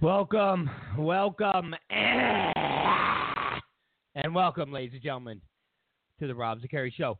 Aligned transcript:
Welcome, 0.00 0.68
welcome, 0.98 1.74
and 1.88 2.52
welcome, 4.34 4.72
ladies 4.72 4.94
and 4.94 5.02
gentlemen, 5.02 5.40
to 6.18 6.26
the 6.26 6.34
Rob 6.34 6.58
Zicari 6.60 6.92
Show. 6.92 7.16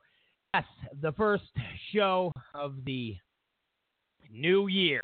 Yes, 0.52 0.64
the 1.00 1.12
first 1.12 1.44
show 1.92 2.32
of 2.52 2.84
the 2.84 3.16
new 4.30 4.66
year. 4.66 5.02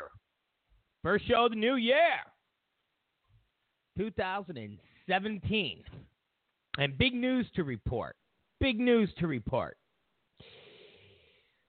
First 1.03 1.29
show 1.29 1.47
of 1.47 1.53
the 1.53 1.57
new 1.57 1.77
year, 1.77 1.97
2017. 3.97 5.85
And 6.79 6.99
big 6.99 7.15
news 7.15 7.47
to 7.55 7.65
report. 7.65 8.17
Big 8.59 8.79
news 8.79 9.09
to 9.19 9.27
report. 9.27 9.79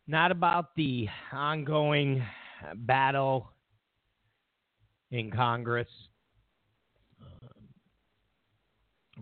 Not 0.07 0.31
about 0.31 0.75
the 0.75 1.07
ongoing 1.31 2.23
battle 2.75 3.53
in 5.11 5.29
Congress. 5.31 5.87
Um, 7.21 7.67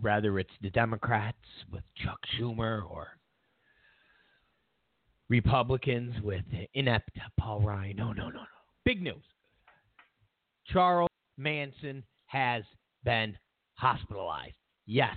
rather, 0.00 0.38
it's 0.38 0.50
the 0.62 0.70
Democrats 0.70 1.36
with 1.70 1.82
Chuck 1.96 2.18
Schumer 2.38 2.82
or 2.88 3.08
Republicans 5.28 6.14
with 6.22 6.44
inept 6.74 7.10
Paul 7.38 7.60
Ryan. 7.60 7.96
No, 7.96 8.12
no, 8.12 8.24
no, 8.24 8.30
no. 8.30 8.40
Big 8.84 9.02
news. 9.02 9.22
Charles 10.66 11.10
Manson 11.36 12.02
has 12.26 12.62
been 13.04 13.36
hospitalized. 13.74 14.54
Yes, 14.86 15.16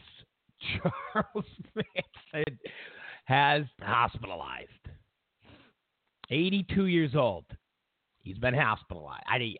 Charles 1.14 1.46
Manson 1.76 2.60
has 3.26 3.64
hospitalized. 3.82 4.70
82 6.30 6.88
years 6.88 7.16
old. 7.16 7.46
He's 8.20 8.38
been 8.38 8.54
hospitalized. 8.54 9.24
I, 9.28 9.56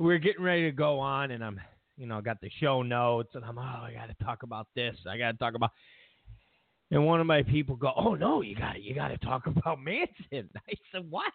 we're 0.00 0.18
getting 0.18 0.42
ready 0.42 0.62
to 0.62 0.72
go 0.72 0.98
on, 0.98 1.30
and 1.30 1.44
I'm, 1.44 1.60
you 1.98 2.06
know, 2.06 2.22
got 2.22 2.40
the 2.40 2.50
show 2.58 2.82
notes, 2.82 3.28
and 3.34 3.44
I'm, 3.44 3.58
oh, 3.58 3.60
I 3.60 3.92
got 3.94 4.06
to 4.06 4.24
talk 4.24 4.42
about 4.42 4.66
this. 4.74 4.96
I 5.06 5.18
got 5.18 5.32
to 5.32 5.38
talk 5.38 5.54
about. 5.54 5.70
And 6.90 7.04
one 7.04 7.20
of 7.20 7.26
my 7.26 7.42
people 7.42 7.76
go, 7.76 7.92
oh 7.94 8.14
no, 8.14 8.40
you 8.40 8.56
got 8.56 8.72
to, 8.72 8.80
you 8.80 8.94
got 8.94 9.08
to 9.08 9.18
talk 9.24 9.46
about 9.46 9.78
Manson. 9.78 10.48
I 10.56 10.72
said, 10.90 11.08
what? 11.10 11.32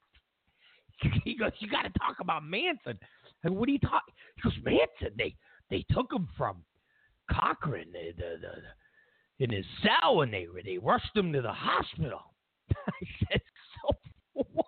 He 1.23 1.37
goes, 1.37 1.51
you 1.59 1.69
got 1.69 1.83
to 1.83 1.99
talk 1.99 2.17
about 2.19 2.43
Manson. 2.43 2.97
And 3.43 3.55
what 3.55 3.69
are 3.69 3.71
you 3.71 3.79
talking? 3.79 4.13
He 4.35 4.41
goes, 4.41 4.57
Manson. 4.63 5.15
They 5.17 5.35
they 5.69 5.85
took 5.91 6.11
him 6.11 6.27
from 6.35 6.63
Corcoran 7.31 7.87
the, 7.91 8.13
the, 8.17 8.37
the, 8.41 9.43
in 9.43 9.51
his 9.51 9.65
cell, 9.83 10.21
and 10.21 10.33
they 10.33 10.47
they 10.63 10.79
rushed 10.79 11.15
him 11.15 11.31
to 11.33 11.41
the 11.41 11.53
hospital. 11.53 12.21
I 12.71 13.05
said, 13.29 13.41
so 14.33 14.43
what? 14.53 14.64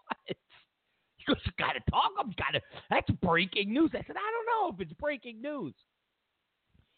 Goes, 1.28 1.38
got 1.60 1.74
to 1.74 1.92
talk. 1.92 2.12
I've 2.20 2.36
got 2.38 2.52
to. 2.54 2.62
That's 2.90 3.10
breaking 3.22 3.74
news. 3.74 3.92
I 3.94 4.04
said, 4.08 4.16
I 4.16 4.32
don't 4.32 4.72
know 4.72 4.76
if 4.76 4.82
it's 4.82 4.98
breaking 5.00 5.42
news. 5.42 5.74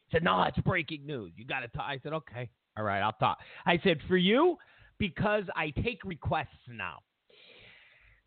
He 0.07 0.15
said, 0.15 0.23
no, 0.23 0.43
it's 0.43 0.57
breaking 0.59 1.05
news. 1.05 1.31
You 1.35 1.45
got 1.45 1.61
to 1.61 1.67
talk. 1.69 1.85
I 1.87 1.99
said, 2.03 2.13
okay, 2.13 2.49
all 2.77 2.83
right, 2.83 3.01
I'll 3.01 3.13
talk. 3.13 3.39
I 3.65 3.79
said, 3.83 3.97
for 4.07 4.17
you, 4.17 4.57
because 4.99 5.43
I 5.55 5.71
take 5.81 6.03
requests 6.03 6.47
now. 6.67 6.99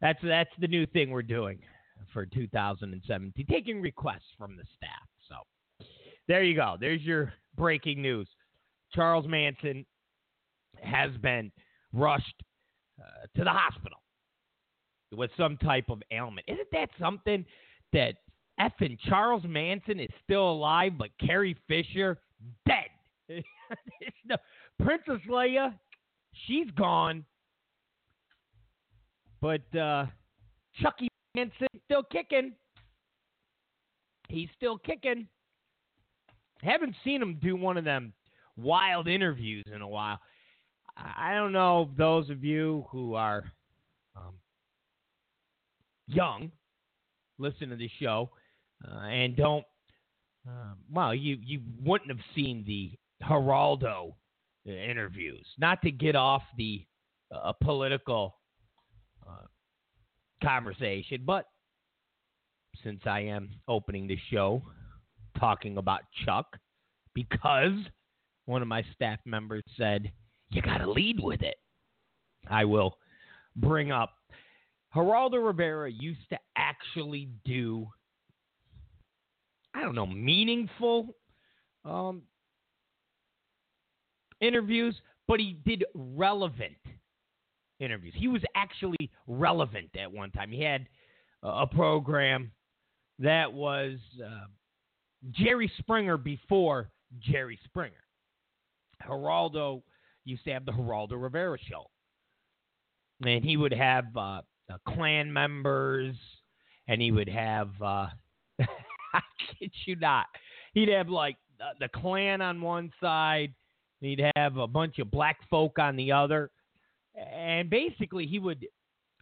That's 0.01 0.19
that's 0.25 0.51
the 0.59 0.67
new 0.67 0.85
thing 0.87 1.11
we're 1.11 1.23
doing 1.23 1.61
for 2.13 2.27
2017, 2.27 3.47
taking 3.49 3.81
requests 3.81 4.33
from 4.37 4.57
the 4.57 4.65
staff. 4.77 5.09
So 5.29 5.87
there 6.27 6.43
you 6.43 6.57
go. 6.57 6.77
There's 6.81 7.03
your 7.03 7.33
breaking 7.57 8.03
news. 8.03 8.29
Charles 8.93 9.27
Manson 9.29 9.87
has 10.83 11.11
been 11.19 11.53
rushed 11.93 12.43
uh, 13.01 13.27
to 13.37 13.45
the 13.45 13.51
hospital 13.51 14.02
with 15.13 15.31
some 15.37 15.57
type 15.59 15.89
of 15.89 16.03
ailment. 16.11 16.47
Isn't 16.49 16.69
that 16.73 16.89
something 16.99 17.45
that 17.93 18.15
effing 18.61 18.99
Charles 19.09 19.45
Manson 19.47 20.01
is 20.01 20.09
still 20.25 20.51
alive, 20.51 20.93
but 20.99 21.11
Carrie 21.25 21.57
Fisher 21.69 22.19
dead? 22.67 22.89
Princess 24.83 25.21
Leia, 25.29 25.75
she's 26.47 26.71
gone. 26.73 27.25
But 29.41 29.75
uh, 29.77 30.07
Chucky 30.81 31.09
Manson 31.35 31.69
still 31.85 32.05
kicking. 32.05 32.53
He's 34.29 34.49
still 34.57 34.79
kicking. 34.79 35.27
Haven't 36.63 36.95
seen 37.05 37.21
him 37.21 37.39
do 37.43 37.57
one 37.57 37.77
of 37.77 37.85
them 37.85 38.13
wild 38.57 39.09
interviews 39.09 39.65
in 39.75 39.83
a 39.83 39.89
while. 39.89 40.21
I 40.97 41.35
don't 41.35 41.53
know 41.53 41.91
those 41.97 42.31
of 42.31 42.45
you 42.45 42.87
who 42.91 43.15
are 43.15 43.45
young, 46.13 46.51
listen 47.39 47.69
to 47.71 47.77
the 47.77 47.91
show, 48.01 48.31
uh, 48.87 49.07
and 49.07 49.37
don't. 49.37 49.65
Uh, 50.47 50.75
well, 50.91 51.15
you 51.15 51.39
you 51.41 51.61
wouldn't 51.85 52.11
have 52.11 52.25
seen 52.35 52.65
the 52.67 52.93
Geraldo 53.27 54.15
interviews. 54.67 55.47
Not 55.59 55.83
to 55.83 55.91
get 55.91 56.17
off 56.17 56.43
the 56.57 56.85
uh, 57.35 57.53
political 57.63 58.37
uh, 59.27 59.47
conversation, 60.43 61.23
but 61.25 61.47
since 62.83 63.01
I 63.07 63.21
am 63.21 63.51
opening 63.69 64.07
the 64.07 64.19
show 64.31 64.63
talking 65.39 65.79
about 65.79 66.01
Chuck, 66.25 66.47
because 67.15 67.73
one 68.47 68.63
of 68.63 68.69
my 68.69 68.85
staff 68.95 69.19
members 69.25 69.63
said 69.77 70.11
you 70.51 70.63
got 70.63 70.79
to 70.79 70.91
lead 70.91 71.21
with 71.21 71.43
it. 71.43 71.57
I 72.51 72.65
will 72.65 72.99
bring 73.57 73.93
up 73.93 74.15
Geraldo 74.95 75.45
Rivera 75.45 75.91
used 75.91 76.29
to 76.31 76.39
actually 76.57 77.29
do, 77.45 77.89
I 79.75 79.81
don't 79.81 79.95
know, 79.95 80.07
meaningful 80.07 81.15
um, 81.85 82.23
interviews, 84.41 84.95
but 85.27 85.41
he 85.41 85.59
did 85.65 85.85
relevant 85.95 86.77
interviews. 87.81 88.15
He 88.17 88.29
was 88.29 88.43
actually 88.55 89.11
relevant 89.27 89.91
at 89.99 90.13
one 90.13 90.31
time. 90.31 90.51
He 90.51 90.63
had 90.63 90.87
a 91.43 91.67
program 91.67 92.53
that 93.19 93.53
was 93.53 93.99
uh, 94.25 94.47
Jerry 95.31 95.71
Springer 95.79 96.17
before 96.17 96.91
Jerry 97.21 97.59
Springer. 97.65 98.05
Geraldo 99.09 99.83
used 100.25 100.45
to 100.45 100.53
have 100.53 100.65
the 100.65 100.73
Geraldo 100.73 101.21
Rivera 101.21 101.59
show. 101.59 101.91
And 103.25 103.45
he 103.45 103.57
would 103.57 103.73
have 103.73 104.17
uh, 104.17 104.43
uh, 104.71 104.79
Klan 104.89 105.33
members, 105.33 106.15
and 106.89 107.01
he 107.01 107.11
would 107.11 107.29
have, 107.29 107.71
uh, 107.81 108.07
I 108.61 109.21
kid 109.59 109.71
you 109.87 109.97
not, 109.97 110.27
he'd 110.75 110.89
have 110.89 111.09
like 111.09 111.37
the 111.81 111.89
clan 111.89 112.41
on 112.41 112.61
one 112.61 112.93
side, 113.01 113.55
he'd 114.01 114.25
have 114.37 114.57
a 114.57 114.67
bunch 114.67 114.99
of 114.99 115.11
black 115.11 115.39
folk 115.49 115.79
on 115.79 115.97
the 115.97 116.13
other. 116.13 116.51
And 117.15 117.69
basically, 117.69 118.27
he 118.27 118.39
would 118.39 118.67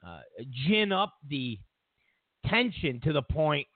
uh, 0.06 0.20
gin 0.66 0.92
up 0.92 1.14
the 1.28 1.58
tension 2.46 3.00
to 3.00 3.12
the 3.12 3.22
point 3.22 3.66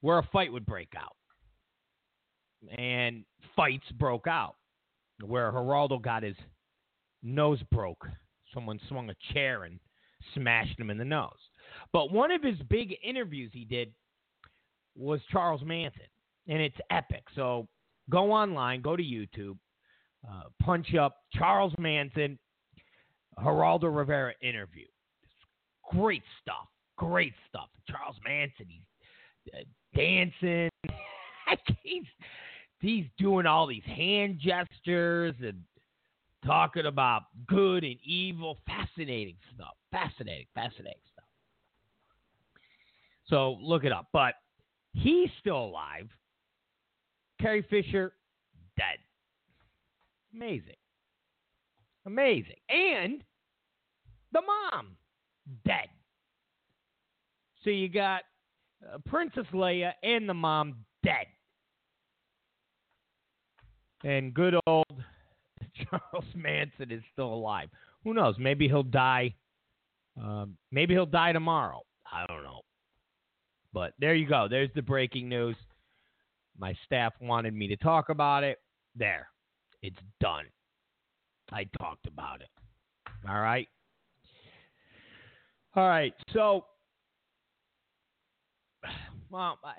where 0.00 0.18
a 0.18 0.28
fight 0.32 0.52
would 0.52 0.66
break 0.66 0.92
out. 0.96 1.16
And 2.76 3.24
fights 3.54 3.86
broke 3.98 4.26
out 4.26 4.56
where 5.24 5.52
Geraldo 5.52 6.02
got 6.02 6.22
his 6.22 6.36
nose 7.22 7.60
broke. 7.70 8.06
Someone 8.52 8.80
swung 8.88 9.10
a 9.10 9.32
chair 9.32 9.64
and 9.64 9.78
smashed 10.34 10.78
him 10.78 10.90
in 10.90 10.98
the 10.98 11.04
nose. 11.04 11.30
But 11.92 12.12
one 12.12 12.30
of 12.30 12.42
his 12.42 12.58
big 12.68 12.96
interviews 13.02 13.50
he 13.52 13.64
did 13.64 13.92
was 14.96 15.20
Charles 15.30 15.62
Manson, 15.62 16.02
and 16.46 16.60
it's 16.60 16.76
epic. 16.90 17.24
So 17.34 17.68
go 18.10 18.32
online, 18.32 18.82
go 18.82 18.96
to 18.96 19.02
YouTube, 19.02 19.56
uh, 20.28 20.44
punch 20.60 20.94
up 20.94 21.18
Charles 21.32 21.72
Manson, 21.78 22.38
Geraldo 23.38 23.94
Rivera 23.94 24.34
interview. 24.42 24.86
Great 25.90 26.22
stuff. 26.42 26.68
Great 26.96 27.32
stuff. 27.48 27.68
Charles 27.88 28.16
Manson, 28.24 28.66
he's 28.68 29.54
uh, 29.54 29.64
dancing. 29.94 30.68
he's 31.82 32.04
he's 32.80 33.06
doing 33.18 33.46
all 33.46 33.66
these 33.66 33.84
hand 33.84 34.40
gestures 34.40 35.34
and 35.42 35.62
talking 36.48 36.86
about 36.86 37.24
good 37.46 37.84
and 37.84 37.96
evil. 38.02 38.58
Fascinating 38.66 39.36
stuff. 39.54 39.74
Fascinating, 39.92 40.46
fascinating 40.54 41.02
stuff. 41.12 41.26
So 43.26 43.58
look 43.60 43.84
it 43.84 43.92
up. 43.92 44.06
But 44.12 44.34
he's 44.94 45.28
still 45.40 45.62
alive. 45.64 46.08
Carrie 47.38 47.66
Fisher, 47.68 48.14
dead. 48.78 48.98
Amazing. 50.34 50.74
Amazing. 52.06 52.56
And 52.70 53.22
the 54.32 54.40
mom, 54.40 54.96
dead. 55.66 55.88
So 57.62 57.70
you 57.70 57.90
got 57.90 58.22
uh, 58.82 58.98
Princess 59.06 59.46
Leia 59.52 59.92
and 60.02 60.26
the 60.26 60.34
mom 60.34 60.76
dead. 61.04 61.26
And 64.02 64.32
good 64.32 64.54
old 64.66 64.86
Charles 65.90 66.24
Manson 66.34 66.90
is 66.90 67.02
still 67.12 67.32
alive. 67.32 67.68
Who 68.04 68.14
knows? 68.14 68.36
Maybe 68.38 68.68
he'll 68.68 68.82
die. 68.82 69.34
Um, 70.20 70.56
maybe 70.72 70.94
he'll 70.94 71.06
die 71.06 71.32
tomorrow. 71.32 71.82
I 72.10 72.26
don't 72.26 72.42
know. 72.42 72.60
But 73.72 73.92
there 73.98 74.14
you 74.14 74.26
go. 74.28 74.46
There's 74.48 74.70
the 74.74 74.82
breaking 74.82 75.28
news. 75.28 75.56
My 76.58 76.74
staff 76.84 77.12
wanted 77.20 77.54
me 77.54 77.68
to 77.68 77.76
talk 77.76 78.08
about 78.08 78.42
it. 78.44 78.58
There. 78.96 79.28
It's 79.82 79.98
done. 80.20 80.46
I 81.52 81.64
talked 81.78 82.06
about 82.06 82.40
it. 82.40 82.48
All 83.28 83.40
right. 83.40 83.68
All 85.76 85.88
right. 85.88 86.14
So, 86.32 86.64
well, 89.30 89.58
I, 89.64 89.74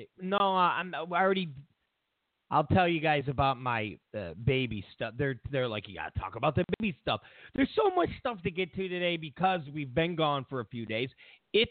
no, 0.22 0.36
I'm 0.38 0.94
I 0.94 1.00
already. 1.00 1.48
I'll 2.50 2.64
tell 2.64 2.88
you 2.88 3.00
guys 3.00 3.24
about 3.28 3.60
my 3.60 3.96
uh, 4.16 4.30
baby 4.44 4.84
stuff. 4.94 5.14
They're 5.16 5.40
they're 5.52 5.68
like 5.68 5.88
you 5.88 5.94
gotta 5.94 6.18
talk 6.18 6.36
about 6.36 6.56
the 6.56 6.64
baby 6.78 6.96
stuff. 7.00 7.20
There's 7.54 7.68
so 7.76 7.94
much 7.94 8.08
stuff 8.18 8.42
to 8.42 8.50
get 8.50 8.74
to 8.74 8.88
today 8.88 9.16
because 9.16 9.60
we've 9.72 9.94
been 9.94 10.16
gone 10.16 10.44
for 10.50 10.60
a 10.60 10.64
few 10.66 10.84
days. 10.84 11.10
It's 11.52 11.70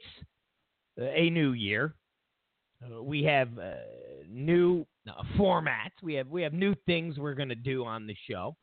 a 0.98 1.30
new 1.30 1.52
year. 1.52 1.96
Uh, 2.84 3.04
we 3.04 3.24
have 3.24 3.50
uh, 3.58 3.74
new 4.30 4.86
uh, 5.08 5.24
formats. 5.38 6.02
We 6.02 6.14
have 6.14 6.28
we 6.28 6.42
have 6.44 6.54
new 6.54 6.74
things 6.86 7.18
we're 7.18 7.36
to 7.50 7.56
do 7.56 7.84
on 7.84 8.08
the 8.08 8.16
show. 8.30 8.56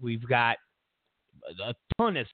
We've 0.00 0.26
got 0.28 0.58
a 1.64 1.74
ton 1.98 2.16
of 2.16 2.26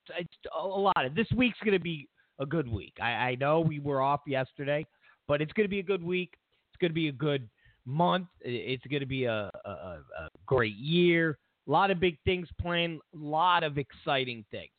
a 0.61 0.67
lot 0.67 1.05
of 1.05 1.15
this 1.15 1.29
week's 1.37 1.59
to 1.79 1.83
be 1.83 2.09
a 2.41 2.47
good 2.47 2.67
week. 2.67 2.95
I, 3.01 3.11
I 3.11 3.35
know 3.37 3.61
we 3.61 3.79
were 3.79 4.03
off 4.03 4.21
yesterday, 4.27 4.85
but 5.29 5.41
it's 5.41 5.53
to 5.67 5.71
be 5.71 5.79
a 5.79 5.85
good 5.85 6.03
week. 6.03 6.35
It's 6.71 6.81
to 6.91 6.95
be 6.95 7.09
a 7.09 7.13
good 7.13 7.49
month. 7.87 8.27
It's 8.41 8.85
going 8.87 9.01
to 9.01 9.07
be 9.07 9.25
a, 9.25 9.51
a, 9.65 9.69
a 9.69 10.29
great 10.47 10.77
year. 10.77 11.39
A 11.69 11.71
lot 11.71 11.91
of 11.91 12.01
big 12.01 12.17
things 12.25 12.49
planned. 12.61 13.01
A 13.15 13.19
lot 13.19 13.63
of 13.63 13.79
exciting 13.79 14.45
things. 14.51 14.71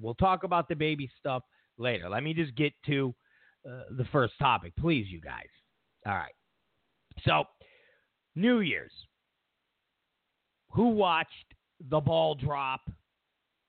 We'll 0.00 0.14
talk 0.14 0.44
about 0.44 0.68
the 0.68 0.74
baby 0.74 1.10
stuff 1.18 1.42
later. 1.78 2.08
Let 2.08 2.22
me 2.22 2.34
just 2.34 2.54
get 2.56 2.72
to 2.86 3.14
uh, 3.68 3.82
the 3.96 4.04
first 4.12 4.34
topic, 4.38 4.72
please, 4.78 5.06
you 5.08 5.20
guys. 5.20 5.48
All 6.06 6.14
right. 6.14 6.32
So, 7.24 7.44
New 8.34 8.60
Year's. 8.60 8.92
Who 10.72 10.90
watched 10.90 11.28
the 11.90 12.00
ball 12.00 12.34
drop 12.34 12.80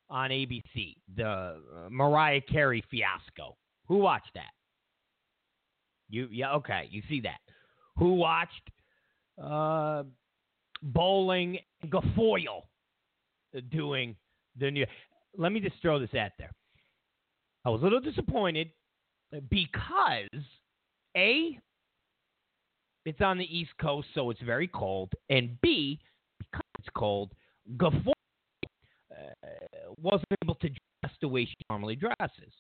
on 0.10 0.30
ABC? 0.30 0.96
The 1.16 1.26
uh, 1.26 1.56
Mariah 1.90 2.42
Carey 2.42 2.84
fiasco. 2.90 3.58
Who 3.88 3.98
watched 3.98 4.32
that? 4.36 4.52
You 6.10 6.28
yeah 6.32 6.54
okay. 6.54 6.88
You 6.92 7.02
see 7.10 7.22
that? 7.22 7.40
Who 7.98 8.14
watched 8.14 8.70
uh, 9.42 10.04
Bowling 10.82 11.60
Guilfoyle 11.86 12.64
doing 13.70 14.16
the 14.58 14.72
new? 14.72 14.86
Let 15.38 15.52
me 15.52 15.60
just 15.60 15.76
throw 15.82 16.00
this 16.00 16.14
out 16.14 16.32
there. 16.38 16.52
I 17.66 17.70
was 17.70 17.82
a 17.82 17.84
little 17.84 18.00
disappointed 18.00 18.72
because 19.50 20.28
a 21.16 21.60
it's 23.06 23.22
on 23.22 23.38
the 23.38 23.58
East 23.58 23.72
Coast, 23.80 24.08
so 24.14 24.30
it's 24.30 24.42
very 24.42 24.68
cold, 24.68 25.12
and 25.30 25.60
B 25.62 26.00
because 26.40 26.62
it's 26.80 26.90
cold, 26.96 27.32
Guilfoyle 27.78 28.14
uh, 29.12 29.94
wasn't 29.98 30.26
able 30.44 30.56
to 30.56 30.70
dress 30.70 31.16
the 31.22 31.28
way 31.28 31.46
she 31.46 31.56
normally 31.70 31.96
dresses. 31.96 32.54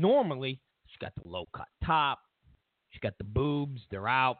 Normally, 0.00 0.60
she's 0.86 0.98
got 0.98 1.12
the 1.22 1.28
low 1.28 1.46
cut 1.54 1.68
top, 1.84 2.18
she's 2.90 3.00
got 3.00 3.12
the 3.18 3.24
boobs, 3.24 3.82
they're 3.90 4.08
out, 4.08 4.38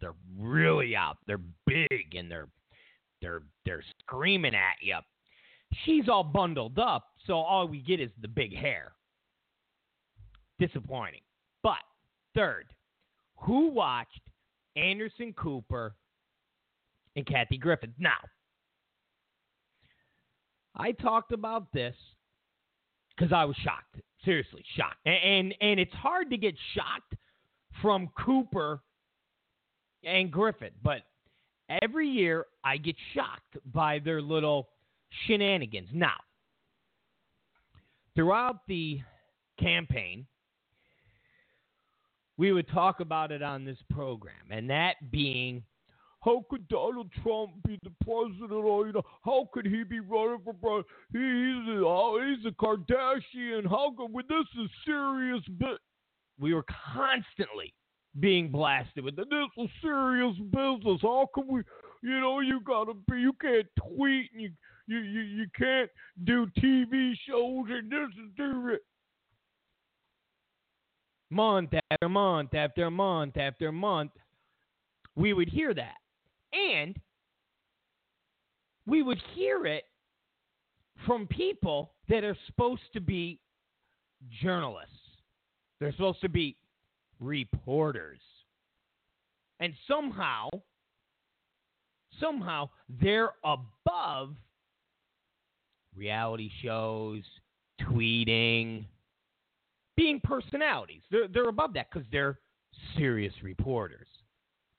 they're 0.00 0.14
really 0.38 0.96
out, 0.96 1.18
they're 1.26 1.40
big, 1.66 2.14
and 2.16 2.30
they're 2.30 2.48
they're 3.22 3.42
they're 3.64 3.84
screaming 4.00 4.54
at 4.54 4.76
you. 4.82 4.96
She's 5.84 6.08
all 6.08 6.24
bundled 6.24 6.78
up, 6.78 7.04
so 7.26 7.34
all 7.34 7.66
we 7.66 7.80
get 7.80 8.00
is 8.00 8.10
the 8.20 8.28
big 8.28 8.54
hair. 8.56 8.92
Disappointing. 10.58 11.20
But 11.62 11.82
third, 12.34 12.66
who 13.36 13.68
watched 13.68 14.20
Anderson 14.76 15.32
Cooper 15.34 15.94
and 17.14 17.26
Kathy 17.26 17.58
Griffin? 17.58 17.92
Now, 17.98 18.18
I 20.76 20.92
talked 20.92 21.32
about 21.32 21.72
this 21.72 21.94
because 23.16 23.32
I 23.32 23.44
was 23.44 23.56
shocked. 23.56 23.96
Seriously, 24.24 24.64
shocked. 24.76 24.98
And, 25.04 25.16
and 25.16 25.54
and 25.60 25.80
it's 25.80 25.94
hard 25.94 26.30
to 26.30 26.36
get 26.36 26.54
shocked 26.74 27.14
from 27.82 28.08
Cooper 28.18 28.80
and 30.06 30.30
Griffin, 30.30 30.70
but 30.82 31.02
every 31.82 32.08
year 32.08 32.46
I 32.64 32.78
get 32.78 32.96
shocked 33.12 33.58
by 33.72 33.98
their 33.98 34.22
little 34.22 34.68
shenanigans. 35.26 35.88
Now, 35.92 36.16
throughout 38.14 38.66
the 38.68 39.00
campaign, 39.60 40.26
we 42.38 42.52
would 42.52 42.68
talk 42.68 43.00
about 43.00 43.32
it 43.32 43.42
on 43.42 43.64
this 43.64 43.78
program, 43.90 44.50
and 44.50 44.70
that 44.70 44.94
being 45.10 45.62
how 46.26 46.44
could 46.50 46.66
Donald 46.66 47.08
Trump 47.22 47.52
be 47.64 47.78
the 47.84 47.92
president? 48.04 48.50
Or, 48.50 48.86
you 48.86 48.92
know, 48.92 49.04
how 49.24 49.48
could 49.52 49.64
he 49.64 49.84
be 49.84 50.00
running 50.00 50.40
for 50.44 50.54
president? 50.54 50.86
He's 51.12 51.76
a, 51.76 51.84
oh, 51.86 52.20
he's 52.20 52.44
a 52.44 52.50
Kardashian. 52.50 53.64
How 53.64 53.94
could 53.96 54.12
we? 54.12 54.24
This 54.28 54.46
is 54.60 54.68
serious 54.84 55.42
But 55.60 55.78
We 56.40 56.52
were 56.52 56.64
constantly 56.94 57.72
being 58.20 58.50
blasted 58.50 59.04
with 59.04 59.16
this 59.16 59.26
is 59.58 59.68
serious 59.82 60.36
business. 60.50 61.00
How 61.02 61.28
can 61.34 61.46
we? 61.48 61.62
You 62.02 62.20
know, 62.20 62.40
you 62.40 62.60
gotta 62.60 62.94
be. 62.94 63.20
You 63.20 63.32
can't 63.40 63.66
tweet 63.76 64.30
and 64.32 64.42
you 64.42 64.50
you 64.86 64.98
you, 64.98 65.20
you 65.20 65.46
can't 65.58 65.90
do 66.24 66.46
TV 66.58 67.12
shows 67.26 67.66
and 67.68 67.90
this 67.90 68.08
is 68.08 68.30
serious 68.36 68.80
month 71.30 71.70
after 71.90 72.08
month 72.08 72.54
after 72.54 72.90
month 72.90 73.36
after 73.36 73.72
month, 73.72 74.12
we 75.14 75.32
would 75.32 75.48
hear 75.48 75.74
that. 75.74 75.96
And 76.52 76.96
we 78.86 79.02
would 79.02 79.20
hear 79.34 79.66
it 79.66 79.84
from 81.06 81.26
people 81.26 81.92
that 82.08 82.24
are 82.24 82.36
supposed 82.46 82.82
to 82.92 83.00
be 83.00 83.40
journalists. 84.42 84.92
They're 85.80 85.92
supposed 85.92 86.20
to 86.22 86.28
be 86.28 86.56
reporters. 87.20 88.20
And 89.60 89.72
somehow, 89.88 90.50
somehow, 92.20 92.68
they're 93.00 93.30
above 93.44 94.34
reality 95.96 96.50
shows, 96.62 97.22
tweeting, 97.80 98.84
being 99.96 100.20
personalities. 100.22 101.02
They're, 101.10 101.28
they're 101.28 101.48
above 101.48 101.72
that 101.74 101.88
because 101.90 102.06
they're 102.12 102.38
serious 102.96 103.32
reporters. 103.42 104.06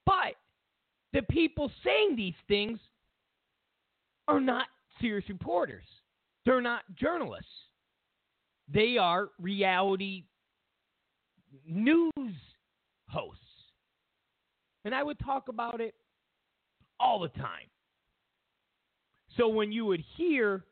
But 0.06 0.36
the 1.14 1.24
people 1.24 1.72
saying 1.84 2.16
these 2.16 2.36
things 2.48 2.80
are 4.28 4.40
not 4.40 4.68
serious 5.02 5.28
reporters. 5.30 5.86
They're 6.46 6.62
not 6.62 6.84
journalists. 6.96 7.50
They 8.72 8.98
are 8.98 9.30
reality 9.40 10.26
news 11.68 12.12
hosts. 13.10 13.42
And 14.86 14.96
I 14.96 15.04
would 15.04 15.20
talk 15.20 15.50
about 15.50 15.82
it 15.82 15.96
all 17.00 17.20
the 17.20 17.30
time. 17.30 17.68
So 19.36 19.48
when 19.48 19.72
you 19.72 19.86
would 19.86 20.04
hear 20.16 20.64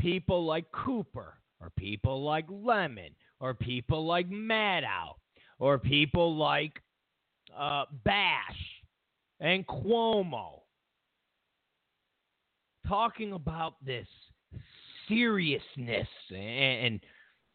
people 0.00 0.44
like 0.44 0.64
Cooper 0.72 1.34
or 1.60 1.70
people 1.76 2.24
like 2.24 2.46
Lemon 2.48 3.10
or 3.40 3.54
people 3.54 4.06
like 4.06 4.28
Maddow 4.30 5.14
or 5.58 5.78
people 5.78 6.36
like 6.36 6.82
uh, 7.56 7.84
Bash 8.04 8.82
and 9.40 9.66
Cuomo 9.66 10.60
talking 12.86 13.32
about 13.32 13.74
this 13.84 14.06
seriousness 15.08 16.08
and, 16.30 17.00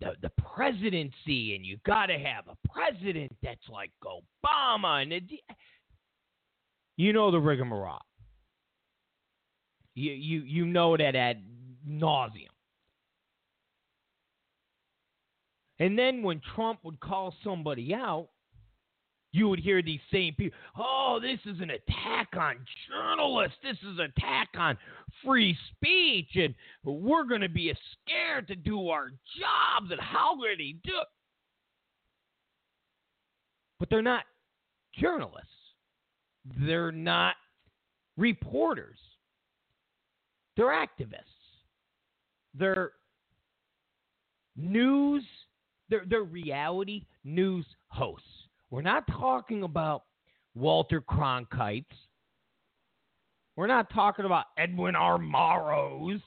the, 0.04 0.16
the 0.22 0.32
presidency, 0.42 1.56
and 1.56 1.66
you 1.66 1.78
got 1.86 2.08
to 2.08 2.18
have 2.18 2.46
a 2.48 2.68
president 2.68 3.36
that's 3.42 3.68
like 3.70 3.92
Obama, 4.04 5.02
and 5.02 5.14
it, 5.14 5.24
you 6.98 7.14
know 7.14 7.32
the 7.32 7.40
rigmarole. 7.40 8.00
You 9.96 10.12
you 10.12 10.40
you 10.42 10.66
know 10.66 10.98
that 10.98 11.16
ad 11.16 11.44
nauseum. 11.88 12.48
And 15.80 15.98
then 15.98 16.24
when 16.24 16.42
Trump 16.56 16.80
would 16.84 17.00
call 17.00 17.34
somebody 17.44 17.94
out, 17.94 18.30
you 19.34 19.50
would 19.50 19.60
hear 19.60 19.82
these 19.82 20.00
same 20.12 20.34
people, 20.36 20.58
oh, 20.78 21.20
this 21.22 21.40
is 21.46 21.60
an 21.60 21.72
attack 21.72 22.30
on 22.40 22.58
journalists. 22.88 23.58
This 23.62 23.78
is 23.80 24.00
an 24.00 24.14
attack 24.16 24.50
on 24.56 24.78
free 25.26 25.58
speech. 25.72 26.30
And 26.36 26.54
we're 26.84 27.26
going 27.26 27.42
to 27.42 27.50
be 27.50 27.74
scared 27.92 28.48
to 28.48 28.56
do 28.56 28.90
our 28.90 29.10
jobs. 29.10 29.92
And 29.92 30.00
how 30.00 30.38
could 30.40 30.60
he 30.60 30.80
do 30.84 30.94
it? 30.94 31.08
But 33.80 33.90
they're 33.90 34.02
not 34.02 34.24
journalists, 34.98 35.50
they're 36.66 36.92
not 36.92 37.36
reporters, 38.16 39.00
they're 40.56 40.68
activists, 40.68 41.26
they're 42.54 42.92
news 44.56 45.24
they're, 45.90 46.06
they're 46.10 46.24
reality 46.24 47.04
news 47.24 47.66
hosts. 47.90 48.28
We're 48.74 48.82
not 48.82 49.06
talking 49.06 49.62
about 49.62 50.02
Walter 50.56 51.00
Cronkites. 51.00 51.86
We're 53.56 53.68
not 53.68 53.94
talking 53.94 54.26
about 54.26 54.46
Edwin 54.58 54.96
R. 54.96 55.20
Murrows. 55.20 56.20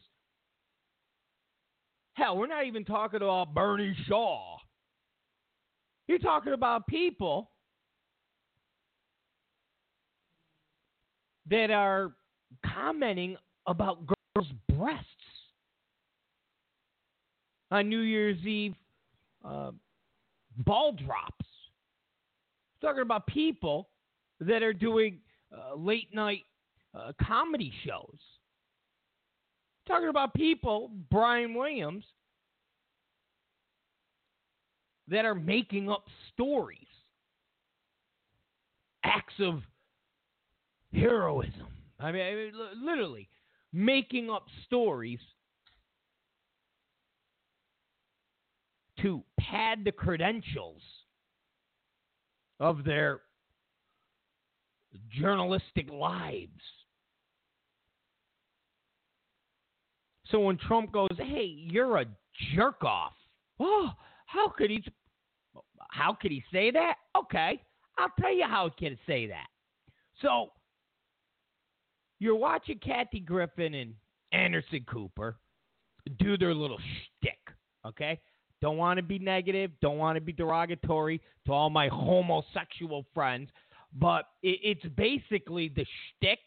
Hell, 2.14 2.36
we're 2.36 2.46
not 2.46 2.64
even 2.64 2.84
talking 2.84 3.16
about 3.16 3.52
Bernie 3.52 3.96
Shaw. 4.06 4.58
You're 6.06 6.20
talking 6.20 6.52
about 6.52 6.86
people 6.86 7.50
that 11.50 11.72
are 11.72 12.12
commenting 12.64 13.36
about 13.66 14.06
girls' 14.06 14.52
breasts 14.72 15.04
on 17.72 17.88
New 17.88 18.02
Year's 18.02 18.38
Eve 18.46 18.76
uh, 19.44 19.72
ball 20.58 20.92
drops. 20.92 21.35
Talking 22.86 23.02
about 23.02 23.26
people 23.26 23.88
that 24.38 24.62
are 24.62 24.72
doing 24.72 25.18
uh, 25.52 25.74
late 25.74 26.14
night 26.14 26.44
uh, 26.96 27.10
comedy 27.20 27.72
shows. 27.84 28.16
Talking 29.88 30.08
about 30.08 30.32
people, 30.34 30.92
Brian 31.10 31.52
Williams, 31.54 32.04
that 35.08 35.24
are 35.24 35.34
making 35.34 35.90
up 35.90 36.04
stories, 36.32 36.86
acts 39.02 39.34
of 39.40 39.62
heroism. 40.94 41.66
I 41.98 42.12
mean, 42.12 42.22
I 42.22 42.34
mean 42.36 42.52
literally 42.84 43.28
making 43.72 44.30
up 44.30 44.46
stories 44.64 45.18
to 49.02 49.24
pad 49.40 49.80
the 49.84 49.90
credentials 49.90 50.82
of 52.60 52.84
their 52.84 53.20
journalistic 55.10 55.90
lives. 55.90 56.50
So 60.30 60.40
when 60.40 60.56
Trump 60.58 60.92
goes, 60.92 61.16
"Hey, 61.18 61.44
you're 61.44 61.98
a 61.98 62.06
jerk 62.54 62.82
off," 62.82 63.14
oh, 63.60 63.92
how 64.26 64.48
could 64.48 64.70
he? 64.70 64.84
How 65.90 66.14
could 66.14 66.32
he 66.32 66.42
say 66.52 66.70
that? 66.72 66.96
Okay, 67.16 67.62
I'll 67.96 68.12
tell 68.20 68.34
you 68.34 68.44
how 68.44 68.68
he 68.68 68.88
can 68.88 68.98
say 69.06 69.26
that. 69.26 69.46
So 70.20 70.52
you're 72.18 72.36
watching 72.36 72.78
Kathy 72.78 73.20
Griffin 73.20 73.74
and 73.74 73.94
Anderson 74.32 74.84
Cooper 74.88 75.38
do 76.18 76.36
their 76.36 76.54
little 76.54 76.78
shtick. 76.78 77.38
Okay, 77.86 78.20
don't 78.62 78.76
want 78.76 78.96
to 78.96 79.02
be 79.02 79.18
negative. 79.18 79.70
Don't 79.80 79.98
want 79.98 80.16
to 80.16 80.20
be 80.20 80.32
derogatory 80.32 81.20
to 81.46 81.52
all 81.52 81.70
my 81.70 81.88
homosexual 81.88 83.04
friends, 83.14 83.50
but 83.94 84.24
it, 84.42 84.58
it's 84.62 84.94
basically 84.96 85.68
the 85.68 85.84
shtick 85.84 86.38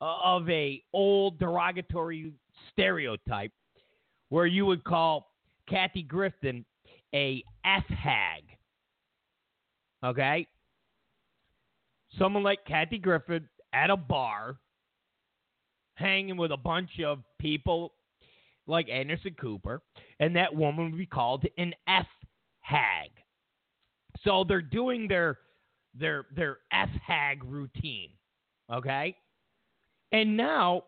uh, 0.00 0.16
of 0.24 0.48
a 0.48 0.82
old 0.92 1.38
derogatory 1.38 2.32
stereotype 2.72 3.52
where 4.30 4.46
you 4.46 4.66
would 4.66 4.84
call 4.84 5.32
Kathy 5.68 6.02
Griffin 6.02 6.64
a 7.14 7.42
F 7.64 7.84
hag. 7.86 8.44
Okay? 10.04 10.46
Someone 12.18 12.42
like 12.42 12.64
Kathy 12.66 12.98
Griffin 12.98 13.48
at 13.72 13.90
a 13.90 13.96
bar 13.96 14.56
hanging 15.94 16.36
with 16.36 16.52
a 16.52 16.56
bunch 16.56 17.00
of 17.04 17.18
people 17.38 17.92
like 18.68 18.88
Anderson 18.88 19.34
Cooper, 19.40 19.82
and 20.20 20.36
that 20.36 20.54
woman 20.54 20.90
would 20.90 20.98
be 20.98 21.06
called 21.06 21.44
an 21.56 21.74
F 21.88 22.06
hag. 22.60 23.10
So 24.22 24.44
they're 24.46 24.60
doing 24.60 25.08
their 25.08 25.38
their 25.98 26.26
their 26.34 26.58
F 26.72 26.90
hag 27.04 27.42
routine. 27.44 28.10
Okay? 28.72 29.16
And 30.12 30.36
now 30.36 30.84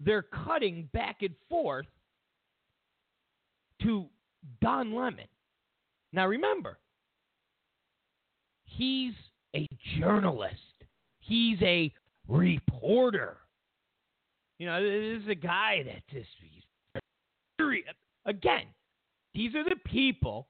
they're 0.00 0.22
cutting 0.22 0.88
back 0.92 1.22
and 1.22 1.34
forth 1.48 1.86
to 3.82 4.06
Don 4.60 4.94
Lemon. 4.94 5.26
Now 6.12 6.26
remember, 6.26 6.78
he's 8.64 9.14
a 9.54 9.68
journalist. 9.98 10.56
He's 11.20 11.58
a 11.62 11.92
reporter. 12.28 13.38
You 14.62 14.68
know, 14.68 14.80
this 14.80 15.24
is 15.24 15.28
a 15.28 15.34
guy 15.34 15.82
that 15.86 16.06
just 16.08 16.28
again, 18.26 18.66
these 19.34 19.56
are 19.56 19.64
the 19.64 19.74
people 19.86 20.46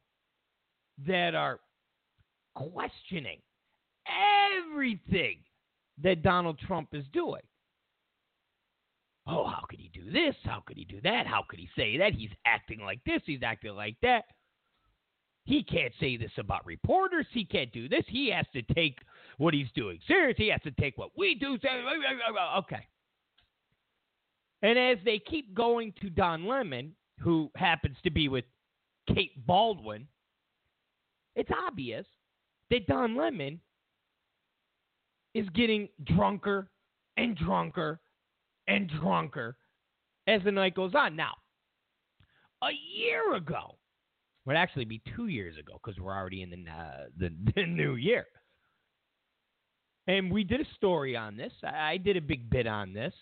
that 1.07 1.35
are 1.35 1.61
questioning 2.55 3.39
everything 4.69 5.39
that 6.03 6.23
Donald 6.23 6.59
Trump 6.59 6.89
is 6.93 7.07
doing. 7.15 7.41
Oh, 9.27 9.47
how 9.47 9.65
could 9.67 9.81
he 9.81 9.91
do 9.95 10.11
this? 10.11 10.35
How 10.45 10.63
could 10.67 10.77
he 10.77 10.85
do 10.85 11.01
that? 11.05 11.27
How 11.27 11.43
could 11.49 11.59
he 11.59 11.71
say 11.75 11.97
that? 11.97 12.13
He's 12.13 12.29
acting 12.45 12.81
like 12.81 13.01
this. 13.07 13.23
He's 13.25 13.43
acting 13.43 13.77
like 13.77 13.97
that. 14.03 14.25
He 15.47 15.63
can't 15.63 15.95
say 15.99 16.19
this 16.19 16.33
about 16.37 16.67
reporters. 16.67 17.25
He 17.33 17.47
can't 17.47 17.73
do 17.73 17.89
this. 17.89 18.05
He 18.09 18.31
has 18.31 18.45
to 18.53 18.61
take 18.75 18.99
what 19.39 19.55
he's 19.55 19.73
doing 19.75 20.01
serious. 20.07 20.37
He 20.37 20.49
has 20.49 20.61
to 20.65 20.71
take 20.73 20.99
what 20.99 21.13
we 21.17 21.35
do. 21.35 21.57
Okay. 22.59 22.87
And 24.63 24.79
as 24.79 24.99
they 25.05 25.19
keep 25.19 25.55
going 25.55 25.93
to 26.01 26.11
Don 26.11 26.47
Lemon, 26.47 26.93
who 27.19 27.51
happens 27.57 27.97
to 28.05 28.11
be 28.11 28.29
with 28.29 28.45
Kate 29.13 29.47
Bolduan, 29.47 30.07
it's 31.35 31.51
obvious 31.67 32.07
that 32.71 32.87
Don 32.87 33.17
Lemon 33.17 33.61
is 35.35 35.49
getting 35.51 35.89
drunker 36.05 36.69
and 37.17 37.37
drunker 37.37 38.01
and 38.69 38.91
drunker 39.01 39.57
as 40.27 40.43
the 40.45 40.53
night 40.53 40.75
goes 40.75 40.95
on. 40.95 41.17
Now, 41.17 41.35
a 42.63 42.71
year 42.95 43.35
ago, 43.35 43.77
would 44.45 44.57
actually 44.57 44.85
be 44.85 45.01
two 45.15 45.29
years 45.29 45.57
ago 45.57 45.79
because 45.83 46.01
we're 46.01 46.17
already 46.17 46.43
in 46.43 46.51
the, 46.51 46.71
uh, 46.71 47.05
the, 47.19 47.31
the 47.57 47.67
new 47.67 47.95
year. 47.95 48.27
And 50.09 50.33
we 50.33 50.43
did 50.43 50.61
a 50.61 50.75
story 50.75 51.17
on 51.17 51.37
this. 51.37 51.53
I 51.63 51.97
did 51.97 52.17
a 52.17 52.21
big 52.21 52.51
bit 52.51 52.67
on 52.67 52.93
this. 52.93 53.15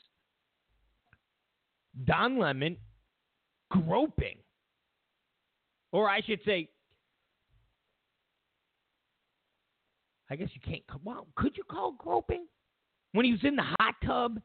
Don 2.05 2.39
Lemon 2.39 2.77
groping, 3.71 4.37
or 5.93 6.09
I 6.09 6.21
should 6.21 6.41
say, 6.45 6.69
I 10.31 10.37
guess 10.37 10.49
you 10.55 10.61
can't. 10.61 10.83
Well, 11.05 11.27
could 11.37 11.57
you 11.57 11.65
call 11.65 11.93
groping 11.99 12.47
when 13.13 13.25
he 13.25 13.33
was 13.33 13.41
in 13.43 13.57
the 13.57 13.65
hot 13.81 13.95
tub 14.05 14.41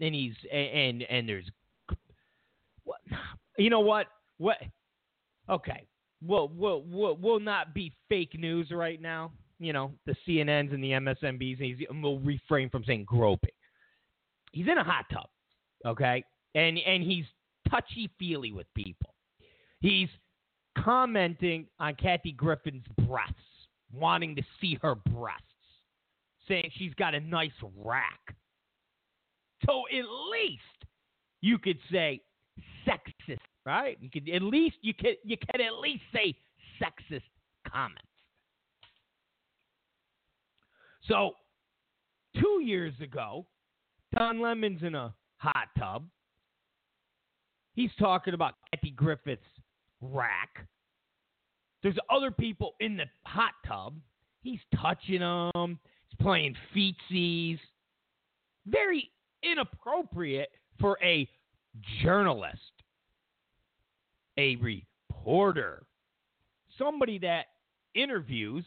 and 0.00 0.14
he's 0.14 0.34
and 0.52 1.02
and 1.02 1.28
there's 1.28 1.48
what? 2.84 3.00
You 3.58 3.70
know 3.70 3.80
what? 3.80 4.06
What? 4.38 4.56
Okay, 5.48 5.86
we'll, 6.22 6.48
we'll 6.48 6.82
we'll 6.86 7.16
we'll 7.16 7.40
not 7.40 7.74
be 7.74 7.92
fake 8.08 8.38
news 8.38 8.70
right 8.70 9.00
now. 9.00 9.32
You 9.58 9.72
know, 9.72 9.92
the 10.04 10.14
CNNs 10.26 10.74
and 10.74 10.82
the 10.82 10.90
MSNBs, 10.90 11.86
and 11.88 12.02
will 12.02 12.20
refrain 12.20 12.68
from 12.68 12.84
saying 12.84 13.04
groping. 13.04 13.50
He's 14.52 14.68
in 14.68 14.78
a 14.78 14.84
hot 14.84 15.06
tub, 15.12 15.28
okay, 15.86 16.24
and 16.56 16.78
and 16.78 17.02
he's 17.02 17.24
touchy 17.70 18.10
feely 18.18 18.52
with 18.52 18.66
people. 18.74 19.14
He's 19.80 20.08
commenting 20.76 21.66
on 21.78 21.94
Kathy 21.94 22.32
Griffin's 22.32 22.84
breasts, 23.06 23.34
wanting 23.92 24.34
to 24.34 24.42
see 24.60 24.76
her 24.82 24.94
breasts, 24.94 25.44
saying 26.48 26.70
she's 26.74 26.94
got 26.94 27.14
a 27.14 27.20
nice 27.20 27.52
rack. 27.76 28.34
So 29.64 29.84
at 29.96 30.04
least 30.32 30.62
you 31.40 31.58
could 31.58 31.78
say 31.90 32.20
sexist 32.86 33.38
right? 33.66 33.98
You 34.00 34.08
could 34.08 34.28
at 34.30 34.42
least 34.42 34.76
you 34.80 34.94
can 34.94 35.14
you 35.24 35.36
can 35.36 35.60
at 35.60 35.74
least 35.74 36.04
say 36.14 36.34
sexist 36.80 37.22
comments. 37.70 38.02
So, 41.02 41.32
two 42.40 42.62
years 42.64 42.94
ago, 43.00 43.46
Don 44.16 44.40
Lemon's 44.40 44.82
in 44.82 44.94
a 44.94 45.14
hot 45.36 45.68
tub. 45.78 46.06
He's 47.76 47.90
talking 47.98 48.34
about 48.34 48.54
Kathy 48.74 48.90
Griffith's 48.90 49.42
rack. 50.00 50.66
There's 51.82 51.98
other 52.10 52.30
people 52.30 52.74
in 52.80 52.96
the 52.96 53.04
hot 53.24 53.52
tub. 53.66 53.94
He's 54.42 54.60
touching 54.80 55.20
them. 55.20 55.78
He's 56.08 56.18
playing 56.20 56.56
feetsies. 56.74 57.58
Very 58.66 59.10
inappropriate 59.42 60.48
for 60.80 60.98
a 61.04 61.28
journalist 62.02 62.60
a 64.38 64.56
reporter, 64.56 65.86
somebody 66.78 67.18
that 67.18 67.46
interviews 67.94 68.64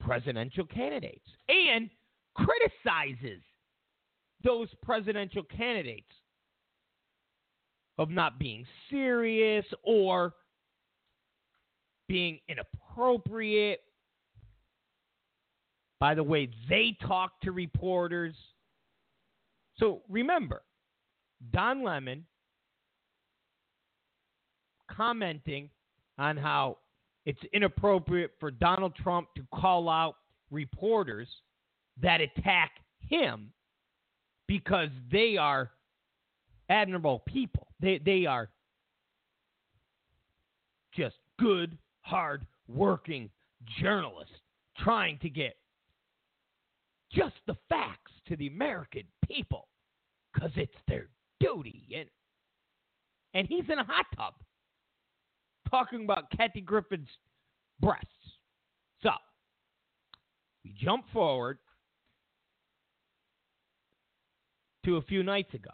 presidential 0.00 0.64
candidates 0.66 1.26
and 1.48 1.90
criticizes 2.34 3.42
those 4.42 4.68
presidential 4.82 5.42
candidates 5.44 6.10
of 7.98 8.10
not 8.10 8.38
being 8.38 8.64
serious 8.90 9.64
or 9.82 10.34
being 12.08 12.38
inappropriate 12.48 13.80
by 16.00 16.14
the 16.14 16.22
way 16.22 16.50
they 16.68 16.96
talk 17.06 17.40
to 17.42 17.52
reporters. 17.52 18.34
So 19.76 20.02
remember, 20.08 20.62
Don 21.52 21.84
Lemon 21.84 22.26
commenting 24.90 25.70
on 26.18 26.36
how 26.36 26.78
it's 27.24 27.40
inappropriate 27.52 28.32
for 28.40 28.50
Donald 28.50 28.94
Trump 28.96 29.28
to 29.36 29.42
call 29.54 29.88
out 29.88 30.16
reporters 30.50 31.28
that 32.00 32.20
attack 32.20 32.72
him 33.08 33.52
because 34.48 34.88
they 35.10 35.36
are 35.36 35.70
admirable 36.72 37.22
people. 37.26 37.68
They 37.80 37.98
they 37.98 38.26
are 38.26 38.48
just 40.94 41.16
good, 41.38 41.76
hard 42.00 42.46
working 42.66 43.30
journalists 43.80 44.34
trying 44.78 45.18
to 45.18 45.28
get 45.28 45.54
just 47.12 47.34
the 47.46 47.56
facts 47.68 48.12
to 48.26 48.36
the 48.36 48.46
American 48.46 49.02
people 49.26 49.68
because 50.32 50.50
it's 50.56 50.72
their 50.88 51.08
duty. 51.40 51.84
And, 51.94 52.08
and 53.34 53.46
he's 53.46 53.64
in 53.70 53.78
a 53.78 53.84
hot 53.84 54.06
tub 54.16 54.34
talking 55.70 56.04
about 56.04 56.30
Kathy 56.36 56.60
Griffin's 56.60 57.08
breasts. 57.80 58.06
So, 59.02 59.10
we 60.64 60.74
jump 60.80 61.04
forward 61.12 61.58
to 64.84 64.96
a 64.96 65.02
few 65.02 65.22
nights 65.22 65.52
ago. 65.54 65.70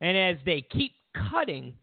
And 0.00 0.16
as 0.16 0.36
they 0.44 0.62
keep 0.62 0.92
cutting 1.30 1.74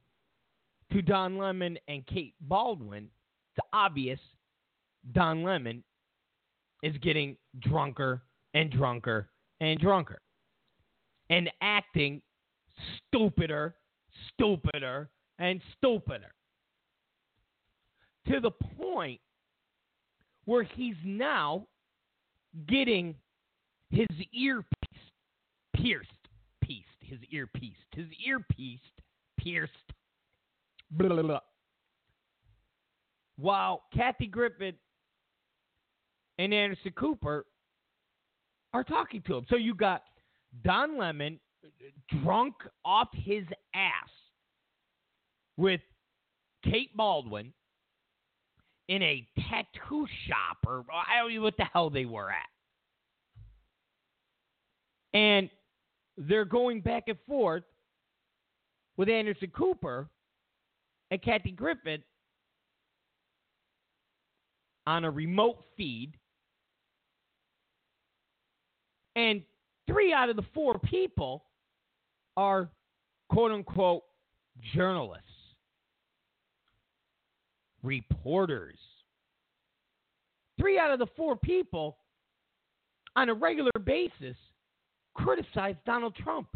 to 0.92 1.02
Don 1.02 1.38
Lemon 1.38 1.78
and 1.88 2.06
Kate 2.08 2.34
Bolduan, 2.48 3.08
it's 3.56 3.68
obvious 3.74 4.20
Don 5.14 5.44
Lemon 5.44 5.84
is 6.84 6.96
getting 7.02 7.38
drunker 7.60 8.22
and 8.54 8.72
drunker 8.72 9.30
and 9.60 9.80
drunker 9.80 10.22
and 11.30 11.50
acting 11.62 12.22
stupider, 13.08 13.76
stupider, 14.34 15.10
and 15.40 15.62
stupider 15.78 16.34
to 18.28 18.40
the 18.40 18.52
point 18.52 19.20
where 20.46 20.64
he's 20.64 20.96
now 21.04 21.68
getting 22.68 23.16
his 23.90 24.08
earpiece 24.34 24.68
pierced, 25.76 26.10
his 27.08 27.20
ear 27.32 27.48
pieced, 27.48 27.78
his 27.94 28.08
ear 28.26 28.40
pieced, 28.52 28.84
pierced, 29.40 29.74
blah, 30.92 31.10
blah, 31.10 31.22
blah. 31.22 31.40
While 33.38 33.84
Kathy 33.94 34.28
Griffin 34.28 34.76
and 36.40 36.54
Anderson 36.54 36.92
Cooper 36.98 37.46
are 38.74 38.84
talking 38.84 39.22
to 39.28 39.38
him. 39.38 39.46
So 39.50 39.56
you 39.56 39.74
got 39.74 40.04
Don 40.64 40.98
Lemon 40.98 41.40
drunk 42.22 42.56
off 42.86 43.08
his 43.14 43.44
ass 43.74 44.10
with 45.58 45.82
Kate 46.64 46.96
Bolduan 46.98 47.52
in 48.88 49.02
a 49.02 49.28
tattoo 49.50 50.08
shop 50.28 50.58
or 50.66 50.86
I 50.92 51.20
don't 51.20 51.36
know 51.36 51.42
what 51.42 51.58
the 51.58 51.66
hell 51.66 51.90
they 51.90 52.06
were 52.06 52.30
at. 52.30 52.38
And 55.14 55.50
they're 56.18 56.46
going 56.46 56.82
back 56.82 57.04
and 57.08 57.18
forth 57.28 57.64
with 58.98 59.10
Anderson 59.10 59.52
Cooper 59.56 60.10
and 61.12 61.22
Kathy 61.22 61.52
Griffin 61.52 62.04
on 64.88 65.06
a 65.06 65.12
remote 65.12 65.64
feed. 65.76 66.14
And 69.16 69.42
three 69.88 70.14
out 70.14 70.30
of 70.30 70.36
the 70.36 70.46
four 70.54 70.80
people 70.80 71.46
are 72.36 72.70
quote 73.30 73.52
unquote 73.52 74.04
journalists 74.74 75.24
reporters. 77.84 78.78
Three 80.60 80.80
out 80.80 80.92
of 80.92 81.00
the 81.00 81.08
four 81.16 81.36
people 81.36 81.98
on 83.16 83.30
a 83.30 83.34
regular 83.34 83.72
basis 83.84 84.36
criticize 85.18 85.76
Donald 85.86 86.16
Trump. 86.16 86.48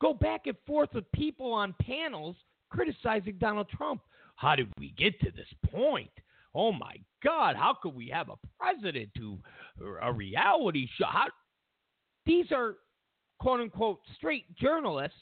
Go 0.00 0.14
back 0.14 0.46
and 0.46 0.56
forth 0.66 0.90
with 0.94 1.10
people 1.12 1.52
on 1.52 1.74
panels 1.80 2.36
criticizing 2.70 3.36
Donald 3.38 3.68
Trump. 3.68 4.02
How 4.36 4.56
did 4.56 4.68
we 4.78 4.92
get 4.98 5.18
to 5.20 5.30
this 5.30 5.48
point? 5.70 6.10
Oh 6.54 6.72
my 6.72 6.96
God, 7.22 7.56
how 7.56 7.76
could 7.82 7.94
we 7.94 8.08
have 8.08 8.28
a 8.28 8.36
president 8.58 9.10
who, 9.18 9.38
a 10.02 10.12
reality 10.12 10.88
show? 10.98 11.06
How, 11.06 11.26
these 12.24 12.46
are 12.52 12.76
quote 13.38 13.60
unquote 13.60 14.00
straight 14.16 14.54
journalists 14.56 15.18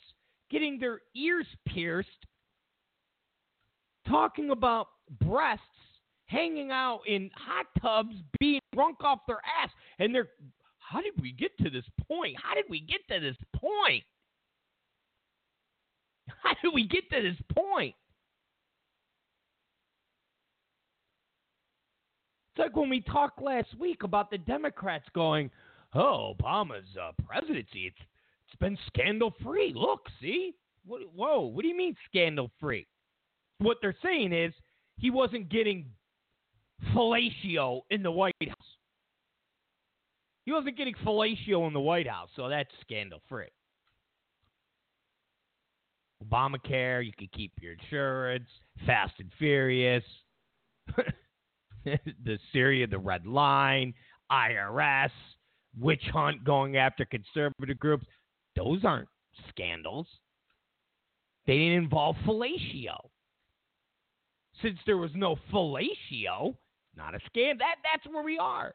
getting 0.51 0.79
their 0.79 1.01
ears 1.17 1.47
pierced 1.67 2.09
talking 4.07 4.51
about 4.51 4.89
breasts 5.25 5.63
hanging 6.27 6.71
out 6.71 7.01
in 7.07 7.31
hot 7.35 7.67
tubs, 7.81 8.15
being 8.41 8.61
drunk 8.75 9.03
off 9.03 9.21
their 9.27 9.41
ass, 9.63 9.71
and 9.99 10.15
they're. 10.15 10.29
How 10.89 11.01
did 11.01 11.15
we 11.21 11.33
get 11.33 11.57
to 11.59 11.71
this 11.71 11.85
point? 12.07 12.37
How 12.43 12.55
did 12.55 12.67
we 12.69 12.81
get 12.81 13.01
to 13.09 13.21
this 13.21 13.37
point? 13.57 14.05
How 16.43 16.55
did 16.63 16.75
we 16.75 16.87
get 16.87 17.09
to 17.11 17.23
this 17.23 17.39
point? 17.55 17.95
It's 22.53 22.59
like 22.59 22.77
when 22.77 22.89
we 22.89 23.01
talked 23.01 23.43
last 23.43 23.77
week 23.79 24.05
about 24.05 24.31
the 24.31 24.39
Democrats 24.39 25.07
going, 25.15 25.51
"Oh, 25.95 26.35
Obama's 26.39 26.87
uh, 27.01 27.11
presidency, 27.27 27.87
it's 27.87 27.97
it's 28.47 28.57
been 28.61 28.79
scandal 28.87 29.35
free. 29.43 29.73
Look, 29.75 30.07
see, 30.21 30.55
what, 30.87 31.01
whoa, 31.15 31.41
what 31.41 31.63
do 31.63 31.69
you 31.69 31.77
mean 31.77 31.97
scandal 32.09 32.51
free? 32.61 32.87
what 33.59 33.79
they're 33.81 33.97
saying 34.03 34.33
is 34.33 34.53
he 34.99 35.11
wasn't 35.11 35.49
getting 35.49 35.87
fellatio 36.95 37.81
in 37.91 38.03
the 38.03 38.11
White 38.11 38.35
House. 38.47 38.59
He 40.45 40.53
wasn't 40.53 40.77
getting 40.77 40.95
fellatio 41.05 41.67
in 41.67 41.73
the 41.73 41.81
White 41.81 42.07
House, 42.07 42.29
so 42.37 42.49
that's 42.49 42.71
scandal 42.83 43.21
free. 43.29 43.49
Obamacare, 46.23 47.05
you 47.05 47.13
could 47.19 47.33
keep 47.33 47.53
your 47.61 47.73
insurance, 47.73 48.49
Fast 48.87 49.15
and 49.19 49.31
Furious, 49.39 50.05
the 51.85 52.39
Syria, 52.53 52.87
the 52.87 52.99
Red 52.99 53.27
Line, 53.27 53.95
IRS, 54.31 55.11
witch 55.79 56.05
hunt 56.13 56.45
going 56.45 56.77
after 56.77 57.05
conservative 57.05 57.79
groups. 57.79 58.07
Those 58.57 58.85
aren't 58.85 59.09
scandals. 59.49 60.07
They 61.47 61.55
didn't 61.55 61.85
involve 61.85 62.17
fellatio 62.27 62.97
since 64.63 64.79
there 64.87 64.97
was 64.97 65.11
no 65.15 65.37
fellatio, 65.53 66.57
not 66.97 67.15
a 67.15 67.19
scam. 67.19 67.59
That 67.59 67.77
that's 67.83 68.07
where 68.13 68.23
we 68.23 68.39
are. 68.39 68.75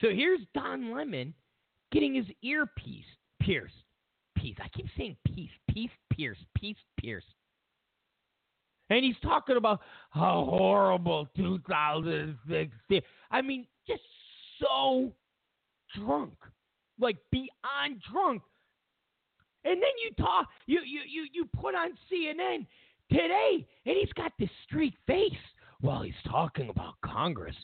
So 0.00 0.08
here's 0.10 0.40
Don 0.54 0.94
Lemon 0.94 1.34
getting 1.92 2.14
his 2.14 2.26
earpiece 2.42 3.04
pierced. 3.40 3.74
Piece. 4.36 4.56
I 4.62 4.68
keep 4.68 4.86
saying 4.98 5.16
piece, 5.26 5.50
piece, 5.70 5.90
pierce, 6.12 6.38
piece, 6.54 6.76
pierce. 7.00 7.24
And 8.90 9.02
he's 9.04 9.16
talking 9.22 9.56
about 9.56 9.80
how 10.10 10.46
horrible 10.48 11.26
2016. 11.36 13.00
I 13.30 13.42
mean, 13.42 13.66
just 13.88 14.02
so 14.60 15.12
drunk, 15.94 16.34
like 16.98 17.16
beyond 17.32 18.02
drunk 18.12 18.42
and 19.66 19.82
then 19.82 19.90
you 20.02 20.24
talk, 20.24 20.46
you 20.66 20.80
you 20.84 21.00
you 21.08 21.26
you 21.32 21.48
put 21.60 21.74
on 21.74 21.90
CNN 22.10 22.66
today, 23.10 23.66
and 23.84 23.96
he's 23.96 24.12
got 24.12 24.32
this 24.38 24.48
straight 24.64 24.94
face 25.06 25.32
while 25.80 26.02
he's 26.02 26.14
talking 26.30 26.68
about 26.70 26.94
Congress, 27.04 27.56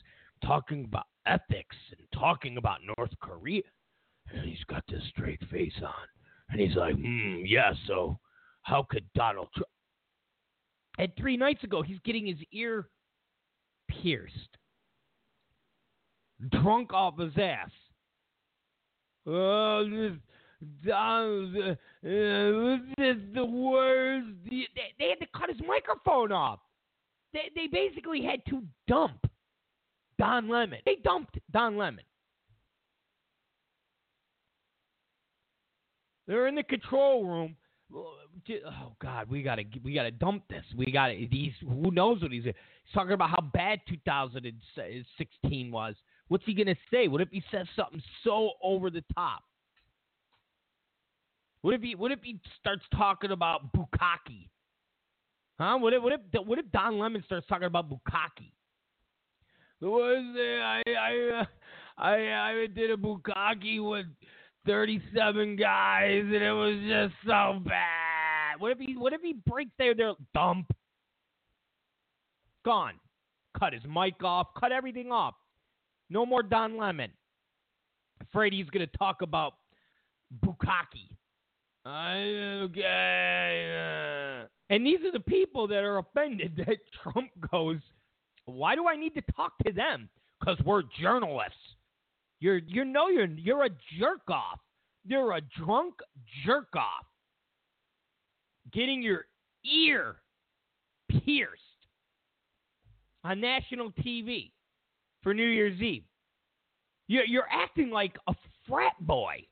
talking 0.45 0.83
about 0.83 1.05
ethics, 1.25 1.75
and 1.97 2.07
talking 2.13 2.57
about 2.57 2.79
North 2.97 3.11
Korea, 3.21 3.61
and 4.31 4.47
he's 4.47 4.63
got 4.69 4.83
this 4.87 5.01
straight 5.09 5.41
face 5.51 5.73
on, 5.83 6.07
and 6.49 6.59
he's 6.59 6.75
like, 6.75 6.95
hmm, 6.95 7.43
yeah. 7.45 7.73
So 7.87 8.19
how 8.63 8.85
could 8.89 9.05
Donald 9.15 9.47
Trump? 9.55 9.67
And 10.99 11.11
three 11.17 11.37
nights 11.37 11.63
ago, 11.63 11.81
he's 11.81 11.99
getting 12.05 12.27
his 12.27 12.37
ear 12.51 12.89
pierced, 13.89 14.57
drunk 16.51 16.93
off 16.93 17.17
his 17.17 17.33
ass. 17.37 17.71
Oh, 19.25 19.87
this, 19.89 20.11
uh, 20.93 21.25
this 22.03 22.81
is 22.97 23.17
the 23.33 23.45
worst. 23.45 24.27
They, 24.49 24.67
they 24.99 25.09
had 25.09 25.19
to 25.19 25.27
cut 25.35 25.49
his 25.49 25.61
microphone 25.67 26.31
off. 26.31 26.59
They, 27.31 27.49
they 27.55 27.67
basically 27.67 28.21
had 28.21 28.45
to 28.49 28.61
dump 28.87 29.25
Don 30.23 30.47
Lemon. 30.47 30.79
They 30.85 30.95
dumped 31.03 31.37
Don 31.51 31.75
Lemon. 31.75 32.05
They're 36.27 36.47
in 36.47 36.55
the 36.55 36.63
control 36.63 37.27
room. 37.27 37.57
Oh 37.93 38.93
God, 39.01 39.29
we 39.29 39.43
gotta 39.43 39.63
we 39.83 39.93
gotta 39.93 40.11
dump 40.11 40.43
this. 40.49 40.63
We 40.77 40.91
gotta. 40.91 41.13
He's 41.13 41.51
who 41.61 41.91
knows 41.91 42.21
what 42.21 42.31
he's. 42.31 42.45
He's 42.45 42.53
talking 42.93 43.11
about 43.11 43.31
how 43.31 43.41
bad 43.41 43.81
2016 43.89 45.71
was. 45.71 45.95
What's 46.29 46.45
he 46.45 46.53
gonna 46.53 46.75
say? 46.89 47.09
What 47.09 47.19
if 47.19 47.29
he 47.29 47.43
says 47.51 47.67
something 47.75 48.01
so 48.23 48.51
over 48.63 48.89
the 48.89 49.03
top? 49.13 49.43
What 51.61 51.73
if 51.73 51.81
he 51.81 51.95
What 51.95 52.13
if 52.13 52.19
he 52.23 52.39
starts 52.61 52.83
talking 52.95 53.31
about 53.31 53.73
Bukkake? 53.73 54.47
Huh? 55.59 55.77
What 55.79 55.93
if 55.93 56.01
What 56.01 56.13
if 56.13 56.21
What 56.47 56.59
if 56.59 56.71
Don 56.71 56.97
Lemon 56.97 57.23
starts 57.25 57.45
talking 57.47 57.67
about 57.67 57.89
Bukkake? 57.89 58.53
Was 59.83 60.35
I 60.37 60.81
I 60.87 61.41
uh, 61.41 61.45
I 61.97 62.51
I 62.51 62.67
did 62.73 62.89
a 62.89 62.95
Bukkake 62.95 63.83
with 63.83 64.05
37 64.65 65.57
guys, 65.57 66.21
and 66.23 66.35
it 66.35 66.53
was 66.53 66.77
just 66.87 67.13
so 67.25 67.59
bad. 67.65 68.59
What 68.59 68.71
if 68.71 68.79
he 68.79 68.95
What 68.95 69.11
if 69.11 69.21
he 69.21 69.35
breaks 69.45 69.71
their 69.77 69.93
their 69.93 70.13
dump? 70.33 70.71
Gone. 72.63 72.93
Cut 73.59 73.73
his 73.73 73.83
mic 73.83 74.23
off. 74.23 74.47
Cut 74.57 74.71
everything 74.71 75.11
off. 75.11 75.35
No 76.09 76.25
more 76.25 76.43
Don 76.43 76.77
Lemon. 76.77 77.11
Afraid 78.21 78.53
he's 78.53 78.69
gonna 78.69 78.87
talk 78.87 79.21
about 79.21 79.55
Bukkake. 80.45 81.09
I 81.85 82.19
okay. 82.63 84.45
And 84.69 84.85
these 84.85 84.99
are 85.01 85.11
the 85.11 85.19
people 85.19 85.67
that 85.67 85.83
are 85.83 85.97
offended 85.97 86.55
that 86.65 86.77
Trump 87.01 87.31
goes. 87.51 87.81
Why 88.45 88.75
do 88.75 88.87
I 88.87 88.95
need 88.95 89.13
to 89.15 89.21
talk 89.35 89.53
to 89.65 89.71
them? 89.71 90.09
Because 90.39 90.57
we're 90.65 90.83
journalists. 91.01 91.55
You're 92.39 92.57
you 92.57 92.83
know 92.83 93.07
you're 93.07 93.25
you're 93.25 93.65
a 93.65 93.69
jerk 93.97 94.29
off. 94.29 94.59
You're 95.05 95.37
a 95.37 95.41
drunk 95.57 95.95
jerk 96.45 96.75
off. 96.75 97.05
Getting 98.73 99.01
your 99.01 99.25
ear 99.65 100.15
pierced 101.25 101.61
on 103.23 103.39
national 103.39 103.91
TV 103.91 104.51
for 105.21 105.33
New 105.33 105.47
Year's 105.47 105.79
Eve. 105.81 106.03
You're, 107.07 107.25
you're 107.25 107.47
acting 107.51 107.89
like 107.89 108.17
a 108.27 108.33
frat 108.67 108.93
boy. 109.01 109.45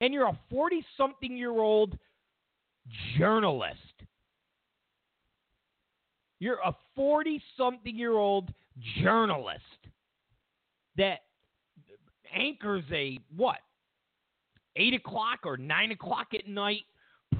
And 0.00 0.12
you're 0.12 0.26
a 0.26 0.38
40 0.50 0.84
something 0.96 1.36
year 1.36 1.52
old 1.52 1.98
journalist. 3.18 3.91
You're 6.42 6.58
a 6.64 6.74
40 6.96 7.40
something 7.56 7.96
year 7.96 8.14
old 8.14 8.52
journalist 9.00 9.62
that 10.96 11.20
anchors 12.34 12.82
a 12.92 13.20
what 13.36 13.58
eight 14.74 14.92
o'clock 14.92 15.38
or 15.44 15.56
nine 15.56 15.92
o'clock 15.92 16.34
at 16.34 16.48
night 16.48 16.80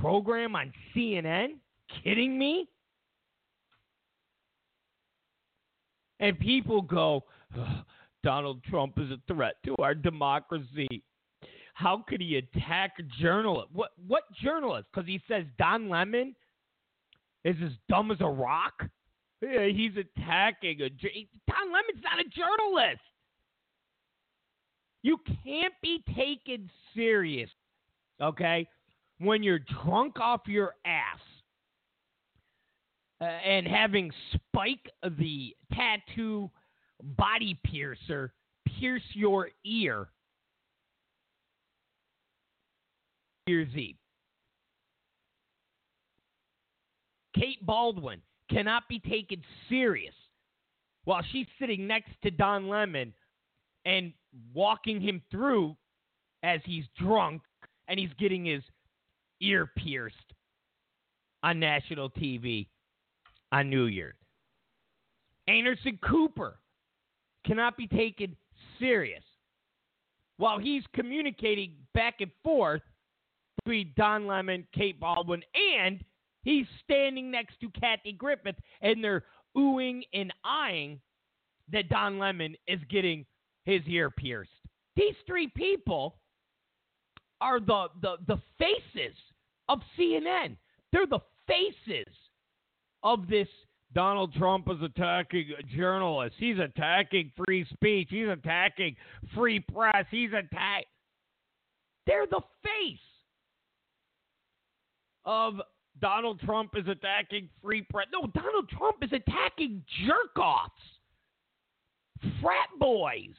program 0.01 0.55
on 0.55 0.73
CNN? 0.95 1.55
Kidding 2.05 2.39
me? 2.39 2.69
And 6.21 6.39
people 6.39 6.81
go, 6.81 7.25
Donald 8.23 8.63
Trump 8.71 9.01
is 9.01 9.11
a 9.11 9.19
threat 9.27 9.57
to 9.65 9.75
our 9.81 9.97
democracy. 9.97 11.03
How 11.75 12.05
could 12.09 12.21
he 12.21 12.37
attack 12.37 12.93
journalists? 13.21 13.71
What 13.73 13.91
what 14.07 14.23
journalist? 14.41 14.87
Because 14.95 15.09
he 15.09 15.21
says 15.27 15.45
Don 15.59 15.89
Lemon 15.89 16.37
is 17.45 17.57
as 17.65 17.73
dumb 17.89 18.11
as 18.11 18.19
a 18.21 18.27
rock. 18.27 18.75
Yeah, 19.41 19.67
he's 19.67 19.93
attacking 19.97 20.81
a. 20.83 20.89
Don 20.89 21.67
Lemon's 21.67 22.03
not 22.05 22.21
a 22.21 22.29
journalist. 22.29 23.01
You 25.03 25.19
can't 25.45 25.75
be 25.83 26.03
taken 26.17 26.71
serious, 26.95 27.51
okay, 28.23 28.69
when 29.19 29.43
you're 29.43 29.59
drunk 29.59 30.21
off 30.21 30.43
your 30.47 30.75
ass 30.87 31.19
uh, 33.21 33.25
and 33.25 33.67
having 33.67 34.13
Spike 34.33 34.89
the 35.19 35.57
tattoo 35.73 36.51
body 37.03 37.59
piercer 37.65 38.33
pierce 38.79 39.03
your 39.13 39.51
ear. 39.65 40.09
Year's 43.49 43.75
Eve. 43.75 43.97
Kate 47.35 47.65
Bolduan 47.67 48.21
cannot 48.51 48.89
be 48.89 48.99
taken 48.99 49.43
serious 49.69 50.15
while 51.05 51.23
she's 51.33 51.47
sitting 51.59 51.87
next 51.87 52.13
to 52.23 52.31
Don 52.31 52.69
Lemon 52.69 53.13
and 53.85 54.13
walking 54.55 55.01
him 55.01 55.23
through 55.31 55.77
as 56.43 56.61
he's 56.65 56.85
drunk 56.99 57.43
and 57.89 57.99
he's 57.99 58.13
getting 58.19 58.45
his 58.45 58.63
ear 59.41 59.71
pierced 59.77 60.17
on 61.43 61.59
national 61.59 62.11
TV 62.11 62.69
on 63.51 63.69
New 63.69 63.87
Year's. 63.87 64.15
Anderson 65.49 65.99
Cooper 66.09 66.59
cannot 67.45 67.77
be 67.77 67.89
taken 67.89 68.37
serious 68.79 69.25
while 70.37 70.59
he's 70.59 70.85
communicating 70.95 71.75
back 71.95 72.21
and 72.21 72.31
forth 72.45 72.83
between 73.57 73.93
Don 73.97 74.27
Lemon, 74.27 74.67
Kate 74.75 75.01
Bolduan, 75.01 75.43
and 75.77 76.03
he's 76.43 76.67
standing 76.85 77.31
next 77.31 77.59
to 77.61 77.71
Kathy 77.79 78.13
Griffith 78.13 78.57
and 78.81 79.03
they're 79.03 79.25
oohing 79.57 80.03
and 80.13 80.33
eyeing 80.45 81.01
that 81.73 81.89
Don 81.89 82.19
Lemon 82.19 82.55
is 82.67 82.81
getting 82.91 83.25
his 83.65 83.83
ear 83.87 84.11
pierced. 84.11 84.51
These 84.97 85.15
three 85.27 85.49
people 85.49 86.17
are 87.41 87.61
the, 87.61 87.87
the, 88.01 88.17
the 88.27 88.41
faces 88.59 89.17
of 89.69 89.81
CNN. 89.99 90.57
They're 90.93 91.07
the 91.07 91.21
faces 91.47 92.13
of 93.03 93.29
this 93.29 93.49
Donald 93.95 94.33
Trump 94.35 94.69
is 94.71 94.83
attacking 94.83 95.53
journalists. 95.77 96.37
He's 96.39 96.59
attacking 96.59 97.31
free 97.45 97.67
speech. 97.73 98.09
He's 98.11 98.29
attacking 98.29 98.97
free 99.35 99.61
press. 99.61 100.07
He's 100.11 100.31
attack. 100.31 100.87
They're 102.07 102.27
the 102.27 102.41
face 102.63 102.99
of 105.25 105.61
Donald 106.01 106.41
Trump 106.41 106.73
is 106.77 106.87
attacking 106.89 107.49
free 107.63 107.83
press. 107.83 108.07
No, 108.13 108.27
Donald 108.29 108.69
Trump 108.69 108.97
is 109.03 109.11
attacking 109.13 109.83
jerk 110.07 110.39
offs, 110.39 110.73
frat 112.41 112.69
boys. 112.79 113.37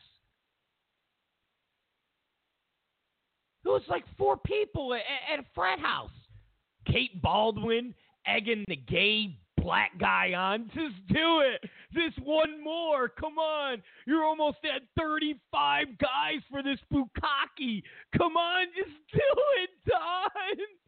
It 3.65 3.69
was 3.69 3.81
like 3.87 4.03
four 4.17 4.37
people 4.37 4.93
at, 4.93 5.01
at 5.31 5.39
a 5.39 5.45
frat 5.55 5.79
house. 5.79 6.09
Kate 6.85 7.21
Bolduan 7.21 7.93
egging 8.25 8.65
the 8.67 8.75
gay 8.75 9.37
black 9.63 9.97
guy 9.99 10.33
on. 10.33 10.69
Just 10.73 10.95
do 11.07 11.39
it. 11.39 11.69
This 11.93 12.13
one 12.23 12.61
more. 12.63 13.07
Come 13.07 13.37
on. 13.37 13.81
You're 14.05 14.25
almost 14.25 14.57
at 14.63 14.81
35 14.99 15.97
guys 15.97 16.41
for 16.51 16.61
this 16.61 16.79
Bukkake. 16.91 17.83
Come 18.17 18.35
on, 18.35 18.65
just 18.75 18.97
do 19.11 19.19
it, 19.61 19.69
Don. 19.87 20.57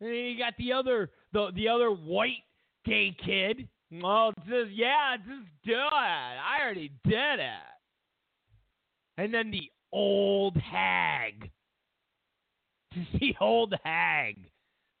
And 0.00 0.10
then 0.10 0.16
you 0.16 0.38
got 0.38 0.54
the 0.58 0.72
other 0.72 1.10
the 1.32 1.50
the 1.54 1.68
other 1.68 1.90
white 1.90 2.44
gay 2.84 3.16
kid. 3.24 3.68
Oh, 3.94 3.98
well, 4.02 4.32
just 4.48 4.72
yeah, 4.72 5.16
just 5.16 5.48
do 5.64 5.72
it. 5.72 5.92
I 5.92 6.58
already 6.62 6.92
did 7.04 7.40
it. 7.40 7.68
And 9.16 9.32
then 9.32 9.50
the 9.50 9.70
old 9.92 10.56
hag. 10.56 11.50
Just 12.94 13.08
the 13.20 13.34
old 13.40 13.74
hag. 13.84 14.36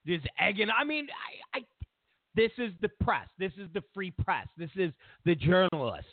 Just 0.06 0.26
egging. 0.38 0.68
I 0.70 0.84
mean, 0.84 1.06
I, 1.54 1.58
I 1.58 1.62
this 2.34 2.52
is 2.58 2.72
the 2.80 2.88
press. 3.02 3.28
This 3.38 3.52
is 3.58 3.68
the 3.74 3.82
free 3.92 4.12
press. 4.24 4.46
This 4.56 4.70
is 4.76 4.92
the 5.24 5.34
journalists. 5.34 6.10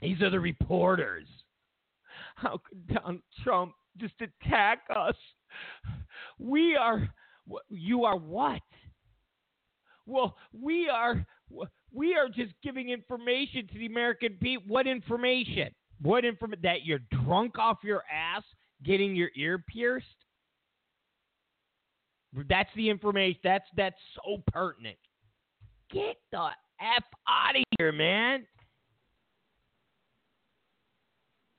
These 0.00 0.20
are 0.22 0.30
the 0.30 0.40
reporters. 0.40 1.26
How 2.36 2.60
could 2.68 2.86
Donald 2.94 3.22
Trump 3.42 3.72
just 3.96 4.14
attack 4.20 4.80
us? 4.94 5.14
We 6.38 6.76
are 6.76 7.08
you 7.68 8.04
are 8.04 8.16
what? 8.16 8.62
Well, 10.06 10.36
we 10.52 10.88
are 10.88 11.26
we 11.92 12.14
are 12.14 12.28
just 12.28 12.52
giving 12.62 12.90
information 12.90 13.66
to 13.68 13.78
the 13.78 13.86
American 13.86 14.36
people. 14.40 14.64
What 14.68 14.86
information? 14.86 15.68
What 16.02 16.24
information 16.24 16.60
that 16.62 16.84
you're 16.84 17.00
drunk 17.24 17.58
off 17.58 17.78
your 17.82 18.02
ass 18.12 18.42
getting 18.84 19.16
your 19.16 19.30
ear 19.36 19.58
pierced? 19.58 20.06
That's 22.48 22.70
the 22.76 22.90
information. 22.90 23.40
That's 23.42 23.64
that's 23.76 23.96
so 24.14 24.42
pertinent. 24.52 24.98
Get 25.90 26.16
the 26.30 26.48
f 26.80 27.04
out 27.28 27.56
of 27.56 27.62
here, 27.78 27.92
man. 27.92 28.46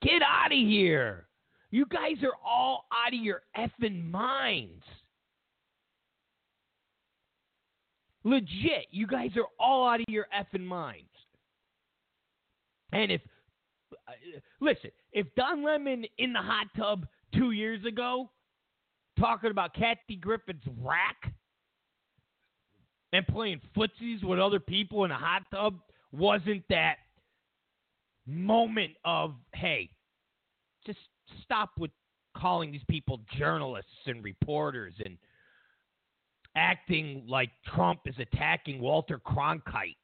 Get 0.01 0.21
out 0.21 0.51
of 0.51 0.57
here. 0.57 1.27
You 1.71 1.85
guys 1.87 2.23
are 2.23 2.37
all 2.45 2.85
out 2.93 3.13
of 3.13 3.19
your 3.19 3.41
effing 3.57 4.09
minds. 4.09 4.83
Legit, 8.23 8.87
you 8.91 9.07
guys 9.07 9.31
are 9.37 9.47
all 9.59 9.87
out 9.87 9.99
of 9.99 10.05
your 10.09 10.27
effing 10.37 10.65
minds. 10.65 11.05
And 12.91 13.11
if 13.11 13.21
uh, 14.07 14.11
listen, 14.59 14.91
if 15.11 15.27
Don 15.35 15.63
Lemon 15.63 16.05
in 16.17 16.33
the 16.33 16.39
hot 16.39 16.67
tub 16.75 17.07
two 17.33 17.51
years 17.51 17.85
ago 17.85 18.29
talking 19.19 19.51
about 19.51 19.73
Kathy 19.73 20.15
Griffin's 20.15 20.63
rack 20.81 21.33
and 23.13 23.25
playing 23.27 23.61
footsies 23.75 24.23
with 24.23 24.39
other 24.39 24.59
people 24.59 25.05
in 25.05 25.11
a 25.11 25.17
hot 25.17 25.43
tub 25.51 25.79
wasn't 26.11 26.63
that 26.69 26.97
moment 28.25 28.93
of, 29.05 29.35
hey, 29.53 29.89
just 30.85 30.99
stop 31.43 31.71
with 31.77 31.91
calling 32.35 32.71
these 32.71 32.81
people 32.89 33.19
journalists 33.37 33.91
and 34.05 34.23
reporters 34.23 34.93
and 35.03 35.17
acting 36.57 37.23
like 37.27 37.51
Trump 37.73 38.01
is 38.05 38.15
attacking 38.19 38.81
Walter 38.81 39.19
Cronkite 39.19 39.95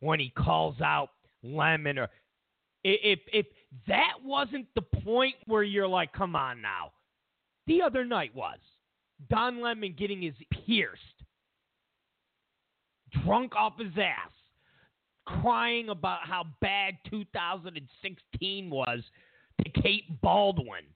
when 0.00 0.20
he 0.20 0.30
calls 0.30 0.80
out 0.80 1.08
Lemon 1.42 1.98
or 1.98 2.08
if 2.84 3.18
if 3.32 3.46
that 3.88 4.12
wasn't 4.22 4.66
the 4.74 4.82
point 4.82 5.34
where 5.46 5.62
you're 5.62 5.88
like, 5.88 6.12
come 6.12 6.36
on 6.36 6.62
now. 6.62 6.92
The 7.66 7.82
other 7.82 8.04
night 8.04 8.34
was 8.34 8.58
Don 9.28 9.60
Lemon 9.60 9.94
getting 9.98 10.22
his 10.22 10.34
pierced, 10.66 11.02
drunk 13.24 13.56
off 13.56 13.78
his 13.78 13.92
ass, 13.96 14.30
crying 15.26 15.88
about 15.88 16.20
how 16.22 16.44
bad 16.60 16.94
2016 17.10 18.70
was 18.70 19.00
to 19.64 19.82
Kate 19.82 20.20
Bolduan. 20.22 20.86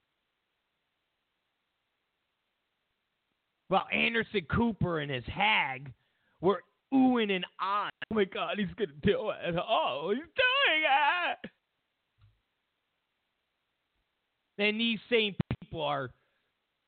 Well, 3.71 3.87
Anderson 3.93 4.41
Cooper 4.53 4.99
and 4.99 5.09
his 5.09 5.23
hag 5.33 5.93
were 6.41 6.61
oohing 6.93 7.31
and 7.31 7.45
on. 7.61 7.89
Oh 8.11 8.15
my 8.15 8.25
God, 8.25 8.57
he's 8.59 8.67
gonna 8.77 8.91
do 9.01 9.29
it! 9.29 9.55
Oh, 9.57 10.09
he's 10.13 10.19
doing 10.19 10.83
it! 11.39 11.49
And 14.57 14.77
these 14.77 14.99
same 15.09 15.35
people 15.61 15.81
are 15.81 16.09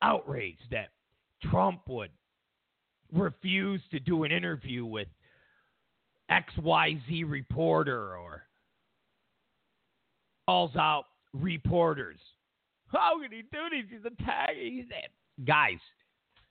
outraged 0.02 0.60
that 0.72 0.89
Trump 1.50 1.84
would 1.88 2.12
refuse 3.13 3.82
to 3.91 4.02
do 4.02 4.26
an 4.26 4.34
interview 4.34 4.86
with 4.86 5.08
XYZ 6.30 7.24
reporter 7.26 8.17
or 8.17 8.43
calls 10.50 10.76
out 10.76 11.06
reporters. 11.32 12.19
How 12.88 13.22
can 13.22 13.32
he 13.32 13.43
do 13.43 13.69
this? 13.72 13.86
He's 13.89 14.04
a 14.04 14.08
attacking. 14.08 14.74
He's 14.74 15.46
Guys, 15.46 15.80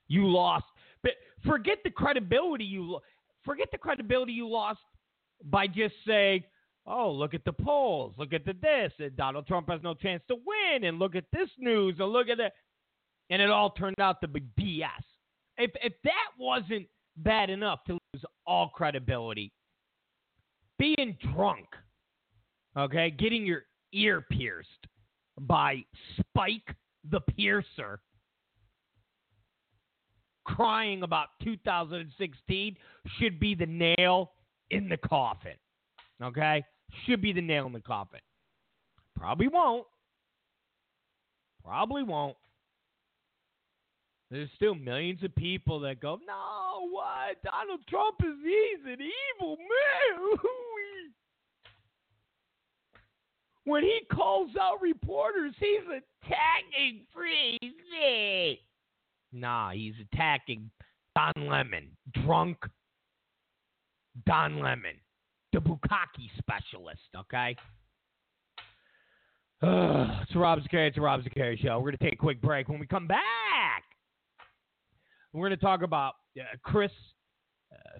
you 0.07 0.27
lost. 0.27 0.65
But 1.01 1.13
forget 1.45 1.79
the 1.83 1.89
credibility 1.89 2.65
you 2.65 2.99
forget 3.43 3.69
the 3.71 3.77
credibility 3.77 4.33
you 4.33 4.47
lost 4.47 4.79
by 5.43 5.67
just 5.67 5.95
saying, 6.05 6.43
"Oh, 6.85 7.11
look 7.11 7.33
at 7.33 7.43
the 7.45 7.53
polls. 7.53 8.17
Look 8.17 8.33
at 8.33 8.45
the 8.45 8.53
this. 8.53 8.93
And 8.99 9.15
Donald 9.15 9.47
Trump 9.47 9.69
has 9.69 9.81
no 9.81 9.93
chance 9.93 10.23
to 10.27 10.35
win. 10.35 10.85
And 10.85 10.99
look 10.99 11.15
at 11.15 11.25
this 11.31 11.49
news. 11.57 11.99
And 11.99 12.09
look 12.09 12.29
at 12.29 12.37
that." 12.37 12.53
And 13.29 13.41
it 13.41 13.49
all 13.49 13.71
turned 13.71 13.99
out 13.99 14.21
to 14.21 14.27
be 14.27 14.41
BS. 14.57 15.03
If 15.57 15.71
if 15.81 15.93
that 16.03 16.29
wasn't 16.37 16.87
bad 17.17 17.49
enough 17.49 17.83
to 17.85 17.93
lose 17.93 18.25
all 18.45 18.69
credibility, 18.69 19.51
being 20.79 21.17
drunk, 21.33 21.67
okay, 22.75 23.11
getting 23.11 23.45
your 23.45 23.65
ear 23.91 24.21
pierced 24.21 24.87
by 25.39 25.85
Spike 26.19 26.75
the 27.09 27.21
Piercer, 27.21 28.01
crying 30.45 31.03
about 31.03 31.27
2016 31.43 32.75
should 33.19 33.39
be 33.39 33.55
the 33.55 33.65
nail 33.97 34.31
in 34.71 34.89
the 34.89 34.97
coffin. 34.97 35.53
Okay? 36.21 36.63
Should 37.05 37.21
be 37.21 37.33
the 37.33 37.41
nail 37.41 37.65
in 37.65 37.73
the 37.73 37.81
coffin. 37.81 38.19
Probably 39.15 39.47
won't. 39.47 39.85
Probably 41.63 42.03
won't. 42.03 42.35
There's 44.29 44.49
still 44.55 44.75
millions 44.75 45.23
of 45.23 45.35
people 45.35 45.79
that 45.81 45.99
go, 46.01 46.19
no, 46.25 46.87
what? 46.89 47.41
Donald 47.43 47.81
Trump 47.87 48.15
is 48.21 48.33
he's 48.43 48.85
an 48.85 48.97
evil 48.99 49.57
man. 49.57 50.39
when 53.65 53.83
he 53.83 53.99
calls 54.11 54.49
out 54.59 54.81
reporters, 54.81 55.53
he's 55.59 55.85
attacking 55.85 57.05
free 57.13 57.57
speech. 57.61 58.59
Nah, 59.33 59.71
he's 59.71 59.95
attacking 60.13 60.69
Don 61.15 61.47
Lemon, 61.47 61.89
drunk 62.23 62.57
Don 64.27 64.59
Lemon, 64.59 64.95
the 65.51 65.59
Bukkake 65.59 66.29
specialist, 66.37 67.01
okay? 67.17 67.55
Uh, 69.61 70.19
it's 70.21 70.35
Rob 70.35 70.59
Zicari, 70.59 70.89
it's 70.89 70.97
Rob 70.97 71.21
Zicari 71.23 71.59
show. 71.59 71.77
We're 71.79 71.91
going 71.91 71.97
to 71.97 72.03
take 72.03 72.13
a 72.13 72.17
quick 72.17 72.41
break. 72.41 72.69
When 72.69 72.79
we 72.79 72.85
come 72.85 73.07
back, 73.07 73.83
we're 75.33 75.47
going 75.47 75.57
to 75.59 75.65
talk 75.65 75.81
about 75.81 76.13
uh, 76.39 76.43
Chris 76.61 76.91
uh. 77.73 77.99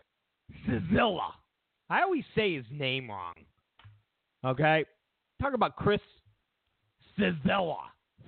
I 1.90 2.02
always 2.02 2.24
say 2.36 2.56
his 2.56 2.66
name 2.72 3.10
wrong, 3.10 3.34
okay? 4.46 4.86
Talk 5.42 5.54
about 5.54 5.76
Chris 5.76 6.00
Cizilla. 7.18 7.78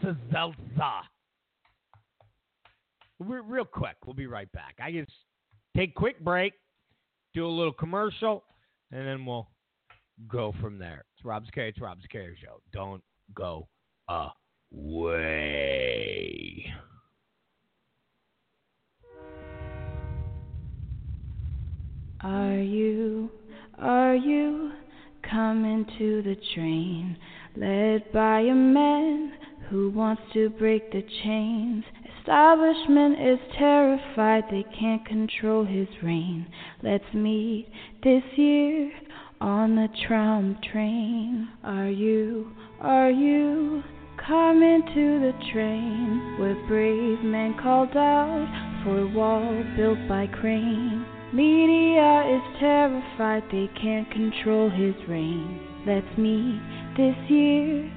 Cizilla. 0.04 1.02
We're, 3.20 3.42
real 3.42 3.66
quick, 3.66 3.96
we'll 4.06 4.14
be 4.14 4.28
right 4.28 4.52
back. 4.52 4.76
I 4.84 4.92
just 4.92 5.12
take 5.76 5.96
quick 5.96 6.20
break, 6.20 6.54
do 7.34 7.46
a 7.46 7.48
little 7.48 7.74
commercial, 7.74 8.44
and 8.92 9.08
then 9.08 9.26
we'll 9.26 9.48
go 10.28 10.54
from 10.62 10.78
there. 10.78 11.06
It's 11.16 11.26
Rob 11.26 11.44
Zicari. 11.46 11.70
It's 11.70 11.80
Rob 11.80 11.98
Zicari 12.00 12.38
Show. 12.38 12.62
Don't 12.74 13.02
go 13.34 13.68
away. 14.74 16.66
Are 22.22 22.58
you, 22.58 23.30
are 23.78 24.16
you 24.16 24.72
coming 25.30 25.86
to 26.00 26.22
the 26.24 26.36
train 26.56 27.18
led 27.56 28.12
by 28.12 28.40
a 28.40 28.54
man 28.54 29.34
who 29.70 29.90
wants 29.92 30.22
to 30.34 30.50
break 30.50 30.92
the 30.92 31.04
chains? 31.24 31.84
Establishment 32.26 33.22
is 33.22 33.38
terrified 33.56 34.46
they 34.50 34.66
can't 34.80 35.06
control 35.06 35.64
his 35.64 35.88
reign. 36.02 36.48
Let's 36.82 37.14
meet 37.14 37.68
this 38.02 38.24
year 38.36 38.92
on 39.40 39.76
the 39.76 39.88
Trump 40.08 40.58
train. 40.64 41.48
Are 41.64 41.88
you, 41.88 42.50
are 42.82 43.12
you 43.12 43.84
coming 44.18 44.82
to 44.88 45.20
the 45.20 45.34
train 45.54 46.40
where 46.40 46.56
brave 46.68 47.24
men 47.24 47.56
called 47.62 47.96
out 47.96 48.82
for 48.84 49.02
a 49.02 49.08
wall 49.08 49.64
built 49.78 50.00
by 50.10 50.26
crane? 50.26 51.06
Media 51.32 52.26
is 52.26 52.60
terrified 52.60 53.44
they 53.52 53.70
can't 53.80 54.10
control 54.10 54.72
his 54.72 54.96
reign. 55.08 55.60
Let's 55.86 56.18
meet 56.18 56.60
this 56.98 57.30
year 57.30 57.88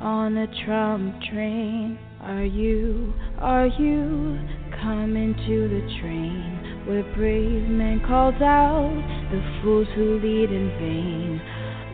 on 0.00 0.34
the 0.34 0.48
Trump 0.66 1.22
train. 1.30 1.96
Are 2.20 2.44
you, 2.44 3.14
are 3.38 3.68
you 3.68 4.40
coming 4.82 5.34
to 5.46 5.68
the 5.68 5.82
train 6.00 6.82
where 6.84 7.04
brave 7.14 7.68
men 7.68 8.00
called 8.04 8.42
out 8.42 9.30
the 9.30 9.40
fools 9.62 9.86
who 9.94 10.18
lead 10.18 10.50
in 10.50 10.68
vain? 10.82 11.40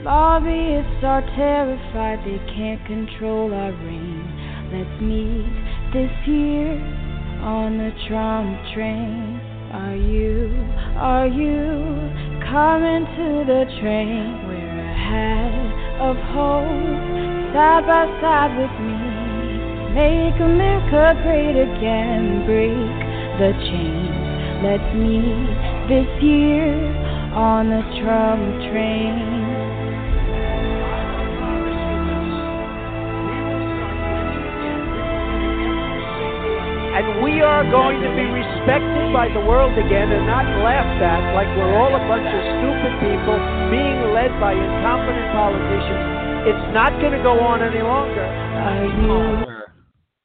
Lobbyists 0.03 1.05
are 1.05 1.21
terrified 1.37 2.25
they 2.25 2.41
can't 2.57 2.85
control 2.87 3.53
our 3.53 3.73
reign. 3.85 4.25
Let's 4.73 5.01
meet 5.03 5.45
this 5.93 6.11
year 6.27 6.73
on 7.45 7.77
the 7.77 7.93
Trump 8.09 8.57
train. 8.73 9.39
Are 9.77 9.95
you, 9.95 10.49
are 10.97 11.27
you 11.29 11.69
coming 12.49 13.05
to 13.05 13.45
the 13.45 13.65
train? 13.79 14.49
We're 14.49 14.89
ahead 14.89 16.01
of 16.01 16.17
hope, 16.33 17.53
side 17.53 17.85
by 17.85 18.09
side 18.25 18.57
with 18.57 18.73
me. 18.81 18.94
Make 19.95 20.35
America 20.43 21.15
great 21.23 21.55
again, 21.55 22.43
break 22.51 22.75
the 23.39 23.55
chains. 23.63 24.11
Let's 24.67 24.91
meet 24.91 25.55
this 25.87 26.11
year 26.19 26.75
on 27.31 27.71
the 27.71 27.79
Trump 28.03 28.43
train. 28.75 29.55
and 36.95 37.23
we 37.23 37.43
are 37.43 37.63
going 37.71 37.99
to 37.99 38.11
be 38.15 38.23
respected 38.23 39.11
by 39.13 39.27
the 39.31 39.43
world 39.47 39.75
again 39.79 40.11
and 40.11 40.27
not 40.27 40.47
laughed 40.63 41.03
at 41.03 41.35
like 41.35 41.51
we're 41.59 41.75
all 41.75 41.91
a 41.91 42.03
bunch 42.07 42.27
of 42.27 42.43
stupid 42.55 42.95
people 43.03 43.35
being 43.71 44.15
led 44.15 44.31
by 44.39 44.55
incompetent 44.55 45.27
politicians. 45.35 46.51
It's 46.51 46.67
not 46.75 46.95
going 47.01 47.15
to 47.15 47.23
go 47.23 47.39
on 47.41 47.63
any 47.63 47.83
longer. 47.83 49.44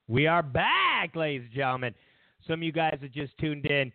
We 0.09 0.25
are 0.25 0.41
back, 0.41 1.15
ladies 1.15 1.43
and 1.45 1.53
gentlemen. 1.53 1.93
Some 2.47 2.61
of 2.61 2.63
you 2.63 2.71
guys 2.71 2.97
that 2.99 3.11
just 3.13 3.37
tuned 3.37 3.67
in, 3.67 3.91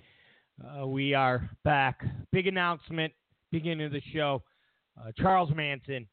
uh, 0.65 0.87
we 0.87 1.13
are 1.13 1.51
back. 1.65 2.05
Big 2.31 2.47
announcement, 2.47 3.13
beginning 3.51 3.85
of 3.85 3.91
the 3.91 4.01
show. 4.13 4.41
Uh, 4.97 5.11
Charles 5.19 5.51
Manson 5.57 6.07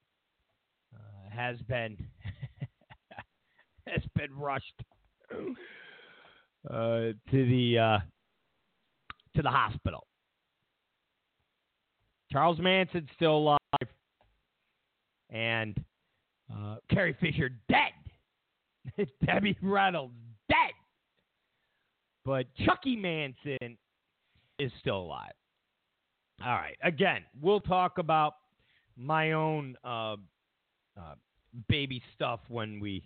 uh, 0.92 1.30
has 1.30 1.58
been 1.68 1.96
has 3.88 4.02
been 4.16 4.36
rushed 4.36 4.74
uh, 5.32 5.46
to 6.72 7.16
the 7.32 7.78
uh, 7.78 8.00
to 9.36 9.44
the 9.44 9.52
hospital. 9.52 10.08
Charles 12.32 12.58
Manson's 12.58 13.08
still 13.16 13.38
alive, 13.38 13.60
and 15.30 15.80
uh, 16.52 16.78
Carrie 16.90 17.16
Fisher 17.22 17.52
dead. 17.70 17.92
Debbie 19.26 19.58
Reynolds 19.62 20.14
dead. 20.50 20.74
But 22.26 22.46
Chucky 22.66 22.96
Manson 22.96 23.78
is 24.60 24.72
still 24.80 24.98
alive. 24.98 25.34
All 26.44 26.54
right. 26.54 26.78
Again, 26.84 27.24
we'll 27.42 27.62
talk 27.62 27.98
about 27.98 28.36
my 28.98 29.32
own 29.32 29.76
uh, 29.84 30.16
uh, 30.98 31.16
baby 31.68 32.02
stuff 32.16 32.40
when 32.48 32.80
we 32.80 33.04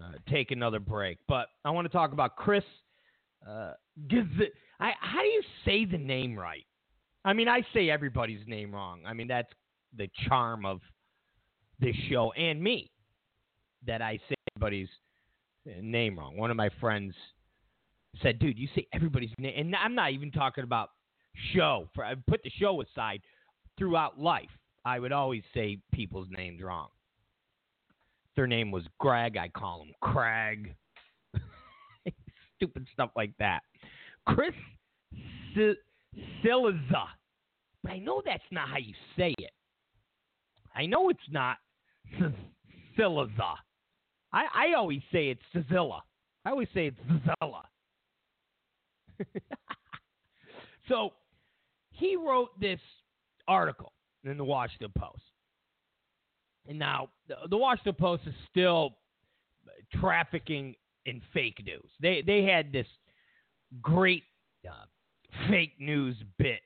uh, 0.00 0.12
take 0.30 0.50
another 0.50 0.78
break. 0.78 1.18
But 1.28 1.48
I 1.64 1.70
want 1.70 1.86
to 1.86 1.92
talk 1.92 2.12
about 2.12 2.36
Chris. 2.36 2.64
Uh, 3.46 3.72
I, 4.80 4.92
how 5.00 5.20
do 5.20 5.28
you 5.28 5.42
say 5.64 5.84
the 5.84 5.98
name 5.98 6.38
right? 6.38 6.64
I 7.24 7.32
mean, 7.32 7.48
I 7.48 7.62
say 7.74 7.90
everybody's 7.90 8.46
name 8.46 8.74
wrong. 8.74 9.00
I 9.06 9.12
mean, 9.12 9.28
that's 9.28 9.52
the 9.96 10.08
charm 10.28 10.64
of 10.64 10.80
this 11.80 11.94
show 12.08 12.32
and 12.32 12.62
me 12.62 12.90
that 13.86 14.02
I 14.02 14.18
say 14.28 14.34
everybody's 14.58 14.88
uh, 15.68 15.80
name 15.80 16.18
wrong. 16.18 16.36
One 16.36 16.50
of 16.50 16.56
my 16.56 16.70
friends 16.80 17.14
said, 18.22 18.38
"Dude, 18.38 18.58
you 18.58 18.68
say 18.74 18.86
everybody's 18.92 19.30
name," 19.38 19.54
and 19.56 19.76
I'm 19.76 19.94
not 19.94 20.12
even 20.12 20.32
talking 20.32 20.64
about 20.64 20.90
show. 21.54 21.88
For 21.94 22.04
I 22.04 22.14
put 22.26 22.42
the 22.42 22.50
show 22.58 22.82
aside. 22.82 23.20
Throughout 23.78 24.18
life, 24.18 24.50
I 24.84 24.98
would 24.98 25.12
always 25.12 25.44
say 25.54 25.78
people's 25.94 26.26
names 26.36 26.60
wrong. 26.60 26.88
Their 28.34 28.48
name 28.48 28.72
was 28.72 28.82
Greg, 28.98 29.36
I 29.36 29.46
call 29.46 29.82
him 29.82 29.92
Craig. 30.02 30.74
Stupid 32.56 32.88
stuff 32.92 33.10
like 33.14 33.30
that. 33.38 33.60
Chris 34.26 34.50
S- 35.56 35.76
Siliza. 36.44 37.04
But 37.84 37.92
I 37.92 37.98
know 38.00 38.20
that's 38.24 38.42
not 38.50 38.68
how 38.68 38.78
you 38.78 38.94
say 39.16 39.32
it. 39.38 39.52
I 40.74 40.86
know 40.86 41.08
it's 41.08 41.20
not 41.30 41.58
Siliza. 42.98 43.54
I, 44.32 44.44
I 44.54 44.74
always 44.76 45.00
say 45.12 45.28
it's 45.28 45.42
Sazilla. 45.54 46.00
I 46.44 46.50
always 46.50 46.68
say 46.74 46.86
it's 46.86 46.98
Zilla. 47.24 47.64
so 50.88 51.12
he 51.90 52.16
wrote 52.16 52.58
this 52.60 52.80
article 53.46 53.92
in 54.24 54.36
the 54.36 54.44
Washington 54.44 54.92
Post. 54.96 55.22
And 56.68 56.78
now 56.78 57.08
the, 57.28 57.36
the 57.48 57.56
Washington 57.56 57.94
Post 57.94 58.22
is 58.26 58.34
still 58.50 58.96
trafficking 60.00 60.74
in 61.06 61.22
fake 61.32 61.62
news. 61.64 61.90
They 62.00 62.22
they 62.24 62.44
had 62.44 62.72
this 62.72 62.86
great 63.80 64.24
uh, 64.66 64.84
fake 65.48 65.74
news 65.78 66.16
bit 66.38 66.60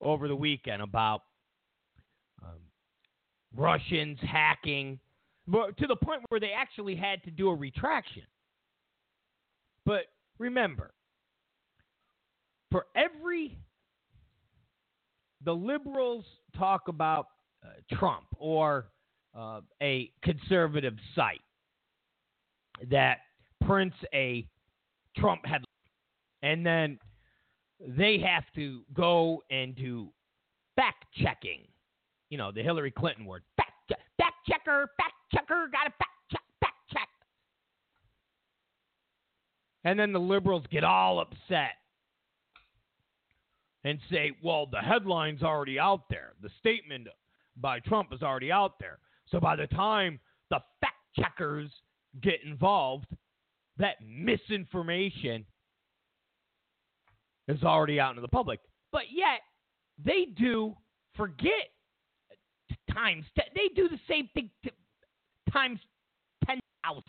over 0.00 0.28
the 0.28 0.36
weekend 0.36 0.82
about 0.82 1.22
um, 2.42 2.60
Russians 3.54 4.18
hacking, 4.22 4.98
but 5.48 5.76
to 5.78 5.86
the 5.86 5.96
point 5.96 6.22
where 6.28 6.40
they 6.40 6.52
actually 6.52 6.96
had 6.96 7.22
to 7.24 7.30
do 7.30 7.48
a 7.48 7.54
retraction. 7.54 8.22
But 9.84 10.06
remember, 10.38 10.92
for 12.70 12.86
every 12.96 13.56
the 15.44 15.52
liberals 15.52 16.24
talk 16.58 16.88
about 16.88 17.28
uh, 17.64 17.68
Trump 17.96 18.24
or 18.38 18.86
uh, 19.36 19.60
a 19.82 20.10
conservative 20.22 20.94
site 21.14 21.40
that 22.90 23.18
prints 23.64 23.96
a 24.12 24.46
Trump 25.16 25.44
headline, 25.44 25.64
and 26.42 26.66
then 26.66 26.98
they 27.80 28.18
have 28.18 28.44
to 28.54 28.80
go 28.94 29.42
and 29.50 29.76
do 29.76 30.08
fact 30.74 31.04
checking. 31.22 31.60
You 32.30 32.38
know, 32.38 32.50
the 32.50 32.62
Hillary 32.62 32.90
Clinton 32.90 33.24
word 33.24 33.42
fact, 33.56 33.92
fact 34.18 34.34
checker, 34.48 34.90
fact 34.96 35.12
checker, 35.32 35.68
got 35.72 35.84
to 35.84 35.90
fact 35.90 36.10
check, 36.30 36.42
fact 36.60 36.74
check. 36.92 37.08
And 39.84 39.98
then 39.98 40.12
the 40.12 40.20
liberals 40.20 40.64
get 40.70 40.84
all 40.84 41.20
upset 41.20 41.72
and 43.84 43.98
say, 44.10 44.32
well, 44.42 44.66
the 44.66 44.78
headline's 44.78 45.42
already 45.42 45.78
out 45.78 46.08
there. 46.10 46.32
The 46.42 46.50
statement 46.58 47.06
by 47.56 47.80
Trump 47.80 48.12
is 48.12 48.22
already 48.22 48.50
out 48.50 48.78
there. 48.80 48.98
So 49.30 49.38
by 49.40 49.56
the 49.56 49.66
time 49.68 50.18
the 50.50 50.60
fact 50.80 50.94
checkers 51.18 51.70
get 52.20 52.40
involved, 52.44 53.06
that 53.78 53.96
misinformation 54.04 55.44
is 57.48 57.62
already 57.62 58.00
out 58.00 58.10
into 58.10 58.22
the 58.22 58.28
public. 58.28 58.60
But 58.90 59.04
yet, 59.12 59.40
they 60.04 60.26
do 60.36 60.74
forget 61.16 61.70
times. 62.92 63.24
They 63.36 63.68
do 63.74 63.88
the 63.88 64.00
same 64.08 64.28
thing 64.34 64.50
times 65.52 65.80
10,000. 66.46 67.02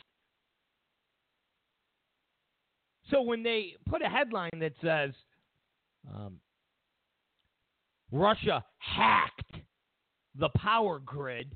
So 3.10 3.22
when 3.22 3.44
they 3.44 3.76
put 3.90 4.02
a 4.02 4.10
headline 4.10 4.60
that 4.60 4.74
says, 4.82 5.12
um, 6.14 6.40
Russia 8.12 8.64
hacked 8.80 9.56
the 10.38 10.50
power 10.50 11.00
grid 11.00 11.56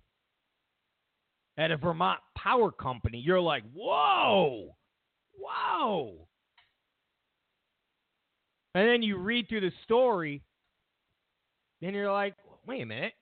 at 1.58 1.72
a 1.72 1.78
Vermont 1.78 2.20
power 2.38 2.72
company, 2.72 3.22
you're 3.24 3.42
like, 3.42 3.64
whoa, 3.74 4.76
whoa. 5.38 6.28
And 8.74 8.88
then 8.88 9.04
you 9.04 9.18
read 9.18 9.50
through 9.50 9.62
the 9.62 9.72
story, 9.84 10.42
and 11.82 11.94
you're 11.94 12.12
like, 12.12 12.36
wait 12.66 12.82
a 12.82 12.86
minute. 12.86 13.14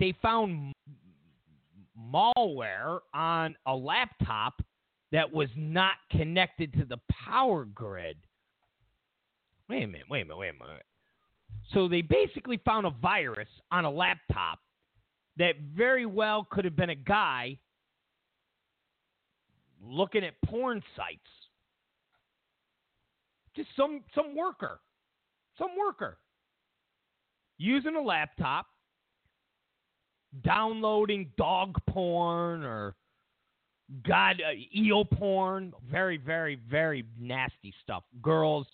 They 0.00 0.14
found 0.20 0.72
malware 2.12 3.00
on 3.14 3.56
a 3.66 3.74
laptop 3.74 4.62
that 5.12 5.32
was 5.32 5.48
not 5.56 5.94
connected 6.10 6.72
to 6.74 6.84
the 6.84 6.98
power 7.24 7.64
grid. 7.64 8.16
Wait 9.68 9.84
a 9.84 9.86
minute, 9.86 10.06
wait 10.08 10.22
a 10.22 10.24
minute, 10.24 10.38
wait 10.38 10.50
a 10.50 10.64
minute. 10.64 10.84
So 11.72 11.88
they 11.88 12.02
basically 12.02 12.60
found 12.64 12.86
a 12.86 12.90
virus 12.90 13.48
on 13.70 13.84
a 13.84 13.90
laptop 13.90 14.58
that 15.36 15.54
very 15.74 16.06
well 16.06 16.46
could 16.50 16.64
have 16.64 16.76
been 16.76 16.90
a 16.90 16.94
guy 16.94 17.58
looking 19.82 20.24
at 20.24 20.34
porn 20.44 20.82
sites. 20.96 21.20
Just 23.54 23.68
some 23.76 24.02
some 24.14 24.34
worker. 24.34 24.80
Some 25.58 25.70
worker 25.78 26.18
using 27.58 27.94
a 27.94 28.00
laptop 28.00 28.66
downloading 30.44 31.30
dog 31.36 31.76
porn 31.88 32.64
or 32.64 32.94
god 34.06 34.40
uh, 34.46 34.52
eel 34.74 35.04
porn, 35.04 35.72
very 35.90 36.16
very 36.16 36.58
very 36.70 37.04
nasty 37.20 37.74
stuff. 37.82 38.04
Girls 38.22 38.66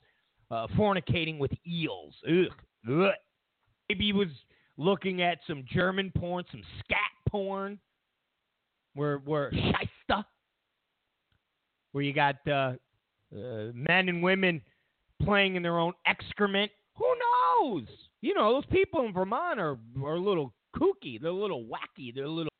uh, 0.50 0.66
fornicating 0.76 1.38
with 1.38 1.50
eels. 1.66 2.14
Ugh. 2.26 2.52
Ugh. 2.90 3.12
Maybe 3.88 4.04
he 4.04 4.12
was 4.12 4.28
looking 4.76 5.22
at 5.22 5.38
some 5.46 5.64
German 5.70 6.12
porn, 6.16 6.44
some 6.50 6.62
scat 6.80 6.98
porn, 7.28 7.78
where 8.94 9.18
where 9.18 9.50
shysta, 9.50 10.24
where 11.92 12.04
you 12.04 12.12
got 12.12 12.36
uh, 12.46 12.72
uh, 13.34 13.72
men 13.74 14.08
and 14.08 14.22
women 14.22 14.62
playing 15.22 15.56
in 15.56 15.62
their 15.62 15.78
own 15.78 15.92
excrement. 16.06 16.70
Who 16.96 17.06
knows? 17.60 17.86
You 18.20 18.34
know, 18.34 18.54
those 18.54 18.66
people 18.66 19.04
in 19.04 19.12
Vermont 19.12 19.60
are 19.60 19.78
are 20.02 20.14
a 20.14 20.20
little 20.20 20.52
kooky. 20.78 21.20
They're 21.20 21.30
a 21.30 21.34
little 21.34 21.64
wacky. 21.64 22.14
They're 22.14 22.24
a 22.24 22.30
little 22.30 22.52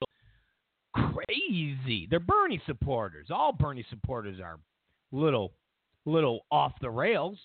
crazy. 0.95 2.07
They're 2.11 2.21
Bernie 2.21 2.61
supporters. 2.67 3.29
All 3.31 3.53
Bernie 3.53 3.87
supporters 3.91 4.41
are 4.41 4.59
little 5.13 5.53
little 6.07 6.41
off 6.51 6.73
the 6.81 6.91
rails. 6.91 7.39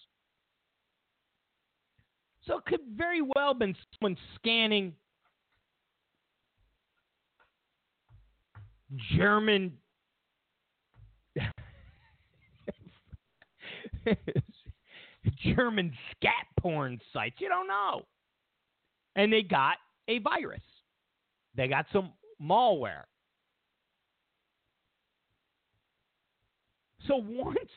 So 2.46 2.58
it 2.58 2.66
could 2.66 2.82
very 2.96 3.22
well 3.22 3.50
have 3.50 3.60
been 3.60 3.76
someone 4.00 4.18
scanning 4.36 4.94
German 9.16 9.74
German 15.56 15.94
scat 16.12 16.48
porn 16.60 17.00
sites. 17.14 17.36
You 17.40 17.48
don't 17.50 17.68
know. 17.68 18.02
And 19.16 19.32
they 19.32 19.42
got 19.44 19.78
a 20.08 20.20
virus. 20.20 20.62
They 21.56 21.68
got 21.68 21.86
some 21.93 22.14
malware. 22.41 23.04
So 27.08 27.22
once 27.28 27.70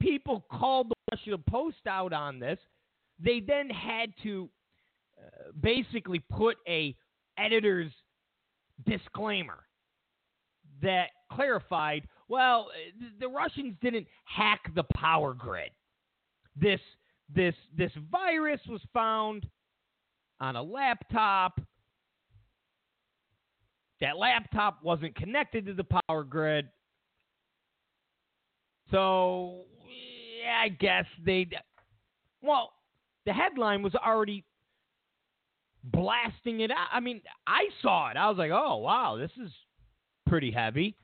people 0.00 0.44
called 0.50 0.90
the 0.90 0.94
Washington 1.10 1.44
Post 1.48 1.86
out 1.86 2.12
on 2.12 2.38
this, 2.38 2.58
they 3.18 3.40
then 3.40 3.68
had 3.68 4.12
to 4.22 4.48
uh, 5.18 5.50
basically 5.60 6.20
put 6.20 6.56
a 6.68 6.94
editor's 7.36 7.92
disclaimer 8.86 9.64
that 10.80 11.08
clarified 11.32 12.06
well, 12.28 12.68
the 13.20 13.28
Russians 13.28 13.74
didn't 13.80 14.06
hack 14.24 14.60
the 14.74 14.84
power 14.94 15.32
grid. 15.32 15.70
This 16.54 16.80
this 17.34 17.54
this 17.76 17.92
virus 18.10 18.60
was 18.68 18.82
found 18.92 19.46
on 20.40 20.56
a 20.56 20.62
laptop. 20.62 21.60
That 24.00 24.16
laptop 24.16 24.82
wasn't 24.82 25.16
connected 25.16 25.66
to 25.66 25.74
the 25.74 25.84
power 25.84 26.22
grid. 26.22 26.68
So, 28.90 29.64
yeah, 29.84 30.60
I 30.62 30.68
guess 30.68 31.04
they 31.24 31.48
well, 32.40 32.72
the 33.26 33.32
headline 33.32 33.82
was 33.82 33.94
already 33.94 34.44
blasting 35.84 36.60
it 36.60 36.70
out. 36.70 36.88
I 36.92 37.00
mean, 37.00 37.20
I 37.46 37.68
saw 37.82 38.10
it. 38.10 38.16
I 38.16 38.28
was 38.28 38.38
like, 38.38 38.50
"Oh, 38.52 38.76
wow, 38.76 39.16
this 39.16 39.32
is 39.42 39.52
pretty 40.26 40.50
heavy." 40.50 40.96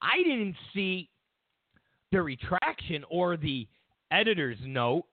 I 0.00 0.22
didn't 0.22 0.56
see 0.72 1.10
the 2.12 2.22
retraction 2.22 3.04
or 3.10 3.36
the 3.36 3.68
editor's 4.10 4.58
note 4.64 5.04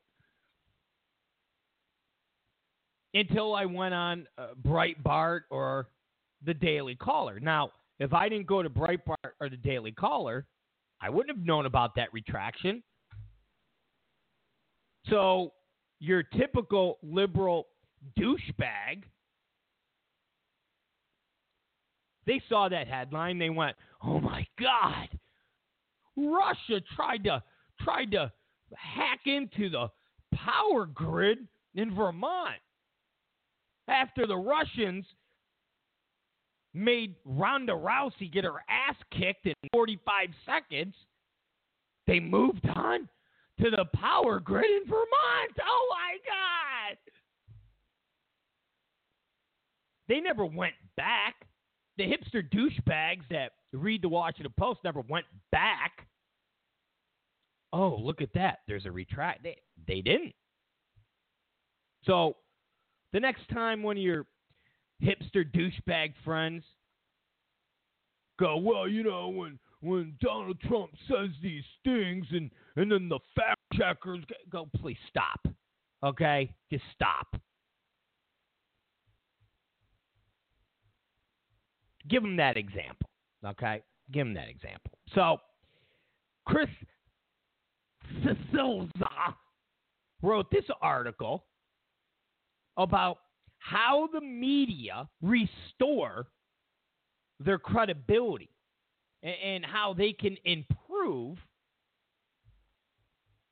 until 3.14 3.56
I 3.56 3.66
went 3.66 3.94
on 3.94 4.28
uh, 4.38 4.48
Breitbart 4.66 5.42
or 5.50 5.88
the 6.46 6.54
Daily 6.54 6.96
Caller. 6.96 7.40
Now, 7.40 7.72
if 8.00 8.14
I 8.14 8.28
didn't 8.30 8.48
go 8.48 8.62
to 8.62 8.70
Breitbart 8.70 9.16
or 9.40 9.50
the 9.50 9.58
Daily 9.58 9.92
Caller, 9.92 10.46
I 11.02 11.10
wouldn't 11.10 11.36
have 11.36 11.46
known 11.46 11.66
about 11.66 11.96
that 11.96 12.12
retraction. 12.14 12.84
So, 15.10 15.54
your 16.00 16.24
typical 16.24 16.98
liberal 17.02 17.68
douchebag, 18.20 19.04
they 22.26 22.42
saw 22.50 22.68
that 22.70 22.88
headline. 22.88 23.40
They 23.40 23.50
went, 23.50 23.76
oh 24.04 24.20
my 24.20 24.46
God, 24.60 25.08
Russia 26.18 26.82
tried 26.96 27.24
to 27.26 27.42
tried 27.82 28.12
to 28.12 28.32
hack 28.78 29.22
into 29.26 29.70
the 29.70 29.88
power 30.34 30.86
grid 30.86 31.48
in 31.76 31.94
Vermont 31.94 32.60
after 33.88 34.26
the 34.28 34.36
Russians 34.36 35.06
made 36.74 37.16
Ronda 37.24 37.74
Rousey 37.74 38.32
get 38.32 38.44
her 38.44 38.64
ass 38.70 38.96
kicked 39.12 39.46
in 39.46 39.54
45 39.72 40.30
seconds. 40.46 40.94
They 42.08 42.20
moved 42.20 42.68
on 42.76 43.08
to 43.62 43.70
the 43.70 43.86
power 43.94 44.40
grid 44.40 44.70
in 44.70 44.88
Vermont. 44.88 45.58
Oh 45.66 45.88
my 45.90 46.18
God. 46.28 46.98
They 50.08 50.20
never 50.20 50.46
went 50.46 50.76
back. 50.98 51.36
The 51.98 52.04
hipster 52.04 52.44
douchebags 52.52 53.24
that 53.32 53.54
read 53.72 54.02
the 54.02 54.10
Washington 54.10 54.54
Post 54.60 54.82
never 54.84 55.02
went 55.08 55.26
back. 55.52 56.06
Oh, 57.76 57.98
look 58.02 58.22
at 58.22 58.32
that. 58.36 58.60
There's 58.70 58.86
a 58.86 58.92
retract. 58.92 59.44
They, 59.44 59.58
they 59.86 60.00
didn't. 60.00 60.34
So 62.06 62.38
the 63.12 63.20
next 63.20 63.50
time 63.50 63.84
one 63.84 63.98
of 63.98 64.04
your 64.04 64.28
hipster 65.04 65.44
douchebag 65.54 66.14
friends 66.24 66.64
go, 68.40 68.56
well, 68.56 68.88
you 68.88 69.04
know, 69.04 69.28
when 69.28 69.60
when 69.82 70.14
Donald 70.22 70.58
Trump 70.62 70.92
says 71.10 71.32
these 71.44 71.66
things 71.84 72.26
and 72.32 72.50
and 72.78 72.90
then 72.90 73.10
the 73.10 73.20
fact 73.36 73.60
checkers 73.74 74.24
go, 74.50 74.70
please 74.78 74.98
stop. 75.10 75.46
Okay? 76.02 76.50
Just 76.72 76.86
stop. 76.94 77.28
Give 82.08 82.22
them 82.22 82.38
that 82.38 82.56
example. 82.56 83.10
Okay? 83.46 83.82
Give 84.14 84.26
them 84.26 84.36
that 84.36 84.48
example. 84.48 84.98
So, 85.14 85.40
Chris 86.46 86.70
Cillizza 88.54 89.36
wrote 90.22 90.50
this 90.52 90.66
article 90.82 91.46
about 92.78 93.18
how 93.60 94.08
the 94.14 94.22
media 94.22 95.08
restore 95.22 96.28
their 97.40 97.58
credibility 97.58 98.50
and, 99.24 99.66
how 99.66 99.94
they 99.94 100.14
can 100.14 100.38
improve 100.46 101.38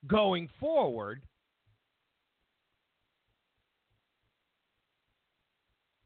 going 0.08 0.50
forward 0.60 1.22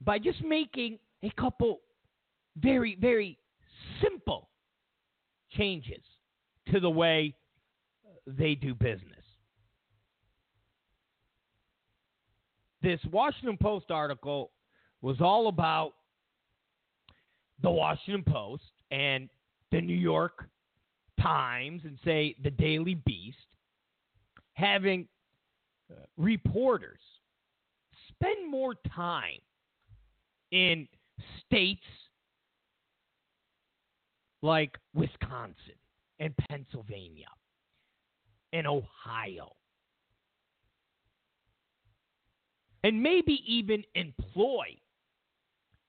by 0.01 0.17
just 0.17 0.41
making 0.41 0.97
a 1.23 1.29
couple 1.31 1.81
very, 2.55 2.95
very 2.99 3.37
simple 4.01 4.49
changes 5.51 6.01
to 6.71 6.79
the 6.79 6.89
way 6.89 7.35
they 8.27 8.55
do 8.55 8.73
business. 8.73 9.23
This 12.81 12.99
Washington 13.11 13.57
Post 13.57 13.89
article 13.89 14.51
was 15.01 15.17
all 15.21 15.47
about 15.47 15.93
the 17.61 17.69
Washington 17.69 18.23
Post 18.23 18.63
and 18.91 19.29
the 19.71 19.81
New 19.81 19.95
York 19.95 20.47
Times 21.19 21.81
and 21.85 21.97
say 22.05 22.35
the 22.43 22.51
Daily 22.51 22.95
Beast 23.05 23.37
having 24.53 25.07
uh, 25.91 25.95
reporters 26.17 26.99
spend 28.09 28.49
more 28.49 28.75
time 28.95 29.39
in 30.51 30.87
states 31.45 31.81
like 34.41 34.77
Wisconsin 34.93 35.55
and 36.19 36.33
Pennsylvania 36.49 37.27
and 38.53 38.67
Ohio. 38.67 39.53
And 42.83 43.01
maybe 43.01 43.41
even 43.45 43.83
employ 43.95 44.77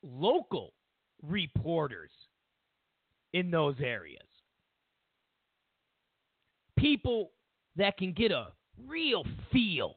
local 0.02 0.72
reporters 1.22 2.10
in 3.32 3.50
those 3.50 3.76
areas. 3.80 4.26
People 6.76 7.30
that 7.76 7.96
can 7.98 8.12
get 8.12 8.32
a 8.32 8.48
real 8.86 9.24
feel 9.52 9.96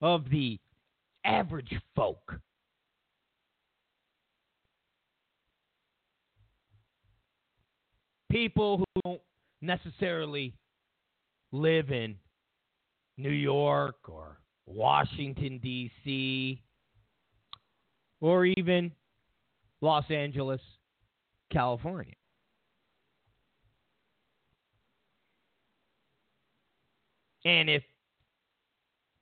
of 0.00 0.28
the 0.30 0.58
average 1.24 1.72
folk 1.94 2.40
people 8.32 8.78
who 8.78 8.84
don't 9.04 9.20
necessarily 9.60 10.54
live 11.52 11.90
in 11.90 12.16
New 13.16 13.30
York 13.30 14.08
or 14.08 14.38
Washington, 14.66 15.60
D.C., 15.62 16.62
or 18.20 18.46
even 18.46 18.92
Los 19.80 20.04
Angeles, 20.10 20.60
California. 21.52 22.14
And 27.44 27.68
if 27.68 27.82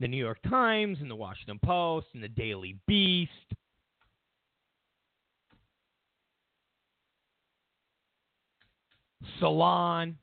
the 0.01 0.09
New 0.09 0.19
York 0.19 0.39
Times 0.49 0.99
and 1.01 1.11
the 1.11 1.17
Washington 1.17 1.59
Post 1.65 2.09
and 2.15 2.23
the 2.23 2.29
Daily 2.29 2.79
Beast 2.87 3.31
Salon. 9.39 10.17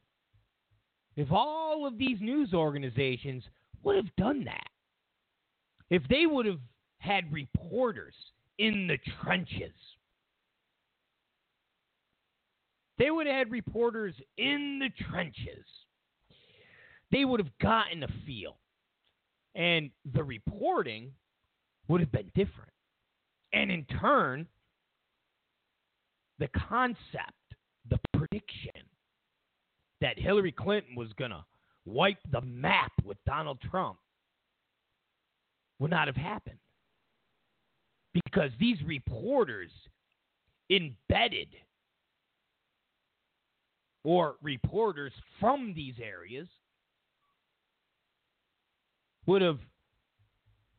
If 1.17 1.31
all 1.31 1.87
of 1.87 1.97
these 1.97 2.21
news 2.21 2.53
organizations 2.53 3.43
would 3.83 3.95
have 3.95 4.15
done 4.17 4.45
that, 4.45 4.69
if 5.89 6.03
they 6.09 6.27
would 6.27 6.45
have 6.45 6.59
had 6.99 7.33
reporters 7.33 8.13
in 8.59 8.87
the 8.87 8.99
trenches, 9.23 9.73
they 12.99 13.09
would 13.09 13.25
have 13.25 13.35
had 13.35 13.51
reporters 13.51 14.13
in 14.37 14.79
the 14.79 14.89
trenches. 15.09 15.65
They 17.11 17.25
would 17.25 17.39
have 17.39 17.57
gotten 17.59 18.03
a 18.03 18.07
feel. 18.25 18.57
And 19.55 19.89
the 20.13 20.23
reporting 20.23 21.11
would 21.87 22.01
have 22.01 22.11
been 22.11 22.31
different. 22.35 22.69
And 23.53 23.71
in 23.71 23.85
turn, 23.85 24.45
the 26.37 26.49
concept 26.49 27.33
the 27.89 27.99
prediction 28.13 28.86
that 30.01 30.19
Hillary 30.19 30.51
Clinton 30.51 30.95
was 30.95 31.11
going 31.13 31.31
to 31.31 31.43
wipe 31.85 32.19
the 32.31 32.41
map 32.41 32.91
with 33.03 33.17
Donald 33.25 33.59
Trump 33.69 33.97
would 35.79 35.91
not 35.91 36.07
have 36.07 36.15
happened. 36.15 36.59
Because 38.13 38.51
these 38.59 38.77
reporters 38.85 39.69
embedded 40.69 41.49
or 44.03 44.35
reporters 44.41 45.13
from 45.39 45.73
these 45.75 45.95
areas 46.01 46.47
would 49.25 49.41
have 49.41 49.59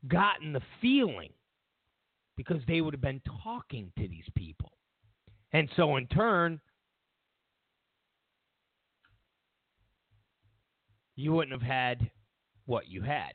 gotten 0.09 0.53
the 0.53 0.63
feeling 0.81 1.31
because 2.37 2.63
they 2.67 2.81
would 2.81 2.95
have 2.95 3.01
been 3.01 3.21
talking 3.43 3.93
to 3.99 4.09
these 4.09 4.25
people. 4.35 4.73
And 5.53 5.69
so, 5.77 5.97
in 5.97 6.07
turn, 6.07 6.61
you 11.19 11.33
wouldn't 11.33 11.61
have 11.61 11.69
had 11.69 12.11
what 12.67 12.89
you 12.89 13.03
had. 13.03 13.33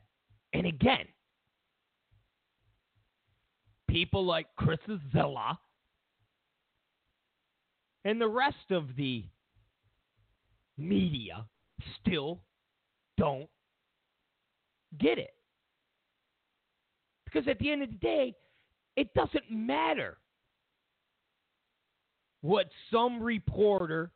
And 0.54 0.66
again, 0.66 1.04
people 3.90 4.24
like 4.24 4.46
Chris 4.56 4.78
Zilla 5.12 5.58
and 8.06 8.18
the 8.18 8.26
rest 8.26 8.70
of 8.70 8.96
the 8.96 9.26
media 10.78 11.44
still 12.00 12.40
don't 13.18 13.50
get 14.98 15.18
it. 15.18 15.34
Because 17.26 17.46
at 17.46 17.58
the 17.58 17.70
end 17.70 17.82
of 17.82 17.90
the 17.90 17.96
day, 17.96 18.34
it 18.96 19.12
doesn't 19.12 19.50
matter 19.50 20.16
what 22.40 22.66
some 22.90 23.22
reporter 23.22 24.10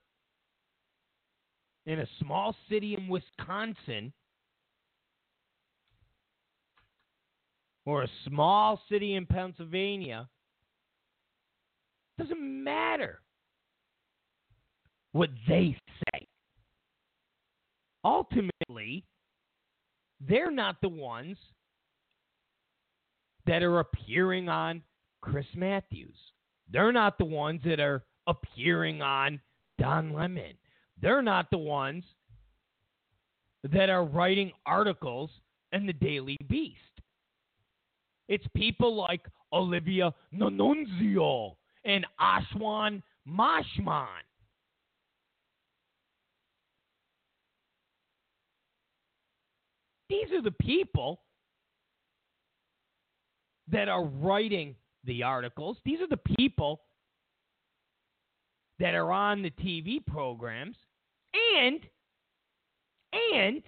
in 1.89 2.01
a 2.01 2.07
small 2.21 2.55
city 2.69 2.95
in 2.95 3.09
Wisconsin 3.09 4.13
or 7.87 8.03
a 8.03 8.09
small 8.27 8.79
city 8.91 9.15
in 9.15 9.25
Pennsylvania 9.25 10.29
doesn't 12.19 12.65
matter 12.65 13.23
what 15.13 15.31
they 15.49 15.75
say. 16.13 16.27
Ultimately, 18.05 19.07
they're 20.21 20.51
not 20.51 20.77
the 20.83 20.91
ones 20.91 21.39
that 23.47 23.63
are 23.63 23.81
appearing 23.81 24.51
on 24.51 24.83
Chris 25.23 25.47
Matthews. 25.57 26.17
They're 26.71 26.93
not 26.93 27.17
the 27.17 27.25
ones 27.25 27.63
that 27.65 27.81
are 27.81 28.05
appearing 28.27 29.01
on 29.01 29.41
Don 29.79 30.13
Lemon. 30.13 30.53
They're 31.01 31.23
not 31.23 31.51
the 31.51 31.59
ones 31.59 32.05
that 33.65 33.91
are 33.91 34.05
writing 34.05 34.53
articles 34.67 35.31
in 35.73 35.87
the 35.87 35.93
Daily 35.93 36.37
Beast. 36.49 36.77
It's 38.29 38.45
people 38.55 38.95
like 38.95 39.23
Olivia 39.53 40.13
Nunzio 40.35 41.53
and 41.85 42.07
Ashwan 42.21 43.03
Mashman. 43.29 44.07
These 50.09 50.33
are 50.33 50.43
the 50.43 50.51
people 50.53 51.21
that 53.71 53.89
are 53.89 54.05
writing 54.05 54.75
the 55.05 55.23
articles. 55.23 55.77
These 55.85 56.01
are 56.01 56.09
the 56.09 56.21
people 56.37 56.81
that 58.79 58.95
are 58.95 59.13
on 59.13 59.43
the 59.43 59.51
TV 59.51 60.05
programs. 60.07 60.77
And 61.35 61.81
and 63.33 63.63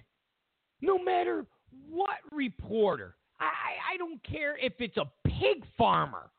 no 0.80 0.98
matter 0.98 1.46
what 1.88 2.16
reporter, 2.32 3.16
I, 3.38 3.94
I 3.94 3.96
don't 3.96 4.22
care 4.22 4.56
if 4.58 4.74
it's 4.78 4.96
a 4.96 5.10
pig 5.26 5.64
farmer, 5.76 6.30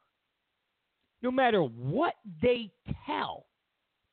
no 1.22 1.32
matter 1.32 1.62
what 1.62 2.16
they 2.42 2.72
tell 3.06 3.46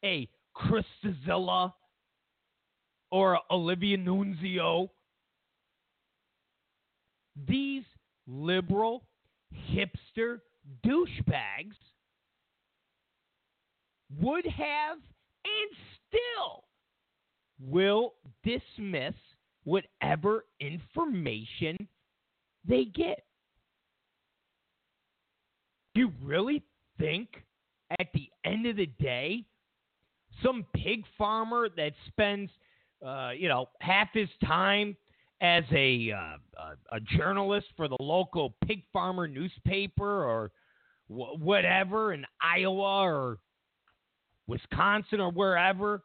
a 0.04 0.28
Chris 0.54 0.84
Cizilla 1.04 1.72
or 3.10 3.38
Olivia 3.50 3.96
Nunzio, 3.96 4.90
these 7.46 7.84
liberal 8.26 9.04
hipster 9.72 10.40
douchebags 10.84 11.76
would 14.20 14.44
have 14.46 14.98
and 14.98 15.70
still 16.08 16.64
will 17.60 18.14
dismiss 18.44 19.14
whatever 19.64 20.44
information 20.60 21.76
they 22.66 22.84
get. 22.84 23.24
You 25.94 26.12
really 26.22 26.62
think 26.98 27.28
at 27.98 28.08
the 28.14 28.30
end 28.44 28.66
of 28.66 28.76
the 28.76 28.86
day, 28.86 29.44
some 30.42 30.64
pig 30.74 31.04
farmer 31.16 31.68
that 31.76 31.92
spends, 32.06 32.50
uh, 33.04 33.30
you 33.36 33.48
know, 33.48 33.66
half 33.80 34.08
his 34.12 34.28
time 34.44 34.96
as 35.40 35.64
a, 35.72 36.12
uh, 36.12 36.36
a, 36.92 36.96
a 36.96 37.00
journalist 37.00 37.66
for 37.76 37.88
the 37.88 37.96
local 38.00 38.54
pig 38.66 38.82
farmer 38.92 39.26
newspaper 39.26 40.24
or 40.24 40.50
wh- 41.08 41.40
whatever 41.40 42.12
in 42.12 42.24
Iowa 42.42 43.02
or 43.02 43.38
Wisconsin 44.46 45.20
or 45.20 45.30
wherever, 45.30 46.02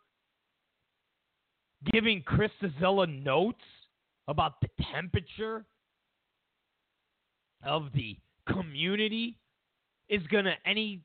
giving 1.91 2.21
Chris 2.23 2.51
Cizilla 2.61 3.07
notes 3.23 3.63
about 4.27 4.61
the 4.61 4.69
temperature 4.93 5.65
of 7.63 7.89
the 7.93 8.17
community 8.47 9.38
is 10.09 10.21
going 10.27 10.45
to 10.45 10.53
any 10.65 11.01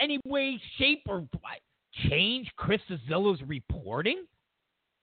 any 0.00 0.20
way, 0.26 0.60
shape, 0.78 1.02
or 1.08 1.26
change 2.10 2.50
Chris 2.56 2.80
Cizilla's 2.90 3.40
reporting. 3.46 4.24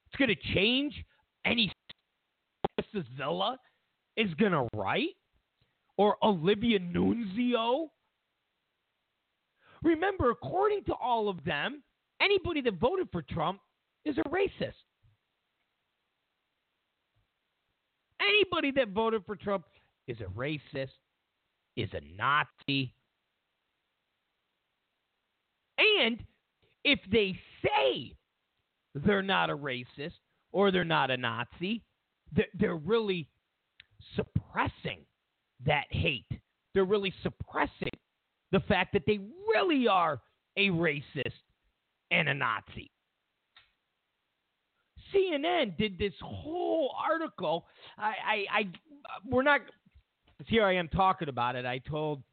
It's 0.07 0.15
going 0.17 0.29
to 0.29 0.53
change 0.53 1.03
any 1.45 1.71
Chris 2.77 3.03
Cizilla 3.19 3.57
is 4.15 4.31
going 4.35 4.51
to 4.51 4.67
write 4.75 5.15
or 5.97 6.17
Olivia 6.23 6.79
Nunzio. 6.79 7.87
Remember, 9.83 10.29
according 10.29 10.83
to 10.85 10.93
all 10.93 11.27
of 11.27 11.43
them, 11.43 11.81
anybody 12.21 12.61
that 12.61 12.79
voted 12.79 13.09
for 13.11 13.21
Trump 13.23 13.59
is 14.05 14.17
a 14.17 14.29
racist. 14.29 14.73
Anybody 18.21 18.71
that 18.71 18.89
voted 18.89 19.23
for 19.25 19.35
Trump 19.35 19.65
is 20.07 20.17
a 20.21 20.25
racist, 20.37 20.91
is 21.75 21.89
a 21.93 22.01
Nazi. 22.17 22.93
And 25.77 26.23
if 26.83 26.99
they 27.11 27.37
say 27.63 28.15
they're 28.95 29.21
not 29.21 29.49
a 29.49 29.57
racist 29.57 30.19
or 30.51 30.71
they're 30.71 30.83
not 30.83 31.11
a 31.11 31.17
Nazi, 31.17 31.81
they're 32.59 32.75
really 32.75 33.27
suppressing 34.15 34.99
that 35.65 35.85
hate. 35.89 36.25
They're 36.73 36.85
really 36.85 37.13
suppressing 37.23 37.89
the 38.51 38.59
fact 38.61 38.93
that 38.93 39.03
they 39.05 39.19
really 39.47 39.87
are 39.87 40.21
a 40.57 40.69
racist 40.69 41.31
and 42.11 42.29
a 42.29 42.33
Nazi. 42.33 42.91
CNN 45.13 45.77
did 45.77 45.97
this 45.97 46.13
whole 46.21 46.95
article. 47.09 47.65
I, 47.97 48.13
I, 48.25 48.59
I 48.59 48.67
we're 49.29 49.43
not. 49.43 49.61
Here 50.47 50.65
I 50.65 50.75
am 50.75 50.87
talking 50.89 51.29
about 51.29 51.55
it. 51.55 51.65
I 51.65 51.79
told 51.79 52.23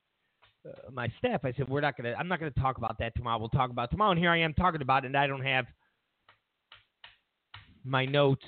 uh, 0.66 0.90
my 0.92 1.12
staff. 1.18 1.44
I 1.44 1.52
said 1.52 1.68
we're 1.68 1.80
not 1.80 1.96
gonna. 1.96 2.14
I'm 2.18 2.28
not 2.28 2.38
gonna 2.38 2.50
talk 2.52 2.78
about 2.78 2.98
that 2.98 3.14
tomorrow. 3.14 3.38
We'll 3.38 3.48
talk 3.48 3.70
about 3.70 3.90
tomorrow. 3.90 4.12
And 4.12 4.20
here 4.20 4.30
I 4.30 4.40
am 4.40 4.54
talking 4.54 4.82
about 4.82 5.04
it, 5.04 5.08
and 5.08 5.16
I 5.16 5.26
don't 5.26 5.44
have 5.44 5.66
my 7.84 8.04
notes 8.04 8.44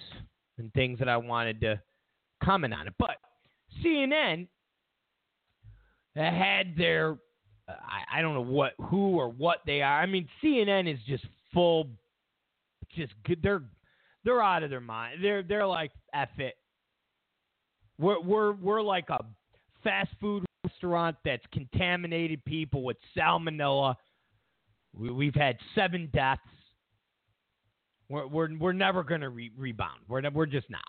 and 0.58 0.72
things 0.74 0.98
that 0.98 1.08
I 1.08 1.16
wanted 1.16 1.60
to 1.62 1.80
comment 2.42 2.74
on 2.74 2.86
it. 2.86 2.94
But 2.98 3.16
CNN 3.84 4.48
had 6.14 6.76
their. 6.76 7.16
I, 7.68 8.18
I 8.18 8.22
don't 8.22 8.34
know 8.34 8.42
what, 8.42 8.72
who, 8.90 9.16
or 9.16 9.28
what 9.28 9.58
they 9.64 9.82
are. 9.82 10.00
I 10.00 10.06
mean, 10.06 10.28
CNN 10.42 10.92
is 10.92 10.98
just 11.06 11.24
full. 11.54 11.88
Just 12.94 13.12
good. 13.24 13.40
they're 13.42 13.62
they're 14.24 14.42
out 14.42 14.62
of 14.62 14.70
their 14.70 14.80
mind. 14.80 15.22
They're 15.22 15.42
they're 15.42 15.66
like 15.66 15.90
F 16.14 16.28
it. 16.38 16.54
We're 17.98 18.20
we're 18.20 18.52
we're 18.52 18.82
like 18.82 19.08
a 19.10 19.24
fast 19.82 20.10
food 20.20 20.44
restaurant 20.64 21.16
that's 21.24 21.44
contaminated 21.52 22.44
people 22.44 22.82
with 22.82 22.96
salmonella. 23.16 23.94
We, 24.94 25.10
we've 25.10 25.34
had 25.34 25.56
seven 25.74 26.10
deaths. 26.12 26.40
We're 28.08 28.26
we're 28.26 28.58
we're 28.58 28.72
never 28.72 29.02
gonna 29.02 29.30
re- 29.30 29.52
rebound. 29.56 30.00
We're 30.08 30.28
we're 30.30 30.46
just 30.46 30.70
not. 30.70 30.82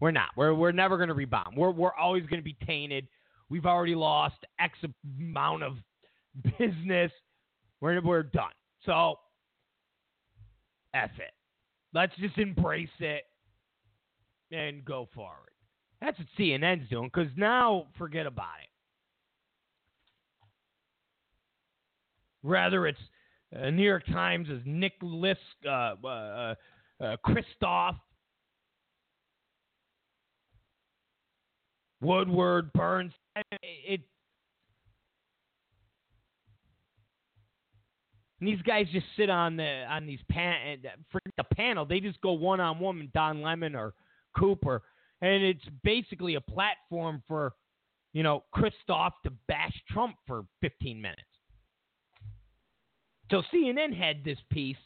We're 0.00 0.12
not. 0.12 0.28
We're 0.36 0.54
we're 0.54 0.72
never 0.72 0.96
gonna 0.98 1.14
rebound. 1.14 1.56
We're 1.56 1.70
we're 1.70 1.94
always 1.94 2.24
gonna 2.26 2.42
be 2.42 2.56
tainted. 2.66 3.08
We've 3.50 3.66
already 3.66 3.94
lost 3.94 4.36
X 4.60 4.78
amount 5.18 5.62
of 5.62 5.76
business. 6.58 7.10
We're 7.80 8.00
we're 8.02 8.22
done. 8.24 8.52
So, 8.84 9.16
F 10.94 11.10
it. 11.18 11.32
Let's 11.94 12.14
just 12.16 12.36
embrace 12.38 12.88
it 12.98 13.24
and 14.50 14.84
go 14.84 15.08
forward. 15.14 15.50
That's 16.00 16.18
what 16.18 16.28
CNN's 16.38 16.88
doing 16.88 17.10
because 17.12 17.30
now 17.36 17.86
forget 17.96 18.26
about 18.26 18.60
it. 18.62 18.68
Rather, 22.42 22.86
it's 22.86 22.98
uh, 23.56 23.70
New 23.70 23.82
York 23.82 24.06
Times 24.06 24.48
as 24.52 24.60
Nick 24.64 24.92
uh, 25.02 25.68
uh, 25.68 26.06
uh, 26.06 26.54
uh 27.00 27.16
Kristof, 27.26 27.96
Woodward, 32.00 32.72
Burns. 32.74 33.12
It 33.62 34.02
And 38.40 38.48
these 38.48 38.62
guys 38.62 38.86
just 38.92 39.06
sit 39.16 39.30
on 39.30 39.56
the 39.56 39.84
on 39.88 40.06
these 40.06 40.20
pan 40.30 40.78
for 41.10 41.20
the 41.36 41.44
panel. 41.56 41.84
They 41.84 42.00
just 42.00 42.20
go 42.20 42.32
one 42.32 42.60
on 42.60 42.78
one 42.78 42.98
with 42.98 43.12
Don 43.12 43.42
Lemon 43.42 43.74
or 43.74 43.94
Cooper, 44.36 44.82
and 45.20 45.42
it's 45.42 45.64
basically 45.82 46.36
a 46.36 46.40
platform 46.40 47.22
for, 47.26 47.54
you 48.12 48.22
know, 48.22 48.44
Kristof 48.54 49.10
to 49.24 49.32
bash 49.48 49.74
Trump 49.90 50.16
for 50.26 50.44
15 50.60 51.00
minutes. 51.00 51.22
So 53.30 53.42
CNN 53.52 53.96
had 53.96 54.24
this 54.24 54.38
piece, 54.50 54.76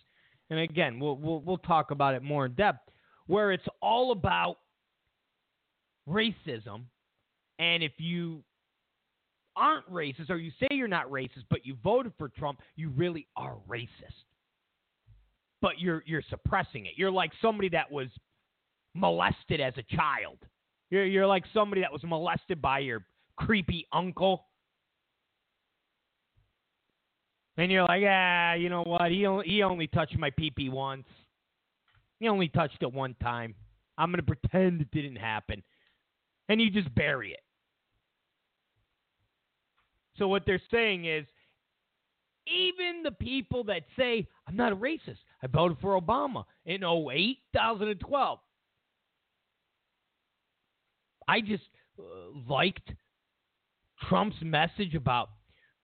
and 0.48 0.59
again, 0.59 0.98
we'll 0.98 1.16
we'll, 1.16 1.40
we'll 1.40 1.59
talk 1.59 1.90
about 1.90 2.14
it 2.14 2.22
more 2.22 2.46
in 2.46 2.55
depth, 2.55 2.88
where 3.26 3.53
it's 3.53 3.68
all 3.82 4.12
about 4.12 4.57
racism, 6.09 6.84
and 7.59 7.82
if 7.82 7.92
you 7.98 8.42
aren't 9.57 9.90
racist 9.90 10.30
or 10.30 10.36
you 10.36 10.50
say 10.61 10.68
you're 10.70 10.88
not 10.88 11.11
racist, 11.11 11.44
but 11.50 11.64
you 11.66 11.76
voted 11.82 12.12
for 12.18 12.28
Trump, 12.28 12.61
you 12.76 12.90
really 12.90 13.26
are 13.36 13.57
racist. 13.68 13.88
But 15.61 15.78
you're 15.78 16.03
you're 16.07 16.24
suppressing 16.28 16.86
it. 16.86 16.92
You're 16.96 17.11
like 17.11 17.30
somebody 17.40 17.68
that 17.70 17.90
was 17.90 18.09
molested 18.94 19.61
as 19.61 19.74
a 19.76 19.96
child. 19.96 20.38
You're 20.90 21.07
you're 21.07 21.26
like 21.26 21.44
somebody 21.55 21.82
that 21.82 21.92
was 21.92 22.03
molested 22.03 22.61
by 22.61 22.80
your 22.80 23.05
creepy 23.36 23.86
uncle. 23.92 24.46
And 27.59 27.70
you're 27.70 27.84
like, 27.84 28.03
ah, 28.07 28.55
you 28.55 28.70
know 28.70 28.82
what? 28.82 29.11
He 29.11 29.26
only, 29.26 29.46
he 29.46 29.62
only 29.62 29.86
touched 29.86 30.16
my 30.18 30.30
pee 30.30 30.68
once. 30.70 31.07
He 32.18 32.28
only 32.28 32.48
touched 32.48 32.78
it 32.80 32.92
one 32.92 33.14
time. 33.22 33.55
I'm 33.98 34.11
going 34.11 34.24
to 34.24 34.26
pretend 34.26 34.80
it 34.80 34.90
didn't 34.90 35.16
happen. 35.16 35.62
And 36.48 36.61
you 36.61 36.70
just 36.70 36.92
bury 36.94 37.32
it. 37.32 37.40
So 40.18 40.28
what 40.28 40.44
they're 40.46 40.60
saying 40.70 41.06
is 41.06 41.26
even 42.46 43.02
the 43.02 43.12
people 43.12 43.64
that 43.64 43.82
say, 43.96 44.26
I'm 44.46 44.56
not 44.56 44.72
a 44.72 44.76
racist, 44.76 45.18
I 45.42 45.46
voted 45.46 45.78
for 45.80 46.00
Obama 46.00 46.44
in 46.66 46.84
08, 46.84 47.38
2012. 47.52 48.38
I 51.28 51.40
just 51.40 51.62
uh, 51.98 52.02
liked 52.48 52.92
Trump's 54.08 54.36
message 54.42 54.94
about, 54.94 55.30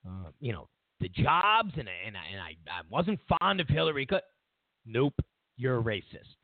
uh, 0.06 0.30
you 0.40 0.52
know, 0.52 0.68
the 1.00 1.08
jobs, 1.08 1.72
and, 1.78 1.88
and, 2.06 2.16
I, 2.16 2.32
and 2.32 2.40
I, 2.40 2.56
I 2.70 2.80
wasn't 2.90 3.20
fond 3.40 3.60
of 3.60 3.68
Hillary 3.68 4.04
Clinton. 4.04 4.28
Nope, 4.84 5.14
you're 5.56 5.78
a 5.78 5.82
racist. 5.82 6.34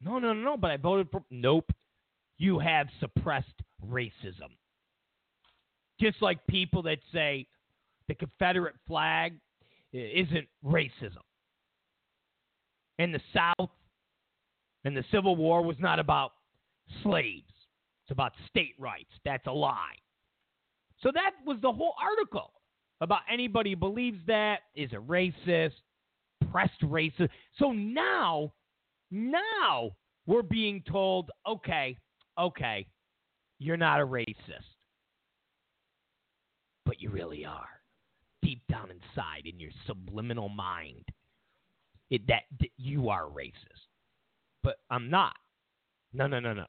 No, 0.00 0.18
no, 0.18 0.32
no, 0.32 0.42
no, 0.42 0.56
but 0.56 0.70
I 0.70 0.76
voted 0.76 1.08
for. 1.10 1.24
Nope, 1.30 1.72
you 2.38 2.58
have 2.58 2.86
suppressed 3.00 3.62
racism. 3.84 4.52
Just 6.00 6.20
like 6.20 6.46
people 6.46 6.82
that 6.82 6.98
say 7.12 7.46
the 8.08 8.14
Confederate 8.14 8.74
flag 8.86 9.34
isn't 9.92 10.46
racism. 10.64 11.22
And 12.98 13.14
the 13.14 13.20
South 13.34 13.70
and 14.84 14.96
the 14.96 15.04
Civil 15.10 15.36
War 15.36 15.62
was 15.62 15.76
not 15.78 15.98
about 15.98 16.32
slaves, 17.02 17.50
it's 18.04 18.12
about 18.12 18.32
state 18.48 18.74
rights. 18.78 19.10
That's 19.24 19.46
a 19.46 19.52
lie. 19.52 19.96
So 21.02 21.10
that 21.12 21.32
was 21.44 21.58
the 21.60 21.72
whole 21.72 21.94
article 22.00 22.52
about 23.00 23.20
anybody 23.30 23.70
who 23.70 23.76
believes 23.76 24.18
that 24.26 24.60
is 24.74 24.92
a 24.92 24.96
racist, 24.96 25.72
pressed 26.50 26.80
racist. 26.82 27.28
So 27.58 27.72
now, 27.72 28.52
now 29.10 29.90
we're 30.26 30.42
being 30.42 30.82
told, 30.90 31.30
okay, 31.46 31.98
okay, 32.38 32.86
you're 33.58 33.76
not 33.76 34.00
a 34.00 34.06
racist 34.06 34.75
but 36.96 37.02
you 37.02 37.10
really 37.10 37.44
are. 37.44 37.68
Deep 38.42 38.62
down 38.70 38.90
inside, 38.90 39.46
in 39.46 39.58
your 39.58 39.70
subliminal 39.86 40.48
mind, 40.48 41.04
it, 42.10 42.26
that, 42.28 42.42
that 42.60 42.70
you 42.76 43.08
are 43.08 43.24
racist. 43.24 43.52
But 44.62 44.76
I'm 44.90 45.10
not. 45.10 45.34
No, 46.12 46.26
no, 46.26 46.40
no, 46.40 46.52
no. 46.52 46.66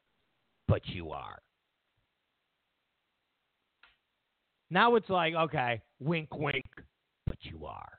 But 0.66 0.86
you 0.86 1.12
are. 1.12 1.38
Now 4.70 4.96
it's 4.96 5.08
like, 5.08 5.34
okay, 5.34 5.80
wink, 6.00 6.36
wink, 6.36 6.66
but 7.26 7.36
you 7.42 7.64
are. 7.64 7.98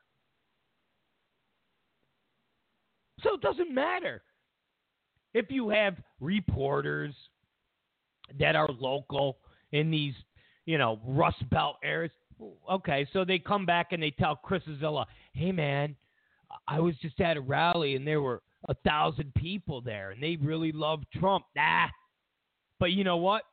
So 3.23 3.35
it 3.35 3.41
doesn't 3.41 3.73
matter 3.73 4.21
if 5.33 5.49
you 5.49 5.69
have 5.69 5.95
reporters 6.19 7.13
that 8.39 8.55
are 8.55 8.69
local 8.79 9.37
in 9.71 9.89
these 9.89 10.13
you 10.69 10.77
know, 10.77 10.99
Rust 11.03 11.49
Belt 11.49 11.77
areas. 11.83 12.11
Okay, 12.69 13.07
so 13.11 13.25
they 13.25 13.39
come 13.39 13.65
back 13.65 13.91
and 13.91 14.01
they 14.01 14.11
tell 14.11 14.35
Chris 14.35 14.63
Cillizza, 14.63 15.05
hey, 15.33 15.51
man, 15.51 15.95
I 16.67 16.79
was 16.79 16.95
just 17.01 17.19
at 17.19 17.37
a 17.37 17.41
rally 17.41 17.95
and 17.95 18.07
there 18.07 18.21
were 18.21 18.41
a 18.67 18.73
thousand 18.85 19.33
people 19.35 19.81
there 19.81 20.11
and 20.11 20.21
they 20.21 20.37
really 20.37 20.71
love 20.71 21.01
Trump. 21.13 21.45
Nah. 21.55 21.87
But 22.79 22.91
you 22.91 23.03
know 23.03 23.17
what? 23.17 23.43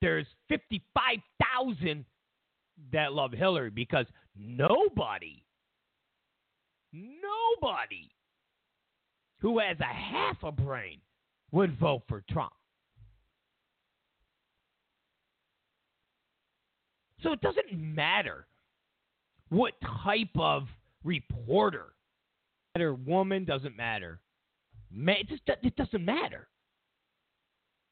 There's 0.00 0.26
55,000 0.48 2.04
that 2.92 3.12
love 3.12 3.32
Hillary 3.32 3.70
because 3.70 4.06
nobody, 4.36 5.44
nobody 6.92 8.10
who 9.40 9.58
has 9.58 9.78
a 9.80 9.84
half 9.84 10.36
a 10.42 10.52
brain 10.52 11.00
would 11.52 11.78
vote 11.78 12.02
for 12.08 12.22
Trump. 12.30 12.52
So 17.22 17.32
it 17.32 17.40
doesn't 17.40 17.72
matter 17.72 18.46
what 19.50 19.74
type 20.04 20.30
of 20.38 20.64
reporter, 21.04 21.92
matter 22.74 22.94
woman, 22.94 23.44
doesn't 23.44 23.76
matter. 23.76 24.20
it, 24.92 25.28
just, 25.28 25.42
it 25.62 25.76
doesn't 25.76 26.04
matter. 26.04 26.48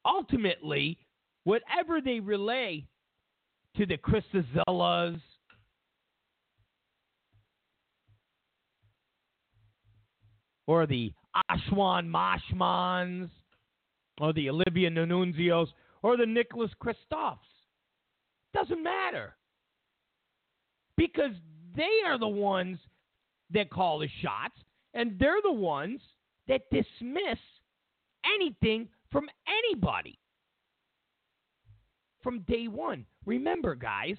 Ultimately, 0.05 0.97
whatever 1.43 2.01
they 2.01 2.19
relay 2.19 2.85
to 3.77 3.85
the 3.85 3.97
Chris 3.97 4.23
Cillizza's, 4.33 5.21
or 10.67 10.85
the 10.85 11.11
Ashwan 11.51 12.07
Mashmans, 12.07 13.29
or 14.21 14.33
the 14.33 14.49
Olivia 14.49 14.89
Nunzios, 14.89 15.67
or 16.03 16.15
the 16.15 16.25
Nicholas 16.25 16.71
Kristofs. 16.79 17.37
Doesn't 18.53 18.83
matter. 18.83 19.35
Because 20.97 21.31
they 21.75 22.05
are 22.05 22.17
the 22.17 22.27
ones 22.27 22.77
that 23.51 23.69
call 23.69 23.99
the 23.99 24.09
shots, 24.21 24.55
and 24.93 25.17
they're 25.19 25.41
the 25.43 25.51
ones 25.51 26.01
that 26.47 26.61
dismiss 26.71 27.39
anything 28.25 28.87
from 29.11 29.29
anybody 29.47 30.19
from 32.21 32.39
day 32.41 32.67
one. 32.67 33.05
Remember, 33.25 33.75
guys, 33.75 34.17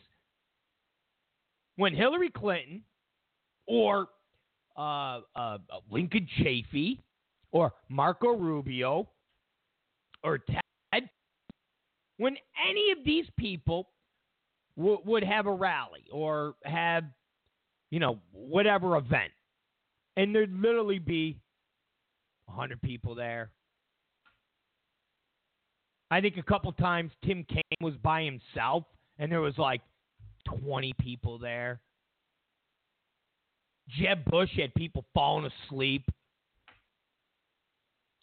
when 1.76 1.94
Hillary 1.94 2.30
Clinton 2.30 2.82
or 3.66 4.08
uh, 4.76 5.20
uh, 5.36 5.58
Lincoln 5.90 6.26
Chafee 6.38 6.98
or 7.52 7.72
Marco 7.88 8.36
Rubio 8.36 9.08
or 10.22 10.38
Ted, 10.38 11.08
when 12.18 12.36
any 12.68 12.90
of 12.92 12.98
these 13.04 13.26
people 13.38 13.88
w- 14.80 15.02
would 15.04 15.24
have 15.24 15.46
a 15.46 15.52
rally 15.52 16.04
or 16.10 16.54
have, 16.64 17.04
you 17.90 18.00
know, 18.00 18.18
whatever 18.32 18.96
event, 18.96 19.32
and 20.16 20.34
there'd 20.34 20.52
literally 20.52 20.98
be 20.98 21.38
100 22.46 22.80
people 22.82 23.14
there. 23.14 23.50
I 26.10 26.20
think 26.20 26.36
a 26.36 26.42
couple 26.42 26.72
times 26.72 27.12
Tim 27.24 27.44
Kaine 27.48 27.62
was 27.80 27.94
by 28.02 28.24
himself, 28.24 28.84
and 29.18 29.30
there 29.30 29.40
was 29.40 29.56
like 29.58 29.80
20 30.62 30.92
people 31.00 31.38
there. 31.38 31.80
Jeb 33.98 34.24
Bush 34.24 34.50
had 34.56 34.74
people 34.74 35.04
falling 35.14 35.50
asleep. 35.68 36.04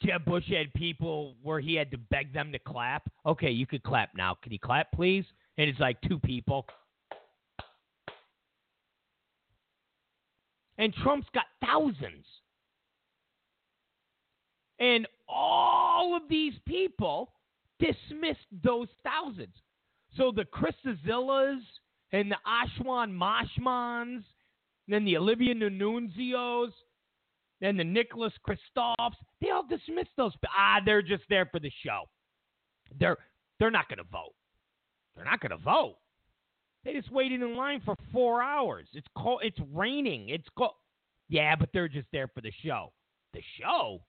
Jeb 0.04 0.26
Bush 0.26 0.46
had 0.50 0.74
people 0.74 1.36
where 1.42 1.60
he 1.60 1.76
had 1.76 1.92
to 1.92 1.98
beg 1.98 2.34
them 2.34 2.52
to 2.52 2.60
clap. 2.60 3.10
Okay, 3.26 3.50
you 3.50 3.66
could 3.66 3.84
clap 3.84 4.10
now. 4.16 4.38
Can 4.42 4.52
you 4.52 4.60
clap, 4.60 4.92
please? 4.92 5.26
And 5.58 5.70
it's 5.70 5.80
like 5.80 6.00
two 6.02 6.20
people. 6.20 6.66
And 10.78 10.94
Trump's 11.04 11.28
got 11.34 11.46
thousands. 11.66 12.26
And 14.80 15.08
all 15.28 16.16
of 16.16 16.24
these 16.30 16.54
people 16.68 17.32
dismissed 17.80 18.46
those 18.64 18.88
thousands. 19.04 19.56
So 20.16 20.32
the 20.32 20.46
Chris 20.46 20.76
Cillizza's 20.84 21.64
and 22.12 22.32
the 22.32 22.38
Ashwan 22.48 23.12
Mashmans, 23.12 24.24
then 24.88 25.04
the 25.04 25.18
Olivia 25.18 25.54
Nunzios, 25.54 26.72
and 27.62 27.80
the 27.80 27.84
Nicholas 27.84 28.34
Kristofs, 28.48 29.16
they 29.42 29.50
all 29.50 29.66
dismissed 29.68 30.12
those. 30.16 30.32
Ah, 30.56 30.80
they're 30.86 31.02
just 31.02 31.24
there 31.30 31.48
for 31.52 31.60
the 31.60 31.72
show. 31.84 32.04
They're 33.00 33.18
they're 33.60 33.72
not 33.72 33.90
going 33.90 33.98
to 33.98 34.06
vote. 34.12 34.37
They're 35.18 35.26
not 35.26 35.42
going 35.42 35.52
to 35.52 35.58
vote. 35.58 35.98
They 36.86 36.94
just 36.94 37.12
waited 37.12 37.42
in 37.42 37.58
line 37.58 37.82
for 37.84 37.98
four 38.14 38.42
hours. 38.42 38.88
It's 38.94 39.08
cold. 39.18 39.42
It's 39.44 39.60
raining. 39.74 40.30
It's 40.30 40.48
cold. 40.58 40.72
Yeah, 41.28 41.56
but 41.56 41.70
they're 41.74 41.90
just 41.90 42.08
there 42.14 42.30
for 42.30 42.40
the 42.40 42.54
show. 42.64 42.94
The 43.34 43.42
show? 43.60 44.02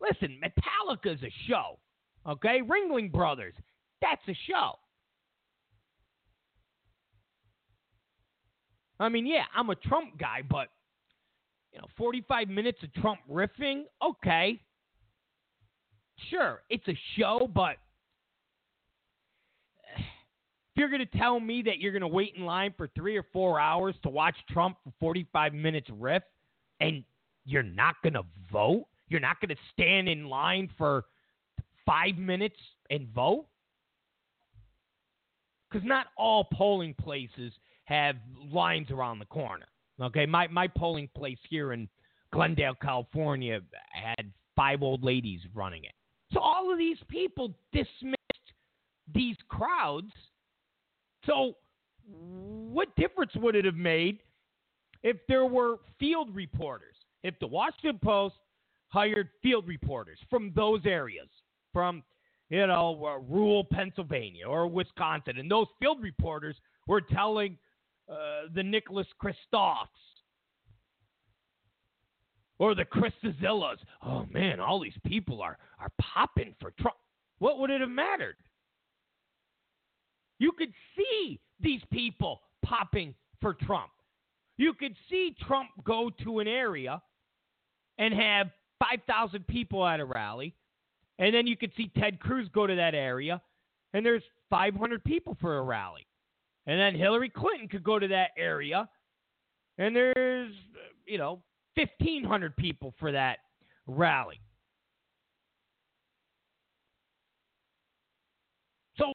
Listen, 0.00 0.38
Metallica's 0.40 1.22
a 1.22 1.32
show. 1.48 1.78
Okay? 2.26 2.60
Ringling 2.60 3.10
Brothers, 3.10 3.54
that's 4.00 4.22
a 4.28 4.36
show. 4.48 4.78
I 9.00 9.08
mean, 9.08 9.26
yeah, 9.26 9.44
I'm 9.54 9.70
a 9.70 9.74
Trump 9.74 10.18
guy, 10.18 10.42
but 10.48 10.68
you 11.72 11.80
know, 11.80 11.86
45 11.96 12.48
minutes 12.48 12.78
of 12.82 12.92
Trump 12.94 13.18
riffing, 13.28 13.84
okay. 14.04 14.60
Sure, 16.30 16.62
it's 16.70 16.86
a 16.86 16.96
show, 17.16 17.50
but 17.52 17.76
you're 20.76 20.88
going 20.88 21.06
to 21.06 21.18
tell 21.18 21.38
me 21.38 21.62
that 21.62 21.78
you're 21.78 21.92
going 21.92 22.02
to 22.02 22.08
wait 22.08 22.34
in 22.36 22.44
line 22.44 22.74
for 22.76 22.88
3 22.94 23.16
or 23.16 23.24
4 23.32 23.60
hours 23.60 23.94
to 24.02 24.08
watch 24.08 24.36
Trump 24.50 24.76
for 24.84 24.92
45 25.00 25.54
minutes 25.54 25.88
riff 25.98 26.22
and 26.80 27.04
you're 27.44 27.62
not 27.62 27.96
going 28.02 28.14
to 28.14 28.22
vote, 28.50 28.86
you're 29.08 29.20
not 29.20 29.40
going 29.40 29.50
to 29.50 29.62
stand 29.72 30.08
in 30.08 30.28
line 30.28 30.70
for 30.78 31.04
5 31.86 32.16
minutes 32.16 32.56
and 32.90 33.08
vote? 33.14 33.46
Because 35.70 35.86
not 35.86 36.06
all 36.16 36.48
polling 36.52 36.94
places 36.94 37.52
have 37.84 38.16
lines 38.52 38.90
around 38.90 39.18
the 39.18 39.26
corner. 39.26 39.66
Okay, 40.00 40.26
my 40.26 40.48
my 40.48 40.66
polling 40.66 41.08
place 41.16 41.38
here 41.48 41.72
in 41.72 41.88
Glendale, 42.32 42.74
California, 42.74 43.60
had 43.92 44.32
five 44.56 44.82
old 44.82 45.04
ladies 45.04 45.40
running 45.54 45.84
it. 45.84 45.92
So 46.32 46.40
all 46.40 46.72
of 46.72 46.78
these 46.78 46.96
people 47.08 47.54
dismissed 47.72 48.16
these 49.12 49.36
crowds. 49.48 50.10
So 51.26 51.54
what 52.72 52.94
difference 52.96 53.32
would 53.36 53.54
it 53.54 53.64
have 53.64 53.76
made 53.76 54.20
if 55.02 55.16
there 55.28 55.46
were 55.46 55.76
field 55.98 56.34
reporters? 56.34 56.94
If 57.22 57.38
the 57.40 57.46
Washington 57.46 58.00
Post 58.02 58.34
hired 58.88 59.28
field 59.42 59.66
reporters 59.68 60.18
from 60.28 60.52
those 60.54 60.80
areas, 60.84 61.28
from 61.72 62.02
you 62.50 62.66
know 62.66 63.00
uh, 63.04 63.18
rural 63.32 63.64
Pennsylvania 63.64 64.46
or 64.46 64.66
Wisconsin, 64.66 65.38
and 65.38 65.50
those 65.50 65.68
field 65.78 66.02
reporters 66.02 66.56
were 66.86 67.00
telling 67.00 67.56
uh, 68.10 68.48
the 68.54 68.62
Nicholas 68.62 69.06
Kristofs 69.22 69.86
or 72.58 72.74
the 72.74 72.84
Chris 72.84 73.12
Cillillas. 73.24 73.78
Oh 74.04 74.26
man, 74.30 74.60
all 74.60 74.80
these 74.80 74.98
people 75.06 75.40
are 75.40 75.58
are 75.78 75.90
popping 76.00 76.54
for 76.60 76.72
Trump. 76.80 76.96
What 77.38 77.58
would 77.58 77.70
it 77.70 77.80
have 77.80 77.90
mattered? 77.90 78.36
You 80.42 80.50
could 80.50 80.72
see 80.96 81.38
these 81.60 81.82
people 81.92 82.40
popping 82.64 83.14
for 83.40 83.54
Trump. 83.54 83.92
You 84.56 84.74
could 84.74 84.96
see 85.08 85.36
Trump 85.46 85.68
go 85.84 86.10
to 86.24 86.40
an 86.40 86.48
area 86.48 87.00
and 87.98 88.12
have 88.12 88.50
5,000 88.80 89.46
people 89.46 89.86
at 89.86 90.00
a 90.00 90.04
rally. 90.04 90.52
And 91.20 91.32
then 91.32 91.46
you 91.46 91.56
could 91.56 91.70
see 91.76 91.92
Ted 91.96 92.18
Cruz 92.18 92.48
go 92.52 92.66
to 92.66 92.74
that 92.74 92.92
area 92.92 93.40
and 93.92 94.04
there's 94.04 94.24
500 94.50 95.04
people 95.04 95.36
for 95.40 95.58
a 95.58 95.62
rally. 95.62 96.08
And 96.66 96.76
then 96.80 96.96
Hillary 96.96 97.30
Clinton 97.30 97.68
could 97.68 97.84
go 97.84 98.00
to 98.00 98.08
that 98.08 98.30
area, 98.36 98.88
and 99.78 99.94
there's, 99.94 100.52
you 101.06 101.18
know, 101.18 101.40
1,500 101.76 102.56
people 102.56 102.94
for 102.98 103.12
that 103.12 103.38
rally. 103.86 104.40
So, 108.96 109.12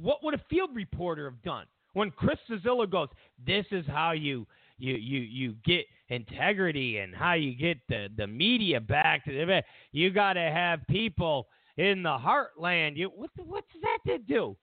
what 0.00 0.22
would 0.22 0.34
a 0.34 0.42
field 0.50 0.70
reporter 0.74 1.30
have 1.30 1.42
done 1.42 1.66
when 1.94 2.10
Chris 2.10 2.38
Cillilla 2.50 2.90
goes, 2.90 3.08
"This 3.44 3.66
is 3.70 3.86
how 3.86 4.12
you 4.12 4.46
you 4.78 4.94
you 4.94 5.20
you 5.20 5.54
get 5.64 5.86
integrity 6.08 6.98
and 6.98 7.14
how 7.14 7.34
you 7.34 7.54
get 7.54 7.78
the 7.88 8.08
the 8.16 8.26
media 8.26 8.80
back 8.80 9.24
to 9.24 9.32
the 9.32 9.62
you 9.92 10.10
got 10.10 10.34
to 10.34 10.40
have 10.40 10.80
people 10.88 11.48
in 11.76 12.02
the 12.02 12.18
heartland. 12.18 12.96
You 12.96 13.10
what 13.14 13.30
what's 13.44 13.72
that 13.82 13.98
to 14.06 14.18
do? 14.18 14.56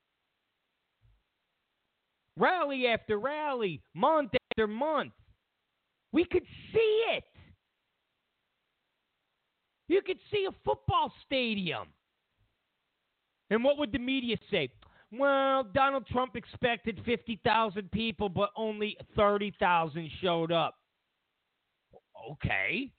rally 2.39 2.87
after 2.87 3.19
rally, 3.19 3.81
month 3.93 4.31
after 4.51 4.67
month. 4.67 5.11
We 6.11 6.25
could 6.25 6.45
see 6.73 7.03
it. 7.11 7.23
You 9.87 10.01
could 10.01 10.17
see 10.31 10.47
a 10.47 10.53
football 10.63 11.11
stadium. 11.25 11.87
And 13.51 13.63
what 13.63 13.77
would 13.77 13.91
the 13.91 13.99
media 13.99 14.37
say? 14.49 14.69
Well, 15.11 15.63
Donald 15.73 16.05
Trump 16.07 16.35
expected 16.35 17.01
50,000 17.05 17.91
people, 17.91 18.29
but 18.29 18.51
only 18.55 18.95
30,000 19.15 20.09
showed 20.21 20.51
up. 20.51 20.75
Okay. 22.31 22.91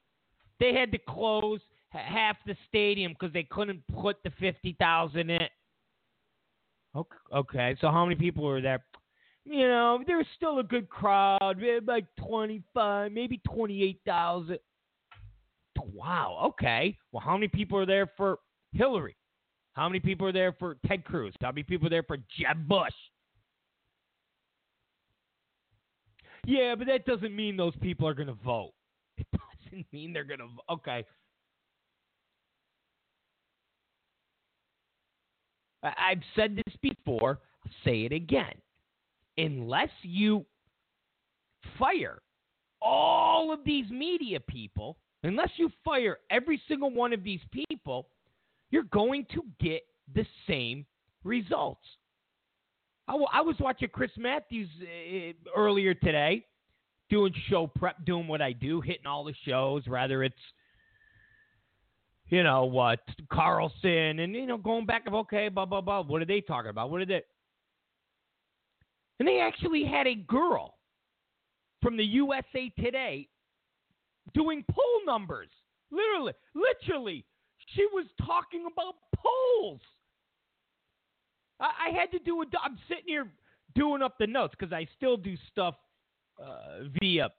They 0.58 0.74
had 0.74 0.90
to 0.92 0.98
close 0.98 1.60
half 1.90 2.36
the 2.46 2.56
stadium 2.68 3.12
because 3.12 3.32
they 3.32 3.44
couldn't 3.44 3.82
put 4.00 4.16
the 4.24 4.30
50,000 4.40 5.30
in. 5.30 5.40
Okay, 7.32 7.76
so 7.80 7.88
how 7.88 8.04
many 8.04 8.16
people 8.16 8.42
were 8.42 8.60
there? 8.60 8.82
you 9.44 9.66
know, 9.66 10.02
there's 10.06 10.26
still 10.36 10.58
a 10.58 10.62
good 10.62 10.88
crowd, 10.88 11.56
like 11.86 12.06
25, 12.18 13.12
maybe 13.12 13.40
28,000. 13.46 14.58
Wow, 15.92 16.38
okay. 16.48 16.96
Well, 17.10 17.22
how 17.24 17.34
many 17.34 17.48
people 17.48 17.78
are 17.78 17.86
there 17.86 18.10
for 18.16 18.38
Hillary? 18.72 19.16
How 19.74 19.88
many 19.88 20.00
people 20.00 20.26
are 20.26 20.32
there 20.32 20.52
for 20.52 20.76
Ted 20.86 21.04
Cruz? 21.04 21.34
How 21.40 21.48
many 21.48 21.62
people 21.62 21.86
are 21.86 21.90
there 21.90 22.02
for 22.02 22.16
Jeb 22.16 22.66
Bush? 22.68 22.92
Yeah, 26.44 26.74
but 26.74 26.86
that 26.86 27.04
doesn't 27.04 27.34
mean 27.34 27.56
those 27.56 27.76
people 27.80 28.08
are 28.08 28.14
going 28.14 28.28
to 28.28 28.38
vote. 28.44 28.72
It 29.18 29.26
doesn't 29.70 29.86
mean 29.92 30.12
they're 30.12 30.24
going 30.24 30.40
to 30.40 30.46
vote. 30.46 30.64
Okay. 30.72 31.04
I've 35.82 36.22
said 36.34 36.56
this 36.56 36.74
before. 36.82 37.38
I'll 37.64 37.72
say 37.84 38.04
it 38.04 38.12
again 38.12 38.54
unless 39.38 39.90
you 40.02 40.44
fire 41.78 42.20
all 42.82 43.52
of 43.52 43.60
these 43.64 43.88
media 43.90 44.40
people, 44.40 44.96
unless 45.22 45.50
you 45.56 45.70
fire 45.84 46.18
every 46.30 46.60
single 46.68 46.90
one 46.90 47.12
of 47.12 47.22
these 47.22 47.40
people, 47.52 48.08
you're 48.70 48.84
going 48.84 49.26
to 49.32 49.44
get 49.60 49.82
the 50.14 50.24
same 50.48 50.86
results. 51.24 51.84
I, 53.08 53.12
w- 53.12 53.28
I 53.32 53.40
was 53.40 53.56
watching 53.58 53.88
Chris 53.92 54.10
Matthews 54.16 54.68
uh, 54.80 55.32
earlier 55.56 55.94
today, 55.94 56.44
doing 57.08 57.34
show 57.48 57.66
prep, 57.66 58.04
doing 58.04 58.28
what 58.28 58.40
I 58.40 58.52
do, 58.52 58.80
hitting 58.80 59.06
all 59.06 59.24
the 59.24 59.34
shows, 59.44 59.86
rather 59.86 60.22
it's 60.22 60.34
you 62.28 62.44
know 62.44 62.64
what 62.64 63.00
Carlson 63.32 64.20
and 64.20 64.34
you 64.34 64.46
know 64.46 64.56
going 64.56 64.86
back 64.86 65.06
of 65.08 65.14
okay, 65.14 65.48
blah 65.48 65.66
blah 65.66 65.80
blah. 65.80 66.02
What 66.02 66.22
are 66.22 66.26
they 66.26 66.40
talking 66.40 66.70
about? 66.70 66.90
What 66.90 67.00
are 67.00 67.06
they? 67.06 67.22
And 69.18 69.28
they 69.28 69.40
actually 69.40 69.84
had 69.84 70.06
a 70.06 70.14
girl 70.14 70.78
from 71.82 71.96
the 71.96 72.04
USA 72.04 72.72
Today 72.78 73.28
doing 74.32 74.64
poll 74.70 75.04
numbers. 75.04 75.48
Literally, 75.90 76.34
literally, 76.54 77.24
she 77.74 77.86
was 77.92 78.06
talking 78.24 78.66
about 78.72 78.94
polls. 79.16 79.80
I, 81.60 81.88
I 81.88 81.98
had 81.98 82.10
to 82.12 82.18
do 82.18 82.42
a. 82.42 82.44
I'm 82.62 82.78
sitting 82.88 83.04
here 83.06 83.26
doing 83.74 84.02
up 84.02 84.18
the 84.18 84.26
notes 84.26 84.54
because 84.58 84.72
I 84.72 84.86
still 84.96 85.16
do 85.16 85.36
stuff 85.50 85.74
uh, 86.42 86.88
via 87.00 87.30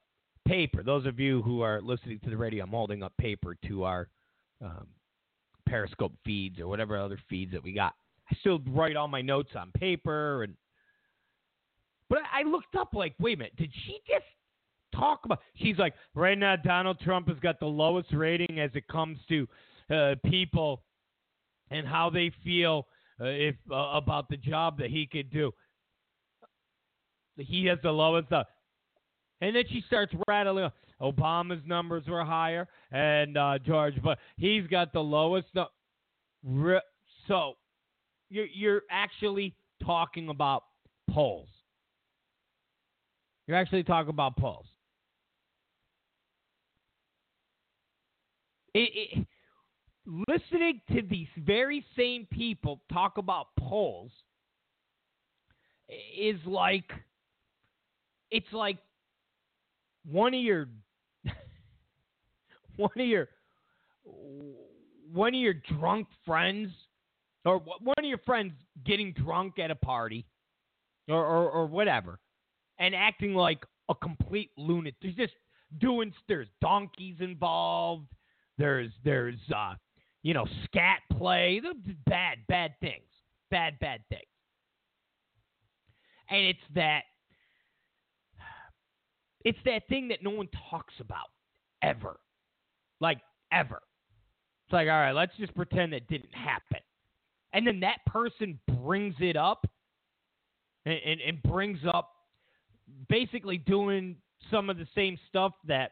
paper. 0.47 0.83
Those 0.83 1.05
of 1.05 1.19
you 1.19 1.41
who 1.41 1.61
are 1.61 1.81
listening 1.81 2.19
to 2.23 2.29
the 2.29 2.37
radio, 2.37 2.63
I'm 2.63 2.71
holding 2.71 3.03
up 3.03 3.13
paper 3.17 3.55
to 3.67 3.83
our 3.83 4.07
um, 4.61 4.87
Periscope 5.67 6.13
feeds 6.25 6.59
or 6.59 6.67
whatever 6.67 6.97
other 6.97 7.19
feeds 7.29 7.51
that 7.53 7.63
we 7.63 7.73
got. 7.73 7.93
I 8.31 8.35
still 8.39 8.59
write 8.67 8.95
all 8.95 9.07
my 9.07 9.21
notes 9.21 9.51
on 9.55 9.71
paper 9.71 10.43
and 10.43 10.55
but 12.11 12.19
I 12.29 12.43
looked 12.43 12.75
up, 12.75 12.93
like, 12.93 13.13
wait 13.21 13.35
a 13.35 13.37
minute, 13.37 13.55
did 13.55 13.71
she 13.85 14.01
just 14.05 14.25
talk 14.93 15.21
about? 15.23 15.39
She's 15.55 15.77
like, 15.77 15.93
right 16.13 16.37
now, 16.37 16.57
Donald 16.57 16.99
Trump 16.99 17.29
has 17.29 17.39
got 17.39 17.57
the 17.57 17.65
lowest 17.65 18.11
rating 18.11 18.59
as 18.59 18.69
it 18.73 18.85
comes 18.89 19.17
to 19.29 19.47
people 20.25 20.83
and 21.71 21.87
how 21.87 22.09
they 22.09 22.31
feel 22.43 22.87
uh, 23.19 23.25
if 23.25 23.55
uh, 23.71 23.91
about 23.93 24.29
the 24.29 24.37
job 24.37 24.77
that 24.79 24.89
he 24.89 25.07
could 25.07 25.31
do. 25.31 25.51
He 27.37 27.65
has 27.65 27.79
the 27.81 27.91
lowest. 27.91 28.31
Uh, 28.31 28.43
and 29.41 29.55
then 29.55 29.63
she 29.69 29.83
starts 29.87 30.13
rattling. 30.27 30.69
Obama's 31.01 31.61
numbers 31.65 32.03
were 32.07 32.23
higher, 32.23 32.67
and 32.91 33.35
uh, 33.37 33.57
George, 33.65 33.95
but 34.03 34.19
he's 34.37 34.67
got 34.67 34.93
the 34.93 34.99
lowest. 34.99 35.47
So 37.27 37.53
you're 38.29 38.45
you're 38.53 38.81
actually 38.91 39.55
talking 39.83 40.29
about 40.29 40.63
polls. 41.09 41.49
You're 43.47 43.57
actually 43.57 43.83
talking 43.83 44.09
about 44.09 44.37
polls. 44.37 44.67
It, 48.73 48.89
it, 48.93 49.27
listening 50.05 50.81
to 50.91 51.01
these 51.01 51.27
very 51.37 51.85
same 51.97 52.27
people 52.31 52.81
talk 52.91 53.17
about 53.17 53.47
polls 53.59 54.11
is 56.17 56.37
like 56.45 56.89
it's 58.31 58.51
like 58.51 58.77
one 60.09 60.33
of 60.33 60.41
your 60.41 60.67
one 62.77 62.91
of 62.95 63.05
your 63.05 63.27
one 65.11 65.35
of 65.35 65.39
your 65.39 65.53
drunk 65.53 66.07
friends 66.25 66.69
or 67.45 67.59
one 67.59 67.95
of 67.97 68.05
your 68.05 68.19
friends 68.19 68.53
getting 68.85 69.13
drunk 69.13 69.59
at 69.59 69.71
a 69.71 69.75
party 69.75 70.25
or, 71.09 71.23
or, 71.23 71.49
or 71.49 71.65
whatever 71.65 72.19
and 72.79 72.95
acting 72.95 73.33
like 73.33 73.63
a 73.89 73.95
complete 73.95 74.51
lunatic. 74.57 74.95
There's 75.01 75.15
just 75.15 75.33
doing 75.79 76.13
there's 76.27 76.47
donkeys 76.61 77.17
involved. 77.19 78.07
There's 78.57 78.91
there's 79.03 79.39
uh 79.55 79.75
you 80.23 80.33
know 80.33 80.45
scat 80.65 80.99
play. 81.17 81.61
Bad 82.05 82.39
bad 82.47 82.73
things. 82.81 83.03
Bad 83.49 83.79
bad 83.79 84.01
things. 84.09 84.21
And 86.29 86.45
it's 86.45 86.59
that 86.75 87.01
it's 89.43 89.59
that 89.65 89.87
thing 89.89 90.07
that 90.09 90.23
no 90.23 90.29
one 90.29 90.47
talks 90.69 90.93
about 90.99 91.27
ever. 91.81 92.19
Like 92.99 93.19
ever. 93.51 93.81
It's 94.65 94.73
like, 94.73 94.87
all 94.87 94.93
right, 94.93 95.11
let's 95.11 95.35
just 95.37 95.53
pretend 95.55 95.93
that 95.93 96.07
didn't 96.07 96.33
happen. 96.33 96.79
And 97.53 97.67
then 97.67 97.81
that 97.81 97.97
person 98.05 98.59
brings 98.81 99.15
it 99.19 99.35
up 99.35 99.65
and, 100.85 100.97
and, 101.05 101.21
and 101.21 101.43
brings 101.43 101.79
up 101.91 102.09
basically 103.09 103.57
doing 103.57 104.15
some 104.49 104.69
of 104.69 104.77
the 104.77 104.87
same 104.95 105.17
stuff 105.27 105.53
that 105.67 105.91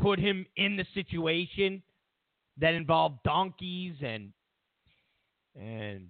put 0.00 0.18
him 0.18 0.46
in 0.56 0.76
the 0.76 0.86
situation 0.94 1.82
that 2.58 2.74
involved 2.74 3.18
donkeys 3.24 3.94
and 4.02 4.32
and 5.54 6.08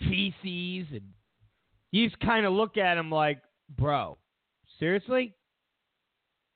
feces 0.00 0.86
and 0.92 1.02
you 1.90 2.08
just 2.08 2.20
kind 2.20 2.44
of 2.44 2.52
look 2.52 2.76
at 2.76 2.98
him 2.98 3.10
like, 3.10 3.40
bro, 3.78 4.18
seriously? 4.78 5.34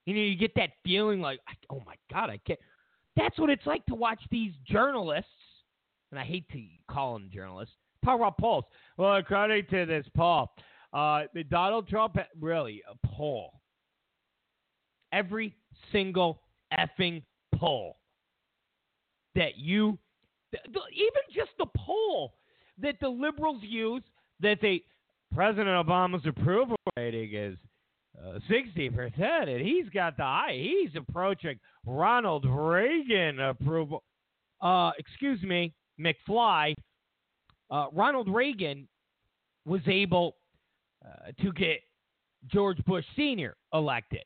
You 0.05 0.15
know, 0.15 0.21
you 0.21 0.37
get 0.37 0.55
that 0.57 0.71
feeling 0.85 1.21
like, 1.21 1.41
oh 1.71 1.83
my 1.87 1.95
god, 2.13 2.29
I 2.29 2.39
can't. 2.47 2.59
That's 3.17 3.39
what 3.39 3.51
it's 3.51 3.67
like 3.67 3.85
to 3.87 3.95
watch 3.95 4.21
these 4.31 4.53
journalists, 4.67 5.31
and 6.11 6.19
I 6.19 6.25
hate 6.25 6.49
to 6.51 6.63
call 6.91 7.15
them 7.15 7.31
journalists. 7.33 7.75
Talk 8.05 8.17
about 8.17 8.39
polls. 8.39 8.65
Well, 8.97 9.17
according 9.17 9.67
to 9.71 9.87
this 9.87 10.07
poll, 10.17 10.49
uh, 10.93 11.23
Donald 11.51 11.89
Trump 11.89 12.17
really 12.39 12.83
a 12.91 13.07
poll. 13.07 13.61
Every 15.13 15.55
single 15.93 16.43
effing 16.73 17.23
poll 17.55 17.97
that 19.35 19.57
you, 19.57 19.99
even 20.53 21.23
just 21.35 21.51
the 21.59 21.67
poll 21.77 22.35
that 22.81 22.97
the 23.01 23.09
liberals 23.09 23.61
use 23.63 24.03
that 24.41 24.59
they 24.61 24.83
President 25.35 25.69
Obama's 25.69 26.27
approval 26.27 26.77
rating 26.97 27.35
is 27.35 27.57
uh, 28.23 28.39
sixty 28.51 28.89
uh, 28.89 28.93
percent, 28.93 29.49
and 29.49 29.67
he's 29.67 29.89
got 29.89 30.17
the 30.17 30.23
high. 30.23 30.55
He's 30.55 30.91
approaching 30.97 31.59
Ronald 31.87 32.45
Reagan 32.47 33.41
approval. 33.41 34.03
Uh, 34.61 34.93
excuse 34.99 35.43
me, 35.43 35.73
McFly. 35.99 36.75
Uh, 37.71 37.87
Ronald 37.93 38.29
Reagan 38.29 38.87
was 39.65 39.81
able 39.87 40.37
uh, 41.05 41.31
to 41.43 41.53
get 41.53 41.81
George 42.53 42.83
Bush 42.85 43.05
Sr. 43.17 43.57
elected. 43.73 44.23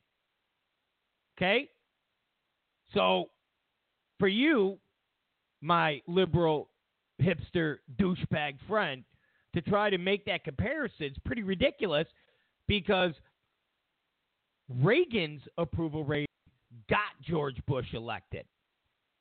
Okay? 1.37 1.69
So, 2.93 3.29
for 4.19 4.27
you, 4.27 4.77
my 5.61 6.01
liberal 6.07 6.69
hipster 7.21 7.77
douchebag 7.99 8.55
friend, 8.67 9.03
to 9.53 9.61
try 9.61 9.89
to 9.89 9.97
make 9.97 10.25
that 10.25 10.43
comparison 10.43 11.07
is 11.07 11.17
pretty 11.25 11.43
ridiculous 11.43 12.07
because 12.67 13.13
Reagan's 14.81 15.41
approval 15.57 16.03
rate 16.03 16.29
got 16.89 16.99
George 17.27 17.57
Bush 17.65 17.87
elected. 17.93 18.45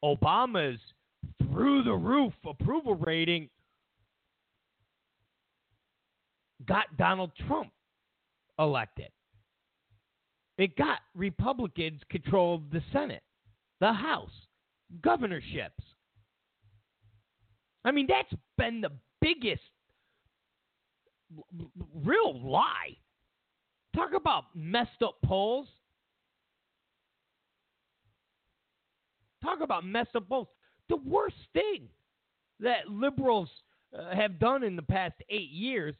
Obama's 0.04 0.80
through 1.42 1.84
the 1.84 1.92
roof 1.92 2.34
approval 2.44 2.96
rating 2.96 3.48
got 6.66 6.84
Donald 6.98 7.30
Trump 7.46 7.70
elected. 8.58 9.08
It 10.58 10.76
got 10.76 10.98
Republicans 11.14 12.00
control 12.10 12.56
of 12.56 12.70
the 12.72 12.82
Senate, 12.92 13.22
the 13.80 13.92
House, 13.92 14.30
governorships. 15.02 15.82
I 17.86 17.92
mean, 17.92 18.08
that's 18.08 18.32
been 18.58 18.80
the 18.80 18.90
biggest 19.20 19.62
real 22.04 22.38
lie. 22.42 22.96
Talk 23.94 24.10
about 24.14 24.44
messed 24.56 25.02
up 25.04 25.14
polls. 25.24 25.68
Talk 29.42 29.60
about 29.60 29.86
messed 29.86 30.16
up 30.16 30.28
polls. 30.28 30.48
The 30.88 30.96
worst 30.96 31.36
thing 31.52 31.88
that 32.58 32.88
liberals 32.88 33.48
uh, 33.96 34.14
have 34.14 34.40
done 34.40 34.64
in 34.64 34.74
the 34.74 34.82
past 34.82 35.14
eight 35.30 35.50
years 35.50 35.94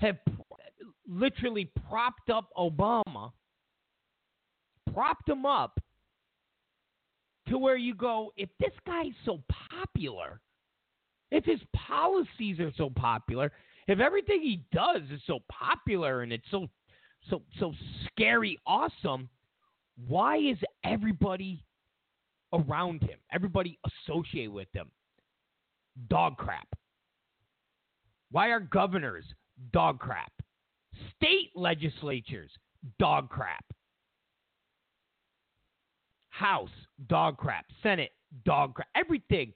have 0.00 0.16
literally 1.06 1.70
propped 1.88 2.28
up 2.28 2.48
Obama, 2.58 3.30
propped 4.92 5.28
him 5.28 5.46
up 5.46 5.78
to 7.48 7.58
where 7.58 7.76
you 7.76 7.94
go, 7.94 8.32
if 8.36 8.48
this 8.58 8.72
guy's 8.86 9.12
so 9.24 9.40
popular, 9.70 10.40
if 11.30 11.44
his 11.44 11.60
policies 11.74 12.60
are 12.60 12.72
so 12.76 12.90
popular, 12.90 13.52
if 13.86 14.00
everything 14.00 14.40
he 14.40 14.64
does 14.72 15.02
is 15.12 15.20
so 15.26 15.40
popular 15.50 16.22
and 16.22 16.32
it's 16.32 16.50
so 16.50 16.68
so 17.30 17.42
so 17.58 17.72
scary 18.06 18.58
awesome, 18.66 19.28
why 20.08 20.36
is 20.36 20.58
everybody 20.84 21.64
around 22.52 23.02
him, 23.02 23.18
everybody 23.32 23.78
associated 24.08 24.52
with 24.52 24.68
him, 24.72 24.90
dog 26.08 26.36
crap? 26.36 26.68
Why 28.30 28.48
are 28.48 28.60
governors 28.60 29.24
dog 29.72 29.98
crap? 29.98 30.32
State 31.16 31.50
legislatures, 31.54 32.50
dog 32.98 33.28
crap. 33.28 33.64
House, 36.34 36.70
dog 37.08 37.36
crap. 37.36 37.64
Senate, 37.80 38.10
dog 38.44 38.74
crap. 38.74 38.88
Everything 38.96 39.52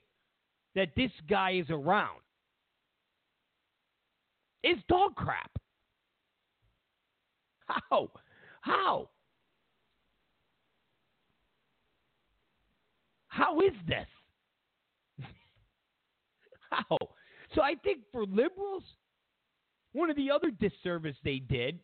that 0.75 0.89
this 0.95 1.11
guy 1.29 1.51
is 1.51 1.65
around 1.69 2.21
is 4.63 4.77
dog 4.87 5.13
crap. 5.15 5.51
How? 7.67 8.09
How? 8.61 9.09
How 13.27 13.59
is 13.59 13.73
this? 13.85 14.07
How? 16.71 16.97
So 17.55 17.61
I 17.61 17.75
think 17.83 18.03
for 18.13 18.23
liberals, 18.23 18.83
one 19.91 20.09
of 20.09 20.15
the 20.15 20.31
other 20.31 20.49
disservice 20.49 21.17
they 21.25 21.39
did 21.39 21.79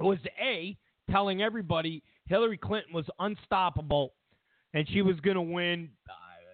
was 0.00 0.18
A, 0.40 0.78
telling 1.10 1.42
everybody 1.42 2.02
Hillary 2.26 2.56
Clinton 2.56 2.92
was 2.92 3.06
unstoppable 3.18 4.14
and 4.72 4.88
she 4.88 5.02
was 5.02 5.18
going 5.20 5.36
to 5.36 5.42
win, 5.42 5.90
uh, 6.08 6.12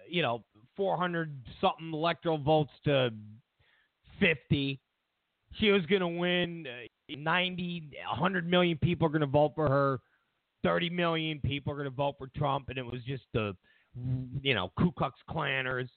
you 0.09 0.21
know, 0.21 0.43
400 0.77 1.35
something 1.59 1.91
electoral 1.93 2.37
votes 2.37 2.71
to 2.85 3.11
50. 4.19 4.79
She 5.53 5.69
was 5.71 5.85
going 5.85 6.01
to 6.01 6.07
win 6.07 6.67
uh, 6.67 7.15
90, 7.17 7.91
100 8.07 8.49
million 8.49 8.77
people 8.77 9.07
are 9.07 9.09
going 9.09 9.21
to 9.21 9.27
vote 9.27 9.53
for 9.55 9.67
her. 9.67 9.99
30 10.63 10.91
million 10.91 11.39
people 11.39 11.73
are 11.73 11.75
going 11.75 11.89
to 11.89 11.95
vote 11.95 12.15
for 12.17 12.27
Trump. 12.37 12.69
And 12.69 12.77
it 12.77 12.85
was 12.85 13.01
just 13.05 13.23
the, 13.33 13.55
you 14.41 14.53
know, 14.53 14.71
Ku 14.77 14.91
Klux 14.91 15.17
Klanners. 15.29 15.89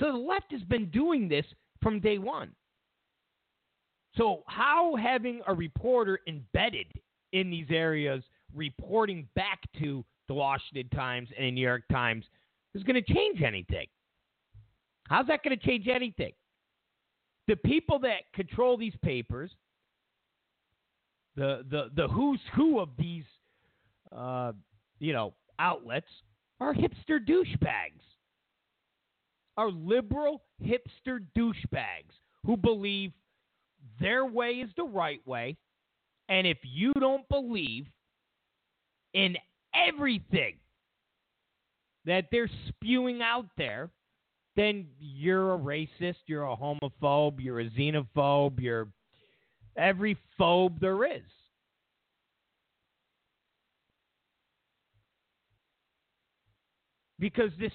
So 0.00 0.10
the 0.10 0.18
left 0.18 0.50
has 0.50 0.62
been 0.62 0.90
doing 0.90 1.28
this 1.28 1.46
from 1.80 2.00
day 2.00 2.18
one. 2.18 2.50
So, 4.16 4.42
how 4.46 4.94
having 4.96 5.40
a 5.46 5.54
reporter 5.54 6.20
embedded 6.26 6.86
in 7.32 7.50
these 7.50 7.66
areas 7.70 8.22
reporting 8.54 9.26
back 9.34 9.60
to 9.78 10.04
the 10.28 10.34
Washington 10.34 10.88
Times 10.90 11.28
and 11.36 11.46
the 11.46 11.50
New 11.50 11.66
York 11.66 11.82
Times 11.90 12.24
is 12.74 12.82
going 12.82 13.02
to 13.02 13.14
change 13.14 13.42
anything. 13.42 13.86
How's 15.08 15.26
that 15.26 15.42
going 15.42 15.58
to 15.58 15.66
change 15.66 15.88
anything? 15.88 16.32
The 17.48 17.56
people 17.56 17.98
that 18.00 18.32
control 18.34 18.76
these 18.76 18.94
papers, 19.02 19.50
the 21.36 21.64
the 21.70 21.90
the 21.96 22.08
who's 22.08 22.40
who 22.54 22.78
of 22.78 22.90
these, 22.98 23.24
uh, 24.14 24.52
you 25.00 25.12
know, 25.12 25.34
outlets 25.58 26.06
are 26.60 26.72
hipster 26.72 27.18
douchebags, 27.18 28.00
are 29.56 29.70
liberal 29.70 30.42
hipster 30.64 31.20
douchebags 31.36 32.14
who 32.46 32.56
believe 32.56 33.12
their 34.00 34.24
way 34.24 34.50
is 34.52 34.70
the 34.76 34.84
right 34.84 35.20
way. 35.26 35.56
And 36.28 36.46
if 36.46 36.58
you 36.62 36.92
don't 36.98 37.28
believe 37.28 37.86
in 39.12 39.36
everything 39.74 40.54
that 42.04 42.26
they're 42.30 42.50
spewing 42.68 43.22
out 43.22 43.46
there, 43.56 43.90
then 44.56 44.86
you're 44.98 45.54
a 45.54 45.58
racist, 45.58 46.16
you're 46.26 46.46
a 46.46 46.56
homophobe, 46.56 47.36
you're 47.38 47.60
a 47.60 47.70
xenophobe, 47.70 48.60
you're 48.60 48.88
every 49.76 50.16
phobe 50.38 50.78
there 50.80 51.04
is. 51.04 51.22
Because 57.18 57.50
this 57.58 57.72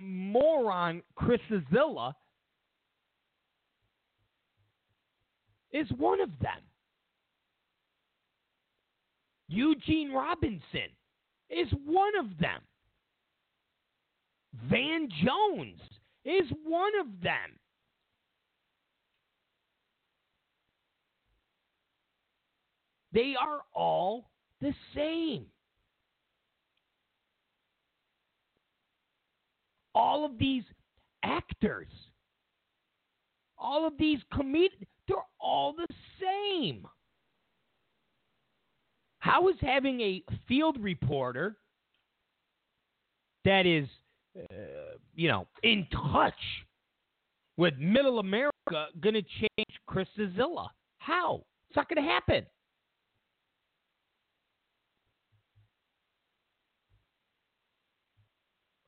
moron, 0.00 1.02
Chris 1.14 1.40
Zilla. 1.72 2.14
Is 5.72 5.86
one 5.96 6.20
of 6.20 6.30
them. 6.40 6.60
Eugene 9.48 10.12
Robinson 10.12 10.90
is 11.50 11.68
one 11.84 12.16
of 12.18 12.26
them. 12.38 12.60
Van 14.68 15.08
Jones 15.24 15.80
is 16.24 16.50
one 16.64 16.92
of 17.00 17.06
them. 17.22 17.58
They 23.12 23.34
are 23.40 23.60
all 23.72 24.30
the 24.60 24.74
same. 24.94 25.46
All 29.94 30.26
of 30.26 30.38
these 30.38 30.64
actors, 31.22 31.88
all 33.56 33.86
of 33.86 33.94
these 33.98 34.18
comedians, 34.30 34.84
they're 35.08 35.16
all 35.40 35.74
the 35.74 35.86
same. 36.20 36.86
How 39.18 39.48
is 39.48 39.56
having 39.60 40.00
a 40.00 40.22
field 40.46 40.76
reporter 40.80 41.56
that 43.44 43.66
is, 43.66 43.88
uh, 44.38 44.96
you 45.14 45.28
know, 45.28 45.46
in 45.62 45.86
touch 46.12 46.34
with 47.56 47.74
middle 47.78 48.18
America 48.18 48.52
going 49.00 49.14
to 49.14 49.22
change 49.22 49.80
Chris 49.86 50.08
Cillizza? 50.18 50.68
How? 50.98 51.42
It's 51.70 51.76
not 51.76 51.88
going 51.88 52.04
to 52.04 52.08
happen. 52.08 52.46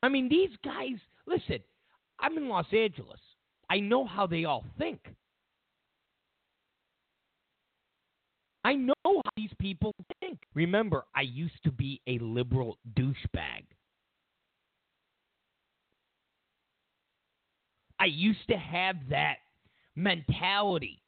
I 0.03 0.09
mean, 0.09 0.29
these 0.29 0.51
guys, 0.65 0.99
listen, 1.27 1.59
I'm 2.21 2.37
in 2.37 2.49
Los 2.49 2.67
Angeles. 2.73 3.21
I 3.69 3.81
know 3.81 4.07
how 4.07 4.27
they 4.27 4.45
all 4.45 4.65
think. 4.79 5.01
I 8.65 8.75
know 8.75 8.95
how 9.05 9.23
these 9.37 9.53
people 9.59 9.95
think. 10.21 10.39
Remember, 10.55 11.05
I 11.15 11.23
used 11.23 11.63
to 11.65 11.73
be 11.73 12.01
a 12.07 12.19
liberal 12.19 12.79
douchebag. 12.99 13.65
I 18.01 18.07
used 18.07 18.47
to 18.49 18.57
have 18.57 18.97
that 19.11 19.37
mentality. 19.97 21.03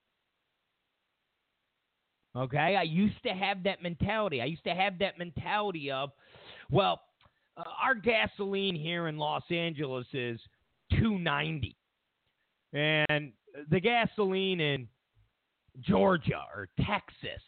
Okay? 2.36 2.76
I 2.76 2.82
used 2.82 3.22
to 3.24 3.30
have 3.30 3.62
that 3.64 3.82
mentality. 3.82 4.40
I 4.40 4.46
used 4.46 4.64
to 4.64 4.74
have 4.74 4.98
that 5.00 5.18
mentality 5.18 5.90
of, 5.90 6.10
well, 6.70 7.00
uh, 7.56 7.64
our 7.82 7.94
gasoline 7.94 8.74
here 8.74 9.08
in 9.08 9.18
Los 9.18 9.42
Angeles 9.50 10.06
is 10.12 10.40
290. 10.90 11.76
And 12.72 13.32
the 13.70 13.80
gasoline 13.80 14.60
in 14.60 14.88
Georgia 15.80 16.42
or 16.54 16.68
Texas 16.78 17.42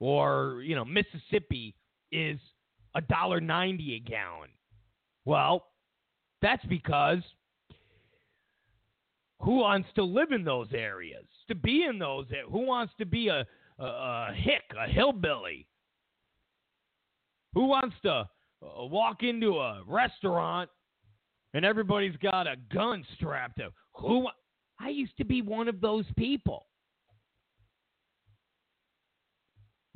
or, 0.00 0.62
you 0.64 0.74
know, 0.74 0.84
Mississippi 0.84 1.74
is 2.12 2.38
a 2.94 3.00
dollar 3.00 3.40
ninety 3.40 3.96
a 3.96 3.98
gallon. 3.98 4.50
Well, 5.24 5.66
that's 6.42 6.64
because 6.66 7.18
who 9.40 9.56
wants 9.56 9.88
to 9.96 10.04
live 10.04 10.32
in 10.32 10.44
those 10.44 10.68
areas? 10.72 11.26
To 11.48 11.54
be 11.54 11.84
in 11.88 11.98
those, 11.98 12.26
who 12.50 12.66
wants 12.66 12.92
to 12.98 13.06
be 13.06 13.28
a, 13.28 13.46
a, 13.78 13.84
a 13.84 14.34
hick, 14.34 14.62
a 14.78 14.88
hillbilly? 14.90 15.66
Who 17.54 17.66
wants 17.66 17.96
to 18.02 18.10
uh, 18.12 18.26
walk 18.62 19.22
into 19.22 19.58
a 19.58 19.82
restaurant 19.86 20.70
and 21.54 21.64
everybody's 21.64 22.16
got 22.16 22.46
a 22.46 22.56
gun 22.72 23.04
strapped 23.14 23.58
to? 23.58 23.70
Who? 23.96 24.28
I 24.78 24.90
used 24.90 25.16
to 25.18 25.24
be 25.24 25.42
one 25.42 25.68
of 25.68 25.80
those 25.80 26.04
people. 26.16 26.66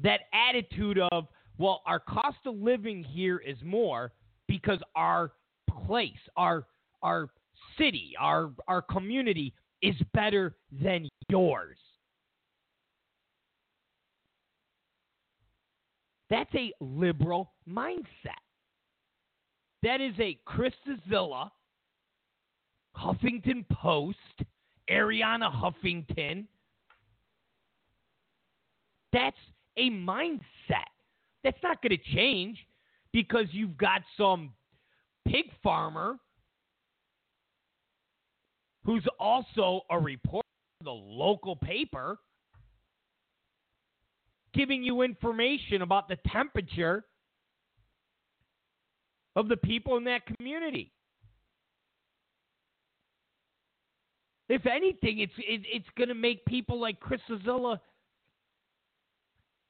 That 0.02 0.20
attitude 0.32 0.98
of, 1.12 1.26
well, 1.58 1.82
our 1.86 2.00
cost 2.00 2.38
of 2.46 2.56
living 2.56 3.04
here 3.04 3.38
is 3.38 3.58
more 3.62 4.12
because 4.48 4.78
our 4.96 5.32
place, 5.84 6.12
our 6.36 6.66
our 7.02 7.28
city, 7.78 8.14
our 8.18 8.50
our 8.66 8.82
community 8.82 9.52
is 9.82 9.94
better 10.14 10.56
than 10.72 11.08
yours. 11.28 11.76
That's 16.30 16.54
a 16.54 16.72
liberal 16.80 17.52
mindset. 17.68 18.06
That 19.82 20.00
is 20.00 20.14
a 20.20 20.38
Chris 20.44 20.72
Cillizza, 20.86 21.50
Huffington 22.96 23.68
Post, 23.70 24.16
Arianna 24.90 25.52
Huffington. 25.52 26.46
That's 29.12 29.36
a 29.76 29.90
mindset. 29.90 30.90
That's 31.42 31.58
not 31.62 31.82
going 31.82 31.96
to 31.96 32.14
change 32.14 32.58
because 33.12 33.46
you've 33.52 33.76
got 33.76 34.02
some 34.16 34.52
pig 35.26 35.46
farmer 35.62 36.16
who's 38.84 39.04
also 39.18 39.82
a 39.90 39.98
reporter 39.98 40.46
for 40.78 40.84
the 40.84 40.90
local 40.90 41.56
paper 41.56 42.18
giving 44.54 44.82
you 44.82 45.02
information 45.02 45.82
about 45.82 46.08
the 46.08 46.18
temperature 46.28 47.04
of 49.36 49.48
the 49.48 49.56
people 49.56 49.96
in 49.96 50.04
that 50.04 50.22
community. 50.26 50.92
If 54.50 54.66
anything, 54.66 55.20
it's 55.20 55.32
it, 55.38 55.60
it's 55.64 55.86
going 55.96 56.08
to 56.08 56.14
make 56.14 56.44
people 56.44 56.80
like 56.80 56.98
Chris 56.98 57.20
Cillizza 57.30 57.78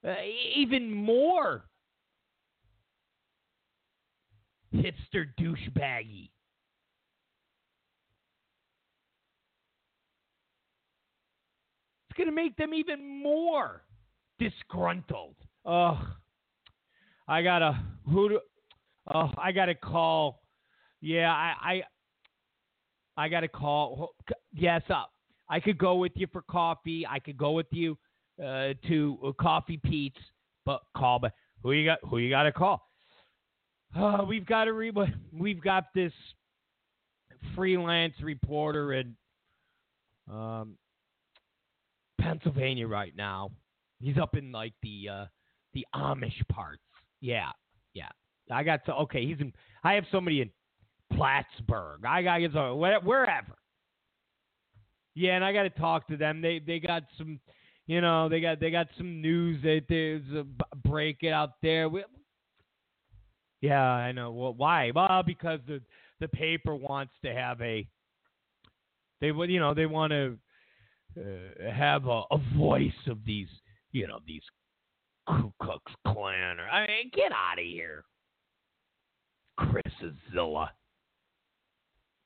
uh, 0.03 0.13
even 0.55 0.91
more 0.91 1.65
hipster 4.73 5.27
douchebaggy. 5.39 6.31
It's 12.09 12.17
going 12.17 12.25
to 12.25 12.35
make 12.35 12.57
them 12.57 12.73
even 12.73 13.21
more 13.21 13.83
disgruntled. 14.39 15.35
Oh, 15.63 16.01
I 17.27 17.43
gotta 17.43 17.79
who? 18.09 18.29
Do, 18.29 18.39
oh, 19.13 19.29
I 19.37 19.51
gotta 19.51 19.75
call. 19.75 20.41
Yeah, 21.01 21.31
I 21.31 21.53
I, 21.61 21.83
I 23.15 23.29
gotta 23.29 23.47
call. 23.47 24.15
Yes, 24.53 24.81
uh, 24.89 25.03
I 25.49 25.59
could 25.59 25.77
go 25.77 25.95
with 25.95 26.11
you 26.15 26.27
for 26.31 26.41
coffee. 26.41 27.05
I 27.07 27.19
could 27.19 27.37
go 27.37 27.51
with 27.51 27.67
you 27.71 27.97
uh, 28.43 28.73
to 28.87 29.17
uh, 29.25 29.31
Coffee 29.39 29.79
Pete's, 29.83 30.19
but 30.65 30.81
call. 30.95 31.19
But 31.19 31.33
who 31.63 31.71
you 31.71 31.85
got? 31.85 31.99
Who 32.09 32.17
you 32.17 32.29
got 32.29 32.43
to 32.43 32.51
call? 32.51 32.87
Uh, 33.95 34.23
we've 34.27 34.45
got 34.45 34.65
to 34.65 34.73
re- 34.73 34.91
We've 35.33 35.61
got 35.61 35.85
this 35.93 36.13
freelance 37.55 38.13
reporter 38.21 38.93
in 38.93 39.15
um, 40.31 40.77
Pennsylvania 42.19 42.87
right 42.87 43.13
now 43.15 43.51
He's 44.01 44.17
up 44.17 44.35
in 44.35 44.51
like 44.51 44.73
the 44.81 45.07
uh, 45.09 45.25
the 45.73 45.85
Amish 45.95 46.47
parts. 46.51 46.81
Yeah, 47.21 47.49
yeah. 47.93 48.09
I 48.49 48.63
got 48.63 48.81
so 48.85 48.93
okay. 48.93 49.25
He's 49.25 49.39
in. 49.39 49.53
I 49.83 49.93
have 49.93 50.05
somebody 50.11 50.41
in 50.41 50.49
Plattsburgh. 51.15 52.03
I 52.05 52.23
got 52.23 52.41
wherever. 52.77 53.55
Yeah, 55.15 55.35
and 55.35 55.43
I 55.43 55.53
got 55.53 55.63
to 55.63 55.69
talk 55.69 56.07
to 56.07 56.17
them. 56.17 56.41
They 56.41 56.59
they 56.65 56.79
got 56.79 57.03
some, 57.17 57.39
you 57.87 58.01
know, 58.01 58.29
they 58.29 58.39
got 58.39 58.59
they 58.59 58.71
got 58.71 58.87
some 58.97 59.21
news 59.21 59.61
that 59.63 59.83
there's 59.89 60.23
a 60.33 60.45
break 60.87 61.23
out 61.23 61.51
there. 61.61 61.89
We, 61.89 62.03
yeah, 63.61 63.81
I 63.83 64.11
know. 64.11 64.31
Well, 64.31 64.53
why? 64.53 64.91
Well, 64.95 65.23
because 65.25 65.59
the 65.67 65.81
the 66.19 66.27
paper 66.27 66.75
wants 66.75 67.13
to 67.23 67.33
have 67.33 67.61
a. 67.61 67.87
They 69.19 69.31
would, 69.31 69.51
you 69.51 69.59
know, 69.59 69.73
they 69.73 69.85
want 69.85 70.11
to 70.11 70.37
uh, 71.19 71.71
have 71.71 72.07
a, 72.07 72.23
a 72.31 72.39
voice 72.55 72.91
of 73.07 73.19
these 73.23 73.49
you 73.91 74.07
know, 74.07 74.19
these 74.25 74.43
Ku 75.27 75.51
Klux 75.61 75.83
Klan 76.07 76.59
or 76.59 76.67
I 76.67 76.87
mean, 76.87 77.11
get 77.13 77.31
out 77.31 77.59
of 77.59 77.65
here. 77.65 78.03
Chris 79.57 79.83
Cillizza. 80.33 80.69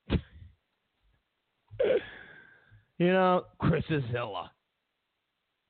you 2.98 3.12
know, 3.12 3.46
Chris 3.60 3.84
Cillizza. 3.90 4.50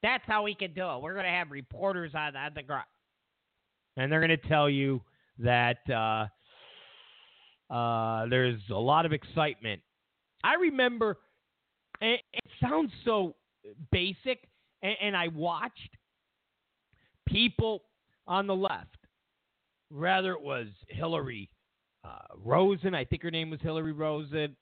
That's 0.03 0.23
how 0.28 0.43
we 0.43 0.53
can 0.53 0.73
do 0.73 0.88
it. 0.88 1.01
We're 1.01 1.13
going 1.13 1.26
to 1.26 1.32
have 1.32 1.49
reporters 1.49 2.11
on, 2.13 2.36
on 2.36 2.51
the 2.55 2.61
ground. 2.61 2.86
And 3.97 4.11
they're 4.11 4.19
going 4.19 4.38
to 4.38 4.47
tell 4.47 4.69
you 4.69 5.01
that 5.39 5.78
uh, 5.89 7.73
uh, 7.73 8.28
there's 8.28 8.61
a 8.69 8.76
lot 8.76 9.05
of 9.05 9.13
excitement. 9.13 9.82
I 10.43 10.55
remember, 10.55 11.17
it, 12.01 12.21
it 12.34 12.43
sounds 12.61 12.91
so 13.03 13.36
basic, 13.91 14.47
and, 14.84 14.95
and 15.01 15.17
I 15.17 15.30
watched 15.30 15.89
people 17.28 17.84
on 18.28 18.45
the 18.45 18.55
left, 18.55 18.97
rather 19.89 20.34
it 20.34 20.41
was 20.41 20.67
Hillary 20.89 21.49
uh, 22.05 22.36
Rosen, 22.43 22.93
I 22.93 23.03
think 23.05 23.23
her 23.23 23.32
name 23.32 23.49
was 23.49 23.59
Hillary 23.61 23.93
Rosen, 23.93 24.55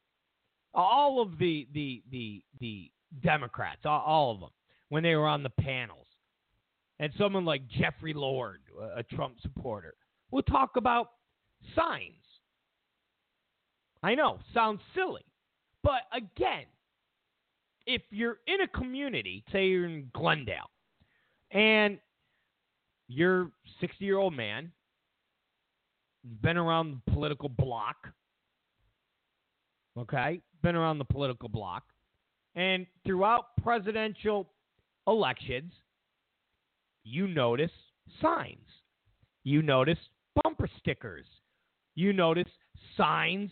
all 0.73 1.21
of 1.21 1.37
the 1.37 1.67
the 1.73 2.03
the 2.11 2.43
the 2.59 2.91
Democrats, 3.21 3.81
all, 3.85 4.31
of 4.31 4.39
them, 4.39 4.49
when 4.89 5.03
they 5.03 5.15
were 5.15 5.27
on 5.27 5.43
the 5.43 5.49
panels, 5.49 6.07
and 6.99 7.13
someone 7.17 7.45
like 7.45 7.67
Jeffrey 7.67 8.13
Lord, 8.13 8.61
a 8.95 9.03
Trump 9.03 9.35
supporter, 9.41 9.93
will 10.31 10.41
talk 10.43 10.71
about 10.75 11.11
signs. 11.75 12.13
I 14.01 14.15
know, 14.15 14.39
sounds 14.53 14.81
silly, 14.95 15.23
but 15.83 16.01
again, 16.11 16.65
if 17.85 18.01
you're 18.09 18.39
in 18.47 18.61
a 18.61 18.67
community, 18.67 19.43
say 19.51 19.67
you're 19.67 19.85
in 19.85 20.09
Glendale, 20.13 20.69
and 21.51 21.99
you're 23.07 23.51
60 23.79 24.03
year 24.03 24.17
old 24.17 24.33
man, 24.33 24.71
been 26.41 26.57
around 26.57 27.01
the 27.05 27.11
political 27.11 27.49
block, 27.49 28.07
okay, 29.97 30.41
been 30.63 30.75
around 30.75 30.97
the 30.97 31.05
political 31.05 31.47
block, 31.47 31.83
and 32.55 32.87
throughout 33.05 33.55
presidential 33.61 34.49
elections, 35.07 35.71
you 37.03 37.27
notice 37.27 37.71
signs, 38.21 38.67
you 39.43 39.61
notice 39.61 39.97
bumper 40.41 40.69
stickers, 40.79 41.25
you 41.95 42.13
notice 42.13 42.47
signs 42.97 43.51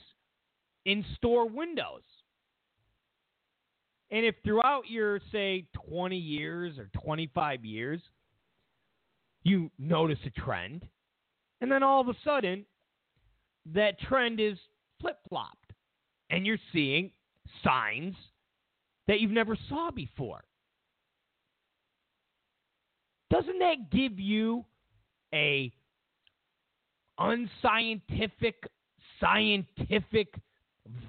in 0.86 1.06
store 1.18 1.48
windows. 1.48 2.02
And 4.10 4.26
if 4.26 4.36
throughout 4.44 4.90
your, 4.90 5.20
say, 5.32 5.68
20 5.90 6.18
years 6.18 6.78
or 6.78 6.90
25 7.02 7.64
years, 7.64 8.02
you 9.44 9.72
notice 9.80 10.20
a 10.26 10.30
trend, 10.42 10.86
and 11.62 11.72
then 11.72 11.84
all 11.84 12.02
of 12.02 12.08
a 12.08 12.16
sudden, 12.24 12.66
that 13.74 14.00
trend 14.00 14.40
is 14.40 14.58
flip 15.00 15.18
flopped, 15.30 15.61
and 16.32 16.46
you're 16.46 16.58
seeing 16.74 17.12
signs 17.64 18.16
that 19.08 19.20
you've 19.20 19.32
never 19.32 19.58
saw 19.70 19.92
before. 19.92 20.44
Doesn't 23.30 23.60
that 23.60 23.92
give 23.92 24.20
you 24.20 24.66
a 25.34 25.72
unscientific, 27.20 28.56
scientific 29.20 30.34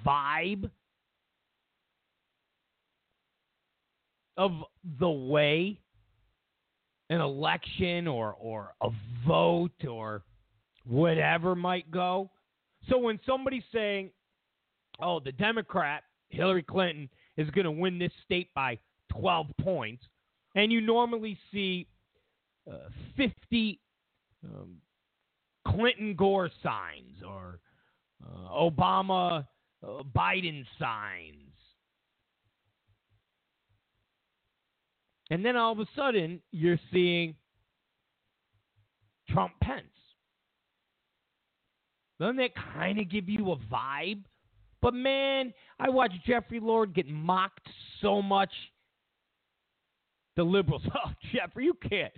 vibe 0.05 0.69
of 4.37 4.51
the 4.99 5.09
way 5.09 5.79
an 7.09 7.21
election 7.21 8.07
or, 8.07 8.35
or 8.39 8.73
a 8.81 8.89
vote 9.27 9.85
or 9.87 10.23
whatever 10.87 11.55
might 11.55 11.89
go. 11.91 12.29
So 12.89 12.97
when 12.97 13.19
somebody's 13.25 13.63
saying, 13.71 14.11
oh, 15.03 15.19
the 15.19 15.31
Democrat, 15.31 16.03
Hillary 16.29 16.63
Clinton, 16.63 17.09
is 17.37 17.49
going 17.51 17.65
to 17.65 17.71
win 17.71 17.99
this 17.99 18.11
state 18.23 18.49
by 18.55 18.79
12 19.11 19.47
points, 19.61 20.03
and 20.55 20.71
you 20.71 20.81
normally 20.81 21.37
see 21.51 21.87
uh, 22.71 22.89
50 23.17 23.79
um, 24.45 24.77
Clinton 25.67 26.15
Gore 26.15 26.49
signs 26.61 27.21
or 27.27 27.59
uh, 28.23 28.49
Obama 28.49 29.45
uh, 29.85 30.03
Biden 30.15 30.65
signs. 30.79 31.51
And 35.29 35.43
then 35.43 35.55
all 35.55 35.71
of 35.71 35.79
a 35.79 35.87
sudden, 35.95 36.41
you're 36.51 36.79
seeing 36.91 37.35
Trump 39.29 39.53
Pence. 39.61 39.83
Doesn't 42.19 42.37
that 42.37 42.51
kind 42.73 42.99
of 42.99 43.09
give 43.09 43.27
you 43.27 43.51
a 43.51 43.57
vibe? 43.57 44.23
But 44.83 44.93
man, 44.93 45.53
I 45.79 45.89
watched 45.89 46.25
Jeffrey 46.27 46.59
Lord 46.59 46.93
get 46.93 47.07
mocked 47.07 47.69
so 48.01 48.21
much. 48.21 48.51
The 50.35 50.43
liberals, 50.43 50.81
oh 50.95 51.11
Jeffrey, 51.33 51.63
you 51.65 51.73
can't 51.89 52.11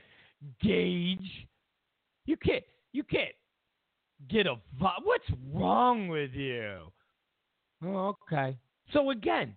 gauge. 0.61 1.47
You 2.25 2.35
can't. 2.37 2.63
You 2.91 3.03
can't 3.03 3.35
get 4.29 4.47
a. 4.47 4.55
What's 5.03 5.29
wrong 5.53 6.07
with 6.07 6.31
you? 6.33 6.91
Oh, 7.85 8.15
okay. 8.31 8.57
So 8.93 9.11
again, 9.11 9.55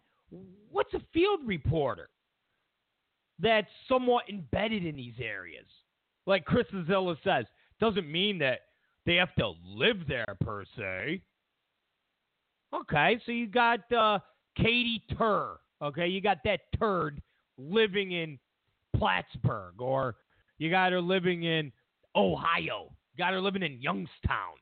what's 0.70 0.92
a 0.92 1.00
field 1.14 1.40
reporter 1.46 2.10
that's 3.38 3.68
somewhat 3.88 4.24
embedded 4.28 4.84
in 4.84 4.96
these 4.96 5.14
areas? 5.18 5.66
Like 6.26 6.44
Chris 6.44 6.66
Cillizza 6.74 7.16
says, 7.24 7.46
doesn't 7.80 8.10
mean 8.10 8.38
that 8.40 8.60
they 9.06 9.14
have 9.14 9.34
to 9.36 9.52
live 9.64 10.06
there 10.06 10.36
per 10.42 10.64
se. 10.76 11.22
Okay, 12.74 13.20
so 13.24 13.32
you 13.32 13.46
got 13.46 13.80
uh, 13.92 14.18
Katy 14.56 15.02
Tur. 15.16 15.56
Okay, 15.82 16.08
you 16.08 16.20
got 16.20 16.38
that 16.44 16.60
turd 16.78 17.22
living 17.56 18.12
in 18.12 18.38
Plattsburgh, 18.96 19.80
or 19.80 20.16
you 20.58 20.70
got 20.70 20.92
her 20.92 21.00
living 21.00 21.44
in 21.44 21.72
Ohio. 22.16 22.90
You 23.14 23.18
got 23.18 23.32
her 23.32 23.40
living 23.40 23.62
in 23.62 23.80
Youngstown. 23.80 24.56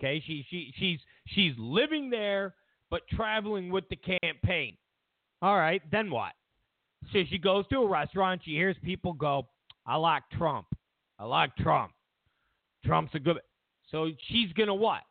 Okay, 0.00 0.22
she 0.26 0.44
she 0.48 0.72
she's 0.78 0.98
she's 1.28 1.52
living 1.58 2.10
there 2.10 2.54
but 2.90 3.02
traveling 3.12 3.70
with 3.70 3.84
the 3.88 3.96
campaign. 3.96 4.76
All 5.42 5.56
right, 5.56 5.82
then 5.90 6.10
what? 6.10 6.32
So 7.12 7.20
she 7.28 7.38
goes 7.38 7.66
to 7.68 7.78
a 7.78 7.88
restaurant. 7.88 8.40
She 8.44 8.52
hears 8.52 8.76
people 8.82 9.12
go, 9.12 9.48
"I 9.86 9.96
like 9.96 10.22
Trump. 10.36 10.66
I 11.18 11.24
like 11.24 11.54
Trump. 11.56 11.92
Trump's 12.84 13.14
a 13.14 13.18
good." 13.18 13.38
So 13.90 14.10
she's 14.28 14.52
gonna 14.52 14.74
what? 14.74 15.02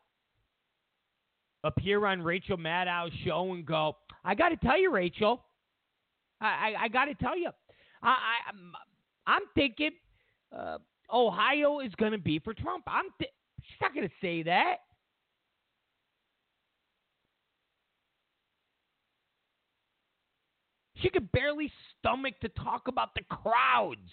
Appear 1.64 2.06
on 2.06 2.22
Rachel 2.22 2.58
Maddow's 2.58 3.14
show 3.26 3.54
and 3.54 3.66
go, 3.66 3.96
"I 4.26 4.36
got 4.36 4.50
to 4.50 4.58
tell 4.58 4.78
you, 4.78 4.92
Rachel. 4.92 5.46
I 6.42 6.46
I, 6.46 6.84
I 6.84 6.88
got 6.90 7.06
to 7.06 7.16
tell 7.16 7.38
you, 7.38 7.50
I, 8.02 8.10
I 8.10 8.50
I'm, 8.50 8.74
I'm 9.26 9.42
thinking 9.56 9.92
uh, 10.56 10.80
Ohio 11.12 11.80
is 11.80 11.94
gonna 11.96 12.18
be 12.18 12.40
for 12.40 12.54
Trump. 12.54 12.84
I'm 12.88 13.06
th- 13.18 13.32
she's 13.62 13.78
not 13.82 13.96
gonna 13.96 14.10
say 14.22 14.44
that." 14.44 14.78
She 20.96 21.10
could 21.10 21.32
barely 21.34 21.70
stomach 22.00 22.40
to 22.42 22.50
talk 22.50 22.88
about 22.88 23.14
the 23.14 23.24
crowds. 23.24 24.10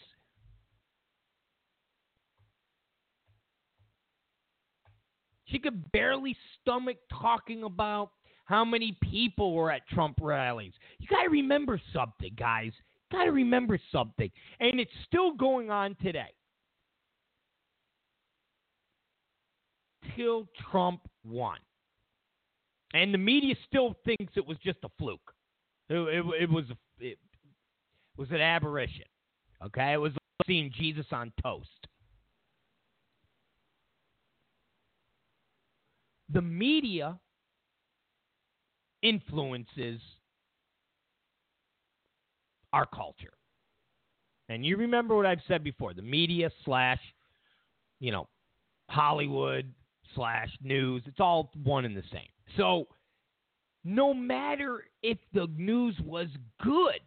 She 5.51 5.59
could 5.59 5.91
barely 5.93 6.37
stomach 6.61 6.97
talking 7.21 7.65
about 7.65 8.11
how 8.45 8.65
many 8.65 8.97
people 9.03 9.55
were 9.55 9.71
at 9.71 9.87
Trump 9.89 10.19
rallies. 10.21 10.73
You 10.99 11.07
got 11.09 11.23
to 11.23 11.31
remember 11.31 11.81
something, 11.93 12.35
guys. 12.37 12.73
You 13.11 13.19
got 13.19 13.25
to 13.25 13.33
remember 13.33 13.79
something. 13.93 14.31
And 14.59 14.81
it's 14.81 14.91
still 15.07 15.35
going 15.35 15.71
on 15.71 15.97
today. 16.03 16.33
Till 20.17 20.49
Trump 20.71 21.01
won. 21.25 21.59
And 22.93 23.15
the 23.15 23.19
media 23.19 23.55
still 23.69 23.95
thinks 24.05 24.33
it 24.37 24.47
was 24.47 24.57
just 24.65 24.79
a 24.85 24.89
fluke. 24.99 25.33
It, 25.89 25.95
it, 25.95 26.43
it 26.43 26.51
was 26.51 26.65
it 26.99 27.19
was 28.17 28.29
an 28.31 28.41
aberration. 28.41 29.05
Okay, 29.65 29.93
it 29.93 30.01
was 30.01 30.13
like 30.13 30.47
seeing 30.47 30.73
Jesus 30.77 31.07
on 31.13 31.33
toast. 31.43 31.87
The 36.33 36.43
media 36.43 37.19
influences 39.03 40.01
our 42.73 42.87
culture. 42.87 43.33
And 44.49 44.65
you 44.65 44.77
remember 44.77 45.17
what 45.17 45.27
I've 45.27 45.41
said 45.47 45.63
before 45.63 45.95
the 45.95 46.03
media 46.03 46.51
slash, 46.65 47.01
you 48.01 48.13
know, 48.13 48.29
Hollywood 48.89 49.73
slash 50.15 50.51
news, 50.63 51.03
it's 51.07 51.21
all 51.21 51.51
one 51.63 51.85
and 51.85 51.97
the 51.97 52.03
same. 52.13 52.29
So 52.57 52.89
no 53.85 54.13
matter 54.13 54.85
if 55.03 55.19
the 55.33 55.47
news 55.57 55.97
was 56.05 56.27
good, 56.63 57.01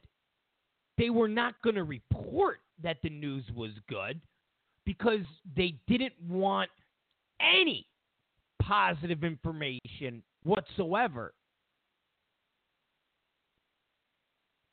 they 0.97 1.09
were 1.09 1.27
not 1.27 1.55
going 1.63 1.75
to 1.75 1.83
report 1.83 2.59
that 2.81 2.97
the 3.03 3.09
news 3.09 3.43
was 3.55 3.71
good 3.89 4.21
because 4.85 5.25
they 5.55 5.75
didn't 5.87 6.13
want 6.27 6.69
any 7.39 7.87
positive 8.67 9.23
information 9.23 10.23
whatsoever 10.43 11.33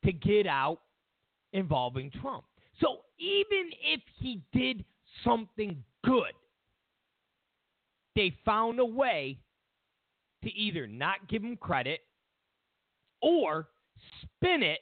to 0.05 0.11
get 0.11 0.47
out 0.47 0.79
involving 1.53 2.11
Trump. 2.21 2.43
So 2.79 3.01
even 3.19 3.69
if 3.83 4.01
he 4.19 4.41
did 4.53 4.83
something 5.23 5.83
good, 6.03 6.33
they 8.15 8.35
found 8.43 8.79
a 8.79 8.85
way 8.85 9.37
to 10.43 10.53
either 10.53 10.87
not 10.87 11.27
give 11.29 11.43
him 11.43 11.55
credit 11.55 11.99
or 13.21 13.67
spin 14.21 14.63
it 14.63 14.79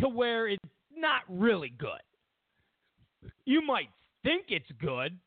to 0.00 0.08
where 0.08 0.48
it's 0.48 0.64
not 0.96 1.22
really 1.28 1.72
good. 1.76 2.00
You 3.44 3.60
might 3.62 3.90
think 4.24 4.46
it's 4.48 4.70
good, 4.80 5.18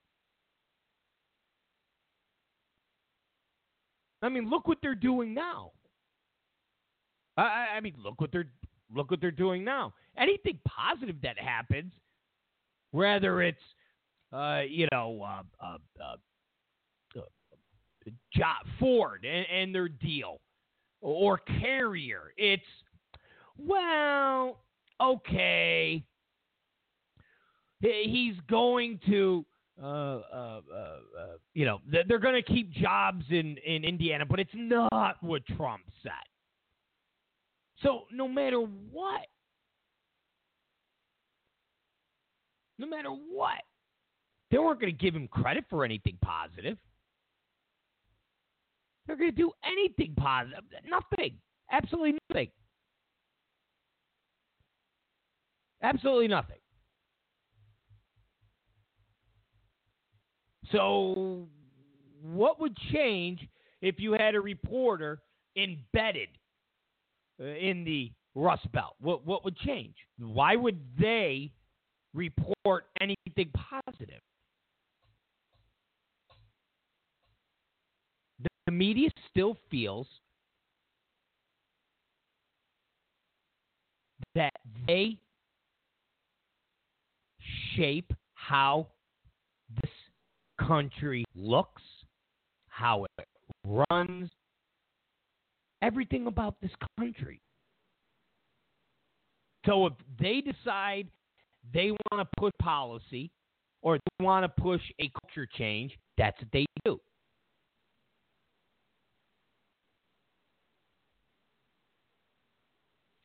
I 4.21 4.29
mean, 4.29 4.49
look 4.49 4.67
what 4.67 4.79
they're 4.81 4.95
doing 4.95 5.33
now. 5.33 5.71
I, 7.37 7.67
I 7.77 7.79
mean, 7.79 7.95
look 7.97 8.19
what 8.19 8.31
they're 8.31 8.49
look 8.93 9.11
what 9.11 9.21
they're 9.21 9.31
doing 9.31 9.63
now. 9.63 9.93
Anything 10.17 10.59
positive 10.67 11.15
that 11.21 11.39
happens, 11.39 11.93
whether 12.91 13.41
it's 13.41 13.57
uh, 14.33 14.61
you 14.67 14.87
know 14.91 15.21
uh, 15.23 15.65
uh, 15.65 15.77
uh, 16.03 17.19
uh 17.19 18.53
Ford 18.79 19.25
and, 19.25 19.45
and 19.51 19.73
their 19.73 19.87
deal, 19.87 20.41
or 21.01 21.37
Carrier, 21.37 22.33
it's 22.37 22.63
well, 23.57 24.59
okay. 25.01 26.03
He's 27.81 28.35
going 28.49 28.99
to 29.07 29.45
uh, 29.81 29.85
uh, 29.85 30.21
uh, 30.33 30.59
uh, 30.75 31.37
you 31.53 31.65
know, 31.65 31.79
they're 32.07 32.19
going 32.19 32.35
to 32.35 32.41
keep 32.41 32.71
jobs 32.71 33.23
in, 33.29 33.57
in 33.65 33.83
Indiana, 33.83 34.25
but 34.25 34.39
it's 34.39 34.51
not 34.53 35.17
what 35.21 35.45
Trump 35.57 35.83
said. 36.03 36.11
So 37.81 38.01
no 38.11 38.27
matter 38.27 38.59
what, 38.59 39.27
no 42.77 42.87
matter 42.87 43.09
what, 43.09 43.61
they 44.51 44.57
weren't 44.57 44.81
going 44.81 44.91
to 44.93 44.99
give 44.99 45.15
him 45.15 45.27
credit 45.27 45.63
for 45.69 45.85
anything 45.85 46.17
positive. 46.21 46.77
They're 49.05 49.15
going 49.15 49.31
to 49.31 49.35
do 49.35 49.51
anything 49.63 50.13
positive. 50.15 50.63
Nothing. 50.87 51.37
Absolutely 51.71 52.15
nothing. 52.29 52.49
Absolutely 55.81 56.27
nothing. 56.27 56.57
So, 60.71 61.47
what 62.21 62.59
would 62.59 62.75
change 62.91 63.47
if 63.81 63.99
you 63.99 64.13
had 64.13 64.35
a 64.35 64.41
reporter 64.41 65.21
embedded 65.55 66.29
uh, 67.41 67.45
in 67.45 67.83
the 67.83 68.11
Rust 68.35 68.71
Belt? 68.71 68.95
What 68.99 69.25
what 69.25 69.43
would 69.45 69.57
change? 69.57 69.95
Why 70.17 70.55
would 70.55 70.79
they 70.99 71.51
report 72.13 72.85
anything 73.01 73.51
positive? 73.53 74.21
The 78.65 78.71
media 78.71 79.09
still 79.31 79.57
feels 79.71 80.07
that 84.35 84.53
they 84.85 85.17
shape 87.75 88.13
how 88.35 88.87
country 90.67 91.25
looks, 91.35 91.81
how 92.67 93.05
it 93.05 93.27
runs, 93.65 94.29
everything 95.81 96.27
about 96.27 96.55
this 96.61 96.71
country. 96.97 97.41
So 99.65 99.87
if 99.87 99.93
they 100.19 100.41
decide 100.41 101.07
they 101.73 101.91
want 101.91 102.27
to 102.27 102.27
push 102.37 102.53
policy 102.61 103.31
or 103.81 103.97
they 103.97 104.23
want 104.23 104.43
to 104.43 104.61
push 104.61 104.81
a 104.99 105.11
culture 105.21 105.47
change, 105.57 105.97
that's 106.17 106.39
what 106.39 106.49
they 106.51 106.65
do. 106.85 106.99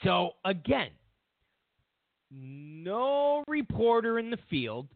So 0.02 0.32
again, 0.44 0.90
no 2.30 3.42
reporter 3.48 4.18
in 4.18 4.30
the 4.30 4.38
field 4.50 4.88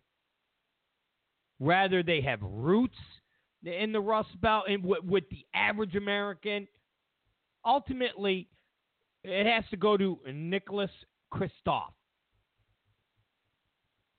Rather, 1.60 2.02
they 2.02 2.20
have 2.20 2.40
roots 2.42 2.98
in 3.64 3.92
the 3.92 4.00
Rust 4.00 4.40
Belt 4.40 4.64
and 4.68 4.84
with, 4.84 5.04
with 5.04 5.24
the 5.30 5.44
average 5.54 5.96
American. 5.96 6.68
Ultimately, 7.64 8.48
it 9.24 9.46
has 9.46 9.64
to 9.70 9.76
go 9.76 9.96
to 9.96 10.18
Nicholas 10.32 10.90
Kristof. 11.32 11.90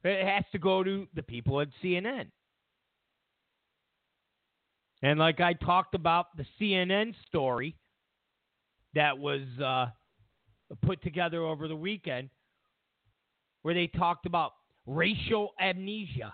It 0.04 0.26
has 0.26 0.44
to 0.52 0.60
go 0.60 0.84
to 0.84 1.08
the 1.14 1.24
people 1.24 1.62
at 1.62 1.70
CNN. 1.84 2.28
And 5.02 5.20
like 5.20 5.40
I 5.40 5.54
talked 5.54 5.96
about 5.96 6.36
the 6.36 6.46
CNN 6.60 7.14
story 7.28 7.76
that 8.96 9.18
was 9.18 9.42
uh, 9.64 9.88
put 10.86 11.02
together 11.02 11.44
over 11.44 11.68
the 11.68 11.76
weekend, 11.76 12.30
where 13.62 13.74
they 13.74 13.88
talked 13.88 14.26
about 14.26 14.54
racial 14.86 15.54
amnesia. 15.60 16.34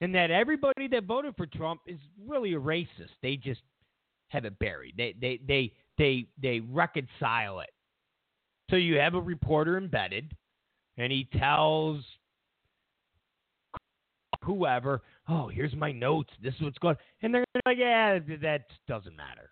And 0.00 0.14
that 0.14 0.30
everybody 0.30 0.88
that 0.88 1.04
voted 1.04 1.34
for 1.36 1.46
Trump 1.46 1.80
is 1.86 1.98
really 2.26 2.54
a 2.54 2.60
racist. 2.60 3.14
They 3.22 3.36
just 3.36 3.60
have 4.28 4.44
it 4.44 4.58
buried. 4.58 4.94
They 4.96 5.14
they 5.20 5.40
they 5.46 5.72
they 5.96 6.26
they 6.40 6.60
reconcile 6.60 7.60
it. 7.60 7.70
So 8.70 8.76
you 8.76 8.96
have 8.96 9.14
a 9.14 9.20
reporter 9.20 9.78
embedded, 9.78 10.36
and 10.96 11.10
he 11.10 11.28
tells 11.38 12.04
whoever, 14.44 15.02
"Oh, 15.28 15.48
here's 15.48 15.74
my 15.74 15.90
notes. 15.92 16.30
This 16.42 16.54
is 16.54 16.62
what's 16.62 16.78
going," 16.78 16.96
and 17.22 17.34
they're 17.34 17.44
like, 17.66 17.78
"Yeah, 17.78 18.18
that 18.42 18.66
doesn't 18.86 19.16
matter." 19.16 19.50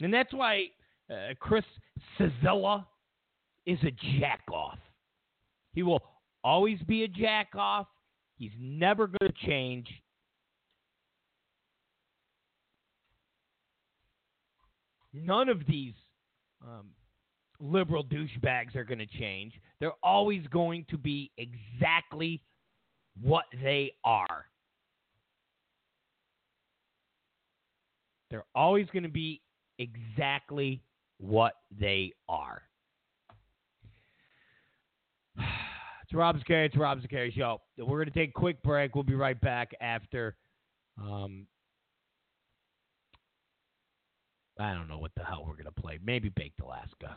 And 0.00 0.14
that's 0.14 0.32
why 0.32 0.66
uh, 1.10 1.34
Chris 1.40 1.64
Cillizza 2.18 2.86
is 3.66 3.78
a 3.82 3.90
jackoff. 3.90 4.78
He 5.74 5.82
will 5.82 6.00
always 6.44 6.78
be 6.82 7.04
a 7.04 7.08
jack 7.08 7.48
off. 7.56 7.86
He's 8.36 8.52
never 8.58 9.06
going 9.06 9.32
to 9.32 9.46
change. 9.46 9.88
None 15.12 15.48
of 15.48 15.66
these 15.66 15.94
um, 16.62 16.90
liberal 17.60 18.04
douchebags 18.04 18.76
are 18.76 18.84
going 18.84 18.98
to 18.98 19.18
change. 19.18 19.54
They're 19.80 19.92
always 20.02 20.46
going 20.48 20.86
to 20.90 20.98
be 20.98 21.30
exactly 21.38 22.42
what 23.20 23.44
they 23.62 23.94
are. 24.04 24.46
They're 28.30 28.44
always 28.54 28.86
going 28.92 29.04
to 29.04 29.08
be 29.08 29.40
exactly 29.78 30.82
what 31.18 31.54
they 31.80 32.12
are. 32.28 32.62
It's 36.08 36.14
Rob's 36.14 36.42
Zicari. 36.42 36.64
It's 36.64 36.76
Rob's 36.76 37.04
Zicari 37.04 37.30
Show. 37.34 37.60
We're 37.76 37.98
going 37.98 38.06
to 38.06 38.18
take 38.18 38.30
a 38.30 38.32
quick 38.32 38.62
break. 38.62 38.94
We'll 38.94 39.04
be 39.04 39.14
right 39.14 39.38
back 39.38 39.72
after. 39.78 40.36
Um, 40.98 41.46
I 44.58 44.72
don't 44.72 44.88
know 44.88 44.96
what 44.96 45.10
the 45.18 45.22
hell 45.22 45.44
we're 45.46 45.52
going 45.52 45.66
to 45.66 45.70
play. 45.70 45.98
Maybe 46.02 46.30
Baked 46.30 46.62
Alaska. 46.62 47.14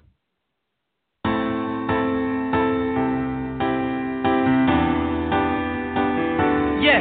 Yeah. 6.83 6.99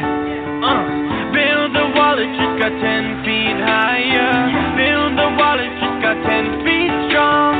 Uh. 0.63 1.11
Build 1.35 1.75
the 1.75 1.91
wall, 1.95 2.19
it 2.19 2.27
just 2.39 2.55
got 2.59 2.71
10 2.71 3.23
feet 3.23 3.59
higher. 3.67 4.31
Build 4.79 5.19
the 5.19 5.29
wall, 5.35 5.59
it 5.59 5.71
just 5.79 5.99
got 5.99 6.15
10 6.23 6.63
feet 6.63 6.91
strong. 7.11 7.55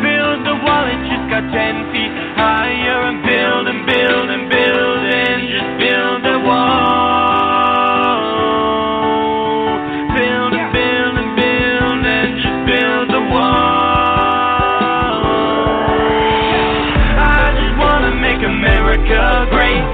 Build 0.00 0.48
the 0.48 0.56
wall, 0.64 0.84
it 0.88 1.00
just 1.12 1.28
got 1.28 1.44
10 1.52 1.92
feet 1.92 2.25
higher 2.36 3.00
and 3.08 3.24
build 3.24 3.64
and 3.66 3.86
build 3.88 4.28
and 4.28 4.44
build 4.52 5.00
and 5.08 5.48
just 5.48 5.70
build 5.80 6.20
a 6.28 6.38
wall. 6.44 6.76
Build 10.12 10.52
and 10.52 10.68
build 10.68 11.14
and 11.16 11.32
build 11.32 12.04
and 12.04 12.36
just 12.36 12.60
build 12.68 13.08
a 13.16 13.22
wall. 13.32 13.56
I 17.24 17.56
just 17.56 17.74
wanna 17.80 18.12
make 18.20 18.44
America 18.44 19.48
great. 19.48 19.84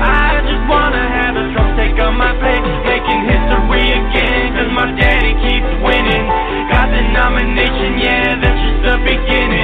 I 0.00 0.40
just 0.48 0.64
wanna 0.64 1.04
have 1.04 1.36
a 1.36 1.52
Trump 1.52 1.76
take 1.76 2.00
on 2.00 2.16
my 2.16 2.32
plate, 2.40 2.64
making 2.88 3.28
history 3.28 3.92
again, 3.92 4.56
cause 4.56 4.72
my 4.72 4.88
daddy 4.96 5.36
keeps 5.44 5.68
winning. 5.84 6.24
Got 6.72 6.88
the 6.88 7.02
nomination, 7.12 8.00
yeah, 8.00 8.40
that's 8.40 8.56
just 8.56 8.80
the 8.88 8.96
beginning. 9.04 9.63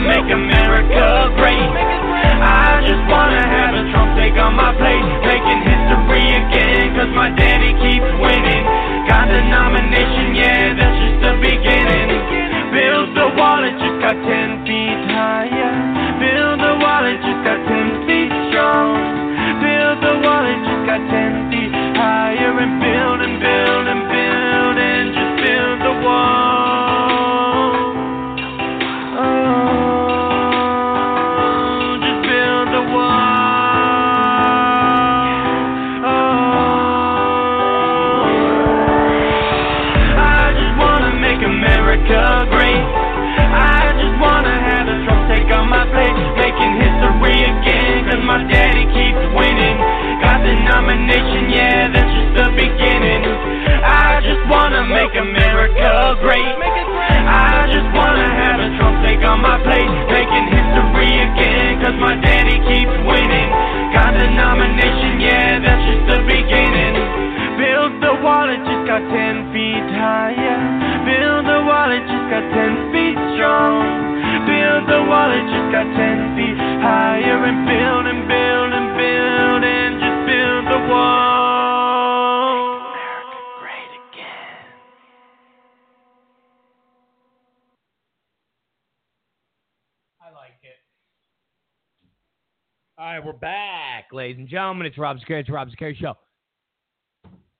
Make 0.00 0.32
America 0.32 1.28
great. 1.36 1.70
I 2.40 2.80
just 2.88 3.04
wanna 3.04 3.44
have 3.44 3.72
a 3.76 3.84
Trump 3.92 4.16
take 4.16 4.36
on 4.40 4.56
my 4.56 4.72
plate, 4.74 5.04
making 5.28 5.60
history 5.60 6.24
again, 6.40 6.96
cause 6.96 7.12
my 7.12 7.28
daddy 7.36 7.76
keeps 7.84 8.08
winning. 8.16 8.64
Got 9.06 9.28
the 9.28 9.44
nomination, 9.44 10.34
yeah, 10.34 10.72
that's 10.72 10.96
just 11.04 11.18
the 11.20 11.34
beginning. 11.44 12.08
Build 12.72 13.12
the 13.12 13.28
wall, 13.36 13.60
it 13.60 13.76
just 13.76 13.98
got 14.00 14.16
10 14.16 14.64
feet 14.64 15.00
higher. 15.12 15.74
Build 16.16 16.58
the 16.64 16.74
wall, 16.80 17.04
it 17.04 17.20
just 17.20 17.40
got 17.44 17.60
10 17.68 18.06
feet 18.08 18.32
strong. 18.48 18.96
Build 19.60 19.98
the 20.00 20.14
wall, 20.24 20.44
it 20.48 20.60
just 20.64 20.84
got 20.88 21.02
10 21.12 21.50
feet 21.52 21.74
higher, 21.98 22.56
and 22.56 22.80
build 22.80 23.19
cause 48.20 48.26
my 48.26 48.44
daddy 48.52 48.84
keeps 48.92 49.24
winning. 49.32 49.78
Got 50.20 50.44
the 50.44 50.52
nomination, 50.52 51.48
yeah, 51.48 51.88
that's 51.88 52.12
just 52.12 52.32
the 52.36 52.48
beginning. 52.52 53.24
I 53.80 54.20
just 54.20 54.44
wanna 54.52 54.84
make 54.92 55.16
America 55.16 56.20
great. 56.20 56.44
I 56.44 57.64
just 57.72 57.88
wanna 57.96 58.28
have 58.28 58.60
a 58.60 58.68
Trump 58.76 59.06
take 59.06 59.24
on 59.24 59.40
my 59.40 59.56
plate. 59.64 59.88
Making 60.12 60.46
history 60.52 61.12
again, 61.32 61.80
cause 61.80 61.96
my 61.96 62.14
daddy 62.20 62.60
keeps 62.68 62.96
winning. 63.08 63.48
Got 63.96 64.12
the 64.12 64.28
nomination, 64.28 65.20
yeah, 65.20 65.58
that's 65.58 65.84
just 65.88 66.04
the 66.12 66.19
a 68.10 68.22
wall, 68.22 68.50
it 68.50 68.58
just 68.66 68.84
got 68.90 69.06
ten 69.14 69.54
feet 69.54 69.86
higher. 69.94 70.58
Build 71.06 71.46
a 71.46 71.62
wall, 71.62 71.90
it 71.94 72.02
just 72.10 72.26
got 72.26 72.42
ten 72.50 72.90
feet 72.90 73.14
strong. 73.38 73.86
Build 74.50 74.90
a 74.90 75.06
wall, 75.06 75.30
it 75.30 75.46
just 75.46 75.70
got 75.70 75.86
ten 75.94 76.34
feet 76.34 76.58
higher. 76.82 77.38
And 77.46 77.62
build 77.70 78.06
and 78.10 78.26
build 78.26 78.72
and 78.74 78.98
build 78.98 79.62
and 79.62 79.94
just 80.02 80.26
build 80.26 80.64
the 80.74 80.80
wall. 80.90 82.82
America 82.90 83.38
great 83.62 83.94
again. 83.94 84.66
I 90.18 90.34
like 90.34 90.58
it. 90.66 90.82
All 92.98 93.06
right, 93.06 93.24
we're 93.24 93.32
back, 93.38 94.10
ladies 94.12 94.38
and 94.38 94.48
gentlemen. 94.48 94.86
It's 94.86 94.98
Rob 94.98 95.18
Zicari. 95.18 95.40
It's 95.40 95.50
Rob 95.50 95.68
Zicari 95.70 95.96
Show. 95.96 96.16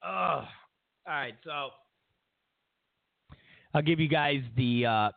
Ugh. 0.03 0.45
All 1.07 1.15
right, 1.15 1.35
so 1.45 1.71
I'll 3.75 3.83
give 3.83 4.01
you 4.01 4.09
guys 4.09 4.43
the 4.57 4.87
uh, 4.87 5.11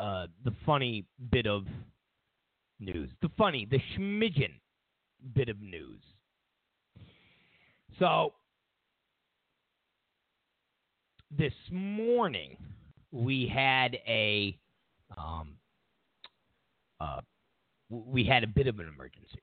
uh, 0.00 0.26
the 0.44 0.52
funny 0.64 1.06
bit 1.30 1.46
of 1.46 1.66
news. 2.80 3.10
The 3.22 3.30
funny, 3.36 3.66
the 3.70 3.80
schmidgen 3.96 4.52
bit 5.34 5.48
of 5.48 5.60
news. 5.60 6.00
So 7.98 8.34
this 11.36 11.52
morning 11.70 12.56
we 13.10 13.50
had 13.52 13.98
a 14.06 14.56
um, 15.16 15.54
uh, 17.00 17.20
we 17.90 18.24
had 18.24 18.44
a 18.44 18.46
bit 18.46 18.66
of 18.66 18.78
an 18.78 18.88
emergency. 18.88 19.42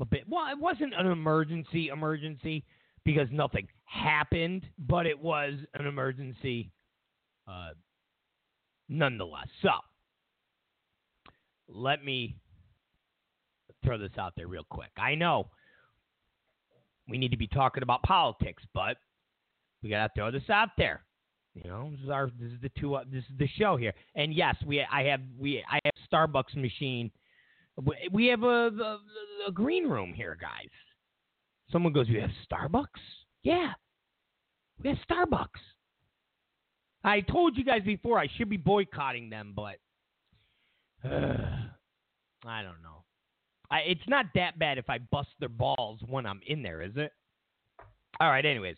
A 0.00 0.04
bit. 0.04 0.24
Well, 0.26 0.50
it 0.50 0.58
wasn't 0.58 0.94
an 0.96 1.06
emergency 1.06 1.88
emergency 1.88 2.64
because 3.04 3.28
nothing 3.30 3.68
happened, 3.84 4.64
but 4.78 5.06
it 5.06 5.18
was 5.18 5.54
an 5.74 5.86
emergency 5.86 6.70
uh, 7.48 7.70
nonetheless. 8.88 9.48
So 9.62 9.70
let 11.68 12.04
me 12.04 12.36
throw 13.84 13.98
this 13.98 14.12
out 14.18 14.34
there 14.36 14.46
real 14.46 14.66
quick. 14.70 14.90
I 14.96 15.14
know 15.14 15.48
we 17.08 17.18
need 17.18 17.30
to 17.32 17.36
be 17.36 17.48
talking 17.48 17.82
about 17.82 18.02
politics, 18.02 18.62
but 18.74 18.96
we 19.82 19.90
gotta 19.90 20.10
throw 20.14 20.30
this 20.30 20.48
out 20.50 20.70
there. 20.78 21.02
You 21.54 21.68
know, 21.68 21.90
this 21.90 22.00
is 22.04 22.08
our 22.10 22.30
this 22.40 22.52
is 22.52 22.60
the 22.62 22.70
two 22.78 22.94
uh, 22.94 23.04
this 23.10 23.24
is 23.24 23.38
the 23.38 23.48
show 23.58 23.76
here. 23.76 23.92
And 24.14 24.32
yes, 24.32 24.56
we 24.64 24.80
I 24.90 25.02
have 25.04 25.20
we 25.38 25.62
I 25.70 25.78
have 25.84 25.92
Starbucks 26.10 26.56
machine. 26.56 27.10
We- 27.76 28.08
We 28.12 28.26
have 28.26 28.42
a, 28.42 28.68
a, 28.68 28.98
a 29.48 29.52
green 29.52 29.86
room 29.88 30.12
here, 30.14 30.36
guys. 30.40 30.68
Someone 31.72 31.92
goes, 31.92 32.08
"You 32.08 32.20
have 32.20 32.30
Starbucks?" 32.50 33.00
Yeah, 33.42 33.72
we 34.82 34.90
have 34.90 34.98
Starbucks. 35.08 35.60
I 37.04 37.20
told 37.20 37.56
you 37.56 37.64
guys 37.64 37.82
before 37.84 38.18
I 38.18 38.28
should 38.36 38.48
be 38.48 38.56
boycotting 38.56 39.30
them, 39.30 39.54
but 39.56 39.76
I 41.04 42.62
don't 42.62 42.82
know. 42.82 43.04
I, 43.70 43.78
it's 43.80 44.06
not 44.06 44.26
that 44.34 44.58
bad 44.58 44.78
if 44.78 44.88
I 44.90 44.98
bust 44.98 45.30
their 45.40 45.48
balls 45.48 46.00
when 46.06 46.26
I'm 46.26 46.40
in 46.46 46.62
there, 46.62 46.82
is 46.82 46.92
it? 46.96 47.12
All 48.20 48.28
right. 48.28 48.44
Anyways, 48.44 48.76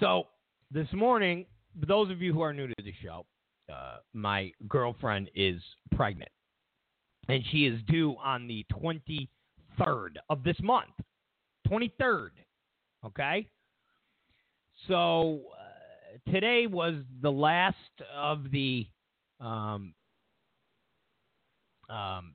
so 0.00 0.24
this 0.70 0.88
morning, 0.92 1.46
those 1.86 2.10
of 2.10 2.20
you 2.20 2.32
who 2.32 2.40
are 2.40 2.52
new 2.52 2.66
to 2.66 2.74
the 2.82 2.92
show, 3.02 3.24
uh, 3.72 3.98
my 4.12 4.50
girlfriend 4.68 5.30
is 5.34 5.62
pregnant, 5.94 6.30
and 7.28 7.42
she 7.50 7.66
is 7.66 7.80
due 7.88 8.16
on 8.22 8.46
the 8.48 8.66
23rd 8.72 10.16
of 10.28 10.42
this 10.42 10.56
month. 10.60 10.90
23rd. 11.68 12.30
Okay? 13.06 13.48
So 14.88 15.42
uh, 15.52 16.30
today 16.30 16.66
was 16.66 16.94
the 17.22 17.30
last 17.30 17.76
of 18.14 18.50
the. 18.50 18.86
Um, 19.40 19.94
um, 21.90 22.34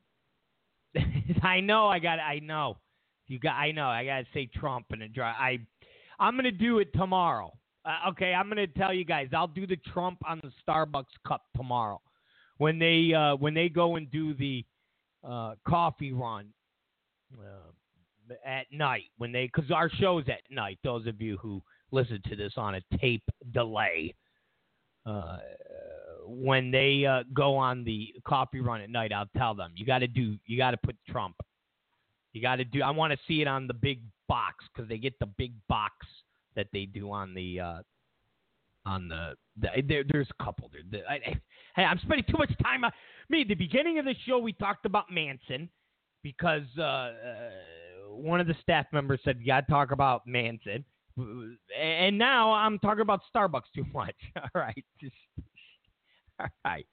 I 1.43 1.59
know 1.59 1.87
I 1.87 1.99
got. 1.99 2.19
I 2.19 2.39
know 2.39 2.77
you 3.27 3.39
got. 3.39 3.53
I 3.53 3.71
know 3.71 3.87
I 3.87 4.05
got 4.05 4.19
to 4.19 4.25
say 4.33 4.49
Trump 4.53 4.87
and 4.91 5.01
it 5.01 5.13
dry. 5.13 5.31
I. 5.31 5.59
I'm 6.21 6.35
gonna 6.35 6.51
do 6.51 6.79
it 6.79 6.91
tomorrow. 6.93 7.53
Uh, 7.85 8.09
okay, 8.09 8.33
I'm 8.33 8.49
gonna 8.49 8.67
tell 8.67 8.93
you 8.93 9.05
guys. 9.05 9.29
I'll 9.33 9.47
do 9.47 9.65
the 9.65 9.77
Trump 9.93 10.19
on 10.27 10.41
the 10.43 10.51
Starbucks 10.67 11.05
cup 11.25 11.43
tomorrow 11.55 12.01
when 12.57 12.77
they 12.77 13.13
uh, 13.13 13.35
when 13.35 13.53
they 13.53 13.69
go 13.69 13.95
and 13.95 14.11
do 14.11 14.33
the 14.33 14.65
uh, 15.23 15.55
coffee 15.67 16.11
run 16.11 16.47
uh, 17.33 17.71
at 18.45 18.65
night 18.71 19.05
when 19.17 19.31
they 19.31 19.45
because 19.53 19.71
our 19.71 19.89
show's 19.89 20.25
at 20.27 20.41
night. 20.49 20.79
Those 20.83 21.07
of 21.07 21.21
you 21.21 21.37
who 21.37 21.61
listen 21.91 22.21
to 22.29 22.35
this 22.35 22.53
on 22.57 22.75
a 22.75 22.81
tape 22.97 23.23
delay, 23.51 24.13
uh, 25.05 25.37
when 26.25 26.71
they 26.71 27.05
uh, 27.05 27.23
go 27.33 27.55
on 27.55 27.83
the 27.83 28.13
coffee 28.25 28.59
run 28.59 28.81
at 28.81 28.89
night, 28.89 29.11
I'll 29.11 29.29
tell 29.37 29.55
them 29.55 29.71
you 29.75 29.85
got 29.85 29.99
to 29.99 30.07
do 30.07 30.37
you 30.45 30.57
got 30.57 30.71
to 30.71 30.77
put 30.77 30.95
Trump. 31.07 31.35
You 32.33 32.41
got 32.41 32.57
to 32.57 32.65
do. 32.65 32.81
I 32.83 32.91
want 32.91 33.11
to 33.11 33.19
see 33.27 33.41
it 33.41 33.47
on 33.47 33.67
the 33.67 33.73
big 33.73 34.01
box 34.27 34.65
because 34.73 34.87
they 34.87 34.97
get 34.97 35.17
the 35.19 35.25
big 35.25 35.53
box 35.67 35.93
that 36.55 36.67
they 36.71 36.85
do 36.85 37.11
on 37.11 37.33
the 37.33 37.59
uh, 37.59 37.81
on 38.85 39.07
the, 39.07 39.33
the 39.59 39.69
there, 39.87 40.03
there's 40.07 40.27
a 40.39 40.43
couple. 40.43 40.69
There, 40.71 40.81
the, 40.89 41.09
I, 41.09 41.15
I, 41.15 41.41
hey, 41.75 41.83
I'm 41.83 41.99
spending 41.99 42.25
too 42.29 42.37
much 42.37 42.51
time. 42.61 42.83
On, 42.83 42.91
me, 43.29 43.41
at 43.41 43.47
the 43.47 43.55
beginning 43.55 43.99
of 43.99 44.05
the 44.05 44.15
show, 44.25 44.39
we 44.39 44.53
talked 44.53 44.85
about 44.85 45.11
Manson 45.11 45.69
because 46.23 46.63
uh, 46.77 46.81
uh, 46.81 47.11
one 48.19 48.39
of 48.39 48.47
the 48.47 48.55
staff 48.61 48.85
members 48.91 49.19
said 49.23 49.37
you 49.39 49.47
got 49.47 49.65
to 49.65 49.71
talk 49.71 49.91
about 49.91 50.25
Manson, 50.27 50.83
and 51.79 52.17
now 52.17 52.53
I'm 52.53 52.79
talking 52.79 53.01
about 53.01 53.21
Starbucks 53.35 53.71
too 53.75 53.85
much. 53.93 54.15
All 54.37 54.49
right, 54.61 54.85
just 55.01 55.15
all 56.39 56.47
right, 56.65 56.85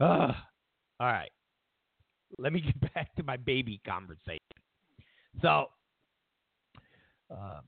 Ugh. 0.00 0.34
all 1.00 1.06
right. 1.06 1.30
Let 2.38 2.52
me 2.52 2.60
get 2.60 2.80
back 2.94 3.14
to 3.16 3.22
my 3.22 3.36
baby 3.36 3.80
conversation. 3.86 4.40
So, 5.42 5.66
uh, 7.30 7.60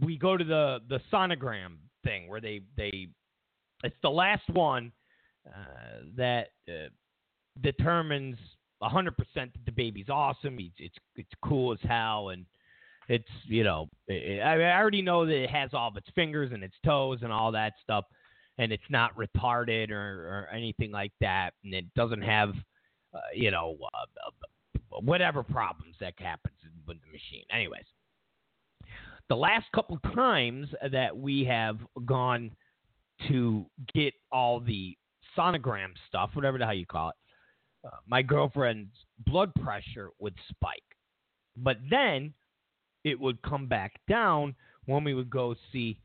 we 0.00 0.16
go 0.18 0.36
to 0.36 0.44
the 0.44 0.78
the 0.88 1.00
sonogram 1.12 1.76
thing 2.04 2.28
where 2.28 2.40
they 2.40 2.62
they 2.76 3.08
it's 3.84 3.96
the 4.02 4.10
last 4.10 4.48
one 4.50 4.92
uh, 5.46 6.02
that 6.16 6.48
uh, 6.68 6.88
determines 7.62 8.36
100% 8.82 9.14
that 9.34 9.50
the 9.66 9.72
baby's 9.72 10.08
awesome. 10.08 10.58
It's 10.58 10.74
it's 10.78 10.96
it's 11.16 11.32
cool 11.42 11.72
as 11.72 11.78
hell, 11.82 12.30
and 12.30 12.46
it's 13.08 13.28
you 13.44 13.64
know 13.64 13.88
it, 14.06 14.40
I 14.40 14.60
I 14.62 14.78
already 14.78 15.02
know 15.02 15.26
that 15.26 15.34
it 15.34 15.50
has 15.50 15.70
all 15.72 15.88
of 15.88 15.96
its 15.96 16.08
fingers 16.14 16.50
and 16.52 16.62
its 16.62 16.76
toes 16.84 17.18
and 17.22 17.32
all 17.32 17.52
that 17.52 17.74
stuff, 17.82 18.04
and 18.58 18.72
it's 18.72 18.90
not 18.90 19.16
retarded 19.16 19.90
or, 19.90 19.96
or 19.96 20.48
anything 20.52 20.90
like 20.90 21.12
that, 21.20 21.50
and 21.64 21.74
it 21.74 21.92
doesn't 21.94 22.22
have 22.22 22.50
uh, 23.14 23.18
you 23.34 23.50
know 23.50 23.76
uh, 23.94 25.00
whatever 25.00 25.42
problems 25.42 25.96
that 26.00 26.14
happens 26.18 26.56
with 26.86 26.98
the 27.00 27.12
machine. 27.12 27.44
Anyways, 27.52 27.84
the 29.28 29.36
last 29.36 29.66
couple 29.74 29.98
times 30.14 30.68
that 30.92 31.16
we 31.16 31.44
have 31.44 31.78
gone 32.06 32.50
to 33.28 33.66
get 33.94 34.14
all 34.30 34.60
the 34.60 34.96
sonogram 35.36 35.90
stuff, 36.08 36.30
whatever 36.34 36.58
the 36.58 36.64
hell 36.64 36.74
you 36.74 36.86
call 36.86 37.10
it, 37.10 37.14
my 38.06 38.22
girlfriend's 38.22 38.92
blood 39.26 39.52
pressure 39.62 40.10
would 40.18 40.34
spike. 40.48 40.82
But 41.56 41.78
then 41.90 42.34
it 43.04 43.18
would 43.18 43.42
come 43.42 43.66
back 43.66 44.00
down 44.08 44.54
when 44.86 45.04
we 45.04 45.14
would 45.14 45.30
go 45.30 45.54
see 45.72 45.98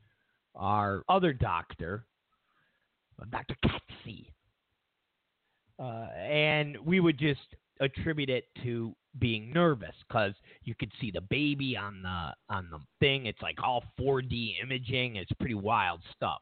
our 0.54 1.02
other 1.08 1.32
doctor, 1.32 2.06
uh, 3.20 3.24
Dr. 3.30 3.56
Katzy. 3.64 4.26
Uh, 5.78 6.08
and 6.16 6.76
we 6.84 7.00
would 7.00 7.18
just 7.18 7.40
attribute 7.80 8.30
it 8.30 8.44
to 8.62 8.94
being 9.18 9.52
nervous 9.52 9.94
because 10.08 10.32
you 10.62 10.74
could 10.74 10.92
see 11.00 11.10
the 11.10 11.20
baby 11.20 11.76
on 11.76 12.02
the 12.02 12.54
on 12.54 12.68
the 12.70 12.78
thing. 13.00 13.26
It's 13.26 13.42
like 13.42 13.62
all 13.62 13.82
4D 13.98 14.54
imaging. 14.62 15.16
It's 15.16 15.32
pretty 15.38 15.54
wild 15.54 16.00
stuff. 16.14 16.40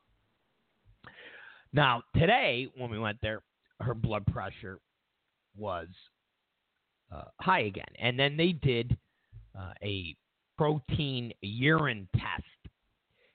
Now 1.73 2.02
today, 2.14 2.69
when 2.77 2.90
we 2.90 2.98
went 2.98 3.19
there, 3.23 3.43
her 3.81 3.94
blood 3.94 4.27
pressure 4.27 4.78
was 5.56 5.88
uh, 7.12 7.24
high 7.40 7.62
again, 7.62 7.84
and 7.98 8.18
then 8.18 8.36
they 8.36 8.52
did 8.52 8.96
uh, 9.58 9.72
a 9.82 10.16
protein 10.56 11.32
urine 11.40 12.08
test, 12.14 12.74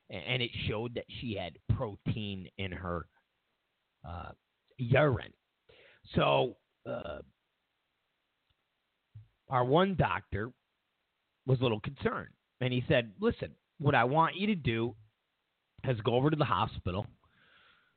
and 0.09 0.41
it 0.41 0.51
showed 0.67 0.95
that 0.95 1.05
she 1.19 1.35
had 1.35 1.53
protein 1.75 2.47
in 2.57 2.71
her 2.71 3.05
uh, 4.07 4.31
urine. 4.77 5.33
So 6.15 6.55
uh, 6.89 7.19
our 9.49 9.65
one 9.65 9.95
doctor 9.95 10.51
was 11.45 11.59
a 11.59 11.63
little 11.63 11.81
concerned, 11.81 12.29
and 12.61 12.73
he 12.73 12.83
said, 12.87 13.11
"Listen, 13.19 13.51
what 13.79 13.95
I 13.95 14.05
want 14.05 14.35
you 14.35 14.47
to 14.47 14.55
do 14.55 14.95
is 15.83 15.99
go 16.01 16.15
over 16.15 16.29
to 16.29 16.35
the 16.35 16.45
hospital 16.45 17.05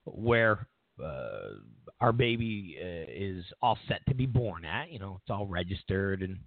where 0.04 0.66
uh, 1.02 1.60
our 2.00 2.12
baby 2.12 2.76
uh, 2.80 3.06
is 3.08 3.44
all 3.62 3.78
set 3.88 4.00
to 4.08 4.14
be 4.14 4.26
born 4.26 4.64
at. 4.64 4.90
You 4.90 4.98
know, 4.98 5.20
it's 5.22 5.30
all 5.30 5.46
registered 5.46 6.22
and 6.22 6.38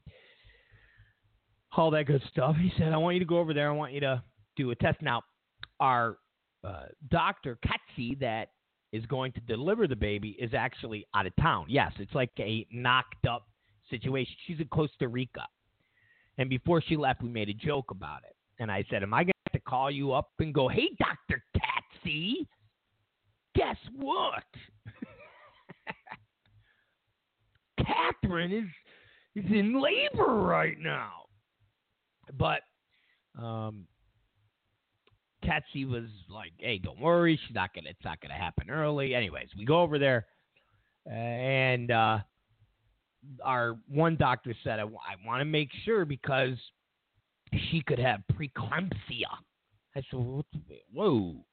all 1.76 1.92
that 1.92 2.06
good 2.06 2.24
stuff." 2.30 2.56
He 2.56 2.72
said, 2.78 2.94
"I 2.94 2.98
want 2.98 3.16
you 3.16 3.20
to 3.20 3.26
go 3.26 3.40
over 3.40 3.54
there. 3.54 3.70
I 3.70 3.74
want 3.74 3.94
you 3.94 4.02
to 4.02 4.24
do 4.56 4.72
a 4.72 4.76
test." 4.76 5.02
Now, 5.02 5.22
our 5.80 6.18
uh, 6.64 6.86
doctor 7.10 7.58
Katsi, 7.66 8.20
that 8.20 8.50
is 8.94 9.06
going 9.08 9.32
to 9.34 9.40
deliver 9.42 9.88
the 9.88 9.96
baby 9.96 10.38
is 10.40 10.54
actually 10.54 11.06
out 11.16 11.26
of 11.26 11.36
town. 11.42 11.66
Yes, 11.68 11.92
it's 11.98 12.14
like 12.14 12.30
a 12.40 12.66
knocked 12.72 13.26
up 13.26 13.48
situation. 13.90 14.36
She's 14.46 14.60
in 14.60 14.68
Costa 14.68 15.08
Rica. 15.08 15.46
And 16.38 16.50
before 16.50 16.82
she 16.82 16.96
left, 16.96 17.22
we 17.22 17.30
made 17.30 17.50
a 17.50 17.54
joke 17.54 17.92
about 17.92 18.20
it. 18.24 18.36
And 18.60 18.72
I 18.72 18.86
said, 18.90 19.04
Am 19.04 19.14
I 19.14 19.24
going 19.24 19.34
to 19.34 19.52
have 19.52 19.62
to 19.62 19.70
call 19.70 19.92
you 19.92 20.14
up 20.14 20.30
and 20.40 20.54
go, 20.54 20.68
Hey, 20.68 20.90
Dr. 21.00 21.44
Tatsy, 21.58 22.48
guess 23.56 23.78
what? 23.96 24.44
Catherine 27.86 28.52
is 28.52 29.44
is 29.44 29.52
in 29.52 29.82
labor 29.82 30.36
right 30.36 30.78
now. 30.80 31.26
But 32.38 32.62
um 33.40 33.88
Katsy 35.44 35.86
was 35.86 36.10
like, 36.30 36.54
"Hey, 36.58 36.78
don't 36.78 37.00
worry, 37.00 37.40
she's 37.46 37.56
not 37.56 37.74
gonna. 37.74 37.90
It's 37.90 38.04
not 38.04 38.22
gonna 38.22 38.34
happen 38.34 38.70
early." 38.70 39.14
Anyways, 39.14 39.50
we 39.58 39.66
go 39.66 39.82
over 39.82 40.00
there, 40.00 40.26
and 41.06 41.92
uh, 41.92 42.20
our 43.44 43.78
one 43.88 44.16
doctor 44.16 44.56
said, 44.64 44.80
"I, 44.80 44.86
want 44.86 45.42
to 45.42 45.46
make 45.46 45.70
sure 45.84 46.06
because 46.06 46.58
she 47.70 47.82
could 47.86 48.00
have 48.00 48.22
preeclampsia." 48.34 49.28
I 49.96 50.02
said, 50.10 50.44
"Whoa." 50.94 51.46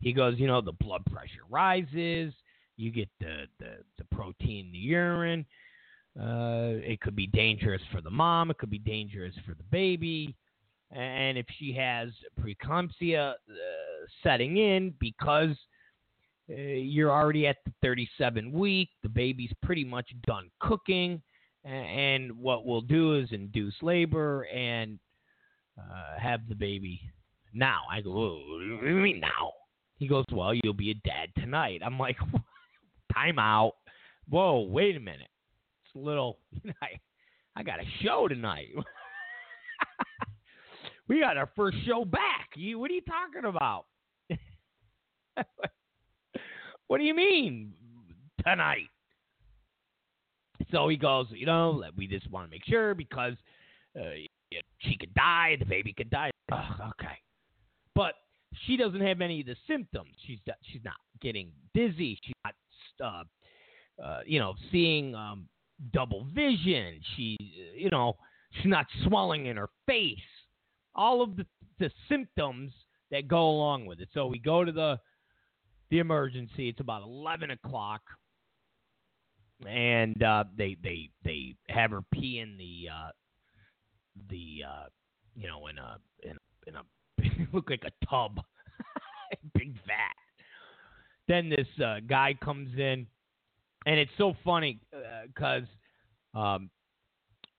He 0.00 0.12
goes, 0.12 0.38
"You 0.38 0.46
know, 0.46 0.60
the 0.60 0.72
blood 0.72 1.04
pressure 1.06 1.44
rises. 1.48 2.32
You 2.76 2.90
get 2.90 3.08
the 3.20 3.46
the, 3.58 3.76
the 3.98 4.04
protein 4.14 4.66
in 4.66 4.72
the 4.72 4.78
urine. 4.78 5.44
Uh, 6.18 6.80
it 6.82 7.00
could 7.00 7.14
be 7.14 7.26
dangerous 7.28 7.82
for 7.92 8.00
the 8.00 8.10
mom. 8.10 8.50
It 8.50 8.58
could 8.58 8.70
be 8.70 8.78
dangerous 8.78 9.34
for 9.46 9.54
the 9.54 9.64
baby." 9.70 10.36
and 10.90 11.36
if 11.36 11.46
she 11.58 11.72
has 11.72 12.08
preeclampsia 12.40 13.32
uh, 13.32 13.34
setting 14.22 14.56
in 14.56 14.94
because 14.98 15.54
uh, 16.50 16.54
you're 16.54 17.10
already 17.10 17.46
at 17.46 17.56
the 17.66 17.72
37 17.82 18.52
week, 18.52 18.88
the 19.02 19.08
baby's 19.08 19.52
pretty 19.62 19.84
much 19.84 20.08
done 20.26 20.50
cooking, 20.60 21.20
and 21.64 22.32
what 22.38 22.64
we'll 22.64 22.80
do 22.80 23.14
is 23.14 23.28
induce 23.32 23.74
labor 23.82 24.44
and 24.44 24.98
uh, 25.78 26.18
have 26.18 26.40
the 26.48 26.54
baby 26.54 27.00
now. 27.52 27.80
I 27.90 28.00
go, 28.00 28.10
what 28.10 28.80
do 28.80 28.88
you 28.88 28.96
mean 28.96 29.20
now? 29.20 29.52
He 29.98 30.08
goes, 30.08 30.24
well, 30.32 30.54
you'll 30.54 30.74
be 30.74 30.90
a 30.90 30.94
dad 30.94 31.30
tonight. 31.36 31.80
I'm 31.84 31.98
like, 31.98 32.16
time 33.12 33.38
out. 33.38 33.74
Whoa, 34.28 34.60
wait 34.60 34.96
a 34.96 35.00
minute. 35.00 35.28
It's 35.84 35.94
a 35.94 35.98
little, 35.98 36.38
I, 36.82 36.98
I 37.56 37.62
got 37.62 37.80
a 37.80 37.84
show 38.02 38.28
tonight. 38.28 38.68
We 41.08 41.20
got 41.20 41.38
our 41.38 41.50
first 41.56 41.78
show 41.86 42.04
back. 42.04 42.50
You, 42.54 42.78
what 42.78 42.90
are 42.90 42.94
you 42.94 43.00
talking 43.00 43.48
about? 43.48 43.86
what 46.86 46.98
do 46.98 47.04
you 47.04 47.14
mean 47.14 47.72
tonight? 48.44 48.88
So 50.70 50.88
he 50.88 50.96
goes, 50.96 51.26
you 51.30 51.46
know, 51.46 51.82
we 51.96 52.06
just 52.06 52.30
want 52.30 52.46
to 52.46 52.50
make 52.50 52.64
sure 52.66 52.94
because 52.94 53.34
uh, 53.98 54.10
she 54.80 54.96
could 54.98 55.14
die, 55.14 55.56
the 55.58 55.64
baby 55.64 55.94
could 55.94 56.10
die. 56.10 56.30
okay, 56.52 57.16
but 57.94 58.12
she 58.66 58.76
doesn't 58.76 59.00
have 59.00 59.20
any 59.20 59.40
of 59.40 59.46
the 59.46 59.56
symptoms. 59.66 60.10
She's 60.26 60.38
she's 60.62 60.84
not 60.84 60.94
getting 61.20 61.52
dizzy. 61.74 62.18
She's 62.22 62.34
not, 62.44 62.54
uh, 63.04 64.02
uh, 64.02 64.20
you 64.26 64.38
know, 64.38 64.54
seeing 64.70 65.14
um, 65.14 65.48
double 65.92 66.26
vision. 66.34 67.00
She, 67.16 67.36
you 67.76 67.90
know, 67.90 68.16
she's 68.52 68.66
not 68.66 68.86
swelling 69.04 69.46
in 69.46 69.56
her 69.56 69.68
face 69.86 70.18
all 70.98 71.22
of 71.22 71.36
the, 71.36 71.46
the 71.78 71.90
symptoms 72.08 72.72
that 73.10 73.28
go 73.28 73.48
along 73.48 73.86
with 73.86 74.00
it. 74.00 74.08
So 74.12 74.26
we 74.26 74.38
go 74.38 74.64
to 74.64 74.72
the 74.72 74.98
the 75.90 76.00
emergency. 76.00 76.68
It's 76.68 76.80
about 76.80 77.02
eleven 77.02 77.52
o'clock, 77.52 78.02
and 79.66 80.22
uh, 80.22 80.44
they 80.56 80.76
they 80.82 81.08
they 81.24 81.54
have 81.68 81.92
her 81.92 82.02
pee 82.12 82.40
in 82.40 82.58
the 82.58 82.88
uh, 82.92 83.10
the 84.28 84.64
uh, 84.68 84.86
you 85.34 85.46
know 85.46 85.68
in 85.68 85.78
a 85.78 85.98
in 86.22 86.36
in 86.66 86.74
a 86.74 86.82
look 87.52 87.70
like 87.70 87.84
a 87.84 88.06
tub, 88.06 88.40
big 89.54 89.74
vat. 89.86 90.14
Then 91.26 91.48
this 91.50 91.66
uh, 91.84 91.96
guy 92.06 92.34
comes 92.42 92.70
in, 92.76 93.06
and 93.86 93.98
it's 93.98 94.10
so 94.16 94.34
funny 94.44 94.80
because 95.26 95.64
uh, 96.34 96.38
um, 96.38 96.70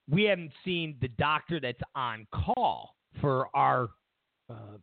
we 0.10 0.24
haven't 0.24 0.52
seen 0.66 0.98
the 1.02 1.08
doctor 1.08 1.60
that's 1.60 1.82
on 1.96 2.26
call 2.34 2.96
for 3.22 3.48
our 3.56 3.90
uh, 4.50 4.78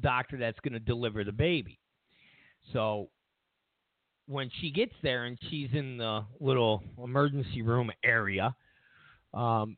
doctor 0.00 0.36
that's 0.36 0.58
going 0.60 0.72
to 0.72 0.80
deliver 0.80 1.24
the 1.24 1.32
baby. 1.32 1.78
So 2.72 3.10
when 4.26 4.50
she 4.60 4.70
gets 4.70 4.92
there 5.02 5.24
and 5.24 5.38
she's 5.50 5.70
in 5.72 5.98
the 5.98 6.24
little 6.40 6.82
emergency 7.02 7.62
room 7.62 7.90
area, 8.04 8.54
um, 9.34 9.76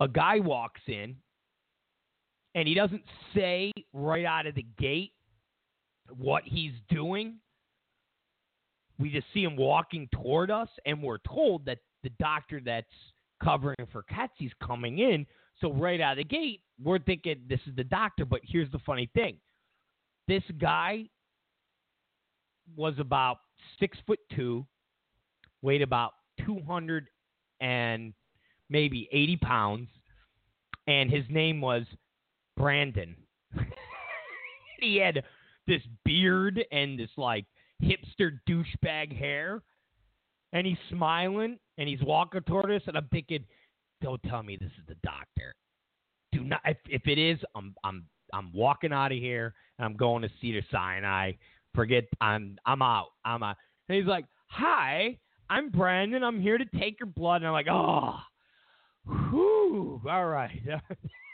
a 0.00 0.08
guy 0.08 0.40
walks 0.40 0.80
in 0.86 1.16
and 2.56 2.66
he 2.66 2.74
doesn't 2.74 3.02
say 3.34 3.70
right 3.92 4.24
out 4.24 4.46
of 4.46 4.54
the 4.54 4.66
gate 4.78 5.12
what 6.16 6.42
he's 6.44 6.72
doing. 6.88 7.36
We 8.98 9.10
just 9.10 9.26
see 9.34 9.42
him 9.42 9.56
walking 9.56 10.08
toward 10.10 10.50
us, 10.50 10.68
and 10.86 11.02
we're 11.02 11.18
told 11.18 11.66
that 11.66 11.78
the 12.02 12.10
doctor 12.18 12.60
that's 12.64 12.86
covering 13.44 13.76
for 13.92 14.02
Katsy's 14.04 14.52
coming 14.66 15.00
in. 15.00 15.26
So 15.60 15.70
right 15.70 16.00
out 16.00 16.12
of 16.12 16.16
the 16.18 16.24
gate, 16.24 16.62
we're 16.82 16.98
thinking 16.98 17.42
this 17.46 17.60
is 17.66 17.76
the 17.76 17.84
doctor. 17.84 18.24
But 18.24 18.40
here's 18.42 18.72
the 18.72 18.78
funny 18.80 19.10
thing: 19.14 19.36
this 20.26 20.42
guy 20.58 21.04
was 22.74 22.94
about 22.98 23.38
six 23.78 23.98
foot 24.06 24.20
two, 24.34 24.66
weighed 25.60 25.82
about 25.82 26.12
two 26.44 26.62
hundred 26.66 27.08
and 27.60 28.14
maybe 28.70 29.10
eighty 29.12 29.36
pounds, 29.36 29.88
and 30.86 31.10
his 31.10 31.24
name 31.28 31.60
was 31.60 31.82
Brandon. 32.56 33.16
he 34.80 34.96
had 34.96 35.22
this 35.66 35.82
beard 36.04 36.64
and 36.72 36.98
this 36.98 37.10
like 37.16 37.44
hipster 37.82 38.38
douchebag 38.48 39.16
hair 39.16 39.62
and 40.52 40.66
he's 40.66 40.78
smiling 40.90 41.58
and 41.78 41.88
he's 41.88 42.00
walking 42.02 42.40
toward 42.42 42.70
us, 42.70 42.82
and 42.86 42.96
I'm 42.96 43.08
thinking, 43.10 43.44
don't 44.02 44.22
tell 44.24 44.42
me 44.42 44.56
this 44.56 44.70
is 44.78 44.86
the 44.88 44.96
doctor. 45.02 45.54
Do 46.32 46.44
not. 46.44 46.60
If, 46.64 46.78
if 46.88 47.06
it 47.06 47.18
is, 47.18 47.38
I'm 47.54 47.74
I'm 47.84 48.04
I'm 48.32 48.50
walking 48.52 48.92
out 48.92 49.12
of 49.12 49.18
here 49.18 49.54
and 49.78 49.86
I'm 49.86 49.96
going 49.96 50.22
to 50.22 50.30
Cedars-Sinai. 50.40 51.32
Forget 51.74 52.04
I'm 52.20 52.56
I'm 52.66 52.82
out. 52.82 53.08
I'm 53.24 53.42
out. 53.42 53.56
And 53.88 53.98
he's 53.98 54.06
like, 54.06 54.26
"Hi, 54.48 55.18
I'm 55.48 55.70
Brandon. 55.70 56.24
I'm 56.24 56.40
here 56.40 56.58
to 56.58 56.64
take 56.78 57.00
your 57.00 57.06
blood." 57.06 57.36
And 57.36 57.46
I'm 57.46 57.52
like, 57.52 57.68
"Oh, 57.70 58.18
whew, 59.06 60.00
all 60.08 60.26
right." 60.26 60.60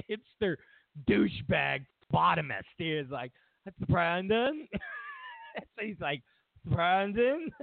hipster 0.10 0.56
douchebag 1.08 1.84
bottomist. 2.10 2.64
He 2.78 2.92
is 2.92 3.10
like, 3.10 3.32
"That's 3.64 3.78
Brandon." 3.88 4.68
so 4.72 4.80
he's 5.80 6.00
like, 6.00 6.22
"Brandon." 6.64 7.50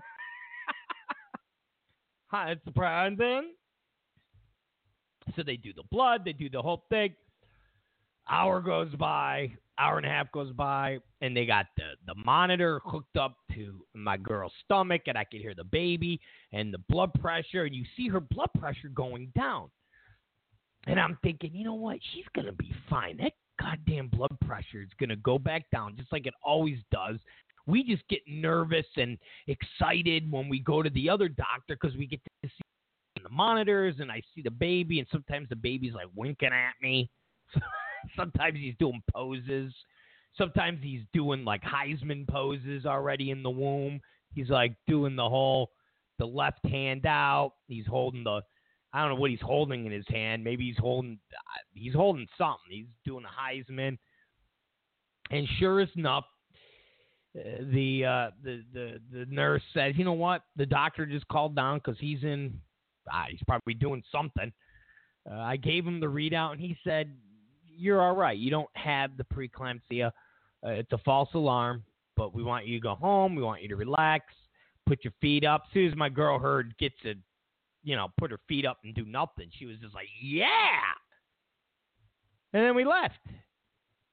Hi, 2.27 2.51
it's 2.51 2.75
Brandon. 2.75 3.53
So 5.35 5.43
they 5.43 5.57
do 5.57 5.73
the 5.73 5.83
blood, 5.91 6.23
they 6.25 6.33
do 6.33 6.49
the 6.49 6.61
whole 6.61 6.85
thing. 6.89 7.15
Hour 8.29 8.61
goes 8.61 8.93
by, 8.95 9.51
hour 9.79 9.97
and 9.97 10.05
a 10.05 10.09
half 10.09 10.31
goes 10.31 10.51
by, 10.53 10.99
and 11.21 11.35
they 11.35 11.45
got 11.45 11.65
the, 11.77 11.93
the 12.05 12.13
monitor 12.15 12.79
hooked 12.85 13.17
up 13.17 13.37
to 13.55 13.83
my 13.95 14.17
girl's 14.17 14.51
stomach, 14.63 15.03
and 15.07 15.17
I 15.17 15.23
can 15.23 15.39
hear 15.39 15.55
the 15.55 15.63
baby 15.63 16.19
and 16.51 16.71
the 16.71 16.77
blood 16.89 17.11
pressure, 17.15 17.63
and 17.63 17.73
you 17.73 17.83
see 17.97 18.07
her 18.07 18.19
blood 18.19 18.49
pressure 18.59 18.89
going 18.89 19.31
down. 19.35 19.69
And 20.87 20.99
I'm 20.99 21.17
thinking, 21.21 21.51
you 21.53 21.65
know 21.65 21.75
what? 21.75 21.99
She's 22.13 22.25
going 22.33 22.47
to 22.47 22.53
be 22.53 22.71
fine. 22.89 23.17
That 23.17 23.33
goddamn 23.61 24.07
blood 24.07 24.35
pressure 24.45 24.81
is 24.81 24.89
going 24.99 25.09
to 25.09 25.17
go 25.17 25.37
back 25.37 25.65
down 25.71 25.95
just 25.97 26.11
like 26.11 26.25
it 26.25 26.33
always 26.43 26.77
does 26.91 27.19
we 27.69 27.83
just 27.83 28.07
get 28.09 28.21
nervous 28.27 28.85
and 28.97 29.17
excited 29.47 30.29
when 30.31 30.49
we 30.49 30.59
go 30.59 30.81
to 30.81 30.89
the 30.89 31.09
other 31.09 31.29
doctor 31.29 31.77
because 31.79 31.95
we 31.95 32.07
get 32.07 32.19
to 32.43 32.49
see 32.49 33.23
the 33.23 33.29
monitors 33.29 33.95
and 33.99 34.11
I 34.11 34.21
see 34.33 34.41
the 34.41 34.51
baby, 34.51 34.99
and 34.99 35.07
sometimes 35.11 35.49
the 35.49 35.55
baby's 35.55 35.93
like 35.93 36.07
winking 36.15 36.49
at 36.49 36.73
me. 36.81 37.09
sometimes 38.15 38.57
he's 38.57 38.75
doing 38.79 39.01
poses. 39.13 39.73
Sometimes 40.37 40.79
he's 40.81 41.01
doing 41.13 41.45
like 41.45 41.61
Heisman 41.63 42.27
poses 42.27 42.85
already 42.85 43.31
in 43.31 43.43
the 43.43 43.49
womb. 43.49 43.99
He's 44.33 44.49
like 44.49 44.73
doing 44.87 45.15
the 45.15 45.27
whole 45.27 45.71
the 46.17 46.25
left 46.25 46.65
hand 46.65 47.05
out. 47.05 47.53
He's 47.67 47.85
holding 47.85 48.23
the 48.23 48.41
I 48.93 49.01
don't 49.01 49.09
know 49.09 49.21
what 49.21 49.29
he's 49.29 49.41
holding 49.41 49.85
in 49.85 49.91
his 49.91 50.05
hand. 50.07 50.43
Maybe 50.43 50.65
he's 50.65 50.77
holding 50.77 51.19
he's 51.73 51.93
holding 51.93 52.27
something. 52.37 52.69
He's 52.69 52.87
doing 53.05 53.23
a 53.25 53.27
Heisman. 53.27 53.97
And 55.31 55.47
sure 55.59 55.81
enough, 55.81 56.25
the 57.33 58.05
uh, 58.05 58.31
the 58.43 58.63
the 58.73 58.99
the 59.11 59.25
nurse 59.29 59.61
said, 59.73 59.95
you 59.95 60.05
know 60.05 60.13
what, 60.13 60.41
the 60.55 60.65
doctor 60.65 61.05
just 61.05 61.27
called 61.27 61.55
down 61.55 61.77
because 61.77 61.99
he's 61.99 62.23
in, 62.23 62.59
ah, 63.11 63.25
he's 63.29 63.41
probably 63.47 63.75
doing 63.75 64.01
something. 64.11 64.51
Uh, 65.29 65.35
I 65.35 65.57
gave 65.57 65.85
him 65.85 65.99
the 65.99 66.07
readout, 66.07 66.53
and 66.53 66.59
he 66.59 66.75
said, 66.83 67.13
you're 67.67 68.01
all 68.01 68.15
right. 68.15 68.37
You 68.37 68.49
don't 68.49 68.69
have 68.73 69.11
the 69.17 69.23
preeclampsia. 69.23 70.07
Uh, 70.07 70.69
it's 70.69 70.91
a 70.91 70.97
false 70.99 71.29
alarm, 71.33 71.83
but 72.17 72.33
we 72.33 72.43
want 72.43 72.65
you 72.65 72.77
to 72.77 72.81
go 72.81 72.95
home. 72.95 73.35
We 73.35 73.43
want 73.43 73.61
you 73.61 73.69
to 73.69 73.75
relax, 73.75 74.25
put 74.87 75.03
your 75.03 75.13
feet 75.21 75.45
up. 75.45 75.63
As 75.67 75.73
soon 75.73 75.91
as 75.91 75.95
my 75.95 76.09
girl 76.09 76.39
heard 76.39 76.75
gets 76.77 76.95
to, 77.03 77.13
you 77.83 77.95
know, 77.95 78.07
put 78.17 78.31
her 78.31 78.39
feet 78.47 78.65
up 78.65 78.79
and 78.83 78.93
do 78.93 79.05
nothing, 79.05 79.49
she 79.57 79.65
was 79.65 79.77
just 79.77 79.95
like, 79.95 80.07
yeah. 80.21 80.81
And 82.53 82.63
then 82.63 82.75
we 82.75 82.85
left. 82.85 83.19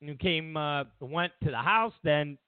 And 0.01 0.11
we 0.11 0.17
came, 0.17 0.57
uh, 0.57 0.85
went 1.01 1.33
to 1.43 1.51
the 1.51 1.57
house. 1.57 1.95
Then 2.05 2.39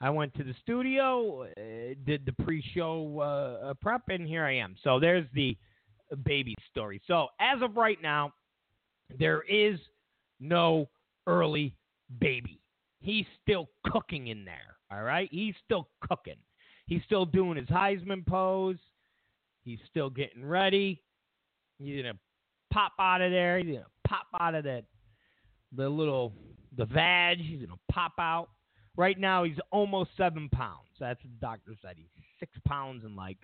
I 0.00 0.10
went 0.10 0.34
to 0.34 0.44
the 0.44 0.54
studio, 0.62 1.42
uh, 1.42 1.94
did 2.04 2.26
the 2.26 2.34
pre-show 2.44 3.20
uh, 3.20 3.66
uh, 3.70 3.74
prep, 3.80 4.02
and 4.08 4.26
here 4.26 4.44
I 4.44 4.56
am. 4.56 4.74
So 4.82 4.98
there's 4.98 5.26
the 5.34 5.56
baby 6.24 6.54
story. 6.70 7.00
So 7.06 7.28
as 7.40 7.62
of 7.62 7.76
right 7.76 8.00
now, 8.02 8.32
there 9.18 9.42
is 9.42 9.78
no 10.40 10.88
early 11.26 11.74
baby. 12.20 12.60
He's 13.00 13.26
still 13.42 13.68
cooking 13.86 14.28
in 14.28 14.44
there. 14.44 14.76
All 14.90 15.02
right, 15.02 15.28
he's 15.30 15.54
still 15.64 15.88
cooking. 16.06 16.36
He's 16.86 17.02
still 17.06 17.24
doing 17.24 17.56
his 17.56 17.68
Heisman 17.68 18.26
pose. 18.26 18.76
He's 19.64 19.78
still 19.88 20.10
getting 20.10 20.44
ready. 20.44 21.02
He's 21.78 22.02
gonna 22.02 22.18
pop 22.72 22.92
out 22.98 23.20
of 23.20 23.30
there. 23.30 23.58
He's 23.58 23.74
gonna 23.74 23.86
pop 24.06 24.26
out 24.38 24.54
of 24.54 24.64
that 24.64 24.84
the 25.72 25.88
little 25.88 26.32
the 26.76 26.84
vag. 26.84 27.38
He's 27.38 27.60
gonna 27.60 27.80
pop 27.90 28.12
out. 28.18 28.48
Right 28.96 29.18
now, 29.18 29.44
he's 29.44 29.58
almost 29.72 30.10
seven 30.16 30.48
pounds. 30.50 30.88
That's 31.00 31.22
what 31.24 31.32
the 31.32 31.40
doctor 31.40 31.72
said. 31.82 31.96
He's 31.96 32.06
six 32.38 32.52
pounds 32.66 33.04
and 33.04 33.16
like 33.16 33.38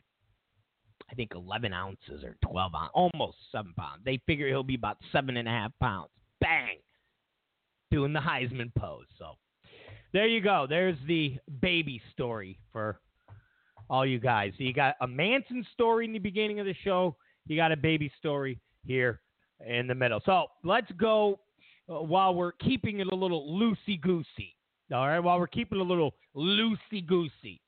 I 1.11 1.15
think 1.15 1.33
11 1.35 1.73
ounces 1.73 2.23
or 2.23 2.37
12 2.49 2.75
ounces, 2.75 2.91
almost 2.95 3.37
seven 3.51 3.75
pounds. 3.77 4.03
They 4.05 4.21
figure 4.27 4.47
he'll 4.49 4.63
be 4.63 4.77
about 4.77 4.99
seven 5.11 5.37
and 5.37 5.49
a 5.49 5.51
half 5.51 5.73
pounds. 5.81 6.11
Bang, 6.41 6.77
doing 7.91 8.13
the 8.13 8.21
Heisman 8.21 8.73
pose. 8.79 9.07
So 9.19 9.33
there 10.13 10.29
you 10.29 10.41
go. 10.41 10.67
There's 10.69 10.97
the 11.07 11.39
baby 11.61 12.01
story 12.13 12.59
for 12.73 13.01
all 13.91 14.07
you 14.07 14.21
guys. 14.21 14.53
So 14.57 14.63
you 14.63 14.73
got 14.73 14.95
a 15.01 15.07
Manson 15.07 15.67
story 15.75 16.05
in 16.07 16.13
the 16.13 16.21
beginning 16.21 16.61
of 16.61 16.67
the 16.67 16.77
show. 16.85 17.17
You 17.47 17.57
got 17.57 17.73
a 17.73 17.77
baby 17.77 18.11
story 18.19 18.61
here 18.87 19.21
in 19.67 19.89
the 19.89 19.95
middle. 19.95 20.23
So 20.25 20.47
let's 20.63 20.91
go 20.93 21.41
uh, 21.91 22.01
while 22.01 22.35
we're 22.35 22.53
keeping 22.53 23.01
it 23.01 23.09
a 23.13 23.15
little 23.15 23.51
loosey 23.51 24.01
goosey. 24.01 24.57
All 24.93 25.07
right, 25.07 25.21
while 25.21 25.39
we're 25.39 25.49
keeping 25.49 25.79
it 25.79 25.83
a 25.83 25.85
little 25.85 26.15
loosey 26.35 27.05
goosey. 27.07 27.61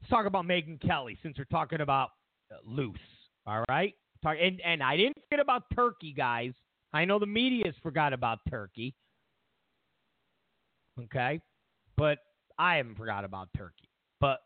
Let's 0.00 0.10
talk 0.10 0.26
about 0.26 0.44
Megyn 0.44 0.80
Kelly 0.80 1.18
since 1.22 1.36
we're 1.38 1.44
talking 1.44 1.80
about 1.80 2.10
uh, 2.50 2.56
loose. 2.64 2.98
All 3.46 3.64
right, 3.68 3.94
talk, 4.22 4.36
and 4.40 4.60
and 4.60 4.82
I 4.82 4.96
didn't 4.96 5.16
forget 5.28 5.40
about 5.40 5.64
Turkey, 5.74 6.12
guys. 6.12 6.52
I 6.92 7.04
know 7.04 7.18
the 7.18 7.26
media's 7.26 7.74
forgot 7.82 8.12
about 8.12 8.38
Turkey. 8.48 8.94
Okay, 11.00 11.40
but 11.96 12.18
I 12.58 12.76
haven't 12.76 12.96
forgot 12.96 13.24
about 13.24 13.48
Turkey. 13.56 13.85
But 14.20 14.40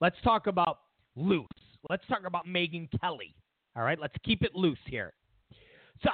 let's 0.00 0.16
talk 0.22 0.46
about 0.46 0.78
loose. 1.16 1.46
Let's 1.90 2.06
talk 2.08 2.22
about 2.26 2.46
Megyn 2.46 2.88
Kelly. 3.00 3.34
All 3.76 3.82
right, 3.82 3.98
let's 4.00 4.14
keep 4.24 4.42
it 4.42 4.54
loose 4.54 4.78
here. 4.86 5.12
So, 6.02 6.10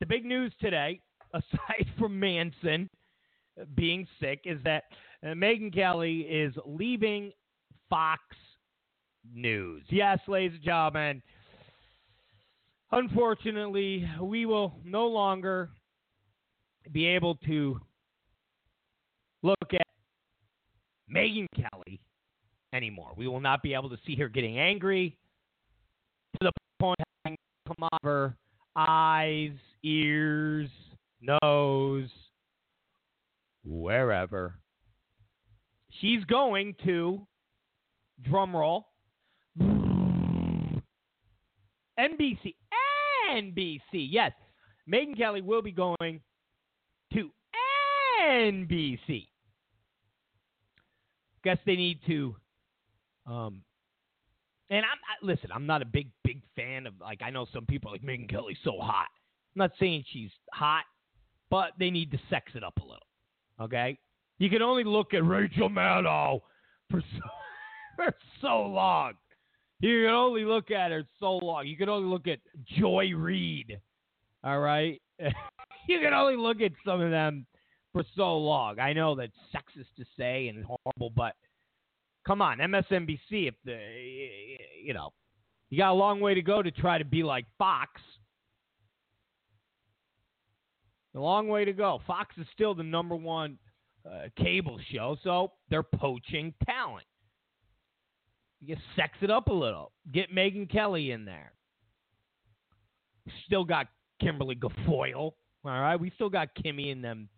the 0.00 0.06
big 0.06 0.24
news 0.24 0.52
today, 0.60 1.00
aside 1.34 1.86
from 1.98 2.18
Manson 2.18 2.88
being 3.74 4.06
sick, 4.20 4.40
is 4.44 4.58
that 4.64 4.84
uh, 5.22 5.28
Megyn 5.28 5.74
Kelly 5.74 6.20
is 6.20 6.54
leaving 6.64 7.32
Fox 7.88 8.20
News. 9.34 9.82
Yes, 9.88 10.18
ladies 10.28 10.56
and 10.56 10.64
gentlemen, 10.64 11.22
unfortunately, 12.92 14.08
we 14.20 14.46
will 14.46 14.74
no 14.84 15.06
longer 15.06 15.70
be 16.92 17.06
able 17.06 17.34
to 17.46 17.80
look 19.42 19.72
at 19.72 19.86
Megyn 21.12 21.46
Kelly 21.54 22.00
anymore. 22.76 23.12
We 23.16 23.26
will 23.26 23.40
not 23.40 23.62
be 23.62 23.74
able 23.74 23.90
to 23.90 23.98
see 24.06 24.14
her 24.16 24.28
getting 24.28 24.58
angry 24.58 25.16
to 26.40 26.46
the 26.46 26.52
point 26.78 27.00
of 27.00 27.06
having 27.24 27.38
come 27.66 27.88
her 28.02 28.36
eyes, 28.76 29.52
ears, 29.82 30.68
nose, 31.20 32.10
wherever. 33.64 34.54
She's 36.00 36.22
going 36.24 36.74
to 36.84 37.26
drum 38.22 38.54
roll 38.54 38.86
NBC. 41.98 42.54
NBC. 43.32 43.80
Yes. 43.92 44.32
Megyn 44.88 45.16
Kelly 45.16 45.40
will 45.40 45.62
be 45.62 45.72
going 45.72 46.20
to 47.12 47.30
NBC. 48.28 49.26
Guess 51.42 51.58
they 51.64 51.76
need 51.76 51.98
to 52.06 52.36
um 53.26 53.62
and 54.70 54.84
I'm 54.84 54.84
I, 54.84 55.24
listen, 55.24 55.50
I'm 55.54 55.66
not 55.66 55.82
a 55.82 55.86
big 55.86 56.08
big 56.24 56.40
fan 56.54 56.86
of 56.86 56.94
like 57.00 57.22
I 57.22 57.30
know 57.30 57.46
some 57.52 57.66
people 57.66 57.92
like 57.92 58.02
Megyn 58.02 58.28
Kelly's 58.28 58.58
so 58.64 58.78
hot. 58.80 59.08
I'm 59.54 59.60
not 59.60 59.72
saying 59.78 60.04
she's 60.12 60.30
hot, 60.52 60.84
but 61.50 61.70
they 61.78 61.90
need 61.90 62.10
to 62.10 62.18
sex 62.28 62.52
it 62.54 62.64
up 62.64 62.76
a 62.78 62.82
little. 62.82 63.06
Okay? 63.60 63.98
You 64.38 64.50
can 64.50 64.62
only 64.62 64.84
look 64.84 65.14
at 65.14 65.24
Rachel 65.24 65.70
Maddow 65.70 66.40
for 66.90 67.00
so, 67.00 67.28
for 67.96 68.14
so 68.40 68.62
long. 68.62 69.14
You 69.80 70.04
can 70.04 70.14
only 70.14 70.44
look 70.44 70.70
at 70.70 70.90
her 70.90 71.04
so 71.20 71.36
long. 71.36 71.66
You 71.66 71.76
can 71.76 71.88
only 71.88 72.08
look 72.08 72.26
at 72.26 72.38
Joy 72.78 73.12
Reid. 73.14 73.78
All 74.44 74.60
right? 74.60 75.00
you 75.88 76.00
can 76.00 76.12
only 76.12 76.36
look 76.36 76.60
at 76.60 76.72
some 76.84 77.00
of 77.00 77.10
them 77.10 77.46
for 77.92 78.04
so 78.14 78.36
long. 78.36 78.78
I 78.78 78.92
know 78.92 79.14
that's 79.14 79.32
sexist 79.54 79.94
to 79.96 80.04
say 80.18 80.48
and 80.48 80.64
horrible, 80.64 81.10
but 81.14 81.34
come 82.26 82.42
on, 82.42 82.58
MSNBC. 82.58 83.48
If 83.48 83.54
the 83.64 83.78
you 84.82 84.94
know, 84.94 85.12
you 85.70 85.78
got 85.78 85.92
a 85.92 85.94
long 85.94 86.20
way 86.20 86.34
to 86.34 86.42
go 86.42 86.62
to 86.62 86.70
try 86.70 86.98
to 86.98 87.04
be 87.04 87.22
like 87.22 87.46
Fox. 87.58 88.00
A 91.14 91.20
long 91.20 91.48
way 91.48 91.64
to 91.64 91.72
go. 91.72 92.00
Fox 92.06 92.34
is 92.36 92.46
still 92.52 92.74
the 92.74 92.82
number 92.82 93.16
one 93.16 93.56
uh, 94.04 94.28
cable 94.36 94.78
show, 94.92 95.16
so 95.24 95.52
they're 95.70 95.82
poaching 95.82 96.52
talent. 96.66 97.06
You 98.60 98.74
just 98.74 98.86
sex 98.96 99.12
it 99.22 99.30
up 99.30 99.48
a 99.48 99.52
little. 99.52 99.92
Get 100.12 100.34
Megyn 100.34 100.70
Kelly 100.70 101.12
in 101.12 101.24
there. 101.24 101.52
Still 103.46 103.64
got 103.64 103.86
Kimberly 104.20 104.56
Guilfoyle. 104.56 105.14
All 105.16 105.32
right, 105.64 105.96
we 105.96 106.12
still 106.14 106.28
got 106.28 106.48
Kimmy 106.54 106.92
and 106.92 107.02
them, 107.02 107.28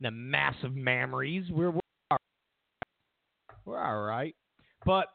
the 0.00 0.10
massive 0.10 0.72
mammaries. 0.72 1.50
We're 1.50 1.70
we're. 1.70 1.80
We're 3.64 3.78
all 3.78 4.02
right, 4.02 4.34
but 4.84 5.06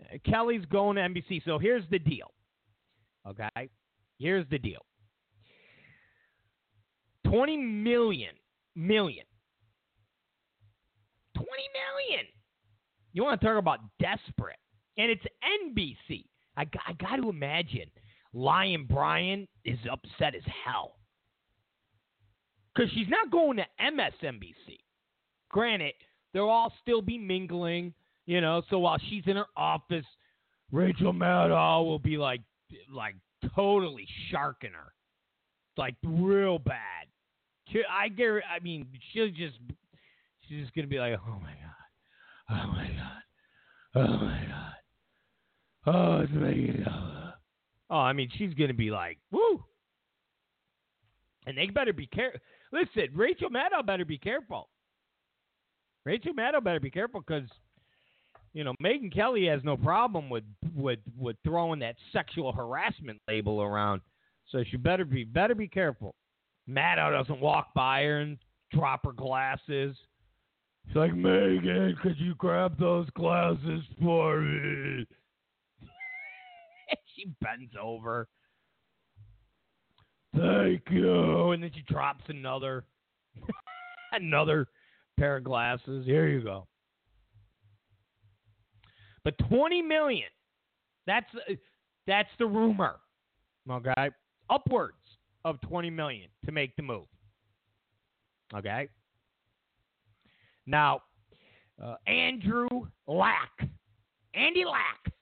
uh, 0.00 0.18
Kelly's 0.28 0.64
going 0.66 0.96
to 0.96 1.02
NBC. 1.02 1.42
So 1.44 1.58
here's 1.58 1.84
the 1.90 1.98
deal. 1.98 2.30
Okay, 3.28 3.68
here's 4.18 4.46
the 4.50 4.58
deal. 4.58 4.84
Twenty 7.24 7.56
million 7.56 8.34
million. 8.74 9.24
Twenty 11.34 11.48
million. 11.48 12.26
You 13.12 13.24
want 13.24 13.40
to 13.40 13.46
talk 13.46 13.58
about 13.58 13.80
desperate? 13.98 14.56
and 14.98 15.10
it's 15.10 15.24
NBC. 15.44 16.24
I, 16.56 16.62
I 16.86 16.92
got 16.94 17.16
to 17.16 17.28
imagine 17.28 17.90
Lyin' 18.32 18.86
Brian 18.86 19.46
is 19.64 19.78
upset 19.90 20.34
as 20.34 20.42
hell 20.64 20.96
because 22.74 22.90
she's 22.92 23.08
not 23.08 23.30
going 23.30 23.58
to 23.58 23.66
MSNBC. 23.80 24.78
Granted, 25.50 25.94
they'll 26.36 26.50
all 26.50 26.70
still 26.82 27.00
be 27.00 27.16
mingling, 27.16 27.94
you 28.26 28.42
know. 28.42 28.62
So 28.68 28.78
while 28.78 28.98
she's 29.08 29.22
in 29.26 29.36
her 29.36 29.46
office, 29.56 30.04
Rachel 30.70 31.14
Maddow 31.14 31.86
will 31.86 31.98
be 31.98 32.18
like, 32.18 32.42
like 32.92 33.14
totally 33.54 34.06
sharking 34.30 34.72
her, 34.72 34.92
like 35.78 35.94
real 36.04 36.58
bad. 36.58 37.06
I 37.90 38.08
get. 38.08 38.26
I 38.26 38.62
mean, 38.62 38.86
she'll 39.12 39.28
just, 39.28 39.56
she's 40.46 40.60
just 40.60 40.74
gonna 40.74 40.86
be 40.86 40.98
like, 40.98 41.18
oh 41.26 41.40
my 41.40 41.54
god, 41.54 42.50
oh 42.50 42.66
my 42.68 42.88
god, 42.88 43.22
oh 43.94 44.24
my 44.24 44.44
god. 44.46 44.72
Oh, 45.88 46.20
it's 46.20 46.32
making 46.32 46.84
Oh, 47.88 47.96
I 47.96 48.12
mean, 48.12 48.28
she's 48.36 48.52
gonna 48.54 48.74
be 48.74 48.90
like, 48.90 49.18
woo. 49.30 49.64
And 51.46 51.56
they 51.56 51.66
better 51.66 51.92
be 51.92 52.06
careful. 52.06 52.40
Listen, 52.72 53.08
Rachel 53.14 53.48
Maddow 53.48 53.86
better 53.86 54.04
be 54.04 54.18
careful. 54.18 54.68
Rachel 56.06 56.32
Maddow 56.34 56.62
better 56.62 56.78
be 56.78 56.88
careful 56.88 57.20
because, 57.20 57.48
you 58.54 58.62
know, 58.62 58.72
Megyn 58.80 59.12
Kelly 59.12 59.46
has 59.46 59.60
no 59.64 59.76
problem 59.76 60.30
with 60.30 60.44
with 60.74 61.00
with 61.18 61.36
throwing 61.44 61.80
that 61.80 61.96
sexual 62.12 62.52
harassment 62.52 63.20
label 63.28 63.60
around. 63.60 64.00
So 64.50 64.62
she 64.70 64.76
better 64.76 65.04
be 65.04 65.24
better 65.24 65.56
be 65.56 65.66
careful. 65.66 66.14
Maddow 66.70 67.10
doesn't 67.10 67.40
walk 67.40 67.74
by 67.74 68.04
her 68.04 68.20
and 68.20 68.38
drop 68.72 69.04
her 69.04 69.12
glasses. 69.12 69.96
She's 70.86 70.96
like, 70.96 71.12
Megyn, 71.12 71.98
could 72.00 72.16
you 72.18 72.36
grab 72.36 72.78
those 72.78 73.10
glasses 73.10 73.82
for 74.00 74.40
me? 74.40 75.04
she 77.16 77.26
bends 77.40 77.72
over. 77.82 78.28
Thank 80.36 80.82
you. 80.88 81.50
And 81.50 81.64
then 81.64 81.72
she 81.74 81.82
drops 81.92 82.22
another 82.28 82.84
another 84.12 84.68
pair 85.18 85.36
of 85.36 85.44
glasses. 85.44 86.04
Here 86.04 86.28
you 86.28 86.42
go. 86.42 86.66
But 89.24 89.36
20 89.48 89.82
million. 89.82 90.28
That's 91.06 91.26
uh, 91.34 91.54
that's 92.06 92.28
the 92.38 92.46
rumor. 92.46 92.96
Okay? 93.70 94.10
Upwards 94.50 94.94
of 95.44 95.60
20 95.62 95.90
million 95.90 96.28
to 96.44 96.52
make 96.52 96.74
the 96.76 96.82
move. 96.82 97.06
Okay? 98.54 98.88
Now, 100.66 101.00
uh, 101.82 101.96
Andrew 102.06 102.68
Lack, 103.06 103.68
Andy 104.34 104.64
Lack, 104.64 105.12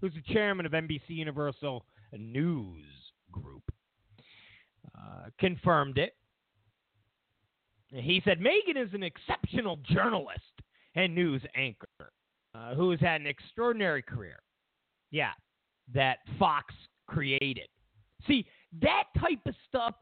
who's 0.00 0.12
the 0.14 0.32
chairman 0.32 0.66
of 0.66 0.72
NBC 0.72 1.08
Universal 1.08 1.84
News 2.12 2.84
Group, 3.32 3.62
uh, 4.96 5.30
confirmed 5.38 5.98
it. 5.98 6.14
He 7.94 8.20
said 8.24 8.40
Megyn 8.40 8.76
is 8.76 8.92
an 8.92 9.02
exceptional 9.02 9.78
journalist 9.84 10.40
and 10.94 11.14
news 11.14 11.42
anchor 11.54 11.86
uh, 12.54 12.74
who 12.74 12.90
has 12.90 13.00
had 13.00 13.20
an 13.20 13.26
extraordinary 13.26 14.02
career. 14.02 14.38
Yeah, 15.10 15.32
that 15.92 16.18
Fox 16.38 16.74
created. 17.06 17.68
See, 18.26 18.46
that 18.80 19.04
type 19.18 19.40
of 19.46 19.54
stuff, 19.68 19.94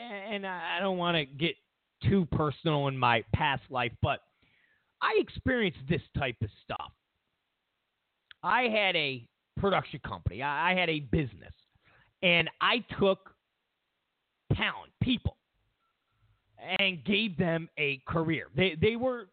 and 0.00 0.46
I 0.46 0.78
don't 0.80 0.98
want 0.98 1.16
to 1.16 1.24
get 1.24 1.54
too 2.02 2.26
personal 2.32 2.88
in 2.88 2.98
my 2.98 3.24
past 3.34 3.62
life, 3.70 3.92
but 4.02 4.20
I 5.00 5.16
experienced 5.18 5.80
this 5.88 6.02
type 6.18 6.36
of 6.42 6.48
stuff. 6.62 6.92
I 8.42 8.62
had 8.62 8.96
a 8.96 9.26
production 9.56 10.00
company, 10.06 10.42
I 10.42 10.74
had 10.74 10.90
a 10.90 11.00
business, 11.00 11.54
and 12.22 12.50
I 12.60 12.84
took 12.98 13.30
talent, 14.54 14.92
people, 15.00 15.36
and 16.78 17.04
gave 17.04 17.36
them 17.36 17.68
a 17.78 18.00
career. 18.06 18.46
They, 18.56 18.76
they 18.80 18.96
were 18.96 19.28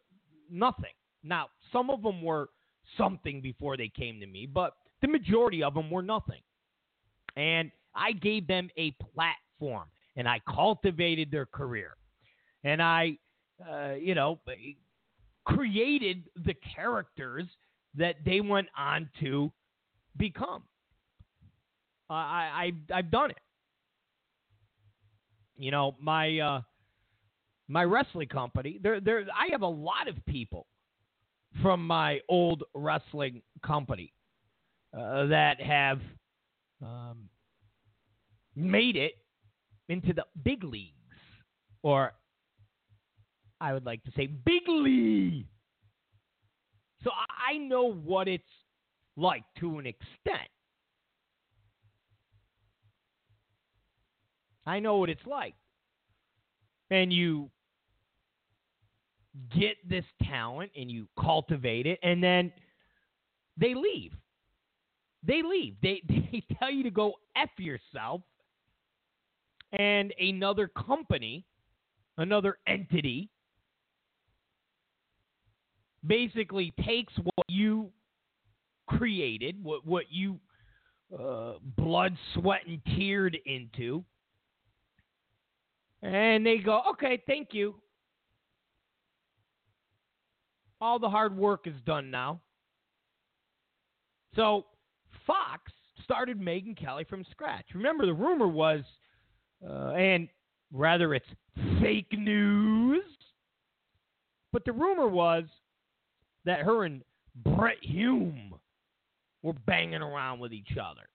nothing. 0.49 0.93
Now, 1.23 1.47
some 1.71 1.89
of 1.89 2.01
them 2.01 2.21
were 2.21 2.49
something 2.97 3.41
before 3.41 3.77
they 3.77 3.89
came 3.89 4.19
to 4.19 4.27
me, 4.27 4.45
but 4.45 4.73
the 5.01 5.07
majority 5.07 5.63
of 5.63 5.73
them 5.73 5.89
were 5.91 6.01
nothing. 6.01 6.41
And 7.35 7.71
I 7.95 8.13
gave 8.13 8.47
them 8.47 8.69
a 8.77 8.91
platform 9.13 9.87
and 10.15 10.27
I 10.27 10.41
cultivated 10.53 11.31
their 11.31 11.45
career. 11.45 11.95
And 12.63 12.81
I, 12.81 13.17
uh, 13.69 13.93
you 13.93 14.15
know, 14.15 14.39
created 15.45 16.23
the 16.45 16.55
characters 16.75 17.45
that 17.95 18.15
they 18.25 18.41
went 18.41 18.67
on 18.77 19.09
to 19.21 19.51
become. 20.17 20.63
Uh, 22.09 22.13
I, 22.13 22.71
I, 22.91 22.97
I've 22.97 23.11
done 23.11 23.31
it. 23.31 23.37
You 25.57 25.71
know, 25.71 25.95
my 25.99 26.39
uh, 26.39 26.61
my 27.69 27.83
wrestling 27.83 28.27
company. 28.27 28.79
There, 28.81 28.99
there. 28.99 29.25
I 29.33 29.51
have 29.51 29.61
a 29.61 29.67
lot 29.67 30.09
of 30.09 30.15
people 30.25 30.65
from 31.61 31.85
my 31.85 32.19
old 32.27 32.63
wrestling 32.73 33.41
company 33.65 34.11
uh, 34.97 35.27
that 35.27 35.61
have 35.61 36.01
um, 36.81 37.29
made 38.55 38.95
it 38.95 39.13
into 39.87 40.13
the 40.13 40.25
big 40.43 40.63
leagues, 40.63 40.93
or 41.83 42.13
I 43.61 43.73
would 43.73 43.85
like 43.85 44.03
to 44.03 44.11
say 44.15 44.27
big 44.27 44.63
league. 44.67 45.45
So 47.03 47.11
I 47.11 47.57
know 47.57 47.93
what 47.93 48.27
it's 48.27 48.43
like 49.15 49.43
to 49.59 49.77
an 49.77 49.85
extent. 49.85 50.49
I 54.65 54.79
know 54.79 54.97
what 54.97 55.09
it's 55.09 55.25
like. 55.25 55.53
And 56.91 57.13
you 57.13 57.49
get 59.55 59.77
this 59.87 60.05
talent 60.23 60.71
and 60.77 60.89
you 60.89 61.07
cultivate 61.19 61.85
it, 61.85 61.99
and 62.03 62.23
then 62.23 62.51
they 63.57 63.73
leave. 63.73 64.13
They 65.25 65.41
leave. 65.43 65.75
They, 65.81 66.01
they 66.07 66.43
tell 66.57 66.71
you 66.71 66.83
to 66.83 66.91
go 66.91 67.13
F 67.35 67.49
yourself, 67.57 68.21
and 69.73 70.13
another 70.19 70.67
company, 70.67 71.45
another 72.17 72.57
entity, 72.67 73.29
basically 76.05 76.73
takes 76.85 77.13
what 77.17 77.45
you 77.47 77.89
created, 78.87 79.63
what, 79.63 79.85
what 79.85 80.05
you 80.09 80.39
uh, 81.17 81.53
blood, 81.77 82.15
sweat, 82.33 82.61
and 82.67 82.79
teared 82.85 83.35
into, 83.45 84.03
and 86.01 86.45
they 86.45 86.57
go, 86.57 86.81
okay, 86.91 87.21
thank 87.27 87.49
you. 87.51 87.75
All 90.81 90.99
the 90.99 91.09
hard 91.09 91.35
work 91.35 91.67
is 91.67 91.75
done 91.85 92.09
now. 92.09 92.39
So 94.35 94.65
Fox 95.27 95.71
started 96.03 96.39
Megyn 96.39 96.77
Kelly 96.77 97.03
from 97.03 97.25
scratch. 97.31 97.65
Remember, 97.73 98.05
the 98.05 98.13
rumor 98.13 98.47
was, 98.47 98.81
uh, 99.67 99.89
and 99.89 100.29
rather 100.71 101.13
it's 101.13 101.25
fake 101.81 102.11
news, 102.17 103.03
but 104.53 104.65
the 104.65 104.71
rumor 104.71 105.07
was 105.07 105.43
that 106.45 106.61
her 106.61 106.85
and 106.85 107.03
Brit 107.43 107.77
Hume 107.81 108.55
were 109.43 109.53
banging 109.53 110.01
around 110.01 110.39
with 110.39 110.53
each 110.53 110.77
other 110.81 111.09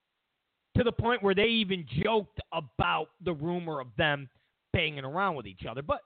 to 0.77 0.83
the 0.83 0.91
point 0.91 1.23
where 1.23 1.35
they 1.35 1.45
even 1.45 1.85
joked 2.03 2.39
about 2.53 3.09
the 3.23 3.33
rumor 3.33 3.79
of 3.79 3.87
them 3.97 4.29
banging 4.73 5.05
around 5.05 5.35
with 5.35 5.47
each 5.47 5.65
other. 5.69 5.81
But 5.81 6.01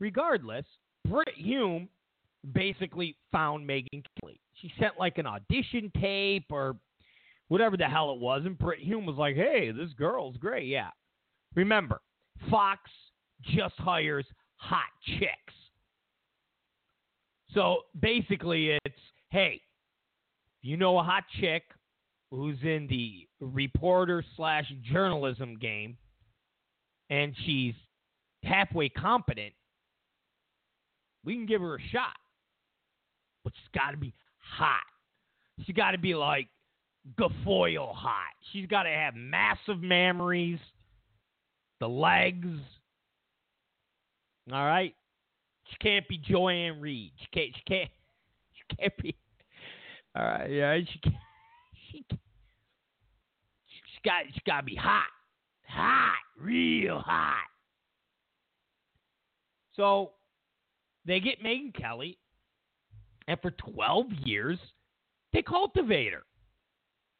regardless, 0.00 0.64
Brit 1.08 1.34
Hume 1.36 1.88
basically 2.52 3.16
found 3.32 3.68
Megyn 3.68 4.04
Kelly. 4.20 4.40
She 4.54 4.72
sent 4.78 4.98
like 4.98 5.18
an 5.18 5.26
audition 5.26 5.90
tape 6.00 6.46
or 6.50 6.76
whatever 7.48 7.76
the 7.76 7.84
hell 7.84 8.12
it 8.12 8.20
was, 8.20 8.42
and 8.44 8.58
Brit 8.58 8.80
Hume 8.80 9.06
was 9.06 9.16
like, 9.16 9.36
"Hey, 9.36 9.70
this 9.70 9.92
girl's 9.94 10.36
great." 10.36 10.66
Yeah. 10.66 10.90
Remember, 11.54 12.00
Fox 12.50 12.90
just 13.42 13.74
hires 13.76 14.26
hot 14.56 14.90
chicks. 15.18 15.54
So 17.52 17.82
basically, 18.00 18.78
it's 18.84 19.00
hey, 19.30 19.60
you 20.62 20.76
know 20.76 20.98
a 20.98 21.02
hot 21.02 21.24
chick 21.40 21.62
who's 22.30 22.58
in 22.62 22.86
the 22.88 23.26
reporter 23.40 24.24
slash 24.36 24.70
journalism 24.92 25.56
game, 25.56 25.96
and 27.10 27.34
she's 27.44 27.74
halfway 28.42 28.88
competent, 28.88 29.54
we 31.26 31.34
can 31.34 31.44
give 31.44 31.60
her 31.60 31.76
a 31.76 31.80
shot. 31.92 32.16
But 33.44 33.52
she's 33.54 33.78
got 33.78 33.90
to 33.90 33.98
be 33.98 34.14
hot. 34.38 34.80
She's 35.64 35.76
got 35.76 35.90
to 35.90 35.98
be 35.98 36.14
like 36.14 36.48
Guilfoyle 37.18 37.94
hot. 37.94 38.32
She's 38.52 38.66
got 38.66 38.84
to 38.84 38.88
have 38.88 39.14
massive 39.14 39.76
mammaries, 39.82 40.60
the 41.80 41.88
legs. 41.88 42.46
All 44.50 44.64
right? 44.64 44.94
She 45.64 45.76
can't 45.78 46.08
be 46.08 46.16
Joy-Ann 46.18 46.80
Reid. 46.80 47.12
She 47.18 47.26
can't. 47.32 47.54
She 47.54 47.62
can't. 47.66 47.90
She 48.68 48.76
can't 48.76 48.96
be. 48.96 49.14
All 50.16 50.24
right. 50.24 50.50
Yeah. 50.50 50.78
She 50.78 50.98
can't. 50.98 51.14
She. 51.92 52.04
She 53.68 54.00
got. 54.04 54.24
She 54.32 54.40
got 54.44 54.60
to 54.60 54.64
be 54.64 54.74
hot 54.74 55.06
hot, 55.76 56.16
real 56.40 56.98
hot. 57.00 57.44
So 59.74 60.12
they 61.06 61.20
get 61.20 61.42
Megyn 61.42 61.74
Kelly, 61.74 62.18
and 63.28 63.38
for 63.40 63.52
12 63.52 64.06
years, 64.24 64.58
they 65.32 65.42
cultivate 65.42 66.12
her. 66.12 66.24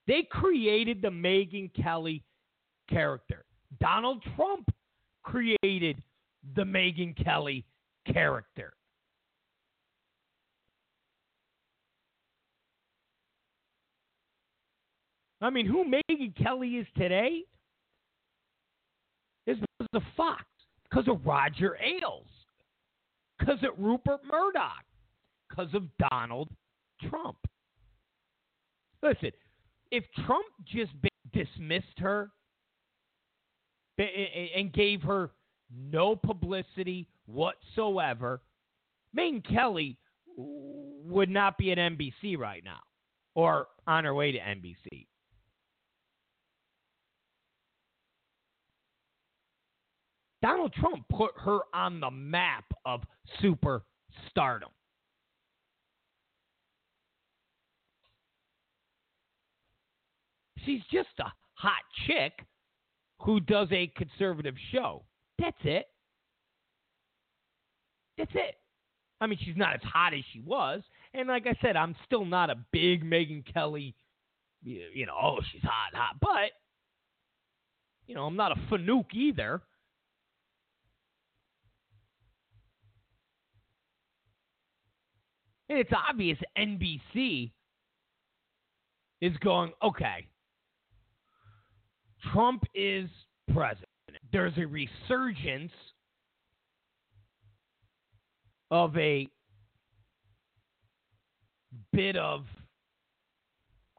They 0.06 0.26
created 0.30 1.02
the 1.02 1.08
Megyn 1.08 1.70
Kelly 1.74 2.22
character. 2.88 3.44
Donald 3.80 4.22
Trump 4.36 4.68
created 5.22 6.02
the 6.54 6.62
Megyn 6.62 7.16
Kelly 7.22 7.64
character. 8.10 8.72
I 15.40 15.50
mean, 15.50 15.66
who 15.66 15.84
Megyn 15.84 16.34
Kelly 16.42 16.76
is 16.76 16.86
today 16.96 17.42
is 19.46 19.58
because 19.58 19.88
of 19.92 20.02
Fox, 20.16 20.44
because 20.88 21.08
of 21.08 21.24
Roger 21.26 21.76
Ailes, 21.76 22.26
because 23.38 23.58
of 23.62 23.70
Rupert 23.78 24.20
Murdoch, 24.24 24.84
because 25.48 25.72
of 25.74 25.84
Donald 26.10 26.48
Trump. 27.08 27.36
Listen, 29.02 29.32
if 29.90 30.04
Trump 30.26 30.46
just 30.64 30.92
dismissed 31.32 31.98
her 31.98 32.30
and 33.98 34.72
gave 34.72 35.02
her 35.02 35.30
no 35.70 36.16
publicity 36.16 37.08
whatsoever, 37.26 38.42
Megyn 39.16 39.44
Kelly 39.46 39.96
would 40.36 41.30
not 41.30 41.56
be 41.56 41.72
at 41.72 41.78
NBC 41.78 42.36
right 42.36 42.62
now 42.64 42.80
or 43.34 43.68
on 43.86 44.04
her 44.04 44.14
way 44.14 44.32
to 44.32 44.38
NBC. 44.38 45.06
Donald 50.46 50.72
Trump 50.74 51.04
put 51.10 51.32
her 51.38 51.58
on 51.74 51.98
the 51.98 52.10
map 52.10 52.66
of 52.84 53.00
super 53.40 53.82
stardom. 54.30 54.68
She's 60.64 60.82
just 60.92 61.08
a 61.18 61.32
hot 61.54 61.82
chick 62.06 62.46
who 63.22 63.40
does 63.40 63.66
a 63.72 63.88
conservative 63.96 64.54
show. 64.70 65.02
That's 65.40 65.56
it. 65.64 65.86
That's 68.16 68.30
it. 68.34 68.54
I 69.20 69.26
mean, 69.26 69.40
she's 69.44 69.56
not 69.56 69.74
as 69.74 69.82
hot 69.82 70.14
as 70.14 70.20
she 70.32 70.42
was. 70.42 70.80
And 71.12 71.26
like 71.26 71.48
I 71.48 71.56
said, 71.60 71.74
I'm 71.74 71.96
still 72.04 72.24
not 72.24 72.50
a 72.50 72.64
big 72.70 73.02
Megyn 73.02 73.42
Kelly, 73.52 73.96
you 74.62 75.06
know, 75.06 75.16
oh, 75.20 75.38
she's 75.50 75.62
hot, 75.62 75.92
hot. 75.92 76.14
But, 76.20 76.52
you 78.06 78.14
know, 78.14 78.26
I'm 78.26 78.36
not 78.36 78.52
a 78.52 78.60
fanook 78.70 79.06
either. 79.12 79.62
It's 85.68 85.90
obvious 86.08 86.38
NBC 86.56 87.50
is 89.20 89.36
going, 89.38 89.72
okay, 89.82 90.26
Trump 92.32 92.64
is 92.74 93.08
president. 93.52 93.86
There's 94.32 94.56
a 94.58 94.66
resurgence 94.66 95.72
of 98.70 98.96
a 98.96 99.28
bit 101.92 102.16
of 102.16 102.44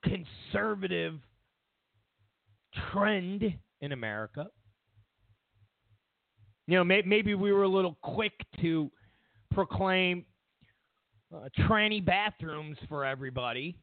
conservative 0.04 1.20
trend 2.92 3.44
in 3.82 3.92
America. 3.92 4.48
You 6.68 6.78
know, 6.78 6.84
may, 6.84 7.02
maybe 7.06 7.34
we 7.34 7.52
were 7.52 7.64
a 7.64 7.68
little 7.70 7.98
quick 8.02 8.34
to 8.62 8.92
proclaim 9.54 10.26
uh, 11.34 11.50
tranny 11.60 12.04
bathrooms 12.04 12.78
for 12.88 13.06
everybody, 13.06 13.78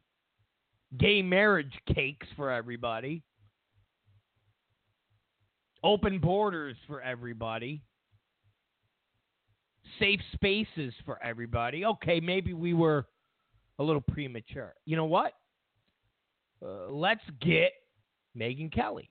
gay 0.97 1.21
marriage 1.21 1.73
cakes 1.93 2.27
for 2.35 2.51
everybody, 2.51 3.21
open 5.83 6.19
borders 6.19 6.75
for 6.87 7.01
everybody, 7.01 7.81
safe 9.99 10.19
spaces 10.33 10.93
for 11.05 11.21
everybody. 11.23 11.85
Okay, 11.85 12.19
maybe 12.19 12.53
we 12.53 12.73
were 12.73 13.05
a 13.79 13.83
little 13.83 14.01
premature. 14.01 14.73
You 14.85 14.95
know 14.95 15.05
what? 15.05 15.33
Uh, 16.65 16.89
let's 16.89 17.23
get 17.41 17.71
Megyn 18.37 18.73
Kelly. 18.73 19.09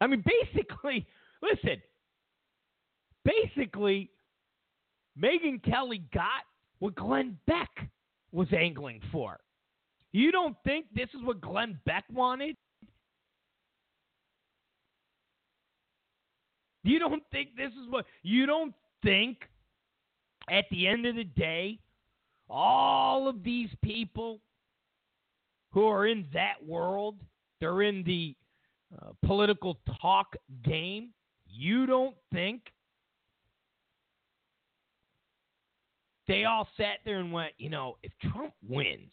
I 0.00 0.06
mean, 0.06 0.24
basically, 0.24 1.06
listen, 1.42 1.82
basically, 3.24 4.10
Megyn 5.20 5.62
Kelly 5.62 6.02
got 6.12 6.42
what 6.82 6.96
Glenn 6.96 7.38
Beck 7.46 7.88
was 8.32 8.48
angling 8.52 9.00
for. 9.12 9.38
You 10.10 10.32
don't 10.32 10.56
think 10.64 10.86
this 10.92 11.08
is 11.14 11.22
what 11.22 11.40
Glenn 11.40 11.78
Beck 11.86 12.02
wanted? 12.12 12.56
You 16.82 16.98
don't 16.98 17.22
think 17.30 17.50
this 17.56 17.70
is 17.70 17.88
what 17.88 18.04
you 18.24 18.46
don't 18.46 18.74
think 19.04 19.38
at 20.50 20.64
the 20.72 20.88
end 20.88 21.06
of 21.06 21.14
the 21.14 21.22
day 21.22 21.78
all 22.50 23.28
of 23.28 23.44
these 23.44 23.70
people 23.84 24.40
who 25.70 25.86
are 25.86 26.08
in 26.08 26.26
that 26.34 26.56
world, 26.66 27.14
they're 27.60 27.82
in 27.82 28.02
the 28.02 28.34
uh, 29.00 29.10
political 29.24 29.78
talk 30.00 30.34
game. 30.64 31.10
You 31.46 31.86
don't 31.86 32.16
think 32.32 32.72
they 36.32 36.46
all 36.46 36.66
sat 36.78 37.00
there 37.04 37.18
and 37.18 37.30
went, 37.30 37.52
you 37.58 37.68
know, 37.68 37.98
if 38.02 38.10
Trump 38.32 38.54
wins 38.66 39.12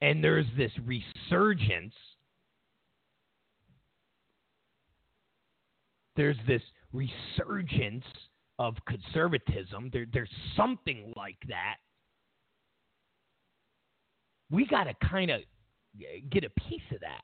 and 0.00 0.24
there's 0.24 0.46
this 0.56 0.72
resurgence, 0.86 1.92
there's 6.16 6.38
this 6.46 6.62
resurgence 6.94 8.04
of 8.58 8.74
conservatism. 8.88 9.90
There, 9.92 10.06
there's 10.10 10.30
something 10.56 11.12
like 11.14 11.36
that. 11.48 11.76
We 14.50 14.64
got 14.64 14.84
to 14.84 14.94
kind 15.06 15.30
of 15.30 15.40
get 16.30 16.44
a 16.44 16.50
piece 16.68 16.80
of 16.90 17.00
that. 17.00 17.20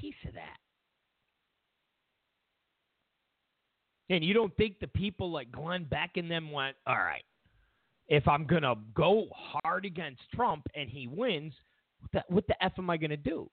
Piece 0.00 0.14
of 0.26 0.34
that. 0.34 0.58
And 4.08 4.24
you 4.24 4.34
don't 4.34 4.56
think 4.56 4.78
the 4.78 4.86
people 4.86 5.30
like 5.30 5.50
Glenn 5.50 5.84
Beck 5.84 6.12
and 6.16 6.30
them 6.30 6.52
went, 6.52 6.76
all 6.86 6.96
right, 6.96 7.24
if 8.08 8.26
I'm 8.28 8.46
going 8.46 8.62
to 8.62 8.76
go 8.94 9.26
hard 9.34 9.84
against 9.84 10.20
Trump 10.34 10.66
and 10.74 10.88
he 10.88 11.08
wins, 11.08 11.52
what 12.00 12.12
the, 12.12 12.34
what 12.34 12.46
the 12.46 12.64
F 12.64 12.72
am 12.78 12.88
I 12.88 12.96
going 12.96 13.10
to 13.10 13.16
do? 13.16 13.50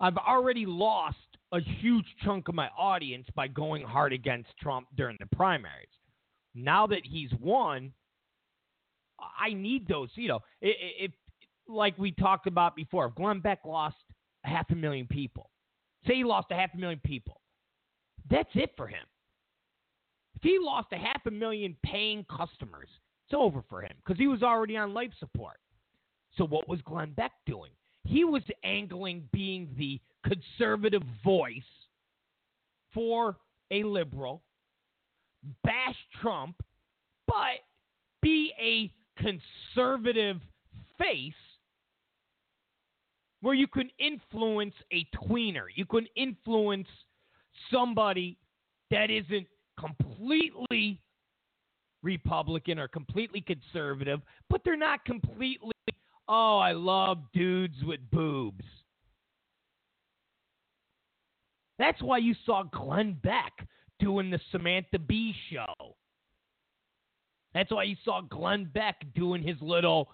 I've 0.00 0.16
already 0.16 0.66
lost 0.66 1.16
a 1.52 1.60
huge 1.60 2.06
chunk 2.24 2.48
of 2.48 2.54
my 2.54 2.68
audience 2.76 3.26
by 3.36 3.46
going 3.46 3.82
hard 3.82 4.12
against 4.12 4.50
Trump 4.60 4.88
during 4.96 5.16
the 5.20 5.36
primaries. 5.36 5.88
Now 6.54 6.86
that 6.88 7.02
he's 7.04 7.30
won, 7.40 7.92
I 9.38 9.52
need 9.54 9.86
those. 9.86 10.08
You 10.16 10.28
know, 10.28 10.40
if, 10.60 11.12
like 11.68 11.96
we 11.96 12.10
talked 12.10 12.48
about 12.48 12.74
before, 12.74 13.06
if 13.06 13.14
Glenn 13.14 13.38
Beck 13.38 13.60
lost 13.64 13.96
half 14.42 14.68
a 14.70 14.74
million 14.74 15.06
people, 15.06 15.50
say 16.06 16.16
he 16.16 16.24
lost 16.24 16.48
a 16.50 16.54
half 16.54 16.70
a 16.74 16.76
million 16.76 17.00
people, 17.04 17.40
that's 18.30 18.50
it 18.54 18.70
for 18.76 18.86
him. 18.86 19.04
If 20.36 20.42
he 20.42 20.58
lost 20.60 20.88
a 20.92 20.96
half 20.96 21.24
a 21.26 21.30
million 21.30 21.76
paying 21.84 22.24
customers, 22.24 22.88
it's 23.26 23.34
over 23.34 23.62
for 23.68 23.82
him 23.82 23.92
because 24.04 24.18
he 24.18 24.26
was 24.26 24.42
already 24.42 24.76
on 24.76 24.94
life 24.94 25.12
support. 25.18 25.56
So 26.36 26.44
what 26.44 26.68
was 26.68 26.80
Glenn 26.82 27.12
Beck 27.12 27.32
doing? 27.46 27.70
He 28.04 28.24
was 28.24 28.42
angling 28.64 29.28
being 29.32 29.68
the 29.78 30.00
conservative 30.24 31.02
voice 31.22 31.62
for 32.92 33.36
a 33.70 33.82
liberal, 33.82 34.42
bash 35.62 35.96
Trump, 36.20 36.56
but 37.26 37.60
be 38.20 38.52
a 38.60 38.90
conservative 39.20 40.40
face 40.98 41.32
where 43.40 43.54
you 43.54 43.66
can 43.66 43.90
influence 43.98 44.74
a 44.92 45.06
tweener. 45.16 45.66
You 45.74 45.86
can 45.86 46.06
influence 46.16 46.88
somebody 47.70 48.38
that 48.90 49.10
isn't 49.10 49.46
completely 49.78 51.00
Republican 52.02 52.78
or 52.78 52.88
completely 52.88 53.40
conservative, 53.40 54.20
but 54.50 54.60
they're 54.64 54.76
not 54.76 55.04
completely, 55.04 55.72
oh, 56.28 56.58
I 56.58 56.72
love 56.72 57.18
dudes 57.32 57.82
with 57.82 58.00
boobs. 58.10 58.64
That's 61.78 62.00
why 62.02 62.18
you 62.18 62.34
saw 62.46 62.62
Glenn 62.62 63.18
Beck 63.22 63.52
doing 63.98 64.30
the 64.30 64.40
Samantha 64.52 64.98
Bee 64.98 65.34
show. 65.50 65.96
That's 67.54 67.70
why 67.70 67.84
you 67.84 67.96
saw 68.04 68.20
Glenn 68.20 68.70
Beck 68.72 68.96
doing 69.14 69.42
his 69.42 69.56
little, 69.60 70.10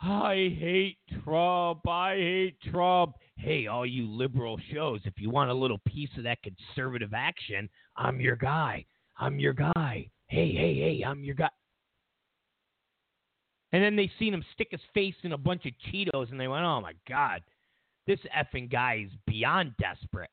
I 0.00 0.54
hate 0.58 0.98
Trump, 1.24 1.86
I 1.88 2.14
hate 2.16 2.60
Trump. 2.70 3.16
Hey, 3.42 3.68
all 3.68 3.86
you 3.86 4.06
liberal 4.06 4.58
shows, 4.70 5.00
if 5.04 5.14
you 5.16 5.30
want 5.30 5.50
a 5.50 5.54
little 5.54 5.80
piece 5.86 6.10
of 6.18 6.24
that 6.24 6.38
conservative 6.42 7.14
action, 7.14 7.70
I'm 7.96 8.20
your 8.20 8.36
guy. 8.36 8.84
I'm 9.18 9.38
your 9.38 9.54
guy. 9.54 10.10
Hey, 10.26 10.52
hey, 10.52 10.74
hey, 10.74 11.02
I'm 11.06 11.24
your 11.24 11.34
guy. 11.34 11.48
And 13.72 13.82
then 13.82 13.96
they 13.96 14.10
seen 14.18 14.34
him 14.34 14.44
stick 14.52 14.68
his 14.72 14.80
face 14.92 15.14
in 15.22 15.32
a 15.32 15.38
bunch 15.38 15.64
of 15.64 15.72
Cheetos 15.88 16.30
and 16.30 16.38
they 16.38 16.48
went, 16.48 16.64
oh 16.64 16.82
my 16.82 16.92
God, 17.08 17.40
this 18.06 18.18
effing 18.36 18.70
guy 18.70 19.06
is 19.06 19.12
beyond 19.26 19.72
desperate. 19.78 20.30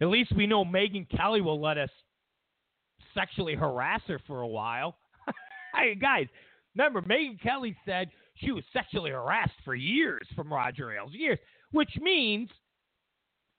At 0.00 0.08
least 0.08 0.34
we 0.34 0.46
know 0.46 0.64
Megyn 0.64 1.08
Kelly 1.08 1.40
will 1.40 1.60
let 1.60 1.78
us 1.78 1.90
sexually 3.14 3.54
harass 3.54 4.00
her 4.08 4.20
for 4.26 4.40
a 4.40 4.48
while. 4.48 4.96
hey, 5.74 5.94
guys, 5.94 6.26
remember, 6.74 7.00
Megyn 7.00 7.40
Kelly 7.40 7.76
said 7.86 8.08
she 8.38 8.52
was 8.52 8.64
sexually 8.72 9.10
harassed 9.10 9.52
for 9.64 9.74
years 9.74 10.26
from 10.34 10.52
Roger 10.52 10.92
Ailes, 10.92 11.12
years, 11.12 11.38
which 11.72 11.90
means 12.00 12.48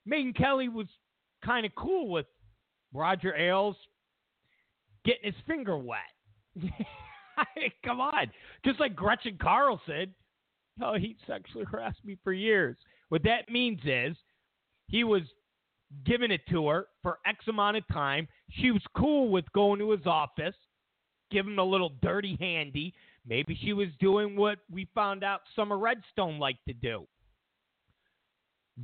Megyn 0.08 0.36
Kelly 0.36 0.68
was 0.68 0.86
kind 1.44 1.66
of 1.66 1.74
cool 1.74 2.08
with 2.08 2.26
Roger 2.92 3.36
Ailes 3.36 3.76
getting 5.04 5.32
his 5.32 5.42
finger 5.46 5.78
wet. 5.78 6.00
Come 7.84 8.00
on. 8.00 8.30
Just 8.64 8.80
like 8.80 8.94
Gretchen 8.96 9.38
Carlson. 9.40 10.14
Oh, 10.82 10.94
he 10.94 11.16
sexually 11.26 11.64
harassed 11.70 12.04
me 12.04 12.18
for 12.22 12.32
years. 12.32 12.76
What 13.08 13.22
that 13.24 13.50
means 13.50 13.80
is 13.84 14.16
he 14.88 15.04
was 15.04 15.22
giving 16.04 16.30
it 16.30 16.42
to 16.50 16.68
her 16.68 16.86
for 17.02 17.18
X 17.26 17.46
amount 17.48 17.76
of 17.76 17.84
time. 17.92 18.28
She 18.50 18.70
was 18.70 18.82
cool 18.96 19.30
with 19.30 19.44
going 19.54 19.78
to 19.80 19.90
his 19.90 20.06
office, 20.06 20.54
give 21.30 21.46
him 21.46 21.58
a 21.58 21.64
little 21.64 21.92
dirty 22.02 22.36
handy. 22.40 22.94
Maybe 23.26 23.58
she 23.62 23.72
was 23.72 23.88
doing 23.98 24.36
what 24.36 24.58
we 24.70 24.88
found 24.94 25.22
out 25.22 25.42
Sumner 25.54 25.78
Redstone 25.78 26.38
liked 26.38 26.66
to 26.66 26.74
do 26.74 27.06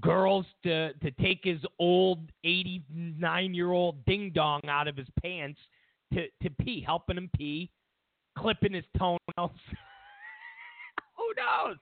girls 0.00 0.46
to 0.62 0.92
to 0.94 1.10
take 1.12 1.40
his 1.42 1.60
old 1.78 2.20
89 2.44 3.54
year 3.54 3.72
old 3.72 4.04
ding 4.04 4.30
dong 4.34 4.60
out 4.68 4.88
of 4.88 4.96
his 4.96 5.08
pants 5.22 5.58
to 6.12 6.26
to 6.42 6.50
pee, 6.62 6.82
helping 6.84 7.16
him 7.16 7.30
pee, 7.36 7.70
clipping 8.36 8.74
his 8.74 8.84
toenails. 8.98 9.18
Who 11.16 11.32
knows? 11.36 11.76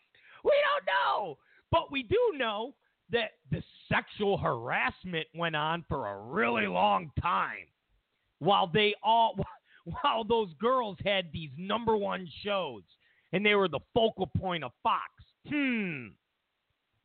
We 0.44 0.52
don't 0.52 0.86
know, 0.86 1.38
but 1.70 1.90
we 1.90 2.02
do 2.02 2.34
know 2.36 2.74
that 3.10 3.32
the 3.50 3.62
sexual 3.88 4.38
harassment 4.38 5.26
went 5.34 5.56
on 5.56 5.84
for 5.88 6.08
a 6.08 6.18
really 6.18 6.66
long 6.66 7.10
time, 7.20 7.66
while 8.38 8.66
they 8.66 8.94
all 9.02 9.34
while 9.85 10.24
those 10.24 10.52
girls 10.61 10.97
had 11.05 11.27
these 11.32 11.51
number 11.56 11.97
one 11.97 12.28
shows 12.43 12.82
and 13.32 13.44
they 13.44 13.55
were 13.55 13.69
the 13.69 13.81
focal 13.93 14.31
point 14.39 14.65
of 14.65 14.73
Fox. 14.82 15.11
Hmm. 15.48 16.06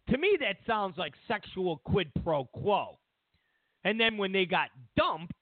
To 0.10 0.18
me, 0.18 0.38
that 0.40 0.58
sounds 0.66 0.98
like 0.98 1.14
sexual 1.28 1.82
quid 1.86 2.10
pro 2.24 2.46
quo. 2.46 2.98
And 3.84 4.00
then 4.00 4.18
when 4.18 4.32
they 4.32 4.46
got 4.46 4.70
dumped, 4.98 5.34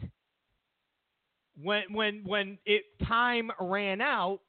when 1.62 1.84
when 1.92 2.24
when 2.26 2.58
it 2.66 2.84
time 3.08 3.52
ran 3.60 4.02
out, 4.02 4.40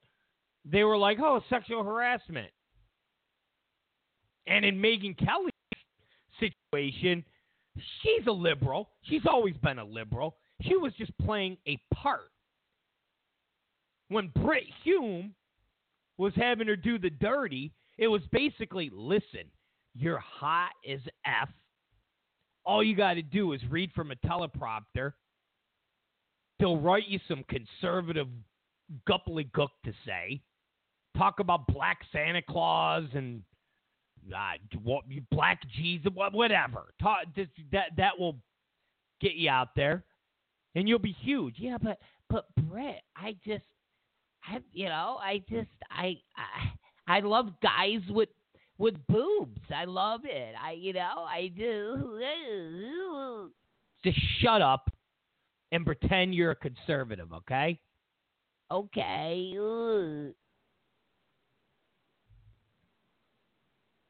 they 0.64 0.84
were 0.84 0.96
like, 0.96 1.18
"Oh, 1.20 1.42
sexual 1.48 1.82
harassment." 1.82 2.50
And 4.46 4.64
in 4.64 4.76
Megyn 4.76 5.16
Kelly's 5.16 5.52
situation, 6.38 7.24
she's 8.02 8.26
a 8.26 8.32
liberal. 8.32 8.90
She's 9.02 9.26
always 9.26 9.56
been 9.56 9.78
a 9.78 9.84
liberal. 9.84 10.36
She 10.62 10.76
was 10.76 10.92
just 10.94 11.16
playing 11.18 11.56
a 11.66 11.80
part. 11.94 12.30
When 14.08 14.28
Brit 14.28 14.64
Hume 14.82 15.34
was 16.16 16.32
having 16.34 16.66
her 16.66 16.76
do 16.76 16.98
the 16.98 17.10
dirty, 17.10 17.72
it 17.96 18.08
was 18.08 18.22
basically, 18.32 18.90
"Listen, 18.92 19.50
you're 19.94 20.18
hot 20.18 20.72
as 20.88 21.00
f. 21.24 21.48
All 22.64 22.82
you 22.82 22.94
got 22.96 23.14
to 23.14 23.22
do 23.22 23.52
is 23.52 23.64
read 23.68 23.92
from 23.92 24.10
a 24.10 24.16
teleprompter." 24.16 25.12
They'll 26.58 26.80
write 26.80 27.06
you 27.06 27.20
some 27.28 27.44
conservative 27.44 28.28
gook 29.06 29.68
to 29.84 29.92
say. 30.04 30.42
Talk 31.16 31.40
about 31.40 31.66
Black 31.66 31.98
Santa 32.12 32.42
Claus 32.42 33.04
and 33.14 33.42
uh, 34.34 34.54
Black 35.30 35.62
Jesus, 35.76 36.12
whatever. 36.14 36.92
Talk, 37.00 37.26
that 37.72 37.96
that 37.96 38.18
will 38.18 38.38
get 39.20 39.34
you 39.34 39.50
out 39.50 39.68
there, 39.74 40.04
and 40.74 40.88
you'll 40.88 40.98
be 40.98 41.12
huge. 41.12 41.56
Yeah, 41.58 41.78
but 41.80 41.98
but 42.28 42.46
Brit, 42.56 43.02
I 43.16 43.36
just, 43.44 43.64
I 44.50 44.60
you 44.72 44.86
know, 44.86 45.18
I 45.20 45.42
just 45.48 45.68
I 45.90 46.16
I, 46.36 47.16
I 47.16 47.20
love 47.20 47.48
guys 47.62 48.00
with 48.08 48.28
with 48.78 48.94
boobs. 49.06 49.60
I 49.74 49.84
love 49.84 50.20
it. 50.24 50.54
I 50.62 50.72
you 50.72 50.92
know 50.92 51.26
I 51.28 51.52
do. 51.56 53.50
Just 54.04 54.18
shut 54.40 54.62
up 54.62 54.90
and 55.72 55.84
pretend 55.84 56.34
you're 56.34 56.52
a 56.52 56.56
conservative, 56.56 57.32
okay? 57.32 57.78
Okay. 58.70 59.52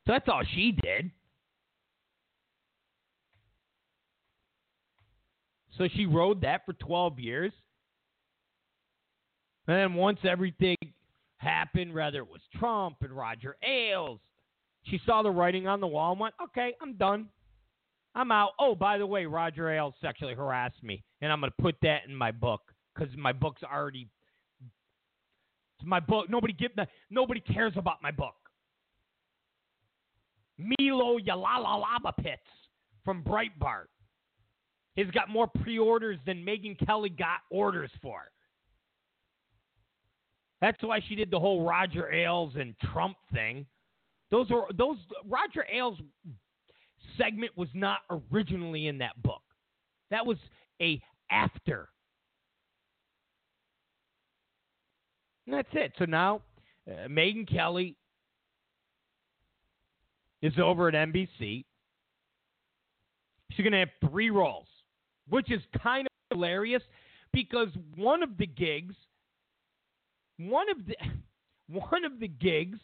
So 0.07 0.13
that's 0.13 0.29
all 0.29 0.43
she 0.55 0.73
did. 0.73 1.11
So 5.77 5.87
she 5.95 6.07
rode 6.07 6.41
that 6.43 6.67
for 6.67 6.73
12 6.73 7.21
years. 7.21 7.53
And 9.69 9.77
then 9.77 9.95
once 9.95 10.19
everything 10.25 10.77
happened, 11.37 11.95
whether 11.95 12.19
it 12.19 12.29
was 12.29 12.41
Trump 12.59 12.97
and 13.03 13.13
Roger 13.13 13.57
Ailes, 13.63 14.19
she 14.85 14.99
saw 15.05 15.23
the 15.23 15.31
writing 15.31 15.69
on 15.69 15.81
the 15.81 15.87
wall 15.87 16.13
and 16.13 16.21
went, 16.21 16.35
okay, 16.43 16.73
I'm 16.81 16.95
done. 16.95 17.29
I'm 18.15 18.33
out. 18.33 18.53
Oh, 18.59 18.75
by 18.75 18.97
the 18.97 19.07
way, 19.07 19.27
Roger 19.27 19.71
Ailes 19.71 19.93
sexually 20.01 20.35
harassed 20.35 20.83
me, 20.83 21.05
and 21.21 21.31
I'm 21.31 21.41
going 21.41 21.53
to 21.57 21.63
put 21.63 21.77
that 21.83 22.01
in 22.09 22.17
my 22.17 22.33
book 22.33 22.63
because 22.95 23.15
my 23.17 23.33
book's 23.33 23.63
already. 23.63 24.09
It's 25.79 25.87
my 25.87 26.01
book. 26.01 26.31
Nobody 26.31 26.55
give 26.55 26.73
nobody 27.11 27.41
cares 27.41 27.75
about 27.77 28.03
my 28.03 28.11
book. 28.11 28.35
Milo 30.57 31.19
Yalalalaba 31.19 32.17
Pits 32.21 32.41
from 33.05 33.23
Breitbart. 33.23 33.87
He's 34.97 35.11
got 35.13 35.29
more 35.29 35.47
pre-orders 35.63 36.19
than 36.27 36.45
Megyn 36.45 36.85
Kelly 36.85 37.11
got 37.11 37.41
orders 37.51 37.91
for. 38.03 38.23
That's 40.61 40.83
why 40.83 41.01
she 41.09 41.15
did 41.15 41.31
the 41.31 41.39
whole 41.39 41.65
Roger 41.65 42.13
Ailes 42.13 42.55
and 42.57 42.75
Trump 42.93 43.17
thing. 43.33 43.67
Those 44.31 44.51
are 44.51 44.67
those 44.77 44.97
Roger 45.25 45.65
Ailes 45.73 45.99
segment 47.17 47.57
was 47.57 47.69
not 47.75 47.99
originally 48.33 48.89
in 48.89 48.99
that 48.99 49.21
book. 49.23 49.43
That 50.11 50.27
was 50.27 50.37
a 50.81 51.01
after. 51.31 51.89
And 55.47 55.57
that's 55.57 55.69
it. 55.73 55.93
So 55.99 56.05
now 56.05 56.43
uh, 56.89 57.09
Megyn 57.09 57.49
Kelly 57.51 57.97
is 60.43 60.53
over 60.63 60.89
at 60.89 60.95
NBC. 60.95 61.65
She's 63.53 63.63
going 63.65 63.73
to 63.73 63.79
have 63.79 64.11
three 64.11 64.31
roles, 64.31 64.67
which 65.29 65.51
is 65.51 65.61
kind 65.83 66.07
of 66.07 66.37
hilarious 66.37 66.83
because 67.33 67.69
one 67.97 68.23
of 68.23 68.37
the 68.39 68.47
gigs, 68.47 68.95
one 70.39 70.71
of 70.71 70.87
the 70.87 70.97
one 71.69 72.05
of 72.05 72.19
the 72.19 72.29
gigs 72.29 72.79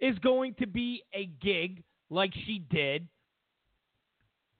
is 0.00 0.18
going 0.18 0.54
to 0.58 0.66
be 0.66 1.02
a 1.14 1.26
gig 1.42 1.82
like 2.10 2.32
she 2.46 2.58
did, 2.70 3.08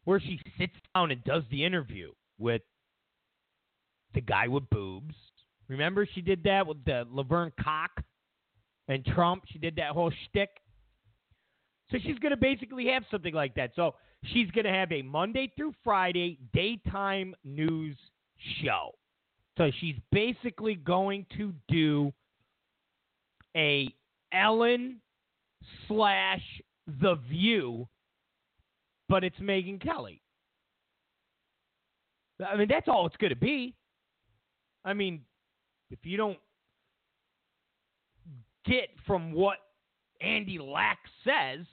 where 0.04 0.20
she 0.20 0.40
sits 0.58 0.72
down 0.94 1.10
and 1.10 1.22
does 1.24 1.42
the 1.50 1.64
interview 1.64 2.10
with 2.38 2.62
the 4.14 4.20
guy 4.20 4.48
with 4.48 4.68
boobs. 4.70 5.14
Remember, 5.68 6.06
she 6.14 6.20
did 6.20 6.42
that 6.44 6.66
with 6.66 6.84
the 6.84 7.04
Laverne 7.10 7.52
Cock 7.60 8.02
and 8.88 9.04
Trump. 9.04 9.44
She 9.50 9.58
did 9.58 9.76
that 9.76 9.90
whole 9.90 10.12
shtick. 10.28 10.50
So 11.90 11.98
she's 12.02 12.18
going 12.18 12.30
to 12.30 12.36
basically 12.36 12.86
have 12.86 13.04
something 13.10 13.34
like 13.34 13.54
that. 13.54 13.72
So 13.76 13.94
she's 14.32 14.50
going 14.50 14.64
to 14.64 14.72
have 14.72 14.90
a 14.92 15.02
Monday 15.02 15.52
through 15.56 15.74
Friday 15.84 16.38
daytime 16.52 17.34
news 17.44 17.96
show. 18.62 18.92
So 19.58 19.70
she's 19.80 19.96
basically 20.12 20.74
going 20.74 21.26
to 21.38 21.54
do 21.68 22.12
a 23.56 23.92
Ellen 24.32 25.00
slash 25.88 26.42
the 27.00 27.14
View, 27.28 27.88
but 29.08 29.24
it's 29.24 29.38
Megyn 29.38 29.80
Kelly. 29.82 30.20
I 32.46 32.56
mean, 32.56 32.68
that's 32.68 32.86
all 32.86 33.06
it's 33.06 33.16
going 33.16 33.30
to 33.30 33.36
be. 33.36 33.74
I 34.84 34.92
mean, 34.92 35.22
if 35.90 36.00
you 36.02 36.18
don't 36.18 36.38
get 38.66 38.90
from 39.06 39.32
what 39.32 39.56
Andy 40.20 40.58
Lack 40.58 40.98
says, 41.24 41.64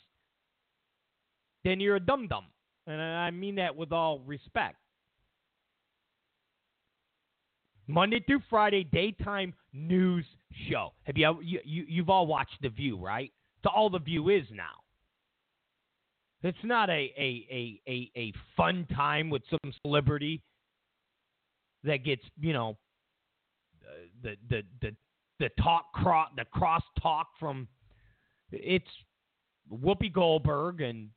then 1.66 1.80
you're 1.80 1.98
a 1.98 2.00
dum 2.00 2.28
dum. 2.28 2.46
And 2.88 3.02
I 3.02 3.32
mean 3.32 3.56
that 3.56 3.76
with 3.76 3.92
all 3.92 4.20
respect. 4.20 4.78
Monday 7.88 8.22
through 8.26 8.42
Friday 8.50 8.84
daytime 8.84 9.54
news 9.74 10.26
show. 10.70 10.94
Have 11.04 11.18
you, 11.18 11.40
you, 11.42 11.60
you 11.64 11.86
you've 11.88 12.10
all 12.10 12.28
watched 12.28 12.62
The 12.62 12.70
View, 12.70 12.98
right? 12.98 13.32
To 13.64 13.70
all 13.70 13.90
The 13.90 14.00
View 14.00 14.30
is 14.30 14.46
now. 14.52 14.84
It's 16.44 16.58
not 16.64 16.90
a, 16.90 17.14
a, 17.18 17.48
a, 17.50 17.82
a, 17.88 18.12
a 18.18 18.34
fun 18.58 18.86
time 18.94 19.30
with 19.30 19.44
some 19.50 19.74
celebrity 19.82 20.42
that 21.84 22.04
gets, 22.04 22.24
you 22.40 22.54
know, 22.54 22.78
the 24.22 24.36
the 24.50 24.64
the 24.82 24.96
the 25.40 25.50
talk 25.62 25.92
cross 25.94 26.30
the 26.38 26.46
cross 26.46 26.84
talk 27.02 27.28
from 27.40 27.68
it's 28.52 28.88
Whoopi 29.72 30.12
Goldberg 30.12 30.82
and 30.82 31.10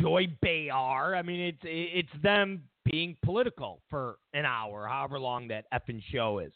Joy 0.00 0.26
Behar. 0.40 1.14
I 1.14 1.22
mean, 1.22 1.40
it's 1.40 1.58
it's 1.62 2.22
them 2.22 2.62
being 2.90 3.16
political 3.24 3.82
for 3.90 4.18
an 4.32 4.44
hour, 4.44 4.86
however 4.86 5.18
long 5.18 5.48
that 5.48 5.64
effing 5.74 6.02
show 6.12 6.38
is. 6.38 6.52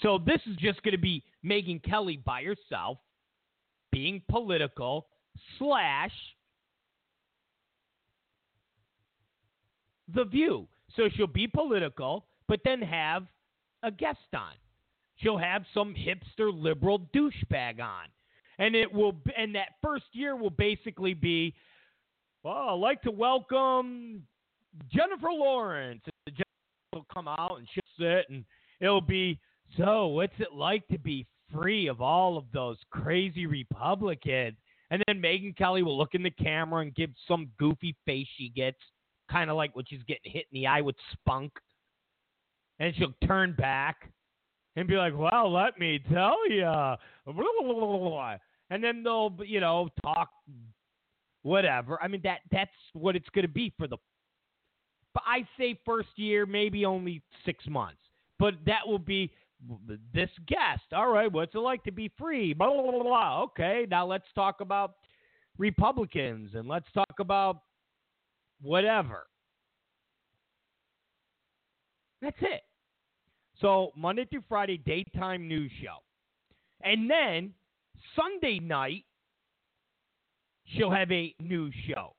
So 0.00 0.18
this 0.18 0.40
is 0.46 0.56
just 0.56 0.82
going 0.82 0.92
to 0.92 1.00
be 1.00 1.22
Megyn 1.44 1.82
Kelly 1.82 2.16
by 2.24 2.42
herself, 2.42 2.98
being 3.92 4.22
political 4.28 5.06
slash 5.58 6.12
The 10.12 10.24
View. 10.24 10.66
So 10.96 11.08
she'll 11.14 11.26
be 11.26 11.46
political, 11.46 12.26
but 12.48 12.60
then 12.64 12.80
have 12.82 13.26
a 13.82 13.90
guest 13.90 14.18
on. 14.34 14.54
She'll 15.16 15.38
have 15.38 15.64
some 15.72 15.94
hipster 15.94 16.50
liberal 16.52 17.08
douchebag 17.14 17.80
on. 17.80 18.06
And 18.58 18.74
it 18.74 18.92
will 18.92 19.16
and 19.36 19.54
that 19.54 19.70
first 19.82 20.04
year 20.12 20.36
will 20.36 20.50
basically 20.50 21.14
be 21.14 21.54
well, 22.42 22.70
I'd 22.70 22.74
like 22.74 23.02
to 23.02 23.10
welcome 23.10 24.22
Jennifer 24.92 25.30
Lawrence. 25.32 26.02
Jennifer 26.26 26.44
will 26.92 27.06
come 27.12 27.28
out 27.28 27.58
and 27.58 27.68
she'll 27.72 27.82
sit 27.98 28.26
and 28.28 28.44
it'll 28.80 29.00
be 29.00 29.38
so 29.76 30.08
what's 30.08 30.34
it 30.38 30.52
like 30.52 30.86
to 30.88 30.98
be 30.98 31.26
free 31.52 31.88
of 31.88 32.00
all 32.00 32.36
of 32.36 32.44
those 32.52 32.78
crazy 32.90 33.46
Republicans? 33.46 34.56
And 34.90 35.02
then 35.06 35.20
Megyn 35.20 35.56
Kelly 35.56 35.82
will 35.82 35.98
look 35.98 36.14
in 36.14 36.22
the 36.22 36.30
camera 36.30 36.82
and 36.82 36.94
give 36.94 37.10
some 37.26 37.50
goofy 37.58 37.96
face 38.04 38.28
she 38.36 38.50
gets, 38.50 38.78
kind 39.30 39.50
of 39.50 39.56
like 39.56 39.74
when 39.74 39.84
she's 39.88 40.02
getting 40.06 40.30
hit 40.30 40.46
in 40.52 40.60
the 40.60 40.66
eye 40.66 40.82
with 40.82 40.96
spunk. 41.12 41.52
And 42.78 42.94
she'll 42.96 43.14
turn 43.26 43.54
back 43.56 44.10
and 44.76 44.86
be 44.86 44.96
like, 44.96 45.16
well, 45.16 45.52
let 45.52 45.78
me 45.78 46.00
tell 46.12 46.36
you. 46.50 46.96
And 48.70 48.82
then 48.82 49.02
they'll, 49.02 49.34
you 49.44 49.60
know, 49.60 49.88
talk 50.02 50.30
whatever. 51.42 52.02
I 52.02 52.08
mean, 52.08 52.20
that 52.24 52.40
that's 52.50 52.70
what 52.92 53.16
it's 53.16 53.28
going 53.30 53.46
to 53.46 53.52
be 53.52 53.72
for 53.78 53.86
the. 53.86 53.96
But 55.14 55.22
I 55.26 55.46
say 55.56 55.78
first 55.86 56.08
year, 56.16 56.44
maybe 56.44 56.84
only 56.84 57.22
six 57.46 57.64
months. 57.66 58.00
But 58.38 58.54
that 58.66 58.86
will 58.86 58.98
be 58.98 59.30
this 60.12 60.30
guest. 60.46 60.92
All 60.92 61.10
right, 61.10 61.32
what's 61.32 61.54
it 61.54 61.58
like 61.58 61.84
to 61.84 61.92
be 61.92 62.10
free? 62.18 62.52
Blah, 62.52 62.70
blah, 62.70 62.90
blah, 62.90 63.02
blah. 63.02 63.42
Okay, 63.44 63.86
now 63.88 64.06
let's 64.06 64.26
talk 64.34 64.60
about 64.60 64.96
Republicans 65.56 66.50
and 66.54 66.68
let's 66.68 66.90
talk 66.92 67.14
about 67.20 67.62
whatever. 68.60 69.26
That's 72.20 72.36
it. 72.40 72.62
So 73.60 73.92
Monday 73.96 74.24
through 74.24 74.44
Friday, 74.48 74.78
daytime 74.78 75.46
news 75.46 75.70
show. 75.80 75.98
And 76.82 77.08
then 77.08 77.52
Sunday 78.16 78.58
night, 78.58 79.04
she'll 80.66 80.90
have 80.90 81.10
a 81.12 81.34
news 81.40 81.74
show. 81.86 82.14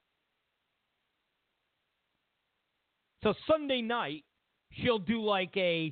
So 3.26 3.34
Sunday 3.48 3.82
night, 3.82 4.24
she'll 4.72 5.00
do 5.00 5.20
like 5.20 5.50
a 5.58 5.92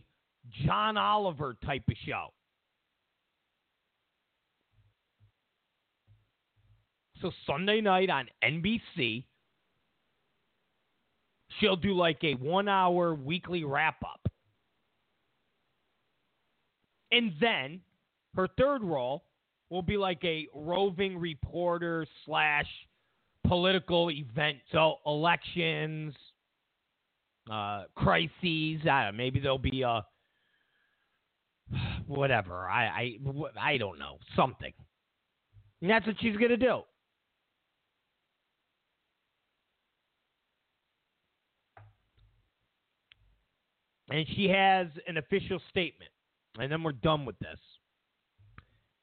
John 0.67 0.97
Oliver 0.97 1.57
type 1.65 1.81
of 1.89 1.95
show. 2.05 2.27
So 7.23 7.31
Sunday 7.47 7.81
night 7.81 8.11
on 8.11 8.27
NBC, 8.43 9.23
she'll 11.59 11.75
do 11.75 11.95
like 11.95 12.23
a 12.23 12.35
one 12.35 12.67
hour 12.67 13.15
weekly 13.15 13.63
wrap 13.63 13.95
up. 14.03 14.31
And 17.11 17.33
then 17.41 17.81
her 18.35 18.47
third 18.59 18.83
role 18.83 19.23
will 19.71 19.81
be 19.81 19.97
like 19.97 20.23
a 20.23 20.45
roving 20.53 21.17
reporter 21.17 22.05
slash 22.27 22.67
political 23.47 24.11
event. 24.11 24.57
So 24.71 24.97
elections, 25.07 26.13
uh, 27.51 27.83
crises. 27.95 28.81
I 28.89 29.05
don't 29.05 29.17
maybe 29.17 29.39
there'll 29.39 29.57
be 29.57 29.81
a 29.81 30.05
whatever. 32.07 32.67
I 32.67 32.85
I 32.85 33.17
I 33.59 33.77
don't 33.77 33.99
know 33.99 34.17
something. 34.35 34.73
And 35.81 35.89
that's 35.89 36.07
what 36.07 36.15
she's 36.19 36.37
gonna 36.37 36.57
do. 36.57 36.81
And 44.09 44.27
she 44.35 44.47
has 44.49 44.87
an 45.07 45.17
official 45.17 45.59
statement 45.69 46.11
and 46.59 46.71
then 46.71 46.83
we're 46.83 46.91
done 46.91 47.25
with 47.25 47.37
this. 47.39 47.59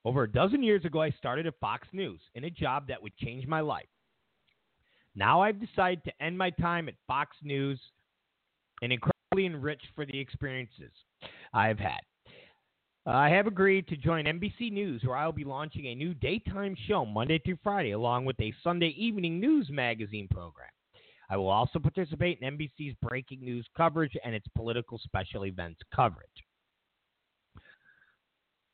Over 0.05 0.23
a 0.23 0.31
dozen 0.31 0.63
years 0.63 0.85
ago, 0.85 1.03
I 1.03 1.11
started 1.11 1.47
at 1.47 1.59
Fox 1.61 1.87
News 1.93 2.21
in 2.35 2.45
a 2.45 2.51
job 2.51 2.89
that 2.89 3.03
would 3.03 3.17
change 3.17 3.47
my 3.47 3.61
life. 3.61 3.89
Now 5.15 5.43
I've 5.43 5.61
decided 5.61 6.05
to 6.05 6.23
end 6.23 6.39
my 6.39 6.51
time 6.51 6.89
at 6.89 6.95
Fox 7.07 7.37
News 7.43 7.79
and 8.83 8.93
incredibly 8.93 9.47
enriched 9.47 9.89
for 9.95 10.05
the 10.07 10.19
experiences 10.19 10.93
I've 11.53 11.79
had. 11.79 12.01
I 13.07 13.31
have 13.31 13.47
agreed 13.47 13.89
to 13.89 13.97
join 13.97 14.27
NBC 14.27 14.71
News, 14.71 15.03
where 15.05 15.17
I'll 15.17 15.33
be 15.33 15.45
launching 15.45 15.87
a 15.87 15.95
new 15.95 16.13
daytime 16.15 16.77
show 16.87 17.07
Monday 17.07 17.39
through 17.39 17.59
Friday, 17.63 17.93
along 17.93 18.27
with 18.27 18.39
a 18.41 18.53
Sunday 18.63 18.95
evening 18.97 19.41
news 19.41 19.69
magazine 19.71 20.29
program. 20.29 20.69
I 21.31 21.37
will 21.37 21.49
also 21.49 21.79
participate 21.79 22.41
in 22.41 22.59
NBC's 22.59 22.97
breaking 23.01 23.41
news 23.41 23.67
coverage 23.77 24.17
and 24.25 24.35
its 24.35 24.47
political 24.55 24.99
special 24.99 25.47
events 25.47 25.81
coverage. 25.95 26.29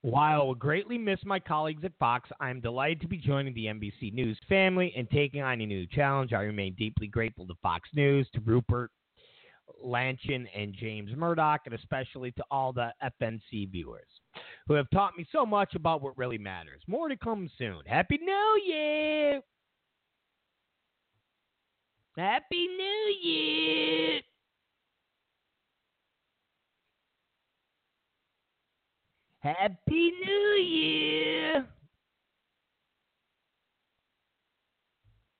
While 0.02 0.40
I 0.40 0.44
will 0.44 0.54
greatly 0.54 0.98
miss 0.98 1.18
my 1.24 1.38
colleagues 1.38 1.84
at 1.84 1.92
Fox, 1.98 2.30
I 2.40 2.50
am 2.50 2.60
delighted 2.60 3.00
to 3.02 3.08
be 3.08 3.18
joining 3.18 3.54
the 3.54 3.66
NBC 3.66 4.12
News 4.12 4.38
family 4.48 4.92
and 4.96 5.10
taking 5.10 5.42
on 5.42 5.60
a 5.60 5.66
new 5.66 5.86
challenge. 5.86 6.32
I 6.32 6.42
remain 6.42 6.74
deeply 6.74 7.08
grateful 7.08 7.46
to 7.46 7.54
Fox 7.62 7.88
News, 7.92 8.28
to 8.34 8.40
Rupert 8.40 8.90
Lachlan, 9.82 10.46
and 10.54 10.74
James 10.74 11.10
Murdoch, 11.16 11.60
and 11.66 11.74
especially 11.74 12.32
to 12.32 12.44
all 12.50 12.72
the 12.72 12.92
FNC 13.02 13.70
viewers 13.70 14.08
who 14.66 14.74
have 14.74 14.88
taught 14.90 15.16
me 15.16 15.26
so 15.30 15.46
much 15.46 15.74
about 15.74 16.02
what 16.02 16.16
really 16.18 16.38
matters. 16.38 16.82
More 16.86 17.08
to 17.08 17.16
come 17.16 17.50
soon. 17.58 17.80
Happy 17.86 18.18
New 18.18 18.62
Year! 18.66 19.40
Happy 22.16 22.66
New 22.66 23.14
Year! 23.22 24.20
Happy 29.40 30.12
New 30.24 30.56
Year. 30.60 31.66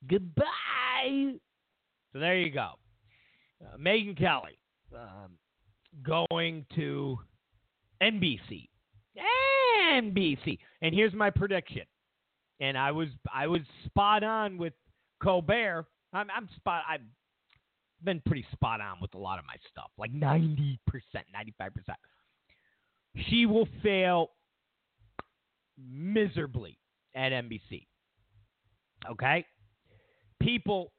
Goodbye. 0.07 0.45
So 2.13 2.21
there 2.21 2.39
you 2.39 2.53
go. 2.53 2.75
Uh, 3.63 3.77
Megyn 3.79 4.19
Kelly 4.19 4.59
um, 4.95 5.39
going 6.03 6.67
to 6.75 7.19
NBC. 8.03 8.69
NBC. 9.93 10.59
And 10.83 10.95
here's 10.95 11.15
my 11.15 11.31
prediction. 11.31 11.83
And 12.61 12.77
I 12.77 12.91
was 12.91 13.09
I 13.33 13.47
was 13.47 13.61
spot 13.85 14.23
on 14.23 14.59
with 14.59 14.73
Colbert. 15.23 15.87
I'm, 16.13 16.29
I'm 16.35 16.49
spot. 16.57 16.83
I've 16.89 17.01
been 18.03 18.23
pretty 18.27 18.47
spot 18.53 18.81
on 18.81 18.97
with 19.01 19.15
a 19.15 19.19
lot 19.19 19.39
of 19.39 19.45
my 19.47 19.57
stuff, 19.71 19.91
like 19.99 20.13
ninety 20.13 20.79
percent, 20.87 21.27
ninety 21.33 21.55
five 21.59 21.75
percent 21.75 21.99
she 23.29 23.47
will 23.47 23.69
fail 23.83 24.31
miserably 25.79 26.79
at 27.15 27.33
NBC. 27.33 27.87
Okay? 29.11 29.45
People 30.41 30.93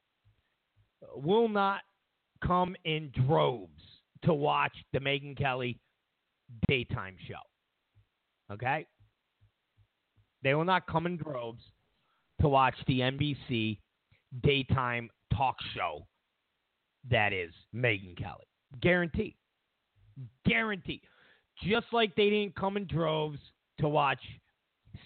will 1.14 1.48
not 1.48 1.80
come 2.44 2.76
in 2.84 3.10
droves 3.26 3.82
to 4.22 4.32
watch 4.32 4.72
the 4.92 4.98
Megyn 4.98 5.36
Kelly 5.36 5.78
daytime 6.66 7.16
show. 7.26 7.34
Okay? 8.52 8.86
They 10.42 10.54
will 10.54 10.64
not 10.64 10.86
come 10.86 11.06
in 11.06 11.16
droves 11.16 11.62
to 12.40 12.48
watch 12.48 12.74
the 12.86 13.00
NBC 13.00 13.78
daytime 14.42 15.10
talk 15.36 15.56
show 15.74 16.06
that 17.10 17.32
is 17.32 17.52
Megyn 17.74 18.16
Kelly. 18.16 18.46
Guarantee. 18.80 19.36
Guarantee 20.46 21.02
just 21.62 21.86
like 21.92 22.14
they 22.14 22.30
didn't 22.30 22.54
come 22.54 22.76
in 22.76 22.86
droves 22.86 23.38
to 23.80 23.88
watch 23.88 24.20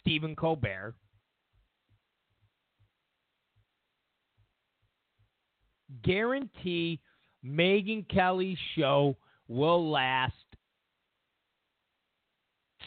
Stephen 0.00 0.36
Colbert. 0.36 0.94
Guarantee 6.02 7.00
Megyn 7.44 8.08
Kelly's 8.08 8.58
show 8.76 9.16
will 9.48 9.90
last 9.90 10.32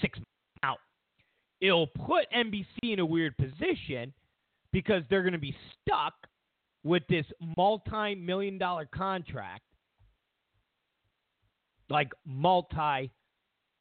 six 0.02 0.18
months. 0.18 0.30
Now, 0.64 0.76
it'll 1.62 1.88
put 1.88 2.26
NBC 2.36 2.66
in 2.84 3.00
a 3.00 3.06
weird 3.06 3.36
position 3.38 4.14
because 4.72 5.04
they're 5.10 5.24
going 5.24 5.34
to 5.34 5.40
be 5.40 5.56
stuck 5.82 6.14
with 6.84 7.04
this 7.10 7.26
multi 7.58 8.16
million 8.16 8.58
dollar 8.58 8.88
contract. 8.94 9.64
Like 11.90 12.12
multi 12.26 13.12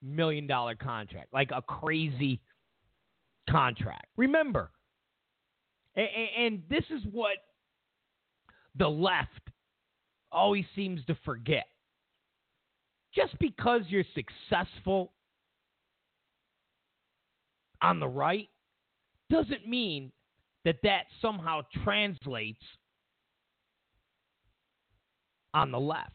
million 0.03 0.47
dollar 0.47 0.75
contract, 0.75 1.33
like 1.33 1.51
a 1.55 1.63
crazy 1.63 2.41
contract. 3.49 4.07
Remember, 4.17 4.71
and, 5.97 6.09
and 6.39 6.63
this 6.69 6.85
is 6.91 7.03
what 7.11 7.37
the 8.77 8.89
left 8.89 9.51
always 10.35 10.65
seems 10.75 11.05
to 11.07 11.17
forget. 11.25 11.67
Just 13.15 13.39
because 13.39 13.83
you're 13.89 14.05
successful 14.15 15.13
on 17.81 18.01
the 18.01 18.09
right 18.09 18.49
doesn't 19.31 19.69
mean 19.69 20.11
that 20.65 20.77
that 20.83 21.05
somehow 21.23 21.61
translates 21.85 22.63
on 25.53 25.71
the 25.71 25.79
left. 25.79 26.11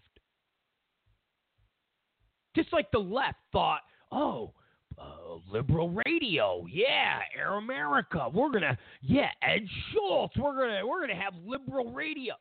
Just 2.56 2.74
like 2.74 2.92
the 2.92 3.00
left 3.00 3.38
thought, 3.52 3.82
oh, 4.12 4.54
uh, 4.98 5.38
liberal 5.50 6.02
radio, 6.06 6.66
yeah, 6.70 7.20
Air 7.38 7.54
America, 7.54 8.28
we're 8.34 8.50
gonna, 8.50 8.78
yeah, 9.02 9.30
Ed 9.42 9.66
Schultz, 9.94 10.36
we're 10.36 10.58
gonna, 10.58 10.86
we're 10.86 11.00
gonna 11.00 11.16
have 11.16 11.34
liberal 11.46 11.94
radio. 11.94 12.34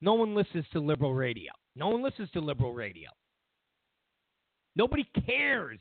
No 0.00 0.14
one 0.14 0.34
listens 0.34 0.64
to 0.72 0.80
liberal 0.80 1.14
radio. 1.14 1.52
No 1.74 1.88
one 1.88 2.02
listens 2.02 2.30
to 2.32 2.40
liberal 2.40 2.72
radio. 2.72 3.10
Nobody 4.76 5.08
cares 5.26 5.80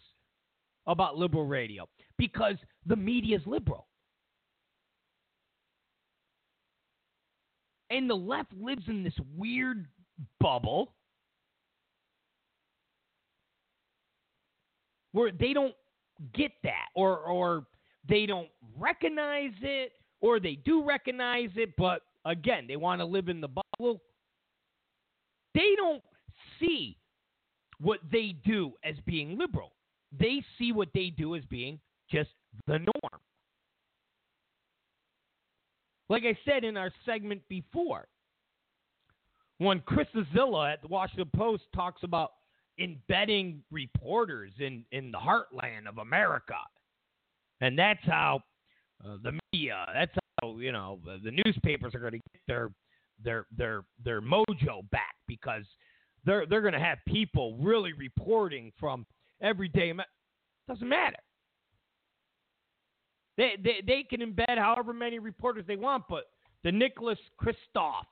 about 0.87 1.17
liberal 1.17 1.45
radio 1.45 1.87
because 2.17 2.55
the 2.85 2.95
media 2.95 3.37
is 3.37 3.43
liberal. 3.45 3.87
And 7.89 8.09
the 8.09 8.15
left 8.15 8.51
lives 8.53 8.83
in 8.87 9.03
this 9.03 9.13
weird 9.35 9.87
bubble 10.39 10.93
where 15.11 15.31
they 15.31 15.53
don't 15.53 15.73
get 16.33 16.51
that 16.63 16.87
or 16.95 17.17
or 17.19 17.65
they 18.09 18.25
don't 18.25 18.49
recognize 18.77 19.51
it 19.61 19.93
or 20.21 20.39
they 20.39 20.55
do 20.65 20.83
recognize 20.83 21.49
it 21.55 21.73
but 21.77 22.01
again 22.25 22.65
they 22.67 22.75
want 22.75 22.99
to 22.99 23.05
live 23.05 23.29
in 23.29 23.39
the 23.39 23.47
bubble 23.47 23.66
they 23.79 25.75
don't 25.75 26.03
see 26.59 26.97
what 27.79 27.99
they 28.11 28.35
do 28.45 28.73
as 28.83 28.95
being 29.05 29.37
liberal 29.37 29.73
they 30.17 30.43
see 30.57 30.71
what 30.71 30.89
they 30.93 31.09
do 31.15 31.35
as 31.35 31.43
being 31.45 31.79
just 32.09 32.29
the 32.65 32.79
norm 32.79 33.21
like 36.09 36.23
i 36.23 36.37
said 36.45 36.63
in 36.63 36.75
our 36.77 36.91
segment 37.05 37.41
before 37.49 38.07
when 39.59 39.79
chris 39.81 40.07
Cillizza 40.15 40.73
at 40.73 40.81
the 40.81 40.87
washington 40.87 41.29
post 41.35 41.63
talks 41.75 42.03
about 42.03 42.31
embedding 42.79 43.61
reporters 43.71 44.51
in, 44.59 44.85
in 44.91 45.11
the 45.11 45.17
heartland 45.17 45.87
of 45.87 45.97
America. 45.97 46.57
And 47.61 47.77
that's 47.77 48.03
how 48.03 48.41
uh, 49.03 49.17
the 49.23 49.37
media, 49.53 49.85
that's 49.93 50.11
how, 50.41 50.57
you 50.57 50.71
know, 50.71 50.99
the, 51.05 51.19
the 51.23 51.41
newspapers 51.45 51.95
are 51.95 51.99
going 51.99 52.13
to 52.13 52.17
get 52.17 52.41
their, 52.47 52.69
their, 53.23 53.45
their, 53.55 53.83
their 54.03 54.21
mojo 54.21 54.89
back 54.91 55.15
because 55.27 55.63
they're, 56.25 56.45
they're 56.45 56.61
going 56.61 56.73
to 56.73 56.79
have 56.79 56.97
people 57.07 57.57
really 57.57 57.93
reporting 57.93 58.71
from 58.79 59.05
everyday. 59.41 59.93
Doesn't 60.67 60.87
matter. 60.87 61.17
They, 63.37 63.51
they, 63.63 63.83
they 63.85 64.03
can 64.03 64.21
embed 64.21 64.57
however 64.57 64.93
many 64.93 65.19
reporters 65.19 65.65
they 65.67 65.75
want, 65.75 66.05
but 66.09 66.25
the 66.63 66.71
Nicholas 66.71 67.19
Kristofs 67.39 68.05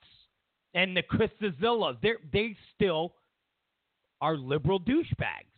and 0.74 0.96
the 0.96 1.02
Chris 1.02 1.30
Cillizza, 1.42 1.96
they 2.00 2.12
they 2.32 2.56
still 2.74 3.14
are 4.20 4.36
liberal 4.36 4.78
douchebags. 4.78 5.50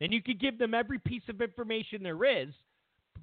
And 0.00 0.12
you 0.12 0.22
could 0.22 0.40
give 0.40 0.58
them 0.58 0.74
every 0.74 0.98
piece 0.98 1.22
of 1.28 1.40
information 1.40 2.02
there 2.02 2.24
is, 2.24 2.48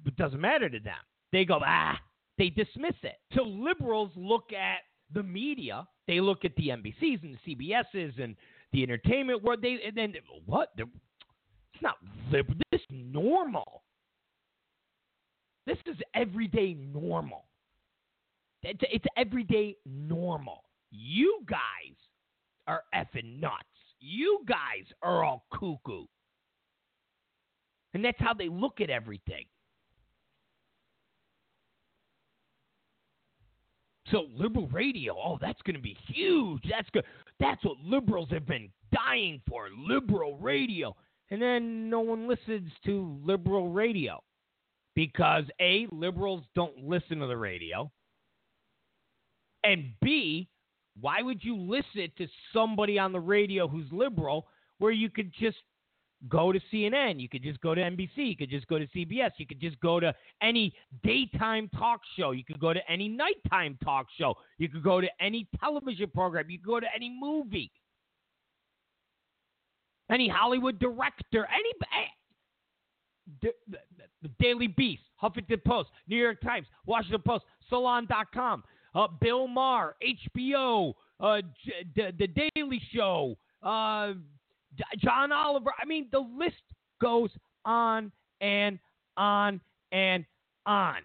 but 0.04 0.12
it 0.12 0.16
doesn't 0.16 0.40
matter 0.40 0.68
to 0.68 0.78
them. 0.78 0.94
They 1.32 1.44
go, 1.44 1.60
ah, 1.64 1.98
they 2.38 2.50
dismiss 2.50 2.94
it. 3.02 3.16
So 3.34 3.42
liberals 3.42 4.10
look 4.14 4.52
at 4.52 4.80
the 5.12 5.22
media, 5.22 5.86
they 6.06 6.20
look 6.20 6.44
at 6.44 6.54
the 6.56 6.68
NBCs 6.68 7.22
and 7.22 7.38
the 7.44 7.54
CBSs 7.54 8.22
and 8.22 8.36
the 8.72 8.82
entertainment 8.82 9.42
world. 9.42 9.60
They 9.62 9.78
and 9.86 9.96
then 9.96 10.14
what? 10.44 10.72
They're, 10.76 10.86
it's 11.74 11.82
not. 11.82 11.96
This 12.30 12.44
is 12.72 12.80
normal. 12.90 13.82
This 15.66 15.78
is 15.86 15.96
everyday 16.14 16.74
normal. 16.74 17.44
It's, 18.62 18.80
it's 18.90 19.04
everyday 19.16 19.76
normal. 19.84 20.64
You 20.90 21.40
guys 21.48 21.96
are 22.66 22.82
effing 22.94 23.40
nuts. 23.40 23.64
You 24.00 24.40
guys 24.46 24.86
are 25.02 25.24
all 25.24 25.46
cuckoo. 25.52 26.06
And 27.94 28.04
that's 28.04 28.18
how 28.20 28.34
they 28.34 28.48
look 28.48 28.80
at 28.80 28.90
everything. 28.90 29.46
So 34.10 34.26
liberal 34.34 34.68
radio, 34.68 35.16
oh, 35.16 35.38
that's 35.40 35.60
going 35.62 35.76
to 35.76 35.82
be 35.82 35.96
huge. 36.06 36.62
That's 36.70 36.88
good. 36.90 37.04
That's 37.40 37.62
what 37.64 37.76
liberals 37.84 38.28
have 38.30 38.46
been 38.46 38.68
dying 38.92 39.40
for, 39.48 39.68
liberal 39.76 40.36
radio. 40.38 40.94
And 41.30 41.42
then 41.42 41.90
no 41.90 42.00
one 42.00 42.28
listens 42.28 42.70
to 42.84 43.18
liberal 43.24 43.70
radio 43.70 44.22
because 44.94 45.44
A, 45.60 45.86
liberals 45.90 46.44
don't 46.54 46.78
listen 46.78 47.18
to 47.18 47.26
the 47.26 47.36
radio. 47.36 47.90
And 49.64 49.92
B, 50.00 50.48
why 51.00 51.22
would 51.22 51.42
you 51.42 51.56
listen 51.56 52.10
to 52.16 52.26
somebody 52.52 52.98
on 52.98 53.12
the 53.12 53.20
radio 53.20 53.66
who's 53.66 53.90
liberal 53.90 54.46
where 54.78 54.92
you 54.92 55.10
could 55.10 55.32
just 55.38 55.58
go 56.28 56.52
to 56.52 56.60
CNN, 56.72 57.20
you 57.20 57.28
could 57.28 57.42
just 57.42 57.60
go 57.60 57.74
to 57.74 57.80
NBC, 57.80 58.16
you 58.16 58.36
could 58.36 58.50
just 58.50 58.66
go 58.66 58.78
to 58.78 58.86
CBS, 58.88 59.30
you 59.38 59.46
could 59.46 59.60
just 59.60 59.78
go 59.80 60.00
to 60.00 60.14
any 60.42 60.74
daytime 61.02 61.68
talk 61.76 62.00
show, 62.18 62.30
you 62.32 62.44
could 62.44 62.58
go 62.58 62.72
to 62.72 62.80
any 62.90 63.08
nighttime 63.08 63.78
talk 63.84 64.06
show, 64.18 64.34
you 64.58 64.68
could 64.68 64.82
go 64.82 65.00
to 65.00 65.08
any 65.20 65.46
television 65.60 66.10
program, 66.10 66.50
you 66.50 66.58
could 66.58 66.66
go 66.66 66.80
to 66.80 66.86
any 66.94 67.14
movie, 67.20 67.70
any 70.10 70.28
Hollywood 70.28 70.78
director, 70.78 71.46
any. 71.52 71.70
The, 73.42 73.50
the, 73.68 74.28
Daily 74.38 74.68
Beast, 74.68 75.02
Huffington 75.20 75.62
Post, 75.64 75.90
New 76.06 76.16
York 76.16 76.40
Times, 76.40 76.66
Washington 76.86 77.22
Post, 77.26 77.44
Salon.com, 77.68 78.62
uh, 78.94 79.08
Bill 79.20 79.48
Maher, 79.48 79.96
HBO, 80.36 80.94
uh, 81.20 81.42
the, 81.96 82.12
the 82.18 82.28
Daily 82.28 82.80
Show, 82.94 83.36
uh, 83.62 84.12
John 84.98 85.32
Oliver. 85.32 85.70
I 85.80 85.86
mean, 85.86 86.08
the 86.12 86.18
list 86.18 86.62
goes 87.00 87.30
on 87.64 88.12
and 88.40 88.78
on 89.16 89.60
and 89.92 90.24
on. 90.66 90.96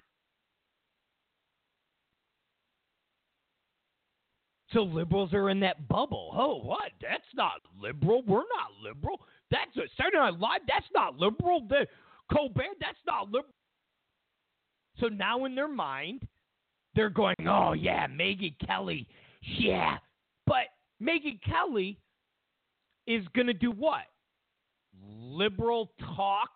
So 4.73 4.83
liberals 4.83 5.33
are 5.33 5.49
in 5.49 5.59
that 5.61 5.87
bubble. 5.89 6.31
Oh, 6.33 6.59
what? 6.61 6.91
That's 7.01 7.23
not 7.35 7.61
liberal. 7.79 8.23
We're 8.25 8.37
not 8.37 8.71
liberal. 8.81 9.19
That's 9.49 9.75
a 9.75 9.81
Saturday 9.97 10.17
Night 10.17 10.39
Live. 10.39 10.61
That's 10.67 10.85
not 10.93 11.17
liberal. 11.17 11.65
The 11.67 11.85
Colbert. 12.31 12.77
That's 12.79 12.97
not 13.05 13.25
liberal. 13.25 13.53
So 14.99 15.07
now 15.07 15.45
in 15.45 15.55
their 15.55 15.67
mind, 15.67 16.25
they're 16.95 17.09
going, 17.09 17.35
oh, 17.47 17.73
yeah, 17.73 18.07
Megyn 18.07 18.55
Kelly. 18.65 19.07
Yeah. 19.41 19.97
But 20.45 20.67
Megyn 21.01 21.39
Kelly 21.43 21.97
is 23.15 23.25
going 23.35 23.47
to 23.47 23.53
do 23.53 23.71
what? 23.71 24.03
Liberal 25.03 25.91
talk 26.15 26.49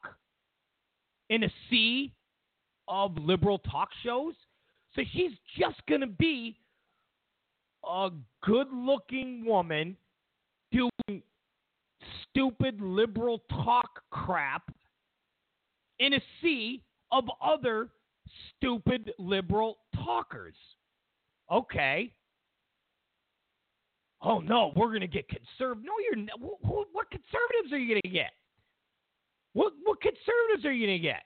in 1.30 1.44
a 1.44 1.50
sea 1.70 2.14
of 2.88 3.18
liberal 3.18 3.60
talk 3.60 3.90
shows? 4.04 4.34
So 4.96 5.02
she's 5.14 5.32
just 5.58 5.82
going 5.88 6.02
to 6.02 6.08
be 6.08 6.58
a 7.88 8.10
good 8.44 8.68
looking 8.72 9.46
woman 9.46 9.98
doing 10.72 11.22
stupid 12.24 12.82
liberal 12.82 13.44
talk 13.50 14.02
crap 14.10 14.74
in 16.00 16.14
a 16.14 16.22
sea 16.42 16.84
of 17.12 17.26
other 17.42 17.90
stupid 18.58 19.14
liberal 19.20 19.78
talkers. 19.96 20.56
Okay. 21.52 22.12
Oh 24.26 24.40
no, 24.40 24.74
we're 24.76 24.88
going 24.88 25.02
to 25.02 25.08
get 25.08 25.28
conservative. 25.30 25.84
No, 25.86 25.94
you're 26.04 26.26
not. 26.26 26.40
What, 26.40 26.88
what 26.92 27.12
conservatives 27.12 27.72
are 27.72 27.78
you 27.78 27.88
going 27.88 28.02
to 28.04 28.10
get? 28.10 28.32
What 29.54 29.74
what 29.84 30.02
conservatives 30.02 30.66
are 30.66 30.72
you 30.72 30.88
going 30.88 31.00
to 31.00 31.04
get? 31.04 31.22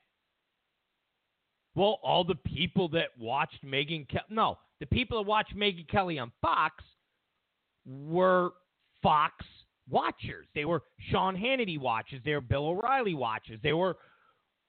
Well, 1.75 1.99
all 2.03 2.25
the 2.25 2.35
people 2.35 2.89
that 2.89 3.17
watched 3.17 3.65
Megyn 3.65 4.07
Kelly. 4.09 4.25
No, 4.29 4.57
the 4.81 4.85
people 4.85 5.17
that 5.17 5.27
watched 5.27 5.55
Megyn 5.55 5.87
Kelly 5.87 6.19
on 6.19 6.31
Fox 6.41 6.83
were 7.85 8.51
Fox 9.01 9.33
watchers. 9.89 10.45
They 10.53 10.65
were 10.65 10.83
Sean 11.09 11.35
Hannity 11.35 11.79
watchers. 11.79 12.21
They 12.25 12.33
were 12.33 12.41
Bill 12.41 12.67
O'Reilly 12.67 13.13
watchers. 13.13 13.59
They 13.63 13.73
were 13.73 13.97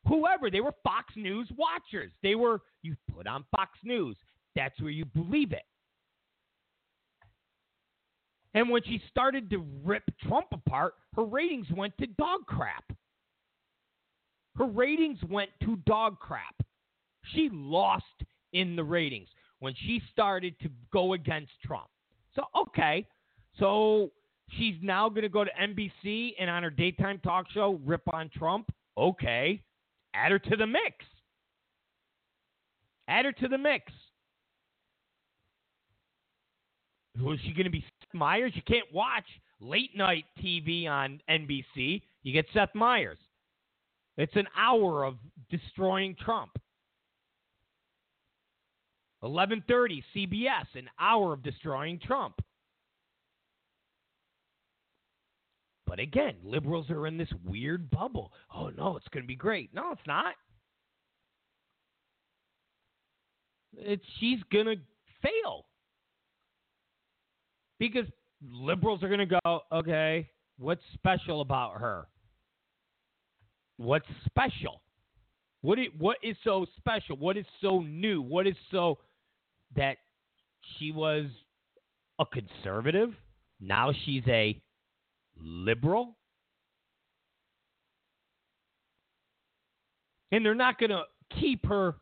whoever. 0.06 0.50
They 0.50 0.60
were 0.60 0.74
Fox 0.84 1.14
News 1.16 1.48
watchers. 1.56 2.12
They 2.22 2.34
were, 2.34 2.62
you 2.82 2.96
put 3.12 3.26
on 3.26 3.44
Fox 3.54 3.72
News. 3.84 4.16
That's 4.54 4.80
where 4.80 4.90
you 4.90 5.04
believe 5.04 5.52
it. 5.52 5.64
And 8.54 8.68
when 8.68 8.82
she 8.82 9.00
started 9.08 9.48
to 9.50 9.64
rip 9.84 10.02
Trump 10.26 10.46
apart, 10.52 10.94
her 11.14 11.24
ratings 11.24 11.66
went 11.74 11.96
to 11.98 12.06
dog 12.06 12.46
crap. 12.46 12.84
Her 14.56 14.66
ratings 14.66 15.18
went 15.28 15.50
to 15.62 15.76
dog 15.86 16.18
crap. 16.18 16.54
She 17.32 17.48
lost 17.52 18.04
in 18.52 18.74
the 18.74 18.84
ratings 18.84 19.28
when 19.60 19.74
she 19.74 20.02
started 20.10 20.58
to 20.60 20.70
go 20.92 21.12
against 21.12 21.52
Trump. 21.64 21.88
So, 22.34 22.42
okay. 22.56 23.06
So 23.58 24.10
she's 24.50 24.76
now 24.82 25.08
going 25.08 25.22
to 25.22 25.28
go 25.28 25.44
to 25.44 25.50
NBC 25.60 26.32
and 26.38 26.50
on 26.50 26.62
her 26.62 26.70
daytime 26.70 27.20
talk 27.20 27.46
show 27.50 27.80
rip 27.84 28.02
on 28.12 28.30
Trump. 28.36 28.70
Okay. 28.98 29.62
Add 30.14 30.32
her 30.32 30.38
to 30.38 30.56
the 30.56 30.66
mix. 30.66 31.04
Add 33.06 33.26
her 33.26 33.32
to 33.32 33.48
the 33.48 33.58
mix. 33.58 33.92
Who 37.18 37.32
is 37.32 37.40
she 37.44 37.52
going 37.52 37.64
to 37.64 37.70
be? 37.70 37.80
Seth 37.80 38.14
Meyers? 38.14 38.52
You 38.54 38.62
can't 38.62 38.92
watch 38.92 39.24
late 39.60 39.96
night 39.96 40.24
TV 40.42 40.88
on 40.88 41.20
NBC. 41.28 42.02
You 42.22 42.32
get 42.32 42.46
Seth 42.54 42.74
Meyers. 42.74 43.18
It's 44.16 44.36
an 44.36 44.46
hour 44.56 45.04
of 45.04 45.16
destroying 45.50 46.14
Trump. 46.22 46.50
11:30 49.22 50.02
CBS, 50.14 50.66
an 50.74 50.88
hour 50.98 51.32
of 51.34 51.42
destroying 51.42 51.98
Trump. 51.98 52.40
But 55.86 55.98
again, 55.98 56.36
liberals 56.44 56.88
are 56.88 57.06
in 57.06 57.18
this 57.18 57.32
weird 57.44 57.90
bubble. 57.90 58.32
Oh 58.54 58.70
no, 58.70 58.96
it's 58.96 59.08
going 59.08 59.24
to 59.24 59.28
be 59.28 59.36
great. 59.36 59.74
No, 59.74 59.92
it's 59.92 60.06
not. 60.06 60.34
It's 63.76 64.04
she's 64.18 64.38
going 64.52 64.66
to 64.66 64.76
fail. 65.22 65.66
Because 67.80 68.04
liberals 68.52 69.02
are 69.02 69.08
going 69.08 69.26
to 69.26 69.40
go, 69.42 69.60
okay, 69.72 70.28
what's 70.58 70.82
special 70.94 71.40
about 71.40 71.80
her? 71.80 72.06
What's 73.78 74.06
special? 74.26 74.82
What 75.62 75.78
is, 75.78 75.86
what 75.98 76.18
is 76.22 76.36
so 76.44 76.66
special? 76.76 77.16
What 77.16 77.38
is 77.38 77.46
so 77.62 77.80
new? 77.80 78.20
What 78.20 78.46
is 78.46 78.54
so 78.70 78.98
that 79.76 79.96
she 80.78 80.92
was 80.92 81.24
a 82.18 82.26
conservative? 82.26 83.14
Now 83.60 83.92
she's 84.04 84.24
a 84.28 84.60
liberal? 85.38 86.18
And 90.32 90.44
they're 90.44 90.54
not 90.54 90.78
going 90.78 90.90
to 90.90 91.04
keep 91.40 91.64
her 91.66 91.96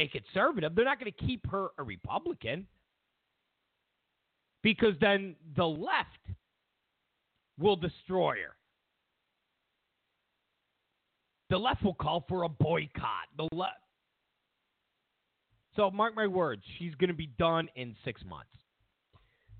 a 0.00 0.08
conservative. 0.08 0.74
They're 0.74 0.84
not 0.84 0.98
going 0.98 1.12
to 1.12 1.26
keep 1.26 1.48
her 1.50 1.68
a 1.78 1.84
Republican 1.84 2.66
because 4.64 4.94
then 5.00 5.36
the 5.56 5.66
left 5.66 6.08
will 7.60 7.76
destroy 7.76 8.36
her. 8.36 8.56
The 11.50 11.58
left 11.58 11.84
will 11.84 11.94
call 11.94 12.24
for 12.28 12.42
a 12.42 12.48
boycott. 12.48 13.28
The 13.36 13.46
left. 13.52 13.74
So 15.76 15.90
mark 15.90 16.16
my 16.16 16.26
words, 16.26 16.62
she's 16.78 16.94
going 16.94 17.08
to 17.08 17.14
be 17.14 17.30
done 17.38 17.68
in 17.76 17.94
six 18.04 18.22
months. 18.24 18.48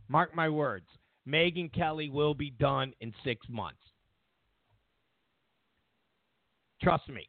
Mark 0.09 0.35
my 0.35 0.49
words, 0.49 0.87
Megyn 1.29 1.73
Kelly 1.73 2.09
will 2.09 2.35
be 2.35 2.51
done 2.51 2.95
in 3.01 3.13
six 3.25 3.47
months. 3.49 3.79
Trust 6.83 7.09
me. 7.09 7.29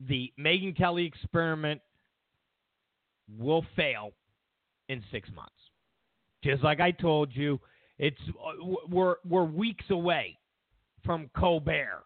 The 0.00 0.32
Megyn 0.38 0.76
Kelly 0.76 1.06
experiment 1.06 1.80
will 3.38 3.64
fail 3.76 4.12
in 4.88 5.02
six 5.10 5.28
months. 5.34 5.52
Just 6.42 6.62
like 6.62 6.80
I 6.80 6.90
told 6.90 7.34
you, 7.34 7.60
it's 7.98 8.20
uh, 8.30 8.74
we're 8.88 9.16
we're 9.28 9.44
weeks 9.44 9.84
away 9.90 10.38
from 11.04 11.30
Colbert 11.36 12.04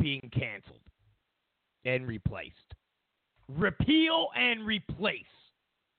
being 0.00 0.30
canceled 0.32 0.80
and 1.84 2.06
replaced. 2.06 2.54
Repeal 3.48 4.28
and 4.36 4.64
replace 4.64 5.24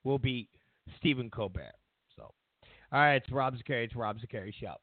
will 0.03 0.19
be 0.19 0.47
Stephen 0.97 1.29
Colbert. 1.29 1.73
So, 2.15 2.23
all 2.23 2.99
right, 2.99 3.15
it's 3.15 3.31
Rob 3.31 3.55
Zicari. 3.55 3.85
It's 3.85 3.95
Rob 3.95 4.17
Zicari 4.17 4.53
Show. 4.59 4.75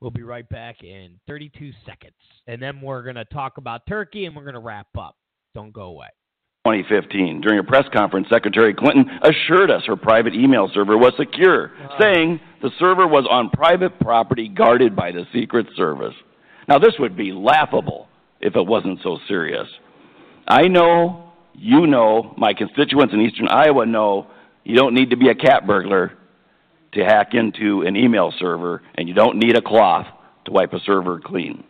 We'll 0.00 0.10
be 0.10 0.22
right 0.22 0.48
back 0.48 0.84
in 0.84 1.18
32 1.26 1.72
seconds. 1.84 2.14
And 2.46 2.62
then 2.62 2.80
we're 2.80 3.02
going 3.02 3.16
to 3.16 3.24
talk 3.26 3.58
about 3.58 3.84
Turkey 3.86 4.26
and 4.26 4.36
we're 4.36 4.44
going 4.44 4.54
to 4.54 4.60
wrap 4.60 4.86
up. 4.96 5.16
Don't 5.54 5.72
go 5.72 5.84
away. 5.84 6.08
2015. 6.76 7.40
During 7.40 7.58
a 7.58 7.64
press 7.64 7.84
conference, 7.92 8.28
Secretary 8.30 8.74
Clinton 8.74 9.06
assured 9.22 9.70
us 9.70 9.82
her 9.86 9.96
private 9.96 10.34
email 10.34 10.70
server 10.74 10.98
was 10.98 11.12
secure, 11.18 11.72
saying 12.00 12.40
the 12.62 12.70
server 12.78 13.06
was 13.06 13.26
on 13.30 13.50
private 13.50 13.98
property 14.00 14.48
guarded 14.48 14.94
by 14.94 15.12
the 15.12 15.24
Secret 15.32 15.66
Service. 15.76 16.14
Now, 16.68 16.78
this 16.78 16.94
would 16.98 17.16
be 17.16 17.32
laughable 17.32 18.08
if 18.40 18.54
it 18.54 18.66
wasn't 18.66 19.00
so 19.02 19.18
serious. 19.26 19.66
I 20.46 20.68
know, 20.68 21.32
you 21.54 21.86
know, 21.86 22.34
my 22.36 22.52
constituents 22.52 23.14
in 23.14 23.20
eastern 23.20 23.48
Iowa 23.48 23.86
know 23.86 24.26
you 24.64 24.76
don't 24.76 24.94
need 24.94 25.10
to 25.10 25.16
be 25.16 25.30
a 25.30 25.34
cat 25.34 25.66
burglar 25.66 26.12
to 26.92 27.04
hack 27.04 27.32
into 27.32 27.82
an 27.82 27.96
email 27.96 28.32
server, 28.38 28.82
and 28.94 29.08
you 29.08 29.14
don't 29.14 29.38
need 29.38 29.56
a 29.56 29.62
cloth 29.62 30.06
to 30.44 30.52
wipe 30.52 30.72
a 30.72 30.80
server 30.80 31.20
clean. 31.20 31.64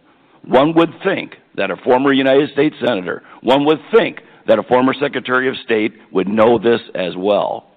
One 0.45 0.75
would 0.75 0.91
think 1.05 1.35
that 1.57 1.71
a 1.71 1.77
former 1.77 2.13
United 2.13 2.51
States 2.51 2.77
Senator, 2.85 3.23
one 3.43 3.65
would 3.67 3.81
think 3.93 4.21
that 4.49 4.59
a 4.59 4.63
former 4.65 4.95
Secretary 4.95 5.49
of 5.49 5.55
State 5.65 5.93
would 6.11 6.27
know 6.27 6.59
this 6.59 6.81
as 6.95 7.13
well. 7.17 7.71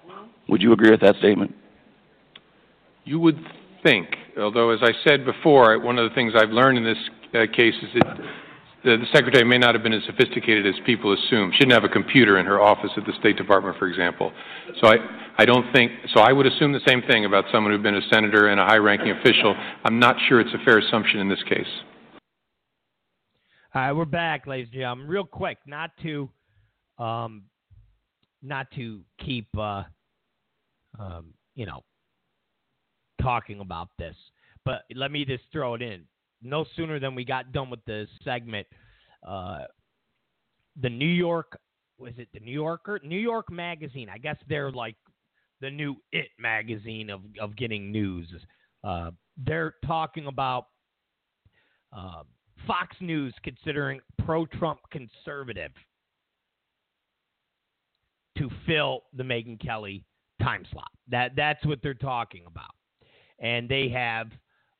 Would 0.48 0.62
you 0.62 0.72
agree 0.72 0.90
with 0.90 1.00
that 1.02 1.16
statement? 1.16 1.54
You 3.04 3.20
would 3.20 3.38
think, 3.82 4.08
although, 4.38 4.70
as 4.70 4.80
I 4.82 4.92
said 5.06 5.24
before, 5.24 5.78
one 5.78 5.98
of 5.98 6.08
the 6.08 6.14
things 6.14 6.32
I've 6.36 6.50
learned 6.50 6.78
in 6.78 6.84
this 6.84 6.98
uh, 7.34 7.46
case 7.54 7.74
is 7.82 7.88
that 7.94 8.16
the, 8.84 8.96
the 8.96 9.06
secretary 9.12 9.44
may 9.44 9.58
not 9.58 9.74
have 9.74 9.82
been 9.82 9.92
as 9.92 10.02
sophisticated 10.06 10.66
as 10.66 10.74
people 10.86 11.12
assume. 11.12 11.52
She 11.52 11.60
didn't 11.60 11.72
have 11.72 11.84
a 11.84 11.88
computer 11.88 12.38
in 12.38 12.46
her 12.46 12.60
office 12.60 12.90
at 12.96 13.04
the 13.04 13.12
State 13.20 13.36
Department, 13.36 13.76
for 13.78 13.86
example. 13.86 14.32
So 14.80 14.88
I, 14.88 14.96
I 15.38 15.44
don't 15.44 15.70
think, 15.72 15.92
so 16.14 16.20
I 16.20 16.32
would 16.32 16.46
assume 16.46 16.72
the 16.72 16.80
same 16.86 17.02
thing 17.02 17.24
about 17.24 17.44
someone 17.52 17.72
who'd 17.72 17.82
been 17.82 17.96
a 17.96 18.08
senator 18.12 18.48
and 18.48 18.58
a 18.58 18.64
high 18.64 18.76
ranking 18.76 19.10
official. 19.10 19.54
I'm 19.84 19.98
not 19.98 20.16
sure 20.28 20.40
it's 20.40 20.54
a 20.54 20.64
fair 20.64 20.78
assumption 20.78 21.20
in 21.20 21.28
this 21.28 21.42
case. 21.44 21.66
All 23.74 23.82
right, 23.82 23.92
we're 23.92 24.04
back, 24.04 24.46
ladies 24.46 24.68
and 24.72 24.80
gentlemen. 24.80 25.06
Real 25.06 25.24
quick, 25.24 25.58
not 25.66 25.90
to, 26.02 26.28
um, 27.02 27.42
not 28.42 28.70
to 28.72 29.00
keep, 29.24 29.46
uh, 29.58 29.82
um, 30.98 31.34
you 31.54 31.66
know, 31.66 31.82
talking 33.20 33.60
about 33.60 33.88
this, 33.98 34.16
but 34.64 34.82
let 34.94 35.10
me 35.10 35.24
just 35.24 35.44
throw 35.52 35.74
it 35.74 35.82
in 35.82 36.04
no 36.42 36.64
sooner 36.76 36.98
than 36.98 37.14
we 37.14 37.24
got 37.24 37.52
done 37.52 37.70
with 37.70 37.84
the 37.86 38.06
segment, 38.24 38.66
uh, 39.26 39.60
the 40.80 40.90
New 40.90 41.06
York 41.06 41.58
was 41.98 42.14
it 42.16 42.28
the 42.34 42.40
New 42.40 42.52
Yorker? 42.52 42.98
New 43.04 43.18
York 43.18 43.50
Magazine. 43.50 44.08
I 44.12 44.18
guess 44.18 44.36
they're 44.48 44.72
like 44.72 44.96
the 45.60 45.70
new 45.70 45.96
It 46.10 46.28
magazine 46.38 47.10
of 47.10 47.20
of 47.40 47.56
getting 47.56 47.92
news. 47.92 48.28
Uh, 48.82 49.12
they're 49.36 49.74
talking 49.86 50.26
about 50.26 50.66
uh, 51.96 52.22
Fox 52.66 52.96
News 53.00 53.32
considering 53.44 54.00
pro-Trump 54.24 54.80
conservative 54.90 55.70
to 58.42 58.50
fill 58.66 59.04
the 59.16 59.22
Megyn 59.22 59.60
Kelly 59.60 60.04
time 60.42 60.64
slot. 60.72 60.90
That 61.08 61.32
that's 61.36 61.64
what 61.64 61.78
they're 61.82 61.94
talking 61.94 62.44
about, 62.46 62.74
and 63.38 63.68
they 63.68 63.88
have 63.88 64.28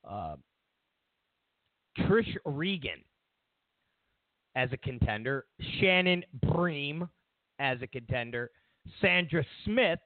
uh, 0.07 0.35
Trish 1.99 2.35
Regan 2.45 3.03
as 4.55 4.69
a 4.73 4.77
contender, 4.77 5.45
Shannon 5.79 6.23
Bream 6.51 7.07
as 7.59 7.81
a 7.81 7.87
contender, 7.87 8.51
Sandra 9.01 9.43
Smith 9.63 9.99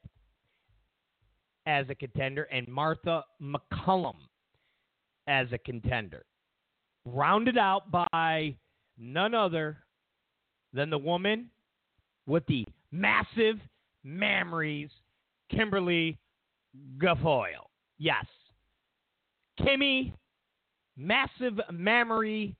as 1.65 1.85
a 1.89 1.95
contender, 1.95 2.43
and 2.43 2.67
Martha 2.67 3.23
MacCallum 3.41 4.15
as 5.27 5.47
a 5.51 5.57
contender. 5.57 6.25
Rounded 7.05 7.57
out 7.57 7.89
by 7.89 8.55
none 8.97 9.33
other 9.33 9.77
than 10.73 10.89
the 10.89 10.97
woman 10.97 11.49
with 12.25 12.45
the 12.47 12.65
massive 12.91 13.57
mammaries, 14.05 14.89
Kimberly 15.49 16.17
Guilfoyle. 16.97 17.67
Yes. 17.97 18.25
Kimmy 19.59 20.13
massive 20.97 21.59
mammary 21.71 22.55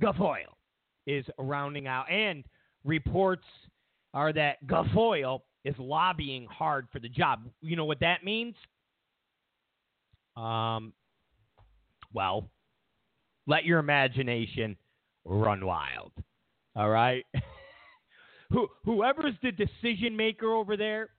Guilfoyle 0.00 0.54
is 1.06 1.24
rounding 1.38 1.86
out, 1.86 2.10
and 2.10 2.44
reports 2.84 3.44
are 4.14 4.32
that 4.32 4.64
Guilfoyle 4.66 5.40
is 5.64 5.74
lobbying 5.78 6.46
hard 6.46 6.86
for 6.92 6.98
the 6.98 7.08
job. 7.08 7.40
You 7.60 7.76
know 7.76 7.84
what 7.84 8.00
that 8.00 8.24
means? 8.24 8.54
Um, 10.36 10.92
well, 12.12 12.48
let 13.46 13.64
your 13.64 13.78
imagination 13.78 14.76
run 15.24 15.64
wild. 15.64 16.12
All 16.76 16.88
right. 16.88 17.24
Who, 18.50 18.68
whoever's 18.84 19.34
the 19.42 19.52
decision 19.52 20.16
maker 20.16 20.52
over 20.52 20.76
there 20.76 21.10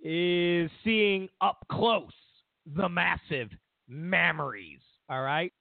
is 0.00 0.70
seeing 0.84 1.28
up 1.40 1.64
close 1.70 2.12
the 2.74 2.88
massive 2.88 3.48
mammaries. 3.88 4.80
All 5.08 5.22
right 5.22 5.52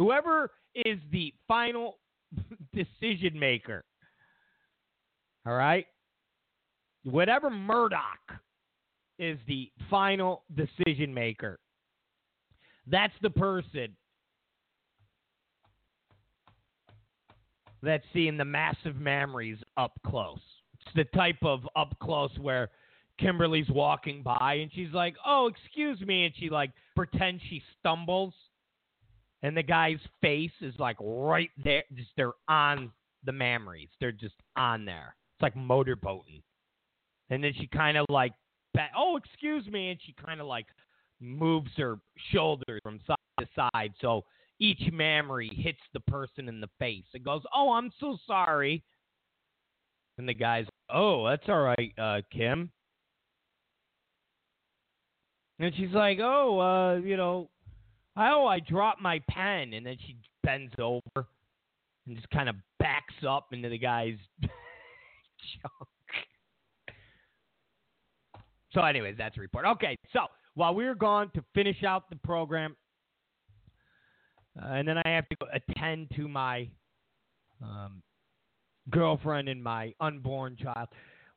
whoever 0.00 0.50
is 0.74 0.98
the 1.12 1.34
final 1.46 1.98
decision 2.72 3.38
maker, 3.38 3.84
all 5.46 5.52
right, 5.52 5.86
whatever 7.04 7.50
Murdoch 7.50 8.40
is 9.18 9.38
the 9.46 9.70
final 9.90 10.44
decision 10.54 11.12
maker, 11.12 11.60
that's 12.86 13.12
the 13.20 13.28
person 13.28 13.94
that's 17.82 18.04
seeing 18.12 18.36
the 18.36 18.44
massive 18.44 18.96
mammaries 18.96 19.58
up 19.76 19.92
close. 20.06 20.40
It's 20.74 20.94
the 20.94 21.04
type 21.16 21.42
of 21.42 21.68
up 21.76 21.96
close 22.00 22.30
where 22.38 22.70
Kimberly's 23.18 23.68
walking 23.68 24.22
by 24.22 24.58
and 24.62 24.70
she's 24.72 24.92
like, 24.92 25.14
"Oh, 25.26 25.48
excuse 25.48 26.00
me," 26.00 26.24
and 26.24 26.34
she 26.36 26.48
like 26.48 26.70
pretends 26.94 27.42
she 27.48 27.62
stumbles 27.78 28.34
and 29.42 29.56
the 29.56 29.62
guy's 29.62 29.98
face 30.20 30.50
is 30.60 30.74
like 30.78 30.96
right 31.00 31.50
there. 31.62 31.82
Just 31.94 32.10
they're 32.16 32.32
on 32.48 32.90
the 33.24 33.32
mammaries. 33.32 33.88
They're 34.00 34.12
just 34.12 34.34
on 34.56 34.84
there. 34.84 35.14
It's 35.34 35.42
like 35.42 35.54
motorboating. 35.54 36.42
And 37.30 37.42
then 37.42 37.52
she 37.58 37.66
kind 37.66 37.96
of 37.96 38.06
like, 38.08 38.32
oh, 38.96 39.16
excuse 39.16 39.66
me, 39.66 39.90
and 39.90 40.00
she 40.04 40.14
kind 40.24 40.40
of 40.40 40.46
like 40.46 40.66
moves 41.20 41.70
her 41.76 41.98
shoulders 42.32 42.80
from 42.82 43.00
side 43.06 43.16
to 43.38 43.46
side, 43.54 43.92
so 44.00 44.24
each 44.60 44.92
mammary 44.92 45.50
hits 45.52 45.80
the 45.92 46.00
person 46.00 46.48
in 46.48 46.60
the 46.60 46.68
face. 46.78 47.04
It 47.14 47.24
goes, 47.24 47.42
oh, 47.54 47.72
I'm 47.72 47.90
so 47.98 48.18
sorry. 48.26 48.84
And 50.18 50.28
the 50.28 50.34
guy's, 50.34 50.66
oh, 50.92 51.26
that's 51.28 51.48
all 51.48 51.62
right, 51.62 51.92
uh, 51.98 52.20
Kim. 52.30 52.70
And 55.60 55.74
she's 55.76 55.92
like, 55.92 56.18
"Oh, 56.22 56.58
uh, 56.58 57.06
you 57.06 57.18
know, 57.18 57.50
oh, 58.16 58.46
I 58.46 58.60
dropped 58.60 59.02
my 59.02 59.20
pen," 59.28 59.74
and 59.74 59.84
then 59.84 59.96
she 60.06 60.16
bends 60.42 60.72
over 60.78 61.26
and 62.06 62.16
just 62.16 62.30
kind 62.30 62.48
of 62.48 62.56
backs 62.78 63.14
up 63.28 63.48
into 63.52 63.68
the 63.68 63.76
guy's 63.76 64.16
junk. 64.40 65.88
So, 68.72 68.80
anyways, 68.80 69.16
that's 69.18 69.36
a 69.36 69.40
report. 69.40 69.66
Okay, 69.66 69.96
so 70.14 70.20
while 70.54 70.74
we 70.74 70.86
were 70.86 70.94
gone 70.94 71.30
to 71.34 71.44
finish 71.54 71.84
out 71.84 72.08
the 72.08 72.16
program, 72.16 72.74
uh, 74.58 74.72
and 74.72 74.88
then 74.88 74.98
I 75.04 75.08
have 75.08 75.28
to 75.28 75.36
attend 75.52 76.10
to 76.16 76.28
my 76.28 76.68
um, 77.62 78.02
girlfriend 78.90 79.48
and 79.48 79.62
my 79.62 79.94
unborn 80.00 80.56
child. 80.56 80.88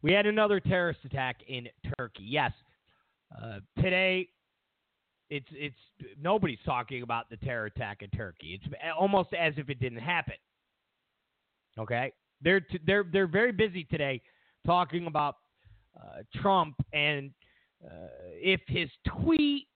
We 0.01 0.11
had 0.11 0.25
another 0.25 0.59
terrorist 0.59 0.99
attack 1.05 1.37
in 1.47 1.67
Turkey. 1.97 2.23
Yes, 2.23 2.51
uh, 3.41 3.59
today 3.81 4.29
it's 5.29 5.47
it's 5.51 5.75
nobody's 6.21 6.59
talking 6.65 7.01
about 7.01 7.29
the 7.29 7.37
terror 7.37 7.65
attack 7.65 8.01
in 8.01 8.09
Turkey. 8.09 8.59
It's 8.61 8.73
almost 8.97 9.33
as 9.33 9.53
if 9.57 9.69
it 9.69 9.79
didn't 9.79 9.99
happen. 9.99 10.35
Okay, 11.79 12.11
they're 12.41 12.59
t- 12.59 12.79
they're 12.85 13.05
they're 13.11 13.27
very 13.27 13.51
busy 13.51 13.83
today 13.85 14.21
talking 14.65 15.07
about 15.07 15.37
uh, 15.97 16.21
Trump 16.41 16.75
and 16.93 17.31
uh, 17.85 18.07
if 18.35 18.61
his 18.67 18.89
tweet 19.21 19.67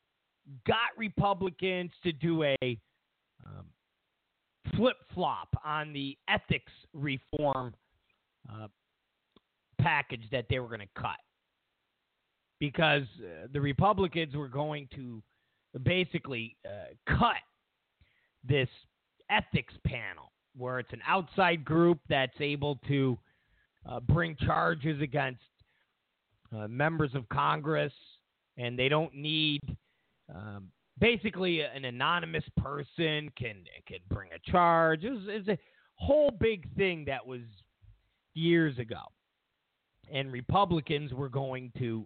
got 0.65 0.89
Republicans 0.97 1.91
to 2.03 2.11
do 2.11 2.43
a 2.43 2.80
um, 3.48 3.65
flip 4.76 4.98
flop 5.14 5.49
on 5.64 5.94
the 5.94 6.18
ethics 6.28 6.72
reform 6.94 7.74
uh, 8.52 8.68
package 9.80 10.24
that 10.32 10.45
they 10.49 10.60
were 10.60 10.68
going 10.68 10.80
to 10.80 11.02
cut. 11.02 11.18
Because 12.60 13.03
uh, 13.19 13.48
the 13.53 13.61
Republicans 13.61 14.36
were 14.36 14.48
going 14.48 14.88
to 14.95 15.22
basically 15.84 16.56
uh, 16.65 17.15
cut 17.18 17.38
this 18.44 18.69
ethics 19.30 19.74
panel, 19.86 20.32
where 20.56 20.80
it's 20.80 20.94
an 20.94 21.02
outside 21.07 21.64
group 21.64 21.99
that's 22.10 22.40
able 22.40 22.80
to 22.88 23.18
uh, 23.88 23.99
bring 23.99 24.36
charges 24.45 25.02
against 25.02 25.41
uh, 26.56 26.68
members 26.68 27.11
of 27.14 27.28
Congress, 27.30 27.94
and 28.57 28.80
they 28.80 28.90
don't 28.90 29.14
need 29.14 29.61
um, 30.34 30.69
basically 30.99 31.61
an 31.61 31.86
anonymous 31.86 32.44
person 32.57 33.30
can 33.38 33.64
can 33.88 33.99
bring 34.10 34.30
a 34.34 34.52
charge. 34.52 35.03
It 35.03 35.11
was, 35.11 35.22
it 35.28 35.48
was 35.48 35.57
a 35.57 35.60
whole 35.95 36.32
big 36.32 36.68
thing 36.76 37.06
that 37.06 37.26
was 37.26 37.41
years 38.34 38.78
ago, 38.78 39.02
and 40.11 40.32
Republicans 40.32 41.14
were 41.14 41.30
going 41.30 41.72
to 41.78 42.06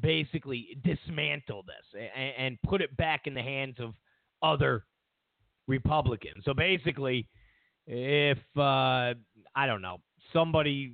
basically 0.00 0.76
dismantle 0.84 1.64
this 1.66 2.00
and, 2.16 2.32
and 2.46 2.62
put 2.62 2.82
it 2.82 2.94
back 2.96 3.26
in 3.26 3.34
the 3.34 3.42
hands 3.42 3.76
of 3.78 3.94
other 4.42 4.84
Republicans. 5.66 6.44
So 6.44 6.52
basically, 6.52 7.26
if 7.86 8.38
uh, 8.56 9.14
I 9.54 9.66
don't 9.66 9.82
know 9.82 10.00
somebody 10.32 10.92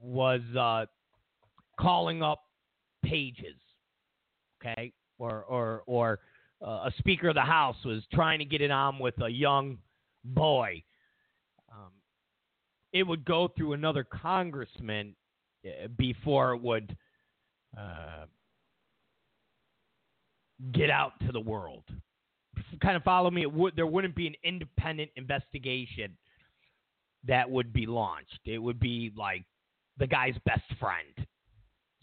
was 0.00 0.40
uh, 0.58 0.86
calling 1.80 2.22
up 2.22 2.42
pages, 3.04 3.56
okay, 4.60 4.92
or 5.18 5.42
or 5.42 5.82
or 5.86 6.20
uh, 6.64 6.88
a 6.88 6.92
Speaker 6.98 7.28
of 7.28 7.34
the 7.34 7.40
House 7.40 7.76
was 7.84 8.02
trying 8.12 8.38
to 8.40 8.44
get 8.44 8.60
it 8.60 8.70
on 8.70 8.98
with 8.98 9.14
a 9.22 9.28
young 9.28 9.78
boy, 10.24 10.82
um, 11.70 11.92
it 12.92 13.04
would 13.04 13.24
go 13.24 13.48
through 13.56 13.74
another 13.74 14.04
congressman 14.04 15.14
uh, 15.66 15.88
before 15.96 16.54
it 16.54 16.62
would 16.62 16.96
uh, 17.78 18.24
get 20.72 20.90
out 20.90 21.12
to 21.26 21.32
the 21.32 21.40
world. 21.40 21.84
Kind 22.82 22.96
of 22.96 23.04
follow 23.04 23.30
me. 23.30 23.42
It 23.42 23.52
would 23.52 23.76
there 23.76 23.86
wouldn't 23.86 24.16
be 24.16 24.26
an 24.26 24.34
independent 24.42 25.10
investigation 25.16 26.16
that 27.26 27.48
would 27.48 27.72
be 27.72 27.86
launched. 27.86 28.40
It 28.44 28.58
would 28.58 28.80
be 28.80 29.12
like 29.16 29.44
the 29.98 30.06
guy's 30.06 30.34
best 30.44 30.64
friend. 30.80 31.26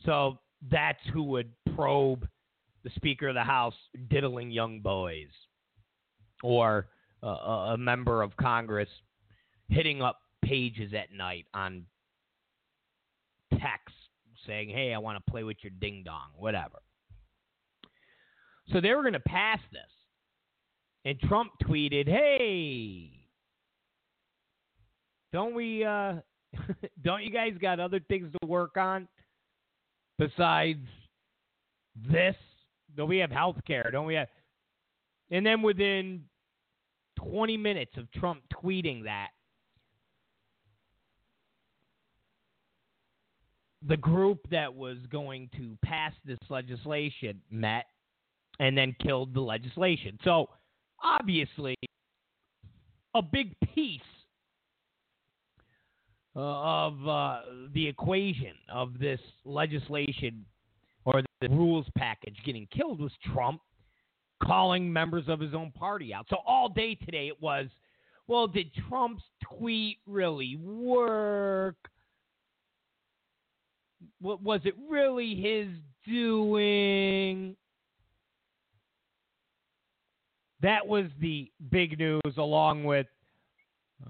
So 0.05 0.39
that's 0.69 0.99
who 1.13 1.23
would 1.23 1.51
probe 1.75 2.27
the 2.85 2.91
Speaker 2.95 3.29
of 3.29 3.33
the 3.33 3.43
House 3.43 3.73
diddling 4.09 4.51
young 4.51 4.79
boys, 4.79 5.27
or 6.43 6.87
uh, 7.23 7.73
a 7.73 7.77
member 7.77 8.21
of 8.21 8.37
Congress 8.37 8.87
hitting 9.69 10.03
up 10.03 10.19
pages 10.43 10.93
at 10.93 11.11
night 11.11 11.47
on 11.55 11.83
text 13.53 13.95
saying, 14.45 14.69
"Hey, 14.69 14.93
I 14.93 14.99
want 14.99 15.17
to 15.17 15.31
play 15.31 15.43
with 15.43 15.57
your 15.61 15.71
ding 15.81 16.03
dong," 16.05 16.29
whatever. 16.37 16.77
So 18.71 18.79
they 18.79 18.93
were 18.93 19.01
going 19.01 19.13
to 19.13 19.19
pass 19.19 19.59
this, 19.71 19.81
and 21.05 21.19
Trump 21.21 21.53
tweeted, 21.63 22.07
"Hey, 22.07 23.09
don't 25.33 25.55
we? 25.55 25.83
Uh, 25.83 26.17
don't 27.03 27.23
you 27.23 27.31
guys 27.31 27.53
got 27.59 27.79
other 27.79 27.99
things 27.99 28.31
to 28.39 28.47
work 28.47 28.77
on 28.77 29.07
besides 30.19 30.85
this?" 31.95 32.35
Don't 32.95 33.09
we 33.09 33.17
have 33.17 33.31
health 33.31 33.57
care? 33.65 33.89
Don't 33.91 34.05
we 34.05 34.15
have. 34.15 34.27
And 35.31 35.45
then 35.45 35.61
within 35.61 36.23
20 37.17 37.57
minutes 37.57 37.91
of 37.97 38.11
Trump 38.11 38.41
tweeting 38.53 39.03
that, 39.03 39.29
the 43.87 43.97
group 43.97 44.39
that 44.49 44.73
was 44.73 44.97
going 45.11 45.49
to 45.57 45.77
pass 45.83 46.13
this 46.25 46.39
legislation 46.49 47.41
met 47.51 47.85
and 48.59 48.77
then 48.77 48.95
killed 49.01 49.33
the 49.33 49.41
legislation. 49.41 50.17
So, 50.23 50.47
obviously, 51.03 51.75
a 53.13 53.21
big 53.21 53.55
piece 53.73 54.01
uh, 56.35 56.39
of 56.39 57.07
uh, 57.07 57.41
the 57.73 57.87
equation 57.87 58.53
of 58.71 58.97
this 58.99 59.19
legislation 59.43 60.45
or 61.05 61.21
the 61.41 61.49
rules 61.49 61.85
package 61.95 62.37
getting 62.45 62.67
killed 62.75 62.99
was 62.99 63.11
Trump 63.33 63.61
calling 64.43 64.91
members 64.91 65.25
of 65.27 65.39
his 65.39 65.53
own 65.53 65.71
party 65.71 66.13
out. 66.13 66.25
So 66.29 66.37
all 66.45 66.67
day 66.67 66.95
today 66.95 67.27
it 67.27 67.41
was, 67.41 67.67
well, 68.27 68.47
did 68.47 68.71
Trump's 68.89 69.23
tweet 69.57 69.99
really 70.07 70.57
work? 70.57 71.75
What 74.19 74.41
was 74.41 74.61
it 74.65 74.75
really 74.89 75.35
his 75.35 75.67
doing? 76.05 77.55
That 80.61 80.87
was 80.87 81.05
the 81.21 81.51
big 81.69 81.99
news, 81.99 82.21
along 82.37 82.85
with 82.85 83.07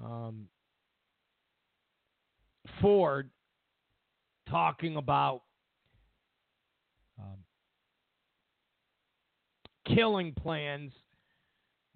um, 0.02 0.48
Ford 2.82 3.30
talking 4.50 4.96
about 4.96 5.42
killing 9.86 10.34
plans 10.34 10.92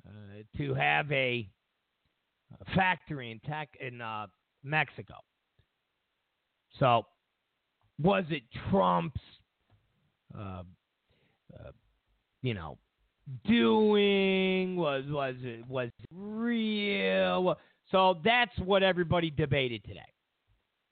uh, 0.08 0.58
to 0.58 0.74
have 0.74 1.12
a 1.12 1.48
factory 2.76 3.32
in 3.32 3.40
tech 3.40 3.70
in 3.80 4.02
uh, 4.02 4.28
Mexico. 4.64 5.16
So, 6.80 7.06
was 8.02 8.24
it 8.30 8.44
Trump's, 8.70 9.20
uh, 10.38 10.64
uh, 11.54 11.72
you 12.42 12.54
know, 12.54 12.78
doing? 13.46 14.76
Was 14.76 15.04
was 15.08 15.36
it 15.42 15.68
was 15.68 15.90
it 16.00 16.10
real? 16.12 17.58
So 17.92 18.20
that's 18.24 18.58
what 18.60 18.84
everybody 18.84 19.30
debated 19.32 19.84
today. 19.84 20.02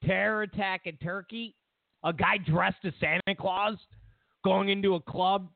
Terror 0.04 0.42
attack 0.42 0.82
in 0.84 0.96
Turkey. 0.96 1.54
A 2.04 2.12
guy 2.12 2.38
dressed 2.38 2.84
as 2.84 2.92
Santa 3.00 3.34
Claus 3.38 3.76
going 4.44 4.68
into 4.68 4.94
a 4.94 5.00
club, 5.00 5.48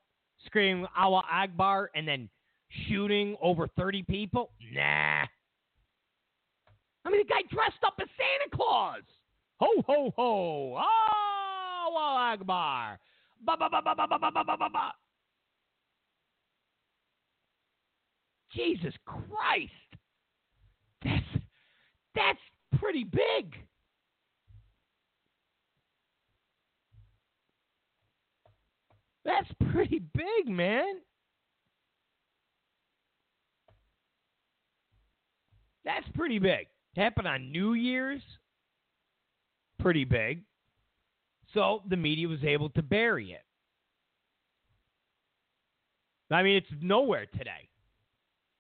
screaming 0.47 0.87
Allah 0.97 1.23
Akbar, 1.31 1.91
and 1.95 2.07
then 2.07 2.29
shooting 2.89 3.37
over 3.41 3.69
30 3.77 4.03
people? 4.05 4.51
Nah. 4.73 5.25
I 7.05 7.11
mean, 7.11 7.21
the 7.21 7.29
guy 7.29 7.43
dressed 7.51 7.83
up 7.87 7.95
as 8.01 8.09
Santa 8.17 8.57
Claus. 8.57 9.03
Ho, 9.61 9.83
ho, 9.87 10.13
ho. 10.17 10.75
Allah 10.75 12.35
Akbar. 12.35 12.99
Ba, 13.45 13.57
ba, 13.59 13.69
ba, 13.71 13.83
ba, 13.85 13.95
ba, 13.97 14.07
ba, 14.09 14.19
ba, 14.19 14.45
ba, 14.45 14.57
ba, 14.57 14.69
ba. 14.73 14.93
Jesus 18.55 18.95
Christ. 19.07 19.73
That's, 21.05 21.45
that's 22.15 22.39
pretty 22.79 23.05
big. 23.05 23.55
That's 29.25 29.49
pretty 29.73 30.03
big, 30.15 30.49
man. 30.49 30.97
That's 35.85 36.07
pretty 36.15 36.39
big. 36.39 36.67
Happened 36.97 37.29
on 37.29 37.51
New 37.51 37.75
Year's. 37.75 38.23
Pretty 39.79 40.05
big. 40.05 40.43
So 41.55 41.83
the 41.89 41.97
media 41.97 42.29
was 42.29 42.43
able 42.45 42.71
to 42.71 42.83
bury 42.83 43.33
it. 43.33 43.45
I 46.33 46.43
mean, 46.43 46.57
it's 46.57 46.67
nowhere 46.81 47.27
today. 47.27 47.69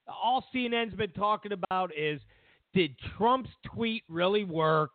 All 0.06 0.44
CNN's 0.54 0.94
been 0.94 1.12
talking 1.12 1.52
about 1.52 1.90
is 1.96 2.20
did 2.74 2.94
Trump's 3.16 3.50
tweet 3.64 4.02
really 4.08 4.44
work? 4.44 4.90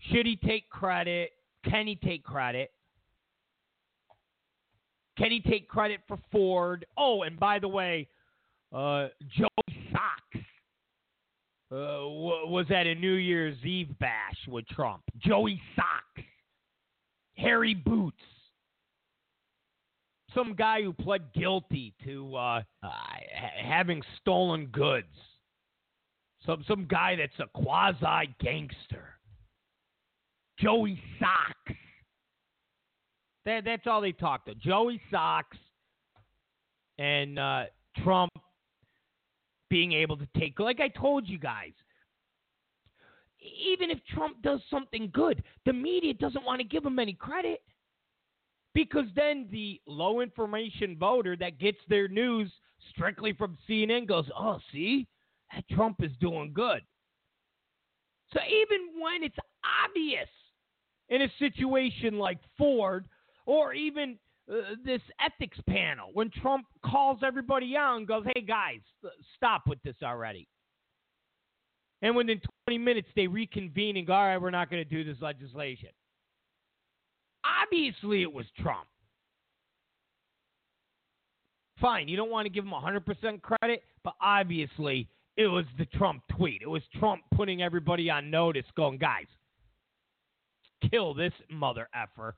Should 0.00 0.26
he 0.26 0.36
take 0.36 0.68
credit? 0.70 1.30
Can 1.64 1.86
he 1.86 1.96
take 1.96 2.24
credit? 2.24 2.70
Can 5.18 5.32
he 5.32 5.40
take 5.40 5.68
credit 5.68 6.00
for 6.06 6.16
Ford? 6.30 6.86
Oh, 6.96 7.22
and 7.22 7.38
by 7.38 7.58
the 7.58 7.68
way, 7.68 8.06
uh, 8.72 9.08
Joe 9.36 9.48
Sox 9.90 10.44
uh, 11.72 12.06
was 12.46 12.66
at 12.70 12.86
a 12.86 12.94
New 12.94 13.14
Year's 13.14 13.56
Eve 13.64 13.98
bash 13.98 14.36
with 14.46 14.66
Trump. 14.68 15.02
Joey 15.18 15.60
Sox, 15.74 16.26
Harry 17.36 17.74
Boots, 17.74 18.22
some 20.34 20.54
guy 20.54 20.82
who 20.82 20.92
pled 20.92 21.32
guilty 21.34 21.94
to 22.04 22.36
uh, 22.36 22.62
uh, 22.82 22.88
having 23.60 24.02
stolen 24.20 24.66
goods. 24.66 25.06
Some 26.46 26.64
some 26.68 26.86
guy 26.88 27.16
that's 27.16 27.38
a 27.40 27.62
quasi 27.62 28.32
gangster. 28.40 29.18
Joey 30.60 31.02
Sox. 31.18 31.57
That, 33.48 33.64
that's 33.64 33.86
all 33.86 34.02
they 34.02 34.12
talked 34.12 34.46
to. 34.48 34.54
Joey 34.54 35.00
Sox 35.10 35.56
and 36.98 37.38
uh, 37.38 37.62
Trump 38.04 38.30
being 39.70 39.92
able 39.92 40.18
to 40.18 40.28
take, 40.38 40.60
like 40.60 40.80
I 40.80 40.88
told 40.88 41.26
you 41.26 41.38
guys, 41.38 41.72
even 43.40 43.90
if 43.90 44.00
Trump 44.14 44.42
does 44.42 44.60
something 44.68 45.08
good, 45.14 45.42
the 45.64 45.72
media 45.72 46.12
doesn't 46.12 46.44
want 46.44 46.60
to 46.60 46.68
give 46.68 46.84
him 46.84 46.98
any 46.98 47.14
credit 47.14 47.62
because 48.74 49.06
then 49.16 49.48
the 49.50 49.80
low 49.86 50.20
information 50.20 50.98
voter 50.98 51.34
that 51.36 51.58
gets 51.58 51.78
their 51.88 52.06
news 52.06 52.52
strictly 52.90 53.32
from 53.32 53.56
CNN 53.66 54.06
goes, 54.06 54.26
oh, 54.38 54.58
see, 54.72 55.06
that 55.54 55.64
Trump 55.70 56.02
is 56.02 56.12
doing 56.20 56.52
good. 56.52 56.82
So 58.34 58.40
even 58.46 59.00
when 59.02 59.22
it's 59.22 59.38
obvious 59.86 60.28
in 61.08 61.22
a 61.22 61.32
situation 61.38 62.18
like 62.18 62.40
Ford 62.58 63.06
or 63.48 63.72
even 63.72 64.18
uh, 64.52 64.74
this 64.84 65.00
ethics 65.24 65.58
panel 65.68 66.10
when 66.12 66.30
Trump 66.42 66.66
calls 66.84 67.20
everybody 67.26 67.74
out 67.76 67.96
and 67.96 68.06
goes, 68.06 68.24
hey 68.34 68.42
guys, 68.42 68.80
stop 69.36 69.62
with 69.66 69.82
this 69.82 69.96
already. 70.02 70.46
And 72.02 72.14
within 72.14 72.40
20 72.66 72.78
minutes, 72.78 73.08
they 73.16 73.26
reconvene 73.26 73.96
and 73.96 74.06
go, 74.06 74.12
all 74.12 74.26
right, 74.26 74.36
we're 74.40 74.50
not 74.50 74.70
going 74.70 74.84
to 74.84 74.88
do 74.88 75.02
this 75.02 75.20
legislation. 75.20 75.88
Obviously, 77.64 78.22
it 78.22 78.32
was 78.32 78.44
Trump. 78.60 78.86
Fine, 81.80 82.08
you 82.08 82.16
don't 82.16 82.30
want 82.30 82.44
to 82.44 82.50
give 82.50 82.64
him 82.64 82.72
100% 82.72 83.40
credit, 83.40 83.82
but 84.04 84.14
obviously, 84.20 85.08
it 85.36 85.46
was 85.46 85.64
the 85.78 85.86
Trump 85.86 86.22
tweet. 86.36 86.60
It 86.60 86.68
was 86.68 86.82
Trump 86.98 87.22
putting 87.34 87.62
everybody 87.62 88.10
on 88.10 88.30
notice, 88.30 88.66
going, 88.76 88.98
guys, 88.98 89.26
kill 90.90 91.14
this 91.14 91.32
mother 91.50 91.88
effer. 91.94 92.34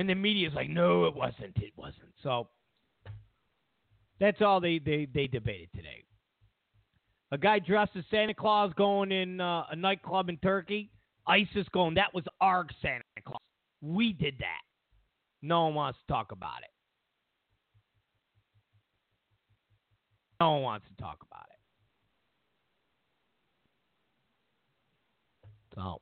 And 0.00 0.08
the 0.08 0.14
media's 0.14 0.54
like, 0.54 0.70
no, 0.70 1.04
it 1.04 1.14
wasn't. 1.14 1.54
It 1.56 1.74
wasn't. 1.76 2.08
So 2.22 2.48
that's 4.18 4.40
all 4.40 4.58
they, 4.58 4.78
they, 4.78 5.06
they 5.12 5.26
debated 5.26 5.68
today. 5.76 6.04
A 7.32 7.36
guy 7.36 7.58
dressed 7.58 7.90
as 7.94 8.04
Santa 8.10 8.32
Claus 8.32 8.72
going 8.78 9.12
in 9.12 9.42
uh, 9.42 9.64
a 9.70 9.76
nightclub 9.76 10.30
in 10.30 10.38
Turkey. 10.38 10.90
ISIS 11.26 11.66
going, 11.74 11.96
that 11.96 12.14
was 12.14 12.24
our 12.40 12.64
Santa 12.80 13.02
Claus. 13.26 13.42
We 13.82 14.14
did 14.14 14.36
that. 14.38 14.62
No 15.42 15.64
one 15.64 15.74
wants 15.74 15.98
to 16.06 16.14
talk 16.14 16.32
about 16.32 16.62
it. 16.62 16.70
No 20.40 20.52
one 20.52 20.62
wants 20.62 20.86
to 20.88 21.02
talk 21.02 21.18
about 21.30 21.44
it. 25.44 25.74
So, 25.74 26.00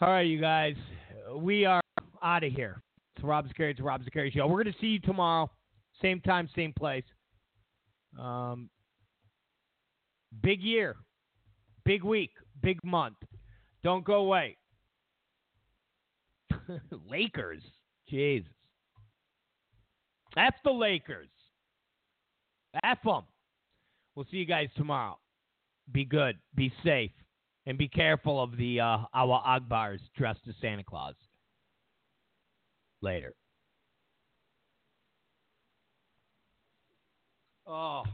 all 0.00 0.08
right, 0.08 0.22
you 0.22 0.40
guys, 0.40 0.74
we 1.36 1.66
are 1.66 1.80
out 2.22 2.44
of 2.44 2.52
here. 2.52 2.82
It's 3.16 3.24
Rob 3.24 3.46
Zicari. 3.46 3.70
It's 3.70 3.80
Rob 3.80 4.02
Zicari 4.02 4.32
Show. 4.32 4.46
We're 4.46 4.62
going 4.62 4.74
to 4.74 4.80
see 4.80 4.88
you 4.88 5.00
tomorrow. 5.00 5.50
Same 6.00 6.20
time, 6.20 6.48
same 6.54 6.72
place. 6.72 7.04
Um, 8.18 8.68
big 10.42 10.62
year, 10.62 10.96
big 11.84 12.02
week, 12.02 12.30
big 12.62 12.82
month. 12.84 13.16
Don't 13.84 14.04
go 14.04 14.14
away. 14.14 14.56
Lakers. 17.10 17.62
Jesus. 18.08 18.50
F 20.36 20.54
the 20.64 20.70
Lakers. 20.70 21.28
F 22.84 22.98
them. 23.04 23.22
We'll 24.14 24.26
see 24.30 24.38
you 24.38 24.46
guys 24.46 24.68
tomorrow. 24.76 25.18
Be 25.92 26.04
good. 26.04 26.38
Be 26.54 26.72
safe. 26.84 27.10
And 27.66 27.78
be 27.78 27.88
careful 27.88 28.42
of 28.42 28.56
the 28.56 28.80
uh, 28.80 28.98
our 29.14 29.42
Akbars 29.46 30.00
dressed 30.16 30.40
as 30.48 30.54
Santa 30.60 30.82
Claus 30.82 31.14
later. 33.02 33.34
Oh. 37.66 38.04